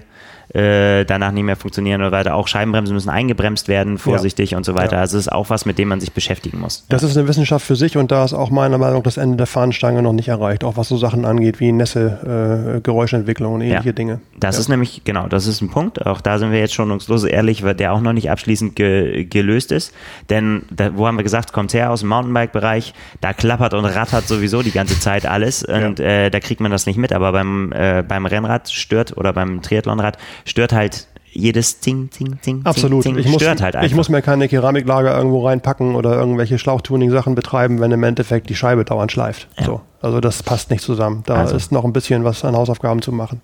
äh, 0.53 1.05
danach 1.05 1.31
nicht 1.31 1.43
mehr 1.43 1.55
funktionieren 1.55 2.01
oder 2.01 2.11
weiter. 2.11 2.35
Auch 2.35 2.47
Scheibenbremsen 2.47 2.93
müssen 2.93 3.09
eingebremst 3.09 3.67
werden, 3.67 3.97
vorsichtig 3.97 4.55
und 4.55 4.65
so 4.65 4.75
weiter. 4.75 4.95
Ja. 4.95 5.01
Also 5.01 5.17
es 5.17 5.27
ist 5.27 5.31
auch 5.31 5.49
was, 5.49 5.65
mit 5.65 5.77
dem 5.77 5.87
man 5.87 5.99
sich 5.99 6.11
beschäftigen 6.11 6.59
muss. 6.59 6.85
Das 6.89 7.03
ist 7.03 7.17
eine 7.17 7.27
Wissenschaft 7.27 7.65
für 7.65 7.75
sich 7.75 7.97
und 7.97 8.11
da 8.11 8.23
ist 8.25 8.33
auch 8.33 8.49
meiner 8.49 8.77
Meinung 8.77 8.97
nach 8.97 9.03
das 9.03 9.17
Ende 9.17 9.37
der 9.37 9.47
Fahnenstange 9.47 10.01
noch 10.01 10.13
nicht 10.13 10.27
erreicht, 10.27 10.63
auch 10.63 10.77
was 10.77 10.87
so 10.89 10.97
Sachen 10.97 11.25
angeht 11.25 11.59
wie 11.59 11.71
Nässe, 11.71 12.75
äh, 12.77 12.81
Geräuschentwicklung 12.81 13.53
und 13.55 13.61
ähnliche 13.61 13.89
Ja. 13.89 13.93
Dinge. 13.93 14.19
Das 14.39 14.57
ist 14.57 14.69
nämlich, 14.69 15.03
genau, 15.03 15.27
das 15.27 15.47
ist 15.47 15.61
ein 15.61 15.69
Punkt. 15.69 16.05
Auch 16.05 16.21
da 16.21 16.39
sind 16.39 16.51
wir 16.51 16.59
jetzt 16.59 16.73
schonungslos 16.73 17.23
ehrlich, 17.23 17.63
weil 17.63 17.75
der 17.75 17.93
auch 17.93 18.01
noch 18.01 18.13
nicht 18.13 18.29
abschließend 18.29 18.75
ge 18.75 19.25
gelöst 19.25 19.71
ist. 19.71 19.93
Denn 20.29 20.63
da, 20.71 20.97
wo 20.97 21.07
haben 21.07 21.17
wir 21.17 21.23
gesagt, 21.23 21.53
kommt 21.53 21.73
her 21.73 21.91
aus 21.91 22.01
dem 22.01 22.09
Mountainbike-Bereich, 22.09 22.93
da 23.21 23.33
klappert 23.33 23.73
und 23.73 23.85
rattert 23.85 24.27
sowieso 24.27 24.61
die 24.61 24.71
ganze 24.71 24.99
Zeit 24.99 25.25
alles 25.25 25.63
und 25.63 25.99
äh, 25.99 26.29
da 26.29 26.39
kriegt 26.39 26.61
man 26.61 26.71
das 26.71 26.85
nicht 26.85 26.97
mit. 26.97 27.13
Aber 27.13 27.31
beim, 27.31 27.71
äh, 27.71 28.03
beim 28.07 28.25
Rennrad 28.25 28.69
stört 28.69 29.15
oder 29.17 29.33
beim 29.33 29.61
Triathlonrad 29.61 30.17
stört 30.45 30.73
halt 30.73 31.07
jedes 31.33 31.79
Zing, 31.79 32.11
Zing, 32.11 32.39
Zing, 32.41 32.61
Absolut. 32.65 33.03
Zing, 33.03 33.17
ich, 33.17 33.27
muss, 33.27 33.41
halt 33.45 33.75
ich 33.83 33.95
muss 33.95 34.09
mir 34.09 34.21
keine 34.21 34.49
Keramiklager 34.49 35.15
irgendwo 35.15 35.47
reinpacken 35.47 35.95
oder 35.95 36.13
irgendwelche 36.13 36.57
Schlauchtuning-Sachen 36.57 37.35
betreiben, 37.35 37.79
wenn 37.79 37.91
im 37.91 38.03
Endeffekt 38.03 38.49
die 38.49 38.55
Scheibe 38.55 38.83
dauernd 38.83 39.11
schleift. 39.11 39.47
Ja. 39.57 39.65
So. 39.65 39.81
Also 40.01 40.19
das 40.19 40.43
passt 40.43 40.71
nicht 40.71 40.83
zusammen. 40.83 41.23
Da 41.25 41.35
Also. 41.35 41.55
ist 41.55 41.71
noch 41.71 41.85
ein 41.85 41.93
bisschen 41.93 42.23
was 42.25 42.43
an 42.43 42.55
Hausaufgaben 42.55 43.01
zu 43.01 43.11
machen. 43.11 43.41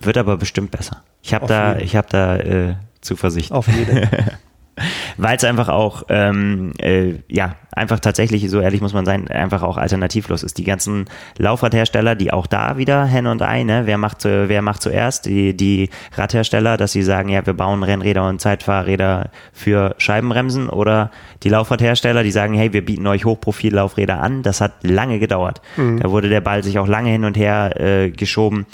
Wird 0.00 0.18
aber 0.18 0.36
bestimmt 0.36 0.70
besser. 0.70 1.02
Ich 1.22 1.32
habe 1.32 1.46
da, 1.46 1.72
jeden. 1.72 1.84
ich 1.84 1.96
habe 1.96 2.08
da 2.10 2.36
äh, 2.36 2.74
Zuversicht. 3.00 3.52
Auf 3.52 3.68
jeden 3.68 4.08
Weil 5.16 5.36
es 5.36 5.44
einfach 5.44 5.68
auch, 5.68 6.04
ähm, 6.10 6.72
äh, 6.78 7.14
ja, 7.28 7.56
einfach 7.72 8.00
tatsächlich, 8.00 8.48
so 8.50 8.60
ehrlich 8.60 8.80
muss 8.80 8.92
man 8.92 9.04
sein, 9.04 9.28
einfach 9.28 9.62
auch 9.62 9.76
alternativlos 9.76 10.42
ist. 10.42 10.58
Die 10.58 10.64
ganzen 10.64 11.06
Laufradhersteller, 11.38 12.14
die 12.14 12.32
auch 12.32 12.46
da 12.46 12.76
wieder 12.76 13.04
Hen 13.04 13.26
und 13.26 13.42
Ei, 13.42 13.64
ne? 13.64 13.82
wer, 13.84 13.98
macht, 13.98 14.24
wer 14.24 14.62
macht 14.62 14.82
zuerst? 14.82 15.26
Die, 15.26 15.56
die 15.56 15.90
Radhersteller, 16.14 16.76
dass 16.76 16.92
sie 16.92 17.02
sagen, 17.02 17.28
ja, 17.28 17.44
wir 17.46 17.54
bauen 17.54 17.82
Rennräder 17.82 18.28
und 18.28 18.40
Zeitfahrräder 18.40 19.30
für 19.52 19.94
Scheibenbremsen 19.98 20.68
oder 20.68 21.10
die 21.42 21.48
Laufradhersteller, 21.48 22.22
die 22.22 22.30
sagen, 22.30 22.54
hey, 22.54 22.72
wir 22.72 22.84
bieten 22.84 23.06
euch 23.06 23.24
Hochprofil-Laufräder 23.24 24.20
an. 24.20 24.42
Das 24.42 24.60
hat 24.60 24.72
lange 24.82 25.18
gedauert. 25.18 25.60
Da 26.00 26.10
wurde 26.10 26.28
der 26.28 26.40
Ball 26.40 26.62
sich 26.62 26.78
auch 26.78 26.88
lange 26.88 27.10
hin 27.10 27.24
und 27.24 27.36
her 27.36 27.80
äh, 27.80 28.10
geschoben 28.10 28.66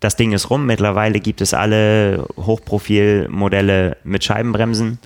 das 0.00 0.16
Ding 0.16 0.32
ist 0.32 0.50
rum. 0.50 0.66
Mittlerweile 0.66 1.20
gibt 1.20 1.40
es 1.40 1.54
alle 1.54 2.26
Hochprofil-Modelle 2.36 3.98
mit 4.02 4.24
Scheibenbremsen. 4.24 4.98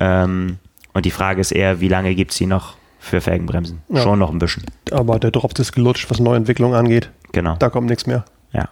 Ähm, 0.00 0.58
und 0.92 1.06
die 1.06 1.10
Frage 1.10 1.40
ist 1.40 1.50
eher, 1.50 1.80
wie 1.80 1.88
lange 1.88 2.14
gibt 2.14 2.30
es 2.30 2.36
die 2.36 2.46
noch 2.46 2.76
für 2.98 3.20
Felgenbremsen? 3.20 3.82
Ja. 3.88 4.02
Schon 4.02 4.18
noch 4.18 4.30
ein 4.30 4.38
bisschen. 4.38 4.64
Aber 4.90 5.18
der 5.18 5.30
Drops 5.30 5.58
ist 5.60 5.72
gelutscht, 5.72 6.08
was 6.10 6.20
Neuentwicklung 6.20 6.74
angeht. 6.74 7.10
Genau. 7.32 7.56
Da 7.56 7.70
kommt 7.70 7.88
nichts 7.88 8.06
mehr. 8.06 8.24
Ja. 8.52 8.68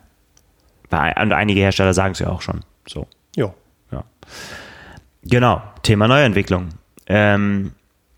Und 1.21 1.33
einige 1.33 1.61
Hersteller 1.61 1.95
sagen 1.95 2.13
es 2.13 2.19
ja 2.19 2.29
auch 2.29 2.43
schon. 2.43 2.61
So. 2.87 3.07
Jo. 3.35 3.55
Ja. 3.91 4.05
Genau, 5.25 5.63
Thema 5.83 6.07
Neuentwicklung. 6.07 6.69
Ähm, 7.07 7.73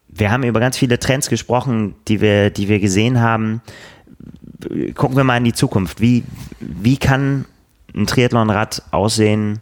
wir 0.08 0.30
haben 0.30 0.42
über 0.42 0.60
ganz 0.60 0.76
viele 0.76 0.98
Trends 0.98 1.28
gesprochen, 1.28 1.94
die 2.08 2.20
wir, 2.20 2.50
die 2.50 2.68
wir 2.68 2.80
gesehen 2.80 3.20
haben. 3.20 3.62
Gucken 4.94 5.16
wir 5.16 5.24
mal 5.24 5.36
in 5.36 5.44
die 5.44 5.52
Zukunft. 5.52 6.00
Wie, 6.00 6.24
wie 6.60 6.96
kann 6.96 7.44
ein 7.94 8.06
Triathlonrad 8.06 8.82
aussehen, 8.90 9.60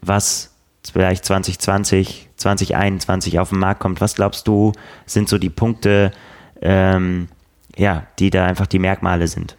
was 0.00 0.52
vielleicht 0.90 1.24
2020, 1.24 2.28
2021 2.36 3.38
auf 3.38 3.50
den 3.50 3.58
Markt 3.58 3.80
kommt? 3.80 4.00
Was 4.00 4.14
glaubst 4.14 4.48
du, 4.48 4.72
sind 5.06 5.28
so 5.28 5.38
die 5.38 5.50
Punkte, 5.50 6.12
ähm, 6.60 7.28
ja, 7.76 8.06
die 8.18 8.30
da 8.30 8.46
einfach 8.46 8.66
die 8.66 8.78
Merkmale 8.78 9.28
sind? 9.28 9.56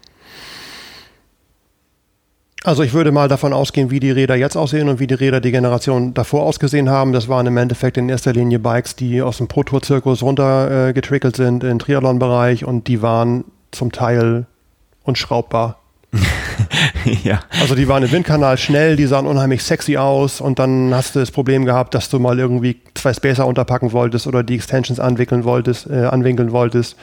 Also 2.66 2.82
ich 2.82 2.94
würde 2.94 3.12
mal 3.12 3.28
davon 3.28 3.52
ausgehen, 3.52 3.92
wie 3.92 4.00
die 4.00 4.12
Räder 4.12 4.36
jetzt 4.36 4.56
aussehen 4.56 4.88
und 4.88 5.02
wie 5.02 5.08
die 5.08 5.16
Räder 5.16 5.42
die 5.42 5.52
Generation 5.52 6.14
davor 6.14 6.44
ausgesehen 6.44 6.90
haben. 6.90 7.12
Das 7.12 7.28
waren 7.28 7.46
im 7.46 7.58
Endeffekt 7.58 7.98
in 7.98 8.08
erster 8.08 8.32
Linie 8.32 8.58
Bikes, 8.58 8.96
die 8.96 9.22
aus 9.22 9.38
dem 9.38 9.50
Pro 9.50 9.64
Tour 9.64 9.82
Zirkus 9.82 10.24
runter 10.24 10.90
äh, 10.90 11.30
sind 11.36 11.42
in 11.42 11.60
den 11.60 11.80
Triathlon-Bereich 11.80 12.64
und 12.64 12.88
die 12.88 13.02
waren 13.02 13.44
zum 13.72 13.92
Teil 13.92 14.46
unschraubbar. 15.04 15.78
ja. 17.24 17.40
Also 17.62 17.76
die 17.76 17.88
waren 17.88 18.04
im 18.04 18.12
Windkanal 18.12 18.58
schnell, 18.58 18.96
die 18.96 19.08
sahen 19.08 19.26
unheimlich 19.26 19.64
sexy 19.64 19.98
aus 19.98 20.42
und 20.42 20.60
dann 20.60 20.94
hast 20.94 21.16
du 21.16 21.20
das 21.20 21.32
Problem 21.32 21.66
gehabt, 21.66 21.96
dass 21.96 22.10
du 22.10 22.20
mal 22.20 22.38
irgendwie 22.38 22.80
zwei 22.94 23.14
Spacer 23.14 23.48
unterpacken 23.48 23.92
wolltest 23.92 24.28
oder 24.28 24.44
die 24.44 24.56
Extensions 24.56 25.00
anwickeln 25.00 25.44
wolltest, 25.44 25.90
äh, 25.90 26.06
anwinkeln 26.06 26.52
wolltest 26.52 26.96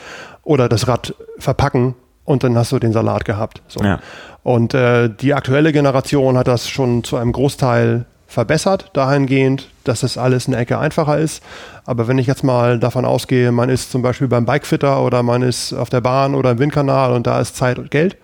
oder 0.45 0.69
das 0.69 0.87
Rad 0.87 1.15
verpacken 1.39 1.95
und 2.25 2.45
dann 2.45 2.57
hast 2.57 2.73
du 2.73 2.79
den 2.79 2.93
Salat 2.93 3.25
gehabt. 3.25 3.63
So. 3.69 3.83
Ja. 3.83 3.99
Und 4.43 4.75
äh, 4.75 5.11
die 5.11 5.35
aktuelle 5.35 5.73
Generation 5.73 6.39
hat 6.39 6.49
das 6.49 6.69
schon 6.69 7.05
zu 7.05 7.17
einem 7.17 7.33
Großteil 7.33 8.07
verbessert 8.31 8.91
dahingehend, 8.93 9.69
dass 9.83 10.05
es 10.05 10.17
alles 10.17 10.47
eine 10.47 10.57
Ecke 10.57 10.79
einfacher 10.79 11.19
ist. 11.19 11.43
Aber 11.85 12.07
wenn 12.07 12.17
ich 12.17 12.29
jetzt 12.29 12.45
mal 12.45 12.79
davon 12.79 13.05
ausgehe, 13.05 13.51
man 13.51 13.69
ist 13.69 13.91
zum 13.91 14.03
Beispiel 14.03 14.29
beim 14.29 14.47
Bikefitter 14.47 15.03
oder 15.03 15.25
man 15.25 15.43
ist 15.43 15.73
auf 15.73 15.91
der 15.91 16.01
Bahn 16.01 16.37
oder 16.37 16.53
im 16.53 16.61
Windkanal 16.61 17.13
und 17.13 17.27
da 17.27 17.41
ist 17.41 17.57
Zeit 17.57 17.79
und 17.81 17.91
Geld, 17.91 18.17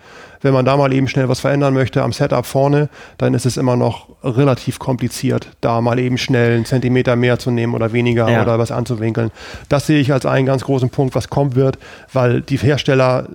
wenn 0.42 0.52
man 0.52 0.64
da 0.64 0.76
mal 0.76 0.92
eben 0.92 1.08
schnell 1.08 1.28
was 1.28 1.40
verändern 1.40 1.74
möchte 1.74 2.02
am 2.02 2.12
Setup 2.12 2.46
vorne, 2.46 2.88
dann 3.18 3.34
ist 3.34 3.46
es 3.46 3.56
immer 3.56 3.76
noch 3.76 4.08
relativ 4.22 4.78
kompliziert, 4.78 5.48
da 5.60 5.80
mal 5.80 5.98
eben 5.98 6.18
schnell 6.18 6.56
einen 6.56 6.64
Zentimeter 6.64 7.16
mehr 7.16 7.38
zu 7.38 7.50
nehmen 7.50 7.74
oder 7.74 7.92
weniger 7.92 8.28
ja. 8.28 8.42
oder 8.42 8.58
was 8.58 8.72
anzuwinkeln. 8.72 9.30
Das 9.68 9.86
sehe 9.86 10.00
ich 10.00 10.12
als 10.12 10.26
einen 10.26 10.46
ganz 10.46 10.64
großen 10.64 10.90
Punkt, 10.90 11.14
was 11.14 11.30
kommen 11.30 11.54
wird, 11.54 11.78
weil 12.12 12.40
die 12.40 12.56
Hersteller 12.56 13.28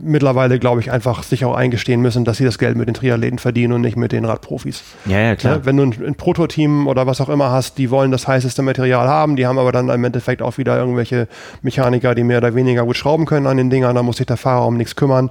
mittlerweile, 0.00 0.58
glaube 0.58 0.80
ich, 0.80 0.90
einfach 0.90 1.22
sich 1.22 1.44
auch 1.44 1.54
eingestehen 1.54 2.00
müssen, 2.00 2.24
dass 2.24 2.38
sie 2.38 2.44
das 2.44 2.58
Geld 2.58 2.76
mit 2.76 2.88
den 2.88 2.94
Triathleten 2.94 3.38
verdienen 3.38 3.72
und 3.74 3.80
nicht 3.80 3.96
mit 3.96 4.12
den 4.12 4.24
Radprofis. 4.24 4.82
Ja, 5.06 5.20
ja, 5.20 5.36
klar. 5.36 5.56
Ja, 5.56 5.64
wenn 5.64 5.76
du 5.76 5.84
ein, 5.84 5.94
ein 6.06 6.14
Prototeam 6.14 6.86
oder 6.86 7.06
was 7.06 7.20
auch 7.20 7.28
immer 7.28 7.50
hast, 7.50 7.78
die 7.78 7.90
wollen 7.90 8.10
das 8.10 8.26
heißeste 8.26 8.62
Material 8.62 9.08
haben, 9.08 9.36
die 9.36 9.46
haben 9.46 9.58
aber 9.58 9.72
dann 9.72 9.88
im 9.88 10.04
Endeffekt 10.04 10.42
auch 10.42 10.58
wieder 10.58 10.76
irgendwelche 10.76 11.28
Mechaniker, 11.62 12.14
die 12.14 12.24
mehr 12.24 12.38
oder 12.38 12.54
weniger 12.54 12.84
gut 12.84 12.96
schrauben 12.96 13.26
können 13.26 13.46
an 13.46 13.56
den 13.56 13.70
Dingern, 13.70 13.94
da 13.94 14.02
muss 14.02 14.16
sich 14.18 14.26
der 14.26 14.36
Fahrer 14.36 14.66
um 14.66 14.76
nichts 14.76 14.96
kümmern. 14.96 15.30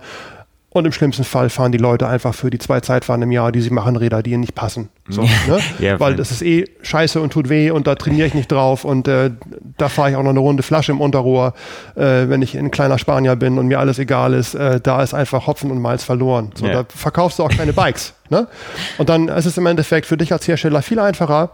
Und 0.78 0.86
im 0.86 0.92
schlimmsten 0.92 1.24
Fall 1.24 1.50
fahren 1.50 1.72
die 1.72 1.80
Leute 1.80 2.08
einfach 2.08 2.36
für 2.36 2.52
die 2.52 2.60
zwei 2.60 2.82
Zeitfahren 2.82 3.24
im 3.24 3.32
Jahr, 3.32 3.52
die 3.52 3.62
sie 3.62 3.72
machen, 3.72 3.96
Räder, 3.96 4.22
die 4.22 4.34
ihnen 4.34 4.42
nicht 4.42 4.54
passen. 4.54 4.90
So, 5.10 5.24
ne? 5.24 5.60
ja, 5.80 6.00
Weil 6.00 6.16
das 6.16 6.30
ist 6.30 6.44
eh 6.44 6.66
scheiße 6.84 7.20
und 7.20 7.34
tut 7.34 7.50
weh 7.50 7.72
und 7.72 7.88
da 7.88 7.96
trainiere 7.96 8.28
ich 8.28 8.36
nicht 8.36 8.52
drauf 8.52 8.86
und 8.86 9.08
äh, 9.08 9.32
da 9.78 9.90
fahre 9.90 10.12
ich 10.12 10.16
auch 10.16 10.22
noch 10.22 10.30
eine 10.30 10.40
runde 10.40 10.62
Flasche 10.62 10.92
im 10.92 11.02
Unterrohr, 11.02 11.56
äh, 11.96 12.30
wenn 12.30 12.44
ich 12.44 12.56
ein 12.56 12.70
kleiner 12.70 13.00
Spanier 13.00 13.36
bin 13.36 13.58
und 13.58 13.66
mir 13.66 13.80
alles 13.80 13.98
egal 13.98 14.36
ist. 14.36 14.54
Äh, 14.54 14.80
da 14.80 15.02
ist 15.02 15.16
einfach 15.16 15.48
Hopfen 15.48 15.72
und 15.72 15.82
Malz 15.82 16.04
verloren. 16.04 16.52
So, 16.54 16.68
ja. 16.68 16.84
Da 16.84 16.86
verkaufst 16.88 17.40
du 17.40 17.44
auch 17.44 17.50
keine 17.50 17.74
Bikes. 17.74 18.14
Ne? 18.30 18.48
Und 19.00 19.10
dann 19.10 19.30
ist 19.30 19.46
es 19.46 19.58
im 19.58 19.66
Endeffekt 19.66 20.06
für 20.06 20.18
dich 20.18 20.32
als 20.32 20.48
Hersteller 20.48 20.84
viel 20.84 21.00
einfacher, 21.00 21.50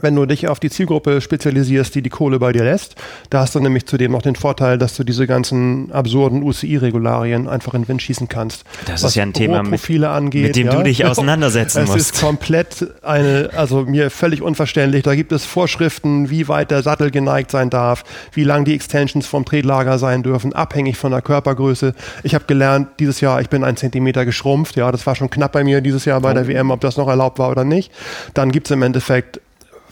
wenn 0.00 0.16
du 0.16 0.24
dich 0.26 0.48
auf 0.48 0.58
die 0.58 0.70
Zielgruppe 0.70 1.20
spezialisierst, 1.20 1.94
die 1.94 2.02
die 2.02 2.10
Kohle 2.10 2.38
bei 2.38 2.52
dir 2.52 2.64
lässt, 2.64 2.96
da 3.30 3.40
hast 3.40 3.54
du 3.54 3.60
nämlich 3.60 3.86
zudem 3.86 4.12
noch 4.12 4.22
den 4.22 4.36
Vorteil, 4.36 4.78
dass 4.78 4.96
du 4.96 5.04
diese 5.04 5.26
ganzen 5.26 5.92
absurden 5.92 6.42
UCI-Regularien 6.42 7.48
einfach 7.48 7.74
in 7.74 7.82
den 7.82 7.88
Wind 7.88 8.02
schießen 8.02 8.28
kannst. 8.28 8.64
Das 8.86 9.02
ist 9.02 9.14
ja 9.14 9.22
ein 9.22 9.32
Thema, 9.32 9.62
mit, 9.62 10.04
angeht, 10.04 10.46
mit 10.46 10.56
dem 10.56 10.68
ja. 10.68 10.76
du 10.76 10.82
dich 10.82 11.04
auseinandersetzen 11.04 11.82
es 11.82 11.88
musst. 11.88 12.00
Es 12.00 12.10
ist 12.12 12.20
komplett 12.20 12.86
eine, 13.02 13.50
also 13.54 13.82
mir 13.82 14.10
völlig 14.10 14.40
unverständlich. 14.40 15.02
Da 15.02 15.14
gibt 15.14 15.32
es 15.32 15.44
Vorschriften, 15.44 16.30
wie 16.30 16.48
weit 16.48 16.70
der 16.70 16.82
Sattel 16.82 17.10
geneigt 17.10 17.50
sein 17.50 17.68
darf, 17.68 18.04
wie 18.32 18.44
lang 18.44 18.64
die 18.64 18.74
Extensions 18.74 19.26
vom 19.26 19.44
Tretlager 19.44 19.98
sein 19.98 20.22
dürfen, 20.22 20.52
abhängig 20.52 20.96
von 20.96 21.12
der 21.12 21.22
Körpergröße. 21.22 21.94
Ich 22.22 22.34
habe 22.34 22.44
gelernt, 22.46 22.88
dieses 22.98 23.20
Jahr, 23.20 23.40
ich 23.40 23.50
bin 23.50 23.62
ein 23.62 23.76
Zentimeter 23.76 24.24
geschrumpft. 24.24 24.76
Ja, 24.76 24.90
das 24.90 25.06
war 25.06 25.14
schon 25.14 25.30
knapp 25.30 25.52
bei 25.52 25.64
mir 25.64 25.80
dieses 25.80 26.04
Jahr 26.04 26.20
bei 26.20 26.30
oh. 26.30 26.34
der 26.34 26.48
WM, 26.48 26.70
ob 26.70 26.80
das 26.80 26.96
noch 26.96 27.08
erlaubt 27.08 27.38
war 27.38 27.50
oder 27.50 27.64
nicht. 27.64 27.92
Dann 28.34 28.50
gibt 28.50 28.68
es 28.68 28.70
im 28.70 28.82
Endeffekt 28.82 29.40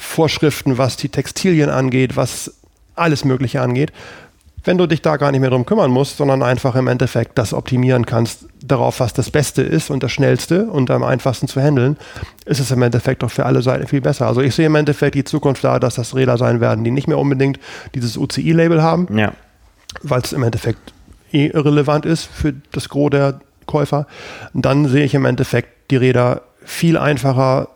Vorschriften, 0.01 0.79
was 0.79 0.97
die 0.97 1.11
Textilien 1.11 1.69
angeht, 1.69 2.17
was 2.17 2.55
alles 2.97 3.25
Mögliche 3.25 3.61
angeht. 3.61 3.93
Wenn 4.65 4.79
du 4.79 4.87
dich 4.87 5.03
da 5.03 5.19
gar 5.19 5.31
nicht 5.31 5.41
mehr 5.41 5.51
drum 5.51 5.67
kümmern 5.67 5.91
musst, 5.91 6.17
sondern 6.17 6.43
einfach 6.43 6.75
im 6.75 6.87
Endeffekt 6.87 7.39
das 7.39 7.53
optimieren 7.53 8.07
kannst 8.07 8.47
darauf, 8.63 9.01
was 9.01 9.13
das 9.13 9.31
Beste 9.31 9.63
ist 9.63 9.91
und 9.91 10.03
das 10.03 10.11
Schnellste 10.11 10.67
und 10.67 10.91
am 10.91 11.03
einfachsten 11.03 11.49
zu 11.49 11.61
handeln, 11.61 11.97
ist 12.47 12.61
es 12.61 12.71
im 12.71 12.83
Endeffekt 12.83 13.23
doch 13.23 13.31
für 13.31 13.47
alle 13.47 13.63
Seiten 13.63 13.87
viel 13.87 14.01
besser. 14.01 14.27
Also 14.27 14.41
ich 14.41 14.55
sehe 14.55 14.67
im 14.67 14.75
Endeffekt 14.75 15.15
die 15.15 15.25
Zukunft 15.25 15.65
da, 15.65 15.79
dass 15.79 15.95
das 15.95 16.15
Räder 16.15 16.39
sein 16.39 16.61
werden, 16.61 16.83
die 16.83 16.91
nicht 16.91 17.07
mehr 17.07 17.19
unbedingt 17.19 17.61
dieses 17.95 18.17
UCI-Label 18.17 18.83
haben, 18.83 19.07
ja. 19.17 19.33
weil 20.03 20.23
es 20.23 20.33
im 20.33 20.43
Endeffekt 20.43 20.93
eh 21.33 21.47
irrelevant 21.49 22.07
ist 22.07 22.25
für 22.25 22.55
das 22.73 22.89
Gros 22.89 23.11
der 23.11 23.41
Käufer. 23.67 24.07
Und 24.53 24.65
dann 24.65 24.89
sehe 24.89 25.05
ich 25.05 25.15
im 25.15 25.27
Endeffekt 25.27 25.91
die 25.91 25.97
Räder 25.97 26.43
viel 26.65 26.99
einfacher 26.99 27.69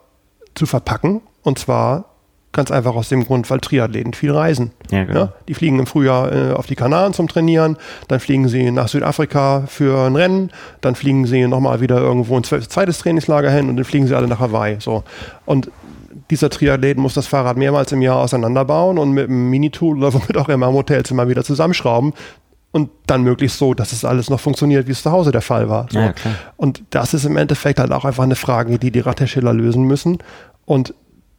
zu 0.55 0.67
verpacken 0.67 1.21
und 1.43 1.59
zwar 1.59 2.14
Ganz 2.55 2.71
einfach 2.71 2.95
aus 2.95 3.09
dem 3.09 3.27
Grund, 3.27 3.51
weil 3.51 3.59
Triathleten 3.59 4.15
viel 4.15 4.31
reisen. 4.31 4.71
Ja, 4.91 5.05
genau. 5.05 5.21
ja, 5.21 5.33
die 5.49 5.55
fliegen 5.55 5.79
im 5.81 5.87
Frühjahr 5.87 6.33
äh, 6.33 6.53
auf 6.53 6.67
die 6.67 6.77
Kanaren 6.77 7.13
zum 7.13 7.29
Trainieren, 7.29 7.77
dann 8.09 8.21
fliegen 8.21 8.49
sie 8.49 8.71
nach 8.71 8.89
Südafrika 8.89 9.65
für 9.67 10.07
ein 10.07 10.15
Rennen, 10.15 10.51
dann 10.81 10.95
fliegen 10.95 11.27
sie 11.27 11.47
nochmal 11.47 11.81
wieder 11.81 11.99
irgendwo 11.99 12.37
ein 12.37 12.45
zweites 12.45 12.99
Trainingslager 12.99 13.51
hin 13.51 13.69
und 13.69 13.77
dann 13.77 13.85
fliegen 13.85 14.07
sie 14.07 14.17
alle 14.17 14.29
nach 14.29 14.39
Hawaii. 14.39 14.77
So. 14.79 15.03
Und 15.45 15.71
dieser 16.31 16.49
Triathlet 16.49 16.97
muss 16.97 17.13
das 17.15 17.27
Fahrrad 17.27 17.57
mehrmals 17.57 17.93
im 17.93 18.01
Jahr 18.01 18.19
auseinanderbauen 18.19 18.99
und 18.99 19.11
mit 19.11 19.29
einem 19.29 19.51
Minitool 19.51 19.99
oder 19.99 20.15
womit 20.15 20.37
auch 20.37 20.49
immer 20.49 20.69
im 20.69 20.75
Hotelzimmer 20.75 21.29
wieder 21.29 21.45
zusammenschrauben, 21.45 22.15
und 22.75 22.91
dann 23.07 23.23
möglichst 23.23 23.59
so, 23.59 23.73
dass 23.73 23.93
es 23.93 24.05
alles 24.05 24.29
noch 24.29 24.41
funktioniert, 24.41 24.89
wie 24.89 24.91
es 24.91 25.05
zu 25.05 25.13
Hause 25.13 25.31
der 25.31 25.43
Fall 25.43 25.69
war. 25.69 25.87
So. 25.93 26.01
Ja, 26.01 26.13
und 26.57 26.83
das 26.91 27.15
ist 27.15 27.25
im 27.25 27.37
Endeffekt 27.37 27.79
halt 27.79 27.93
auch 27.93 28.05
einfach 28.05 28.25
eine 28.25 28.35
Frage, 28.35 28.81
die 28.81 28.91
die 28.91 28.99
Radhersteller 28.99 29.53
lösen 29.53 29.85
müssen. 29.85 30.19
Und 30.65 30.93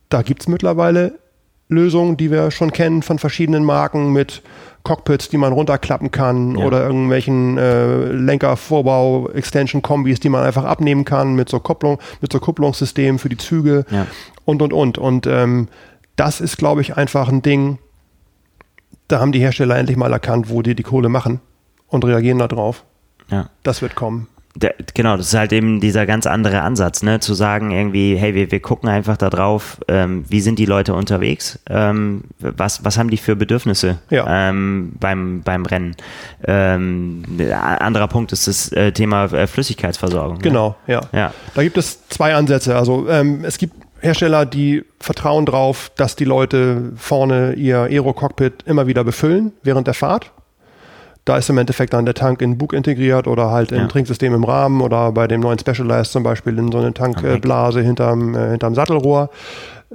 da 0.09 0.21
gibt 0.21 0.41
es 0.41 0.47
mittlerweile 0.47 1.19
Lösungen, 1.67 2.17
die 2.17 2.29
wir 2.31 2.51
schon 2.51 2.71
kennen 2.71 3.01
von 3.01 3.17
verschiedenen 3.19 3.63
Marken 3.63 4.13
mit 4.13 4.43
Cockpits, 4.83 5.29
die 5.29 5.37
man 5.37 5.51
runterklappen 5.51 6.11
kann 6.11 6.57
ja. 6.57 6.65
oder 6.65 6.85
irgendwelchen 6.85 7.57
äh, 7.57 8.11
Lenkervorbau 8.11 9.29
Extension 9.29 9.81
Kombis, 9.81 10.19
die 10.19 10.29
man 10.29 10.43
einfach 10.43 10.63
abnehmen 10.63 11.05
kann 11.05 11.33
mit 11.33 11.49
so 11.49 11.59
Kupplung, 11.59 11.99
mit 12.21 12.31
so 12.31 12.39
Kupplungssystemen 12.39 13.17
für 13.17 13.29
die 13.29 13.37
Züge 13.37 13.85
ja. 13.89 14.05
und 14.45 14.61
und 14.61 14.73
und 14.73 14.97
und 14.99 15.25
ähm, 15.25 15.67
das 16.15 16.39
ist 16.39 16.57
glaube 16.57 16.81
ich 16.81 16.95
einfach 16.95 17.29
ein 17.29 17.41
Ding. 17.41 17.79
Da 19.07 19.19
haben 19.19 19.31
die 19.31 19.39
Hersteller 19.39 19.75
endlich 19.75 19.97
mal 19.97 20.13
erkannt, 20.13 20.49
wo 20.49 20.61
die 20.61 20.75
die 20.75 20.83
Kohle 20.83 21.09
machen 21.09 21.39
und 21.87 22.05
reagieren 22.05 22.37
darauf. 22.37 22.83
Ja. 23.29 23.49
Das 23.63 23.81
wird 23.81 23.95
kommen 23.95 24.27
der, 24.55 24.73
genau, 24.93 25.17
das 25.17 25.27
ist 25.27 25.33
halt 25.33 25.51
eben 25.51 25.81
dieser 25.81 26.05
ganz 26.05 26.25
andere 26.25 26.61
Ansatz, 26.61 27.03
ne? 27.03 27.19
Zu 27.19 27.33
sagen 27.33 27.71
irgendwie, 27.71 28.15
hey, 28.15 28.33
wir, 28.33 28.51
wir 28.51 28.61
gucken 28.61 28.87
einfach 28.87 29.17
da 29.17 29.29
drauf, 29.29 29.79
ähm, 29.89 30.23
wie 30.29 30.39
sind 30.39 30.59
die 30.59 30.65
Leute 30.65 30.93
unterwegs, 30.93 31.59
ähm, 31.69 32.23
was, 32.39 32.85
was 32.85 32.97
haben 32.97 33.09
die 33.09 33.17
für 33.17 33.35
Bedürfnisse 33.35 33.99
ja. 34.09 34.49
ähm, 34.49 34.93
beim, 34.99 35.41
beim 35.41 35.65
Rennen. 35.65 35.95
Ähm, 36.47 37.23
anderer 37.51 38.07
Punkt 38.07 38.31
ist 38.31 38.47
das 38.47 38.71
äh, 38.71 38.93
Thema 38.93 39.25
äh, 39.25 39.45
Flüssigkeitsversorgung. 39.45 40.37
Ne? 40.37 40.43
Genau, 40.43 40.75
ne? 40.87 40.93
ja. 40.93 41.01
ja. 41.11 41.33
Da 41.53 41.61
gibt 41.61 41.77
es 41.77 42.07
zwei 42.07 42.33
Ansätze. 42.33 42.77
Also 42.77 43.09
ähm, 43.09 43.43
es 43.43 43.57
gibt 43.57 43.75
Hersteller, 43.99 44.45
die 44.45 44.85
vertrauen 44.99 45.45
drauf, 45.45 45.91
dass 45.95 46.15
die 46.15 46.25
Leute 46.25 46.93
vorne 46.95 47.53
ihr 47.53 47.79
Aero-Cockpit 47.79 48.63
immer 48.65 48.87
wieder 48.87 49.03
befüllen 49.03 49.51
während 49.63 49.87
der 49.87 49.93
Fahrt. 49.93 50.31
Da 51.25 51.37
ist 51.37 51.49
im 51.49 51.57
Endeffekt 51.57 51.93
dann 51.93 52.05
der 52.05 52.13
Tank 52.13 52.41
in 52.41 52.57
Bug 52.57 52.73
integriert 52.73 53.27
oder 53.27 53.49
halt 53.49 53.71
in 53.71 53.79
ja. 53.79 53.87
Trinksystem 53.87 54.33
im 54.33 54.43
Rahmen 54.43 54.81
oder 54.81 55.11
bei 55.11 55.27
dem 55.27 55.41
neuen 55.41 55.57
Specialized 55.57 56.11
zum 56.11 56.21
Beispiel 56.21 56.57
in 56.57 56.71
so 56.71 56.77
eine 56.77 56.93
Tankblase 56.93 57.81
hinterm, 57.81 58.35
äh, 58.35 58.51
hinterm 58.51 58.75
Sattelrohr. 58.75 59.31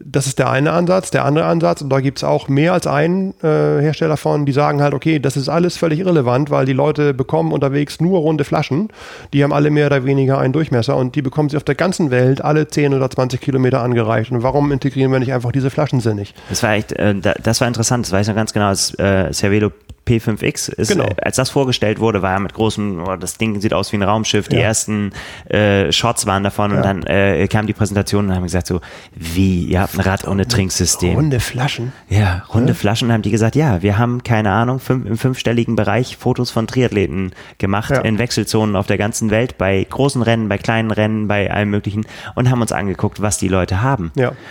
Das 0.03 0.27
ist 0.27 0.39
der 0.39 0.51
eine 0.51 0.73
Ansatz. 0.73 1.11
Der 1.11 1.25
andere 1.25 1.45
Ansatz, 1.45 1.83
und 1.83 1.91
da 1.91 2.01
gibt 2.01 2.19
es 2.19 2.25
auch 2.25 2.49
mehr 2.49 2.73
als 2.73 2.87
einen 2.87 3.35
äh, 3.43 3.81
Hersteller 3.81 4.17
von, 4.17 4.47
die 4.47 4.53
sagen 4.53 4.83
halt, 4.83 4.95
okay, 4.95 5.19
das 5.19 5.37
ist 5.37 5.49
alles 5.49 5.77
völlig 5.77 6.01
irrelevant, 6.01 6.51
weil 6.51 6.65
die 6.65 6.73
Leute 6.73 7.13
bekommen 7.13 7.53
unterwegs 7.53 8.01
nur 8.01 8.21
runde 8.21 8.45
Flaschen. 8.45 8.89
Die 9.33 9.45
haben 9.45 9.53
alle 9.53 9.71
mehr 9.71 9.87
oder 9.87 10.05
weniger 10.05 10.39
einen 10.39 10.53
Durchmesser 10.53 10.97
und 10.97 11.17
die 11.17 11.23
bekommen 11.23 11.49
sie 11.49 11.57
auf 11.57 11.65
der 11.65 11.75
ganzen 11.75 12.11
Welt 12.11 12.43
alle 12.43 12.69
10 12.69 12.95
oder 12.95 13.11
20 13.11 13.41
Kilometer 13.41 13.83
angereicht. 13.83 14.31
Und 14.31 14.43
warum 14.43 14.73
integrieren 14.73 15.13
wir 15.13 15.19
nicht 15.19 15.33
einfach 15.33 15.53
diese 15.53 15.71
Flaschen 15.71 16.01
sinnig? 16.01 16.35
Das 16.49 16.63
war 16.63 16.73
echt, 16.73 16.93
äh, 16.93 17.15
das 17.43 17.61
war 17.61 17.69
interessant, 17.69 18.07
das 18.07 18.13
weiß 18.13 18.27
ich 18.27 18.29
noch 18.29 18.37
ganz 18.37 18.53
genau, 18.53 18.67
als 18.67 18.95
äh, 18.99 19.33
Cervelo 19.33 19.71
P5X 20.07 20.73
ist, 20.73 20.89
genau. 20.89 21.09
als 21.23 21.37
das 21.37 21.51
vorgestellt 21.51 22.01
wurde, 22.01 22.23
war 22.23 22.33
er 22.33 22.41
mit 22.41 22.53
großem, 22.55 23.05
oh, 23.07 23.17
das 23.17 23.39
Ding 23.39 23.61
sieht 23.61 23.73
aus 23.73 23.93
wie 23.93 23.97
ein 23.97 24.03
Raumschiff, 24.03 24.49
die 24.49 24.57
ja. 24.57 24.63
ersten 24.63 25.13
äh, 25.49 25.93
Shots 25.93 26.27
waren 26.27 26.43
davon 26.43 26.73
ja. 26.73 26.77
und 26.79 26.83
dann 26.83 27.03
äh, 27.05 27.47
kam 27.49 27.67
die 27.67 27.73
Präsentation 27.73 28.27
und 28.27 28.35
haben 28.35 28.43
gesagt 28.43 28.67
so, 28.67 28.81
wie, 29.15 29.65
ihr 29.65 29.81
habt 29.81 29.95
ein 29.95 30.01
Rad 30.01 30.27
ohne 30.27 30.49
Trinksystem. 30.49 31.15
Runde 31.15 31.39
Flaschen? 31.39 31.93
Ja, 32.09 32.45
runde 32.53 32.71
ja. 32.73 32.75
Flaschen 32.75 33.09
und 33.09 33.15
haben 33.15 33.23
die 33.23 33.31
gesagt, 33.31 33.55
ja, 33.55 33.83
wir 33.83 33.99
haben, 33.99 34.25
keine 34.25 34.51
Ahnung, 34.51 34.81
fünf, 34.81 35.07
im 35.07 35.17
fünfstelligen 35.17 35.77
Bereich 35.77 36.17
Fotos 36.17 36.51
von 36.51 36.67
Triathleten 36.67 37.33
gemacht, 37.59 37.93
in 38.03 38.19
Wechselzonen 38.19 38.75
auf 38.75 38.87
der 38.87 38.99
ganzen 38.99 39.31
Welt, 39.31 39.59
bei 39.59 39.87
großen 39.89 40.23
Rennen, 40.23 40.49
bei 40.49 40.59
kleinen 40.59 40.91
Rennen, 40.91 41.29
bei 41.29 41.53
allem 41.53 41.71
möglichen 41.71 42.05
und 42.35 42.51
haben 42.51 42.61
uns 42.61 42.73
angeguckt, 42.73 43.23
was 43.23 43.39
die 43.39 43.49
Leute 43.49 43.83
haben 43.83 44.11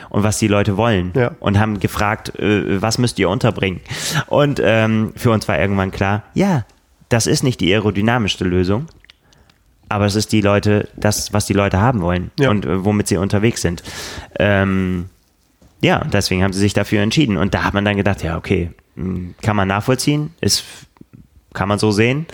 und 0.09 0.23
was 0.23 0.39
die 0.39 0.47
Leute 0.47 0.77
wollen 0.77 1.11
und 1.39 1.59
haben 1.59 1.79
gefragt, 1.79 2.37
äh, 2.39 2.81
was 2.81 2.97
müsst 2.97 3.19
ihr 3.19 3.29
unterbringen 3.29 3.81
und 4.27 4.61
ähm, 4.63 5.11
für 5.15 5.31
uns 5.31 5.48
war 5.49 5.59
irgendwann 5.59 5.91
klar, 5.91 6.23
ja, 6.33 6.65
das 7.09 7.27
ist 7.27 7.43
nicht 7.43 7.59
die 7.59 7.73
aerodynamischste 7.73 8.45
Lösung, 8.45 8.87
aber 9.89 10.05
es 10.05 10.15
ist 10.15 10.31
die 10.31 10.41
Leute, 10.41 10.87
das, 10.95 11.33
was 11.33 11.47
die 11.47 11.53
Leute 11.53 11.81
haben 11.81 12.01
wollen 12.01 12.31
ja. 12.39 12.49
und 12.49 12.65
äh, 12.65 12.85
womit 12.85 13.07
sie 13.07 13.17
unterwegs 13.17 13.61
sind. 13.61 13.83
Ähm, 14.39 15.09
ja, 15.81 16.05
deswegen 16.05 16.43
haben 16.43 16.53
sie 16.53 16.59
sich 16.59 16.73
dafür 16.73 17.01
entschieden. 17.01 17.37
Und 17.37 17.53
da 17.53 17.63
hat 17.63 17.73
man 17.73 17.85
dann 17.85 17.97
gedacht, 17.97 18.23
ja, 18.23 18.37
okay, 18.37 18.71
hm, 18.95 19.35
kann 19.41 19.55
man 19.55 19.67
nachvollziehen, 19.67 20.33
ist, 20.41 20.63
kann 21.53 21.67
man 21.67 21.79
so 21.79 21.91
sehen. 21.91 22.27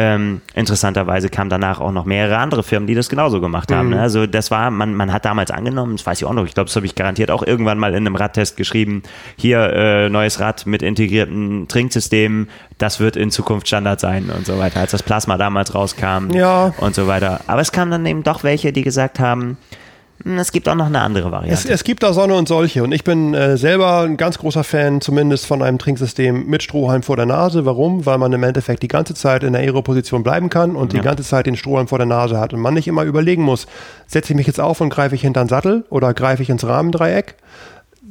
Ähm, 0.00 0.42
interessanterweise 0.54 1.28
kamen 1.28 1.50
danach 1.50 1.80
auch 1.80 1.90
noch 1.90 2.04
mehrere 2.04 2.38
andere 2.38 2.62
Firmen, 2.62 2.86
die 2.86 2.94
das 2.94 3.08
genauso 3.08 3.40
gemacht 3.40 3.72
haben. 3.72 3.88
Mhm. 3.88 3.94
Ne? 3.94 4.00
Also 4.00 4.28
das 4.28 4.52
war, 4.52 4.70
man, 4.70 4.94
man 4.94 5.12
hat 5.12 5.24
damals 5.24 5.50
angenommen, 5.50 5.96
das 5.96 6.06
weiß 6.06 6.18
ich 6.18 6.24
auch 6.24 6.32
noch, 6.32 6.44
ich 6.44 6.54
glaube, 6.54 6.68
das 6.68 6.76
habe 6.76 6.86
ich 6.86 6.94
garantiert 6.94 7.32
auch 7.32 7.42
irgendwann 7.42 7.78
mal 7.78 7.90
in 7.90 8.06
einem 8.06 8.14
Radtest 8.14 8.56
geschrieben, 8.56 9.02
hier 9.36 9.58
äh, 9.58 10.08
neues 10.08 10.38
Rad 10.38 10.66
mit 10.66 10.82
integrierten 10.82 11.66
Trinksystemen, 11.66 12.48
das 12.78 13.00
wird 13.00 13.16
in 13.16 13.32
Zukunft 13.32 13.66
Standard 13.66 13.98
sein 13.98 14.30
und 14.30 14.46
so 14.46 14.56
weiter, 14.56 14.78
als 14.78 14.92
das 14.92 15.02
Plasma 15.02 15.36
damals 15.36 15.74
rauskam 15.74 16.30
ja. 16.30 16.72
und 16.78 16.94
so 16.94 17.08
weiter. 17.08 17.40
Aber 17.48 17.60
es 17.60 17.72
kamen 17.72 17.90
dann 17.90 18.06
eben 18.06 18.22
doch 18.22 18.44
welche, 18.44 18.72
die 18.72 18.82
gesagt 18.82 19.18
haben, 19.18 19.56
es 20.24 20.50
gibt 20.50 20.68
auch 20.68 20.74
noch 20.74 20.86
eine 20.86 21.00
andere 21.00 21.30
Variante. 21.30 21.54
Es, 21.54 21.64
es 21.64 21.84
gibt 21.84 22.02
da 22.02 22.12
Sonne 22.12 22.34
und 22.34 22.48
solche. 22.48 22.82
Und 22.82 22.92
ich 22.92 23.04
bin 23.04 23.34
äh, 23.34 23.56
selber 23.56 24.00
ein 24.00 24.16
ganz 24.16 24.38
großer 24.38 24.64
Fan, 24.64 25.00
zumindest 25.00 25.46
von 25.46 25.62
einem 25.62 25.78
Trinksystem 25.78 26.46
mit 26.46 26.62
Strohhalm 26.62 27.02
vor 27.02 27.16
der 27.16 27.26
Nase. 27.26 27.64
Warum? 27.64 28.04
Weil 28.04 28.18
man 28.18 28.32
im 28.32 28.42
Endeffekt 28.42 28.82
die 28.82 28.88
ganze 28.88 29.14
Zeit 29.14 29.44
in 29.44 29.52
der 29.52 29.62
Aero-Position 29.62 30.24
bleiben 30.24 30.50
kann 30.50 30.74
und 30.74 30.92
ja. 30.92 30.98
die 30.98 31.04
ganze 31.04 31.22
Zeit 31.22 31.46
den 31.46 31.56
Strohhalm 31.56 31.86
vor 31.86 31.98
der 31.98 32.06
Nase 32.06 32.38
hat. 32.38 32.52
Und 32.52 32.60
man 32.60 32.74
nicht 32.74 32.88
immer 32.88 33.04
überlegen 33.04 33.42
muss, 33.42 33.66
setze 34.06 34.32
ich 34.32 34.36
mich 34.36 34.46
jetzt 34.46 34.60
auf 34.60 34.80
und 34.80 34.90
greife 34.90 35.14
ich 35.14 35.20
hinter 35.20 35.44
den 35.44 35.48
Sattel 35.48 35.84
oder 35.88 36.12
greife 36.14 36.42
ich 36.42 36.50
ins 36.50 36.66
Rahmendreieck. 36.66 37.36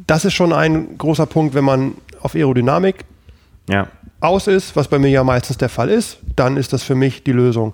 Das 0.07 0.23
ist 0.23 0.34
schon 0.34 0.53
ein 0.53 0.97
großer 0.97 1.25
Punkt, 1.25 1.53
wenn 1.55 1.65
man 1.65 1.93
auf 2.21 2.35
Aerodynamik 2.35 3.03
ja. 3.69 3.88
aus 4.21 4.47
ist, 4.47 4.75
was 4.77 4.88
bei 4.88 4.97
mir 4.97 5.09
ja 5.09 5.23
meistens 5.23 5.57
der 5.57 5.69
Fall 5.69 5.89
ist, 5.89 6.19
dann 6.35 6.55
ist 6.55 6.71
das 6.71 6.84
für 6.84 6.95
mich 6.95 7.23
die 7.23 7.34
Lösung. 7.34 7.73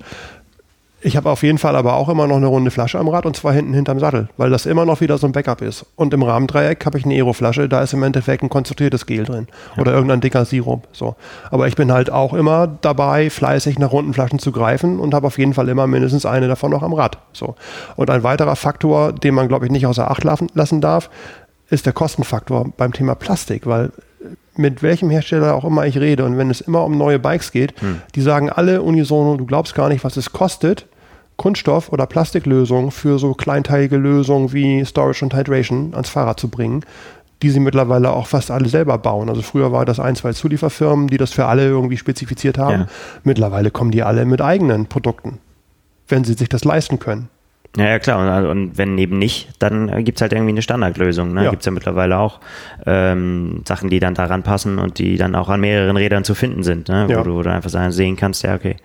Ich 1.06 1.18
habe 1.18 1.30
auf 1.30 1.44
jeden 1.44 1.58
Fall 1.58 1.76
aber 1.76 1.96
auch 1.96 2.08
immer 2.08 2.28
noch 2.28 2.38
eine 2.38 2.48
runde 2.48 2.72
Flasche 2.72 2.98
am 2.98 3.10
Rad 3.10 3.26
und 3.26 3.36
zwar 3.36 3.52
hinten 3.52 3.74
hinterm 3.74 4.00
Sattel, 4.00 4.30
weil 4.38 4.50
das 4.50 4.66
immer 4.66 4.86
noch 4.86 5.02
wieder 5.02 5.18
so 5.18 5.28
ein 5.28 5.34
Backup 5.34 5.62
ist. 5.62 5.86
Und 5.98 6.14
im 6.14 6.24
Rahmendreieck 6.24 6.86
habe 6.86 6.98
ich 6.98 7.04
eine 7.04 7.14
Aeroflasche, 7.16 7.68
da 7.68 7.82
ist 7.82 7.92
im 7.92 8.04
Endeffekt 8.04 8.42
ein 8.42 8.48
konzentriertes 8.48 9.06
Gel 9.06 9.26
drin 9.26 9.48
ja. 9.76 9.82
oder 9.82 9.92
irgendein 9.92 10.22
dicker 10.22 10.46
Sirup. 10.46 10.88
So. 10.94 11.18
Aber 11.52 11.68
ich 11.68 11.76
bin 11.76 11.92
halt 11.92 12.10
auch 12.10 12.34
immer 12.34 12.68
dabei, 12.68 13.30
fleißig 13.30 13.80
nach 13.80 13.92
runden 13.92 14.14
Flaschen 14.14 14.40
zu 14.40 14.54
greifen 14.54 14.98
und 14.98 15.14
habe 15.14 15.28
auf 15.28 15.38
jeden 15.38 15.54
Fall 15.54 15.68
immer 15.68 15.88
mindestens 15.88 16.26
eine 16.26 16.48
davon 16.48 16.72
noch 16.72 16.84
am 16.84 16.94
Rad. 16.94 17.18
So. 17.34 17.56
Und 17.98 18.10
ein 18.10 18.24
weiterer 18.24 18.56
Faktor, 18.56 19.12
den 19.12 19.36
man, 19.36 19.50
glaube 19.50 19.66
ich, 19.66 19.72
nicht 19.74 19.86
außer 19.86 20.10
Acht 20.10 20.24
lassen 20.24 20.80
darf, 20.80 21.10
ist 21.70 21.86
der 21.86 21.94
Kostenfaktor 21.94 22.72
beim 22.78 22.94
Thema 22.94 23.16
Plastik, 23.16 23.68
weil 23.68 23.92
mit 24.56 24.84
welchem 24.84 25.10
Hersteller 25.10 25.54
auch 25.54 25.66
immer 25.66 25.86
ich 25.86 25.98
rede 25.98 26.24
und 26.24 26.38
wenn 26.38 26.50
es 26.50 26.62
immer 26.62 26.86
um 26.86 26.98
neue 26.98 27.20
Bikes 27.20 27.52
geht, 27.52 27.80
hm. 27.82 28.02
die 28.16 28.22
sagen 28.22 28.50
alle 28.50 28.82
unisono, 28.82 29.36
du 29.36 29.46
glaubst 29.46 29.76
gar 29.76 29.90
nicht, 29.90 30.06
was 30.06 30.16
es 30.16 30.32
kostet, 30.32 30.86
Kunststoff- 31.38 31.90
oder 31.90 32.06
Plastiklösungen 32.06 32.92
für 32.92 33.20
so 33.20 33.34
kleinteilige 33.34 33.98
Lösungen 33.98 34.54
wie 34.54 34.86
Storage 34.86 35.26
und 35.26 35.36
Hydration 35.36 35.94
ans 35.94 36.10
Fahrrad 36.10 36.40
zu 36.40 36.48
bringen, 36.50 36.86
die 37.42 37.50
sie 37.50 37.60
mittlerweile 37.60 38.12
auch 38.12 38.28
fast 38.28 38.52
alle 38.52 38.70
selber 38.70 38.98
bauen. 38.98 39.30
Also 39.30 39.42
früher 39.42 39.72
war 39.72 39.86
das 39.86 40.00
ein, 40.00 40.16
zwei 40.16 40.34
Zulieferfirmen, 40.34 41.08
die 41.08 41.18
das 41.18 41.34
für 41.34 41.46
alle 41.46 41.66
irgendwie 41.66 41.98
spezifiziert 41.98 42.58
haben. 42.58 42.82
Ja. 42.82 42.88
Mittlerweile 43.24 43.72
kommen 43.72 43.92
die 43.92 44.04
alle 44.04 44.26
mit 44.26 44.42
eigenen 44.42 44.86
Produkten, 44.86 45.40
wenn 46.08 46.24
sie 46.24 46.34
sich 46.34 46.50
das 46.50 46.64
leisten 46.64 47.00
können. 47.00 47.30
Ja, 47.76 47.86
ja 47.86 48.00
klar. 48.00 48.20
Und, 48.20 48.28
also, 48.28 48.50
und 48.50 48.78
wenn 48.78 48.98
eben 48.98 49.18
nicht, 49.18 49.50
dann 49.60 50.04
gibt 50.06 50.20
es 50.20 50.22
halt 50.22 50.32
irgendwie 50.32 50.52
eine 50.52 50.62
Standardlösung. 50.62 51.34
Ne? 51.34 51.46
Ja. 51.46 51.50
Gibt 51.50 51.64
es 51.64 51.66
ja 51.66 51.72
mittlerweile 51.72 52.18
auch 52.18 52.40
ähm, 52.86 53.64
Sachen, 53.68 53.90
die 53.90 54.00
dann 54.00 54.14
daran 54.14 54.44
passen 54.44 54.78
und 54.78 55.00
die 55.00 55.18
dann 55.18 55.36
auch 55.36 55.50
an 55.50 55.60
mehreren 55.60 55.98
Rädern 55.98 56.24
zu 56.24 56.36
finden 56.36 56.64
sind, 56.64 56.90
ne? 56.90 57.08
ja. 57.10 57.20
wo, 57.20 57.24
du, 57.24 57.34
wo, 57.34 57.42
du, 57.42 57.52
einfach 57.52 57.72
sehen 57.92 58.16
kannst, 58.16 58.44
ja, 58.44 58.56
okay, 58.56 58.76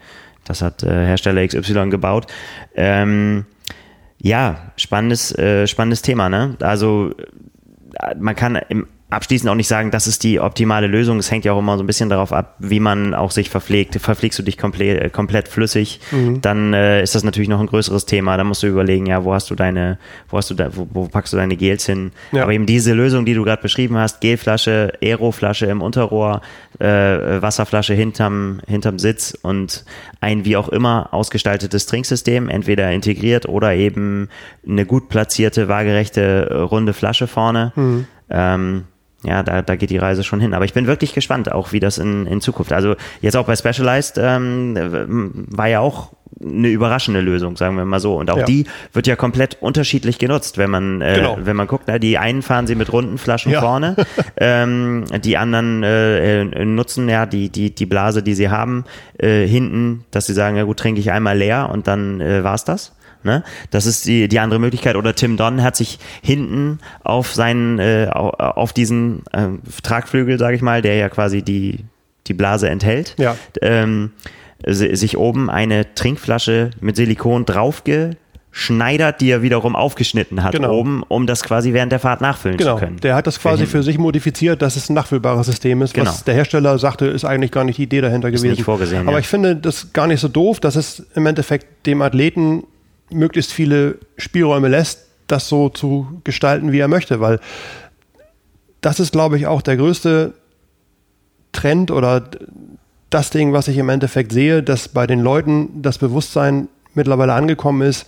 das 0.48 0.62
hat 0.62 0.82
äh, 0.82 1.06
Hersteller 1.06 1.46
XY 1.46 1.90
gebaut. 1.90 2.26
Ähm, 2.74 3.44
ja, 4.20 4.72
spannendes, 4.76 5.36
äh, 5.38 5.66
spannendes 5.66 6.02
Thema. 6.02 6.28
Ne? 6.28 6.56
Also 6.60 7.12
äh, 7.94 8.14
man 8.18 8.34
kann 8.34 8.56
im 8.68 8.86
abschließend 9.10 9.48
auch 9.48 9.54
nicht 9.54 9.68
sagen, 9.68 9.90
das 9.90 10.06
ist 10.06 10.22
die 10.22 10.38
optimale 10.38 10.86
Lösung. 10.86 11.18
Es 11.18 11.30
hängt 11.30 11.46
ja 11.46 11.52
auch 11.52 11.58
immer 11.58 11.78
so 11.78 11.82
ein 11.82 11.86
bisschen 11.86 12.10
darauf 12.10 12.32
ab, 12.32 12.56
wie 12.58 12.80
man 12.80 13.14
auch 13.14 13.30
sich 13.30 13.48
verpflegt. 13.48 13.94
Verpflegst 13.98 14.38
du 14.38 14.42
dich 14.42 14.58
komplett, 14.58 15.00
äh, 15.00 15.08
komplett 15.08 15.48
flüssig, 15.48 16.00
mhm. 16.10 16.42
dann 16.42 16.74
äh, 16.74 17.02
ist 17.02 17.14
das 17.14 17.24
natürlich 17.24 17.48
noch 17.48 17.60
ein 17.60 17.66
größeres 17.66 18.04
Thema. 18.04 18.36
Da 18.36 18.44
musst 18.44 18.62
du 18.62 18.66
überlegen, 18.66 19.06
ja, 19.06 19.24
wo 19.24 19.32
hast 19.32 19.50
du 19.50 19.54
deine, 19.54 19.98
wo 20.28 20.36
hast 20.36 20.50
du 20.50 20.54
da, 20.54 20.76
wo, 20.76 20.86
wo 20.92 21.06
packst 21.06 21.32
du 21.32 21.38
deine 21.38 21.56
Gels 21.56 21.86
hin? 21.86 22.12
Ja. 22.32 22.42
Aber 22.42 22.52
eben 22.52 22.66
diese 22.66 22.92
Lösung, 22.92 23.24
die 23.24 23.32
du 23.32 23.44
gerade 23.44 23.62
beschrieben 23.62 23.96
hast, 23.96 24.20
Gelflasche, 24.20 24.92
Aeroflasche 25.00 25.66
im 25.66 25.80
Unterrohr, 25.80 26.42
äh, 26.78 26.86
Wasserflasche 26.86 27.94
hinterm, 27.94 28.60
hinterm 28.66 28.98
Sitz 28.98 29.36
und 29.40 29.86
ein 30.20 30.44
wie 30.44 30.56
auch 30.56 30.68
immer 30.68 31.08
ausgestaltetes 31.12 31.86
Trinksystem, 31.86 32.50
entweder 32.50 32.90
integriert 32.92 33.48
oder 33.48 33.74
eben 33.74 34.28
eine 34.68 34.84
gut 34.84 35.08
platzierte, 35.08 35.68
waagerechte, 35.68 36.66
runde 36.70 36.92
Flasche 36.92 37.26
vorne. 37.26 37.72
Mhm. 37.74 38.06
Ähm, 38.30 38.84
ja, 39.24 39.42
da, 39.42 39.62
da 39.62 39.76
geht 39.76 39.90
die 39.90 39.98
Reise 39.98 40.22
schon 40.22 40.40
hin. 40.40 40.54
Aber 40.54 40.64
ich 40.64 40.72
bin 40.72 40.86
wirklich 40.86 41.12
gespannt, 41.12 41.50
auch 41.50 41.72
wie 41.72 41.80
das 41.80 41.98
in, 41.98 42.26
in 42.26 42.40
Zukunft. 42.40 42.72
Also 42.72 42.94
jetzt 43.20 43.36
auch 43.36 43.46
bei 43.46 43.56
Specialized 43.56 44.16
ähm, 44.18 45.46
war 45.50 45.66
ja 45.66 45.80
auch 45.80 46.12
eine 46.40 46.68
überraschende 46.68 47.20
Lösung, 47.20 47.56
sagen 47.56 47.76
wir 47.76 47.84
mal 47.84 47.98
so. 47.98 48.16
Und 48.16 48.30
auch 48.30 48.38
ja. 48.38 48.44
die 48.44 48.66
wird 48.92 49.08
ja 49.08 49.16
komplett 49.16 49.56
unterschiedlich 49.60 50.18
genutzt, 50.18 50.56
wenn 50.56 50.70
man, 50.70 51.00
äh, 51.00 51.14
genau. 51.16 51.38
wenn 51.40 51.56
man 51.56 51.66
guckt. 51.66 51.84
Na, 51.88 51.98
die 51.98 52.16
einen 52.16 52.42
fahren 52.42 52.68
sie 52.68 52.76
mit 52.76 52.92
runden 52.92 53.18
Flaschen 53.18 53.50
ja. 53.50 53.60
vorne, 53.60 53.96
ähm, 54.36 55.04
die 55.24 55.36
anderen 55.36 55.82
äh, 55.82 56.42
äh, 56.42 56.64
nutzen 56.64 57.08
ja 57.08 57.26
die, 57.26 57.48
die, 57.48 57.74
die 57.74 57.86
Blase, 57.86 58.22
die 58.22 58.34
sie 58.34 58.50
haben, 58.50 58.84
äh, 59.18 59.46
hinten, 59.46 60.04
dass 60.12 60.26
sie 60.26 60.34
sagen, 60.34 60.56
ja 60.56 60.62
gut, 60.62 60.78
trinke 60.78 61.00
ich 61.00 61.10
einmal 61.10 61.36
leer 61.36 61.70
und 61.72 61.88
dann 61.88 62.20
äh, 62.20 62.44
war's 62.44 62.64
das. 62.64 62.92
Ne? 63.24 63.42
Das 63.70 63.86
ist 63.86 64.06
die, 64.06 64.28
die 64.28 64.38
andere 64.38 64.60
Möglichkeit. 64.60 64.96
Oder 64.96 65.14
Tim 65.14 65.36
Don 65.36 65.62
hat 65.62 65.76
sich 65.76 65.98
hinten 66.22 66.78
auf 67.02 67.34
seinen, 67.34 67.78
äh, 67.78 68.08
auf 68.12 68.72
diesen 68.72 69.22
äh, 69.32 69.48
Tragflügel, 69.82 70.38
sage 70.38 70.56
ich 70.56 70.62
mal, 70.62 70.82
der 70.82 70.96
ja 70.96 71.08
quasi 71.08 71.42
die, 71.42 71.84
die 72.26 72.34
Blase 72.34 72.68
enthält, 72.68 73.14
ja. 73.18 73.36
ähm, 73.62 74.12
sich 74.66 75.16
oben 75.16 75.50
eine 75.50 75.94
Trinkflasche 75.94 76.70
mit 76.80 76.96
Silikon 76.96 77.44
draufgeschneidert, 77.44 79.20
die 79.20 79.30
er 79.30 79.42
wiederum 79.42 79.76
aufgeschnitten 79.76 80.42
hat 80.42 80.52
genau. 80.52 80.72
oben, 80.72 81.02
um 81.06 81.26
das 81.26 81.42
quasi 81.44 81.72
während 81.72 81.92
der 81.92 82.00
Fahrt 82.00 82.20
nachfüllen 82.20 82.56
genau. 82.56 82.74
zu 82.74 82.84
können. 82.84 82.96
Der 82.98 83.14
hat 83.14 83.26
das 83.28 83.38
quasi 83.38 83.66
für, 83.66 83.78
für 83.78 83.82
sich 83.84 83.98
modifiziert, 83.98 84.60
dass 84.60 84.74
es 84.76 84.90
ein 84.90 84.94
nachfüllbares 84.94 85.46
System 85.46 85.80
ist, 85.82 85.94
genau. 85.94 86.10
was 86.10 86.24
der 86.24 86.34
Hersteller 86.34 86.78
sagte, 86.78 87.06
ist 87.06 87.24
eigentlich 87.24 87.52
gar 87.52 87.64
nicht 87.64 87.78
die 87.78 87.84
Idee 87.84 88.00
dahinter 88.00 88.28
ist 88.28 88.40
gewesen. 88.40 88.56
Nicht 88.56 88.64
vorgesehen, 88.64 89.02
Aber 89.02 89.12
ja. 89.12 89.18
ich 89.20 89.28
finde 89.28 89.54
das 89.54 89.92
gar 89.92 90.08
nicht 90.08 90.20
so 90.20 90.28
doof, 90.28 90.58
dass 90.58 90.74
es 90.74 91.06
im 91.14 91.26
Endeffekt 91.26 91.86
dem 91.86 92.02
Athleten 92.02 92.64
möglichst 93.10 93.52
viele 93.52 93.98
Spielräume 94.16 94.68
lässt, 94.68 95.06
das 95.26 95.48
so 95.48 95.68
zu 95.68 96.20
gestalten, 96.24 96.72
wie 96.72 96.78
er 96.78 96.88
möchte, 96.88 97.20
weil 97.20 97.40
das 98.80 99.00
ist, 99.00 99.12
glaube 99.12 99.36
ich, 99.36 99.46
auch 99.46 99.62
der 99.62 99.76
größte 99.76 100.34
Trend 101.52 101.90
oder 101.90 102.24
das 103.10 103.30
Ding, 103.30 103.52
was 103.52 103.68
ich 103.68 103.78
im 103.78 103.88
Endeffekt 103.88 104.32
sehe, 104.32 104.62
dass 104.62 104.88
bei 104.88 105.06
den 105.06 105.20
Leuten 105.20 105.82
das 105.82 105.98
Bewusstsein 105.98 106.68
mittlerweile 106.94 107.32
angekommen 107.32 107.82
ist, 107.82 108.06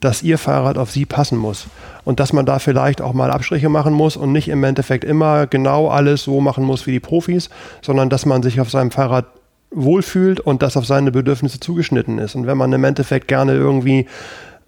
dass 0.00 0.22
ihr 0.22 0.38
Fahrrad 0.38 0.78
auf 0.78 0.90
sie 0.90 1.06
passen 1.06 1.38
muss. 1.38 1.66
Und 2.04 2.20
dass 2.20 2.32
man 2.32 2.46
da 2.46 2.58
vielleicht 2.58 3.02
auch 3.02 3.12
mal 3.12 3.30
Abstriche 3.30 3.68
machen 3.68 3.92
muss 3.92 4.16
und 4.16 4.32
nicht 4.32 4.48
im 4.48 4.64
Endeffekt 4.64 5.04
immer 5.04 5.46
genau 5.46 5.88
alles 5.88 6.24
so 6.24 6.40
machen 6.40 6.64
muss 6.64 6.86
wie 6.86 6.92
die 6.92 7.00
Profis, 7.00 7.50
sondern 7.82 8.08
dass 8.08 8.26
man 8.26 8.42
sich 8.42 8.60
auf 8.60 8.70
seinem 8.70 8.90
Fahrrad 8.90 9.26
wohlfühlt 9.70 10.40
und 10.40 10.62
das 10.62 10.76
auf 10.76 10.86
seine 10.86 11.12
Bedürfnisse 11.12 11.60
zugeschnitten 11.60 12.18
ist. 12.18 12.34
Und 12.34 12.46
wenn 12.46 12.58
man 12.58 12.72
im 12.72 12.84
Endeffekt 12.84 13.28
gerne 13.28 13.52
irgendwie 13.52 14.06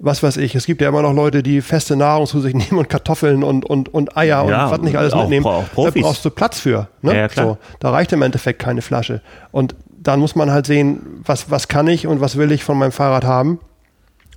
was 0.04 0.20
weiß 0.20 0.38
ich, 0.38 0.56
es 0.56 0.66
gibt 0.66 0.82
ja 0.82 0.88
immer 0.88 1.02
noch 1.02 1.14
Leute, 1.14 1.44
die 1.44 1.60
feste 1.60 1.94
Nahrung 1.94 2.26
zu 2.26 2.40
sich 2.40 2.54
nehmen 2.54 2.78
und 2.78 2.88
Kartoffeln 2.88 3.44
und, 3.44 3.64
und, 3.64 3.94
und 3.94 4.16
Eier 4.16 4.44
ja, 4.48 4.64
und 4.64 4.72
was 4.72 4.80
nicht 4.80 4.96
alles 4.96 5.14
mitnehmen. 5.14 5.46
Auch 5.46 5.64
da 5.76 5.90
brauchst 5.90 6.24
du 6.24 6.30
Platz 6.30 6.58
für. 6.58 6.88
Ne? 7.02 7.16
Ja, 7.16 7.28
so, 7.28 7.56
da 7.78 7.90
reicht 7.90 8.12
im 8.12 8.20
Endeffekt 8.20 8.58
keine 8.58 8.82
Flasche. 8.82 9.22
Und 9.52 9.76
dann 9.88 10.18
muss 10.18 10.34
man 10.34 10.50
halt 10.50 10.66
sehen, 10.66 11.20
was, 11.24 11.52
was 11.52 11.68
kann 11.68 11.86
ich 11.86 12.08
und 12.08 12.20
was 12.20 12.36
will 12.36 12.50
ich 12.50 12.64
von 12.64 12.76
meinem 12.76 12.90
Fahrrad 12.90 13.24
haben. 13.24 13.60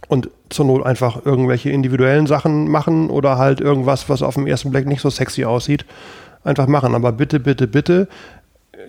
Und 0.07 0.29
zur 0.49 0.65
Not 0.65 0.85
einfach 0.85 1.25
irgendwelche 1.25 1.71
individuellen 1.71 2.27
Sachen 2.27 2.69
machen 2.69 3.09
oder 3.09 3.39
halt 3.39 3.59
irgendwas, 3.59 4.07
was 4.07 4.21
auf 4.21 4.35
den 4.35 4.45
ersten 4.45 4.69
Blick 4.69 4.85
nicht 4.85 5.01
so 5.01 5.09
sexy 5.09 5.45
aussieht, 5.45 5.83
einfach 6.43 6.67
machen. 6.67 6.93
Aber 6.93 7.11
bitte, 7.11 7.39
bitte, 7.39 7.65
bitte 7.65 8.07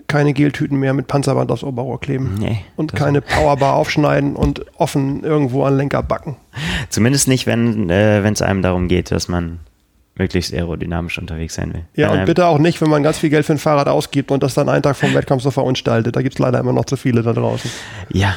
keine 0.07 0.33
Geltüten 0.33 0.79
mehr 0.79 0.93
mit 0.93 1.07
Panzerband 1.07 1.51
aufs 1.51 1.63
Oberrohr 1.63 1.99
kleben. 1.99 2.35
Nee, 2.39 2.59
und 2.75 2.93
keine 2.93 3.21
Powerbar 3.21 3.75
aufschneiden 3.75 4.35
und 4.35 4.65
offen 4.77 5.23
irgendwo 5.23 5.63
an 5.63 5.77
Lenker 5.77 6.03
backen. 6.03 6.37
Zumindest 6.89 7.27
nicht, 7.27 7.45
wenn 7.45 7.89
äh, 7.89 8.19
es 8.29 8.41
einem 8.41 8.61
darum 8.61 8.87
geht, 8.87 9.11
dass 9.11 9.27
man 9.27 9.59
möglichst 10.15 10.53
aerodynamisch 10.53 11.19
unterwegs 11.19 11.55
sein 11.55 11.73
will. 11.73 11.83
Ja, 11.95 12.11
und 12.11 12.25
bitte 12.25 12.47
auch 12.47 12.57
nicht, 12.57 12.81
wenn 12.81 12.89
man 12.89 13.03
ganz 13.03 13.19
viel 13.19 13.29
Geld 13.29 13.45
für 13.45 13.53
ein 13.53 13.59
Fahrrad 13.59 13.87
ausgibt 13.87 14.31
und 14.31 14.41
das 14.41 14.53
dann 14.53 14.69
einen 14.69 14.81
Tag 14.81 14.95
vom 14.95 15.13
Wettkampf 15.13 15.43
so 15.43 15.51
verunstaltet. 15.51 16.15
Da 16.15 16.21
gibt 16.21 16.35
es 16.35 16.39
leider 16.39 16.59
immer 16.59 16.73
noch 16.73 16.85
zu 16.85 16.97
viele 16.97 17.21
da 17.21 17.33
draußen. 17.33 17.69
Ja, 18.11 18.35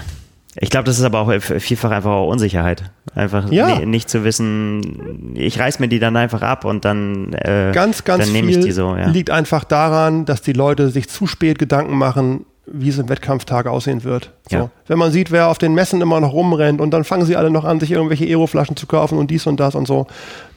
ich 0.57 0.71
glaube, 0.71 0.85
das 0.85 0.99
ist 0.99 1.05
aber 1.05 1.21
auch 1.21 1.33
vielfach 1.41 1.91
einfach 1.91 2.11
auch 2.11 2.29
Unsicherheit. 2.29 2.91
Einfach 3.15 3.51
ja. 3.53 3.81
nicht 3.81 4.11
zu 4.11 4.25
wissen, 4.25 5.35
ich 5.37 5.59
reiß 5.61 5.79
mir 5.79 5.89
die 5.89 6.01
dann 6.01 6.17
einfach 6.17 6.43
ab 6.43 6.65
und 6.65 6.85
dann, 6.85 7.33
äh, 7.35 7.71
ganz, 7.73 8.05
ganz 8.05 8.25
dann 8.25 8.33
nehme 8.33 8.51
ich 8.51 8.61
die 8.61 8.73
so. 8.73 8.97
Ja. 8.97 9.09
Liegt 9.09 9.31
einfach 9.31 9.65
daran, 9.65 10.25
dass 10.25 10.43
die 10.43 10.53
Leute 10.53 10.91
sich 10.91 11.09
zu 11.09 11.27
spät 11.27 11.59
Gedanken 11.59 11.97
machen, 11.97 12.47
wie 12.67 12.89
es 12.89 12.99
im 12.99 13.09
Wettkampftag 13.09 13.67
aussehen 13.67 14.05
wird. 14.05 14.33
So. 14.49 14.57
Ja. 14.57 14.71
Wenn 14.87 14.99
man 14.99 15.13
sieht, 15.13 15.31
wer 15.31 15.49
auf 15.49 15.59
den 15.59 15.75
Messen 15.75 16.01
immer 16.01 16.21
noch 16.21 16.33
rumrennt 16.33 16.81
und 16.81 16.91
dann 16.91 17.05
fangen 17.05 17.27
sie 17.27 17.37
alle 17.37 17.51
noch 17.51 17.65
an, 17.65 17.81
sich 17.81 17.93
irgendwelche 17.93 18.25
Aeroflaschen 18.25 18.77
zu 18.77 18.87
kaufen 18.87 19.19
und 19.19 19.31
dies 19.31 19.47
und 19.47 19.59
das 19.61 19.75
und 19.75 19.87
so. 19.87 20.07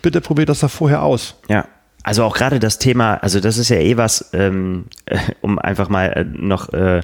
Bitte 0.02 0.22
probiert 0.22 0.49
das 0.49 0.60
da 0.60 0.68
vorher 0.68 1.03
aus. 1.03 1.36
Ja. 1.49 1.65
Also 2.03 2.26
auch 2.26 2.36
gerade 2.36 2.60
das 2.60 2.80
Thema, 2.80 3.15
also 3.15 3.40
das 3.40 3.57
ist 3.57 3.70
ja 3.70 3.78
eh 3.78 3.95
was, 3.95 4.30
ähm, 4.34 4.86
um 5.41 5.57
einfach 5.57 5.88
mal 5.88 6.07
äh, 6.07 6.26
noch 6.26 6.74
äh, 6.74 7.02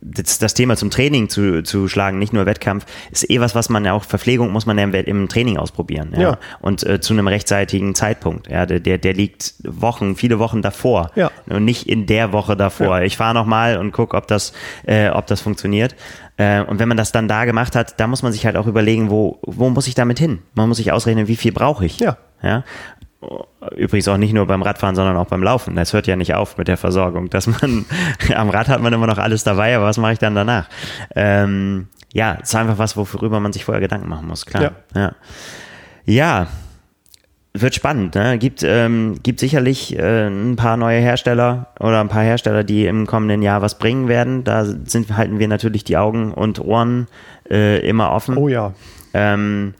das, 0.00 0.38
das 0.38 0.54
Thema 0.54 0.76
zum 0.76 0.90
Training 0.90 1.28
zu, 1.28 1.62
zu 1.62 1.88
schlagen, 1.88 2.18
nicht 2.18 2.32
nur 2.32 2.46
Wettkampf, 2.46 2.86
ist 3.10 3.28
eh 3.30 3.40
was, 3.40 3.54
was 3.54 3.68
man 3.68 3.84
ja 3.84 3.92
auch, 3.92 4.04
Verpflegung 4.04 4.52
muss 4.52 4.66
man 4.66 4.78
ja 4.78 4.84
im, 4.84 4.94
im 4.94 5.28
Training 5.28 5.56
ausprobieren. 5.56 6.12
Ja. 6.14 6.20
Ja. 6.20 6.38
Und 6.60 6.84
äh, 6.86 7.00
zu 7.00 7.12
einem 7.12 7.28
rechtzeitigen 7.28 7.94
Zeitpunkt. 7.94 8.48
Ja, 8.48 8.66
der, 8.66 8.80
der, 8.80 8.98
der 8.98 9.14
liegt 9.14 9.54
Wochen, 9.64 10.16
viele 10.16 10.38
Wochen 10.38 10.62
davor. 10.62 11.10
Ja. 11.14 11.30
Und 11.46 11.64
nicht 11.64 11.88
in 11.88 12.06
der 12.06 12.32
Woche 12.32 12.56
davor. 12.56 12.98
Ja. 12.98 13.04
Ich 13.04 13.16
fahre 13.16 13.34
nochmal 13.34 13.78
und 13.78 13.92
gucke, 13.92 14.16
ob 14.16 14.26
das, 14.26 14.52
äh, 14.86 15.08
ob 15.10 15.26
das 15.26 15.40
funktioniert. 15.40 15.94
Äh, 16.36 16.62
und 16.62 16.78
wenn 16.78 16.88
man 16.88 16.96
das 16.96 17.12
dann 17.12 17.28
da 17.28 17.44
gemacht 17.44 17.76
hat, 17.76 18.00
da 18.00 18.06
muss 18.06 18.22
man 18.22 18.32
sich 18.32 18.44
halt 18.46 18.56
auch 18.56 18.66
überlegen, 18.66 19.10
wo, 19.10 19.38
wo 19.42 19.70
muss 19.70 19.86
ich 19.86 19.94
damit 19.94 20.18
hin? 20.18 20.40
Man 20.54 20.68
muss 20.68 20.78
sich 20.78 20.92
ausrechnen, 20.92 21.28
wie 21.28 21.36
viel 21.36 21.52
brauche 21.52 21.84
ich. 21.84 22.00
Ja. 22.00 22.16
Ja. 22.42 22.62
Übrigens 23.76 24.08
auch 24.08 24.16
nicht 24.16 24.32
nur 24.32 24.46
beim 24.46 24.62
Radfahren, 24.62 24.94
sondern 24.94 25.16
auch 25.16 25.26
beim 25.26 25.42
Laufen. 25.42 25.76
Das 25.76 25.92
hört 25.92 26.06
ja 26.06 26.16
nicht 26.16 26.34
auf 26.34 26.58
mit 26.58 26.68
der 26.68 26.76
Versorgung. 26.76 27.30
Dass 27.30 27.46
man 27.46 27.86
am 28.34 28.50
Rad 28.50 28.68
hat 28.68 28.80
man 28.80 28.92
immer 28.92 29.06
noch 29.06 29.18
alles 29.18 29.44
dabei, 29.44 29.76
aber 29.76 29.86
was 29.86 29.98
mache 29.98 30.14
ich 30.14 30.18
dann 30.18 30.34
danach? 30.34 30.68
Ähm, 31.14 31.88
ja, 32.12 32.32
ist 32.34 32.54
einfach 32.54 32.78
was, 32.78 32.96
worüber 32.96 33.40
man 33.40 33.52
sich 33.52 33.64
vorher 33.64 33.80
Gedanken 33.80 34.08
machen 34.08 34.28
muss, 34.28 34.46
klar. 34.46 34.72
Ja. 34.94 35.00
ja. 35.00 35.12
ja 36.04 36.48
wird 37.56 37.74
spannend. 37.74 38.16
Ne? 38.16 38.36
Gibt, 38.38 38.64
ähm, 38.64 39.20
gibt 39.22 39.38
sicherlich 39.38 39.96
äh, 39.96 40.26
ein 40.26 40.56
paar 40.56 40.76
neue 40.76 40.98
Hersteller 40.98 41.68
oder 41.78 42.00
ein 42.00 42.08
paar 42.08 42.24
Hersteller, 42.24 42.64
die 42.64 42.86
im 42.86 43.06
kommenden 43.06 43.42
Jahr 43.42 43.62
was 43.62 43.78
bringen 43.78 44.08
werden. 44.08 44.42
Da 44.42 44.64
sind, 44.64 45.16
halten 45.16 45.38
wir 45.38 45.46
natürlich 45.46 45.84
die 45.84 45.96
Augen 45.96 46.32
und 46.32 46.58
Ohren 46.60 47.06
äh, 47.48 47.78
immer 47.88 48.10
offen. 48.10 48.36
Oh 48.36 48.48
ja. 48.48 48.74
Ähm, 49.14 49.74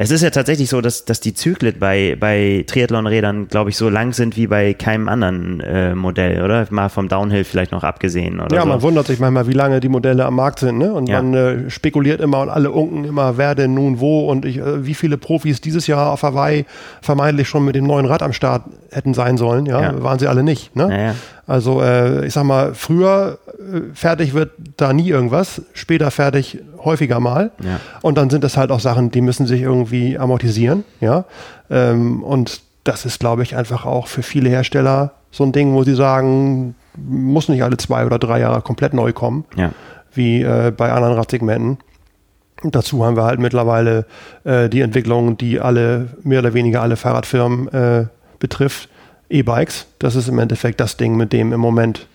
es 0.00 0.12
ist 0.12 0.22
ja 0.22 0.30
tatsächlich 0.30 0.70
so, 0.70 0.80
dass, 0.80 1.04
dass 1.04 1.18
die 1.18 1.34
Zyklen 1.34 1.74
bei, 1.80 2.16
bei 2.18 2.64
Triathlon-Rädern, 2.68 3.48
glaube 3.48 3.70
ich, 3.70 3.76
so 3.76 3.88
lang 3.88 4.12
sind 4.12 4.36
wie 4.36 4.46
bei 4.46 4.72
keinem 4.72 5.08
anderen 5.08 5.58
äh, 5.58 5.92
Modell, 5.96 6.40
oder? 6.44 6.68
Mal 6.70 6.88
vom 6.88 7.08
Downhill 7.08 7.42
vielleicht 7.42 7.72
noch 7.72 7.82
abgesehen. 7.82 8.38
Oder 8.38 8.54
Ja, 8.54 8.62
so. 8.62 8.68
man 8.68 8.80
wundert 8.82 9.08
sich 9.08 9.18
manchmal, 9.18 9.48
wie 9.48 9.54
lange 9.54 9.80
die 9.80 9.88
Modelle 9.88 10.24
am 10.24 10.36
Markt 10.36 10.60
sind. 10.60 10.78
Ne? 10.78 10.92
Und 10.92 11.08
Ja. 11.08 11.20
man 11.20 11.34
äh, 11.34 11.68
spekuliert 11.70 12.20
immer 12.20 12.42
und 12.42 12.48
alle 12.48 12.70
unken 12.70 13.04
immer, 13.04 13.38
wer 13.38 13.56
denn 13.56 13.74
nun 13.74 13.98
wo 13.98 14.30
und 14.30 14.44
ich, 14.44 14.58
äh, 14.58 14.86
wie 14.86 14.94
viele 14.94 15.18
Profis 15.18 15.60
dieses 15.60 15.88
Jahr 15.88 16.12
auf 16.12 16.22
Hawaii 16.22 16.64
vermeintlich 17.02 17.48
schon 17.48 17.64
mit 17.64 17.74
dem 17.74 17.86
neuen 17.88 18.06
Rad 18.06 18.22
am 18.22 18.32
Start 18.32 18.62
hätten 18.92 19.14
sein 19.14 19.36
sollen. 19.36 19.66
Ja, 19.66 19.82
Ja. 19.82 20.02
waren 20.04 20.20
sie 20.20 20.28
alle 20.28 20.44
nicht. 20.44 20.76
Ne? 20.76 20.86
Naja. 20.86 21.14
Also 21.48 21.80
äh, 21.82 22.26
ich 22.26 22.34
sag 22.34 22.44
mal, 22.44 22.74
früher 22.74 23.38
äh, 23.58 23.80
fertig 23.94 24.34
wird 24.34 24.50
da 24.76 24.92
nie 24.92 25.08
irgendwas, 25.08 25.62
später 25.72 26.10
fertig 26.10 26.58
häufiger 26.84 27.18
mal. 27.20 27.50
Ja. 27.64 27.80
Und 28.02 28.18
dann 28.18 28.28
sind 28.30 28.44
das 28.44 28.56
halt 28.58 28.70
auch 28.70 28.80
Sachen, 28.80 29.10
die 29.10 29.22
müssen 29.22 29.46
sich 29.46 29.62
irgendwie 29.62 30.18
amortisieren. 30.18 30.84
Ja. 31.00 31.24
Ähm, 31.70 32.22
und 32.22 32.60
das 32.84 33.06
ist, 33.06 33.18
glaube 33.18 33.42
ich, 33.42 33.56
einfach 33.56 33.86
auch 33.86 34.06
für 34.08 34.22
viele 34.22 34.50
Hersteller 34.50 35.12
so 35.30 35.42
ein 35.44 35.52
Ding, 35.52 35.72
wo 35.72 35.84
sie 35.84 35.94
sagen, 35.94 36.74
muss 36.96 37.48
nicht 37.48 37.62
alle 37.62 37.78
zwei 37.78 38.04
oder 38.04 38.18
drei 38.18 38.40
Jahre 38.40 38.60
komplett 38.62 38.92
neu 38.92 39.12
kommen, 39.12 39.44
Ja. 39.56 39.72
wie 40.12 40.42
äh, 40.42 40.70
bei 40.74 40.92
anderen 40.92 41.14
Radsegmenten. 41.14 41.78
Und 42.62 42.74
dazu 42.74 43.04
haben 43.06 43.16
wir 43.16 43.24
halt 43.24 43.40
mittlerweile 43.40 44.04
äh, 44.44 44.68
die 44.68 44.80
Entwicklung, 44.82 45.38
die 45.38 45.60
alle, 45.60 46.08
mehr 46.24 46.40
oder 46.40 46.52
weniger 46.54 46.82
alle 46.82 46.96
Fahrradfirmen 46.96 47.68
äh, 47.72 48.06
betrifft. 48.38 48.88
E-Bikes, 49.30 49.86
das 49.98 50.14
ist 50.14 50.28
im 50.28 50.38
Endeffekt 50.38 50.80
das 50.80 50.96
Ding, 50.96 51.16
mit 51.16 51.32
dem 51.32 51.52
im 51.52 51.60
Moment 51.60 52.06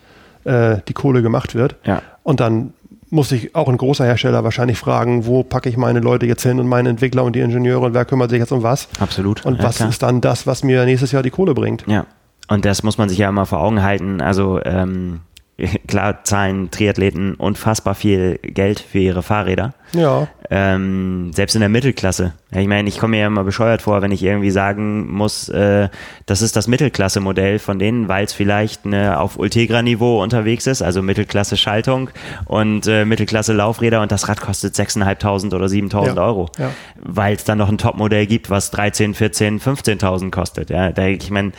äh, 0.43 0.77
die 0.87 0.93
Kohle 0.93 1.21
gemacht 1.21 1.55
wird. 1.55 1.75
Ja. 1.85 2.01
Und 2.23 2.39
dann 2.39 2.73
muss 3.09 3.29
sich 3.29 3.53
auch 3.53 3.69
ein 3.69 3.77
großer 3.77 4.05
Hersteller 4.05 4.43
wahrscheinlich 4.43 4.79
fragen, 4.79 5.27
wo 5.27 5.43
packe 5.43 5.69
ich 5.69 5.77
meine 5.77 5.99
Leute 5.99 6.25
jetzt 6.25 6.41
hin 6.41 6.59
und 6.59 6.67
meine 6.67 6.89
Entwickler 6.89 7.23
und 7.23 7.35
die 7.35 7.41
Ingenieure 7.41 7.85
und 7.85 7.93
wer 7.93 8.05
kümmert 8.05 8.31
sich 8.31 8.39
jetzt 8.39 8.51
um 8.51 8.63
was? 8.63 8.87
Absolut. 8.99 9.45
Und 9.45 9.57
ja, 9.57 9.63
was 9.63 9.77
klar. 9.77 9.89
ist 9.89 10.01
dann 10.01 10.19
das, 10.19 10.47
was 10.47 10.63
mir 10.63 10.83
nächstes 10.85 11.11
Jahr 11.11 11.21
die 11.21 11.29
Kohle 11.29 11.53
bringt? 11.53 11.85
Ja, 11.87 12.07
und 12.47 12.65
das 12.65 12.81
muss 12.81 12.97
man 12.97 13.09
sich 13.09 13.19
ja 13.19 13.29
immer 13.29 13.45
vor 13.45 13.59
Augen 13.59 13.83
halten. 13.83 14.19
Also 14.19 14.59
ähm, 14.63 15.21
klar 15.87 16.23
zahlen 16.23 16.71
Triathleten 16.71 17.35
unfassbar 17.35 17.95
viel 17.95 18.39
Geld 18.41 18.79
für 18.79 18.99
ihre 18.99 19.23
Fahrräder. 19.23 19.73
Ja, 19.93 20.27
Ähm, 20.49 21.31
selbst 21.33 21.53
in 21.55 21.61
der 21.61 21.69
Mittelklasse. 21.69 22.33
Ich 22.51 22.67
meine, 22.67 22.89
ich 22.89 22.99
komme 22.99 23.11
mir 23.11 23.21
ja 23.21 23.27
immer 23.27 23.43
bescheuert 23.43 23.81
vor, 23.83 24.01
wenn 24.01 24.11
ich 24.11 24.21
irgendwie 24.23 24.51
sagen 24.51 25.11
muss, 25.11 25.49
äh, 25.49 25.89
das 26.25 26.41
ist 26.41 26.55
das 26.55 26.67
Mittelklasse-Modell 26.67 27.59
von 27.59 27.79
denen, 27.79 28.07
weil 28.07 28.25
es 28.25 28.33
vielleicht 28.33 28.85
ne, 28.85 29.19
auf 29.19 29.37
Ultegra-Niveau 29.37 30.21
unterwegs 30.21 30.65
ist, 30.67 30.81
also 30.81 31.01
Mittelklasse-Schaltung 31.01 32.09
und 32.45 32.87
äh, 32.87 33.05
Mittelklasse-Laufräder 33.05 34.01
und 34.01 34.11
das 34.11 34.27
Rad 34.27 34.41
kostet 34.41 34.75
6.500 34.75 35.55
oder 35.55 35.65
7.000 35.67 36.15
Ja, 36.15 36.23
Euro, 36.23 36.49
ja. 36.57 36.71
weil 36.99 37.35
es 37.35 37.43
dann 37.43 37.59
noch 37.59 37.69
ein 37.69 37.77
Topmodell 37.77 38.25
gibt, 38.27 38.49
was 38.49 38.71
13, 38.71 39.13
14, 39.13 39.59
15.000 39.59 40.31
kostet. 40.31 40.69
Ja, 40.71 40.91
da, 40.91 41.05
ich 41.07 41.29
meine, 41.31 41.51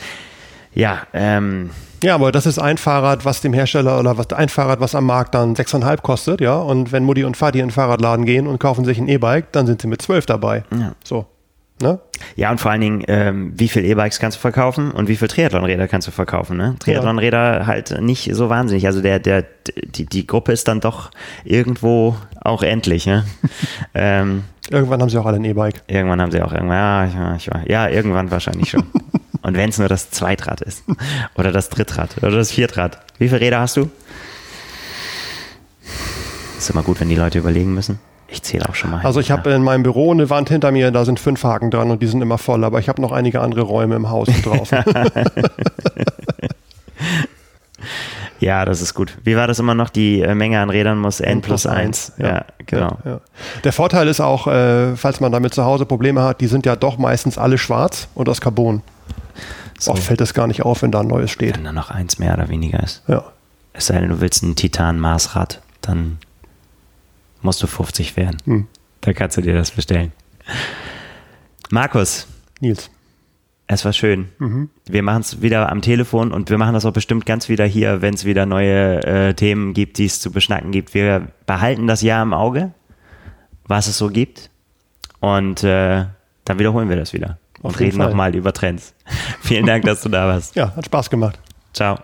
ja, 0.73 0.99
ähm, 1.13 1.69
Ja, 2.05 2.13
aber 2.13 2.31
das 2.31 2.45
ist 2.45 2.59
ein 2.59 2.77
Fahrrad, 2.77 3.25
was 3.25 3.41
dem 3.41 3.51
Hersteller 3.51 3.99
oder 3.99 4.15
was 4.15 4.31
ein 4.31 4.47
Fahrrad, 4.47 4.79
was 4.79 4.93
am 4.93 5.07
Markt 5.07 5.33
dann 5.33 5.55
6,5 5.55 6.01
kostet, 6.03 6.39
ja. 6.39 6.55
Und 6.55 6.91
wenn 6.91 7.03
Mutti 7.03 7.23
und 7.23 7.35
Vati 7.35 7.59
in 7.59 7.65
den 7.65 7.71
Fahrradladen 7.71 8.25
gehen 8.25 8.45
und 8.45 8.59
kaufen 8.59 8.85
sich 8.85 8.99
ein 8.99 9.07
E-Bike, 9.07 9.51
dann 9.53 9.65
sind 9.65 9.81
sie 9.81 9.87
mit 9.87 10.03
12 10.03 10.27
dabei. 10.27 10.63
Ja. 10.71 10.93
So. 11.03 11.25
Ne? 11.81 11.99
Ja, 12.35 12.51
und 12.51 12.61
vor 12.61 12.69
allen 12.69 12.81
Dingen, 12.81 13.03
ähm, 13.07 13.53
wie 13.55 13.67
viel 13.67 13.83
E-Bikes 13.83 14.19
kannst 14.19 14.37
du 14.37 14.41
verkaufen 14.41 14.91
und 14.91 15.07
wie 15.07 15.15
viel 15.15 15.27
Triathlonräder 15.27 15.87
kannst 15.87 16.07
du 16.07 16.11
verkaufen? 16.11 16.57
Ne? 16.57 16.75
Triathlonräder 16.77 17.65
halt 17.65 17.99
nicht 17.99 18.29
so 18.35 18.49
wahnsinnig. 18.49 18.85
Also 18.85 19.01
der, 19.01 19.17
der, 19.17 19.43
die, 19.83 20.05
die 20.05 20.27
Gruppe 20.27 20.51
ist 20.51 20.67
dann 20.67 20.81
doch 20.81 21.09
irgendwo 21.43 22.15
auch 22.39 22.61
endlich. 22.61 23.07
Ne? 23.07 23.25
ähm, 23.95 24.43
Irgendwann 24.69 25.01
haben 25.01 25.09
sie 25.09 25.17
auch 25.17 25.25
alle 25.25 25.37
ein 25.37 25.43
E-Bike. 25.43 25.81
irgendwann 25.87 26.21
haben 26.21 26.31
sie 26.31 26.41
auch 26.43 26.53
irgendwann, 26.53 27.09
ja, 27.11 27.35
ich, 27.35 27.47
ich, 27.47 27.69
ja 27.69 27.89
irgendwann 27.89 28.29
wahrscheinlich 28.29 28.69
schon. 28.69 28.83
und 29.45 29.55
wenn 29.55 29.69
es 29.69 29.77
nur 29.77 29.87
das 29.87 30.09
Zweitrad 30.09 30.61
ist 30.61 30.83
oder 31.35 31.51
das 31.51 31.69
Drittrad 31.69 32.17
oder 32.17 32.31
das 32.31 32.51
Viertrad. 32.51 32.97
Wie 33.19 33.27
viele 33.29 33.41
Räder 33.41 33.59
hast 33.59 33.77
du? 33.77 33.91
Ist 36.57 36.71
immer 36.71 36.81
gut, 36.81 36.99
wenn 36.99 37.09
die 37.09 37.15
Leute 37.15 37.37
überlegen 37.37 37.73
müssen. 37.75 37.99
Ich 38.27 38.41
zähle 38.41 38.67
auch 38.67 38.73
schon 38.73 38.89
mal. 38.89 39.05
Also 39.05 39.19
ich 39.19 39.29
habe 39.29 39.51
in 39.51 39.61
meinem 39.61 39.83
Büro 39.83 40.11
eine 40.11 40.31
Wand 40.31 40.49
hinter 40.49 40.71
mir, 40.71 40.89
da 40.89 41.05
sind 41.05 41.19
fünf 41.19 41.43
Haken 41.43 41.69
dran 41.69 41.91
und 41.91 42.01
die 42.01 42.07
sind 42.07 42.23
immer 42.23 42.39
voll, 42.39 42.63
aber 42.63 42.79
ich 42.79 42.89
habe 42.89 42.99
noch 42.99 43.11
einige 43.11 43.41
andere 43.41 43.61
Räume 43.61 43.95
im 43.95 44.09
Haus 44.09 44.27
und 44.29 44.43
draußen. 44.43 44.83
Ja, 48.39 48.65
das 48.65 48.81
ist 48.81 48.95
gut. 48.95 49.15
Wie 49.23 49.35
war 49.35 49.45
das 49.47 49.59
immer 49.59 49.75
noch? 49.75 49.89
Die 49.89 50.21
äh, 50.21 50.33
Menge 50.33 50.59
an 50.59 50.71
Rädern 50.71 50.97
muss 50.97 51.19
n 51.19 51.41
plus 51.41 51.67
1. 51.67 52.13
Ja, 52.17 52.45
genau. 52.65 52.97
Ja, 53.05 53.11
ja. 53.11 53.19
Der 53.63 53.73
Vorteil 53.73 54.07
ist 54.07 54.19
auch, 54.19 54.47
äh, 54.47 54.95
falls 54.95 55.19
man 55.19 55.31
damit 55.31 55.53
zu 55.53 55.63
Hause 55.65 55.85
Probleme 55.85 56.23
hat, 56.23 56.41
die 56.41 56.47
sind 56.47 56.65
ja 56.65 56.75
doch 56.75 56.97
meistens 56.97 57.37
alle 57.37 57.57
schwarz 57.57 58.07
und 58.15 58.27
aus 58.27 58.41
Carbon. 58.41 58.81
So. 59.77 59.91
Oft 59.91 60.03
fällt 60.03 60.21
es 60.21 60.33
gar 60.33 60.47
nicht 60.47 60.63
auf, 60.63 60.81
wenn 60.81 60.91
da 60.91 61.01
ein 61.01 61.07
neues 61.07 61.31
steht. 61.31 61.57
Wenn 61.57 61.65
da 61.65 61.73
noch 61.73 61.91
eins 61.91 62.17
mehr 62.17 62.33
oder 62.33 62.49
weniger 62.49 62.81
ist. 62.81 63.03
Ja. 63.07 63.31
Es 63.73 63.87
sei 63.87 63.99
denn, 63.99 64.09
du 64.09 64.21
willst 64.21 64.41
ein 64.41 64.55
Titan-Maßrad, 64.55 65.61
dann 65.81 66.17
musst 67.41 67.61
du 67.61 67.67
50 67.67 68.15
werden. 68.15 68.37
Hm. 68.45 68.67
Da 69.01 69.13
kannst 69.13 69.37
du 69.37 69.41
dir 69.41 69.53
das 69.53 69.71
bestellen. 69.71 70.13
Markus, 71.69 72.27
Nils. 72.59 72.89
es 73.67 73.83
war 73.83 73.93
schön. 73.93 74.29
Mhm. 74.39 74.69
Wir 74.85 75.03
machen 75.03 75.21
es 75.21 75.41
wieder 75.41 75.69
am 75.71 75.81
Telefon 75.81 76.31
und 76.31 76.49
wir 76.49 76.57
machen 76.57 76.73
das 76.73 76.85
auch 76.85 76.93
bestimmt 76.93 77.25
ganz 77.25 77.49
wieder 77.49 77.65
hier, 77.65 78.01
wenn 78.01 78.13
es 78.13 78.25
wieder 78.25 78.45
neue 78.45 79.03
äh, 79.03 79.33
Themen 79.33 79.73
gibt, 79.73 79.97
die 79.97 80.05
es 80.05 80.19
zu 80.19 80.31
beschnacken 80.31 80.71
gibt. 80.71 80.93
Wir 80.93 81.27
behalten 81.45 81.87
das 81.87 82.01
Jahr 82.01 82.23
im 82.23 82.33
Auge, 82.33 82.71
was 83.67 83.87
es 83.87 83.97
so 83.97 84.09
gibt. 84.09 84.49
Und 85.19 85.63
äh, 85.63 86.05
dann 86.45 86.59
wiederholen 86.59 86.89
wir 86.89 86.95
das 86.95 87.13
wieder. 87.13 87.39
Und 87.65 87.79
reden 87.79 87.97
nochmal 87.97 88.35
über 88.35 88.53
Trends. 88.53 88.93
Vielen 89.41 89.65
Dank, 89.65 89.85
dass 89.85 90.01
du 90.01 90.09
da 90.09 90.27
warst. 90.27 90.55
Ja, 90.55 90.75
hat 90.75 90.85
Spaß 90.85 91.09
gemacht. 91.09 91.39
Ciao. 91.73 91.97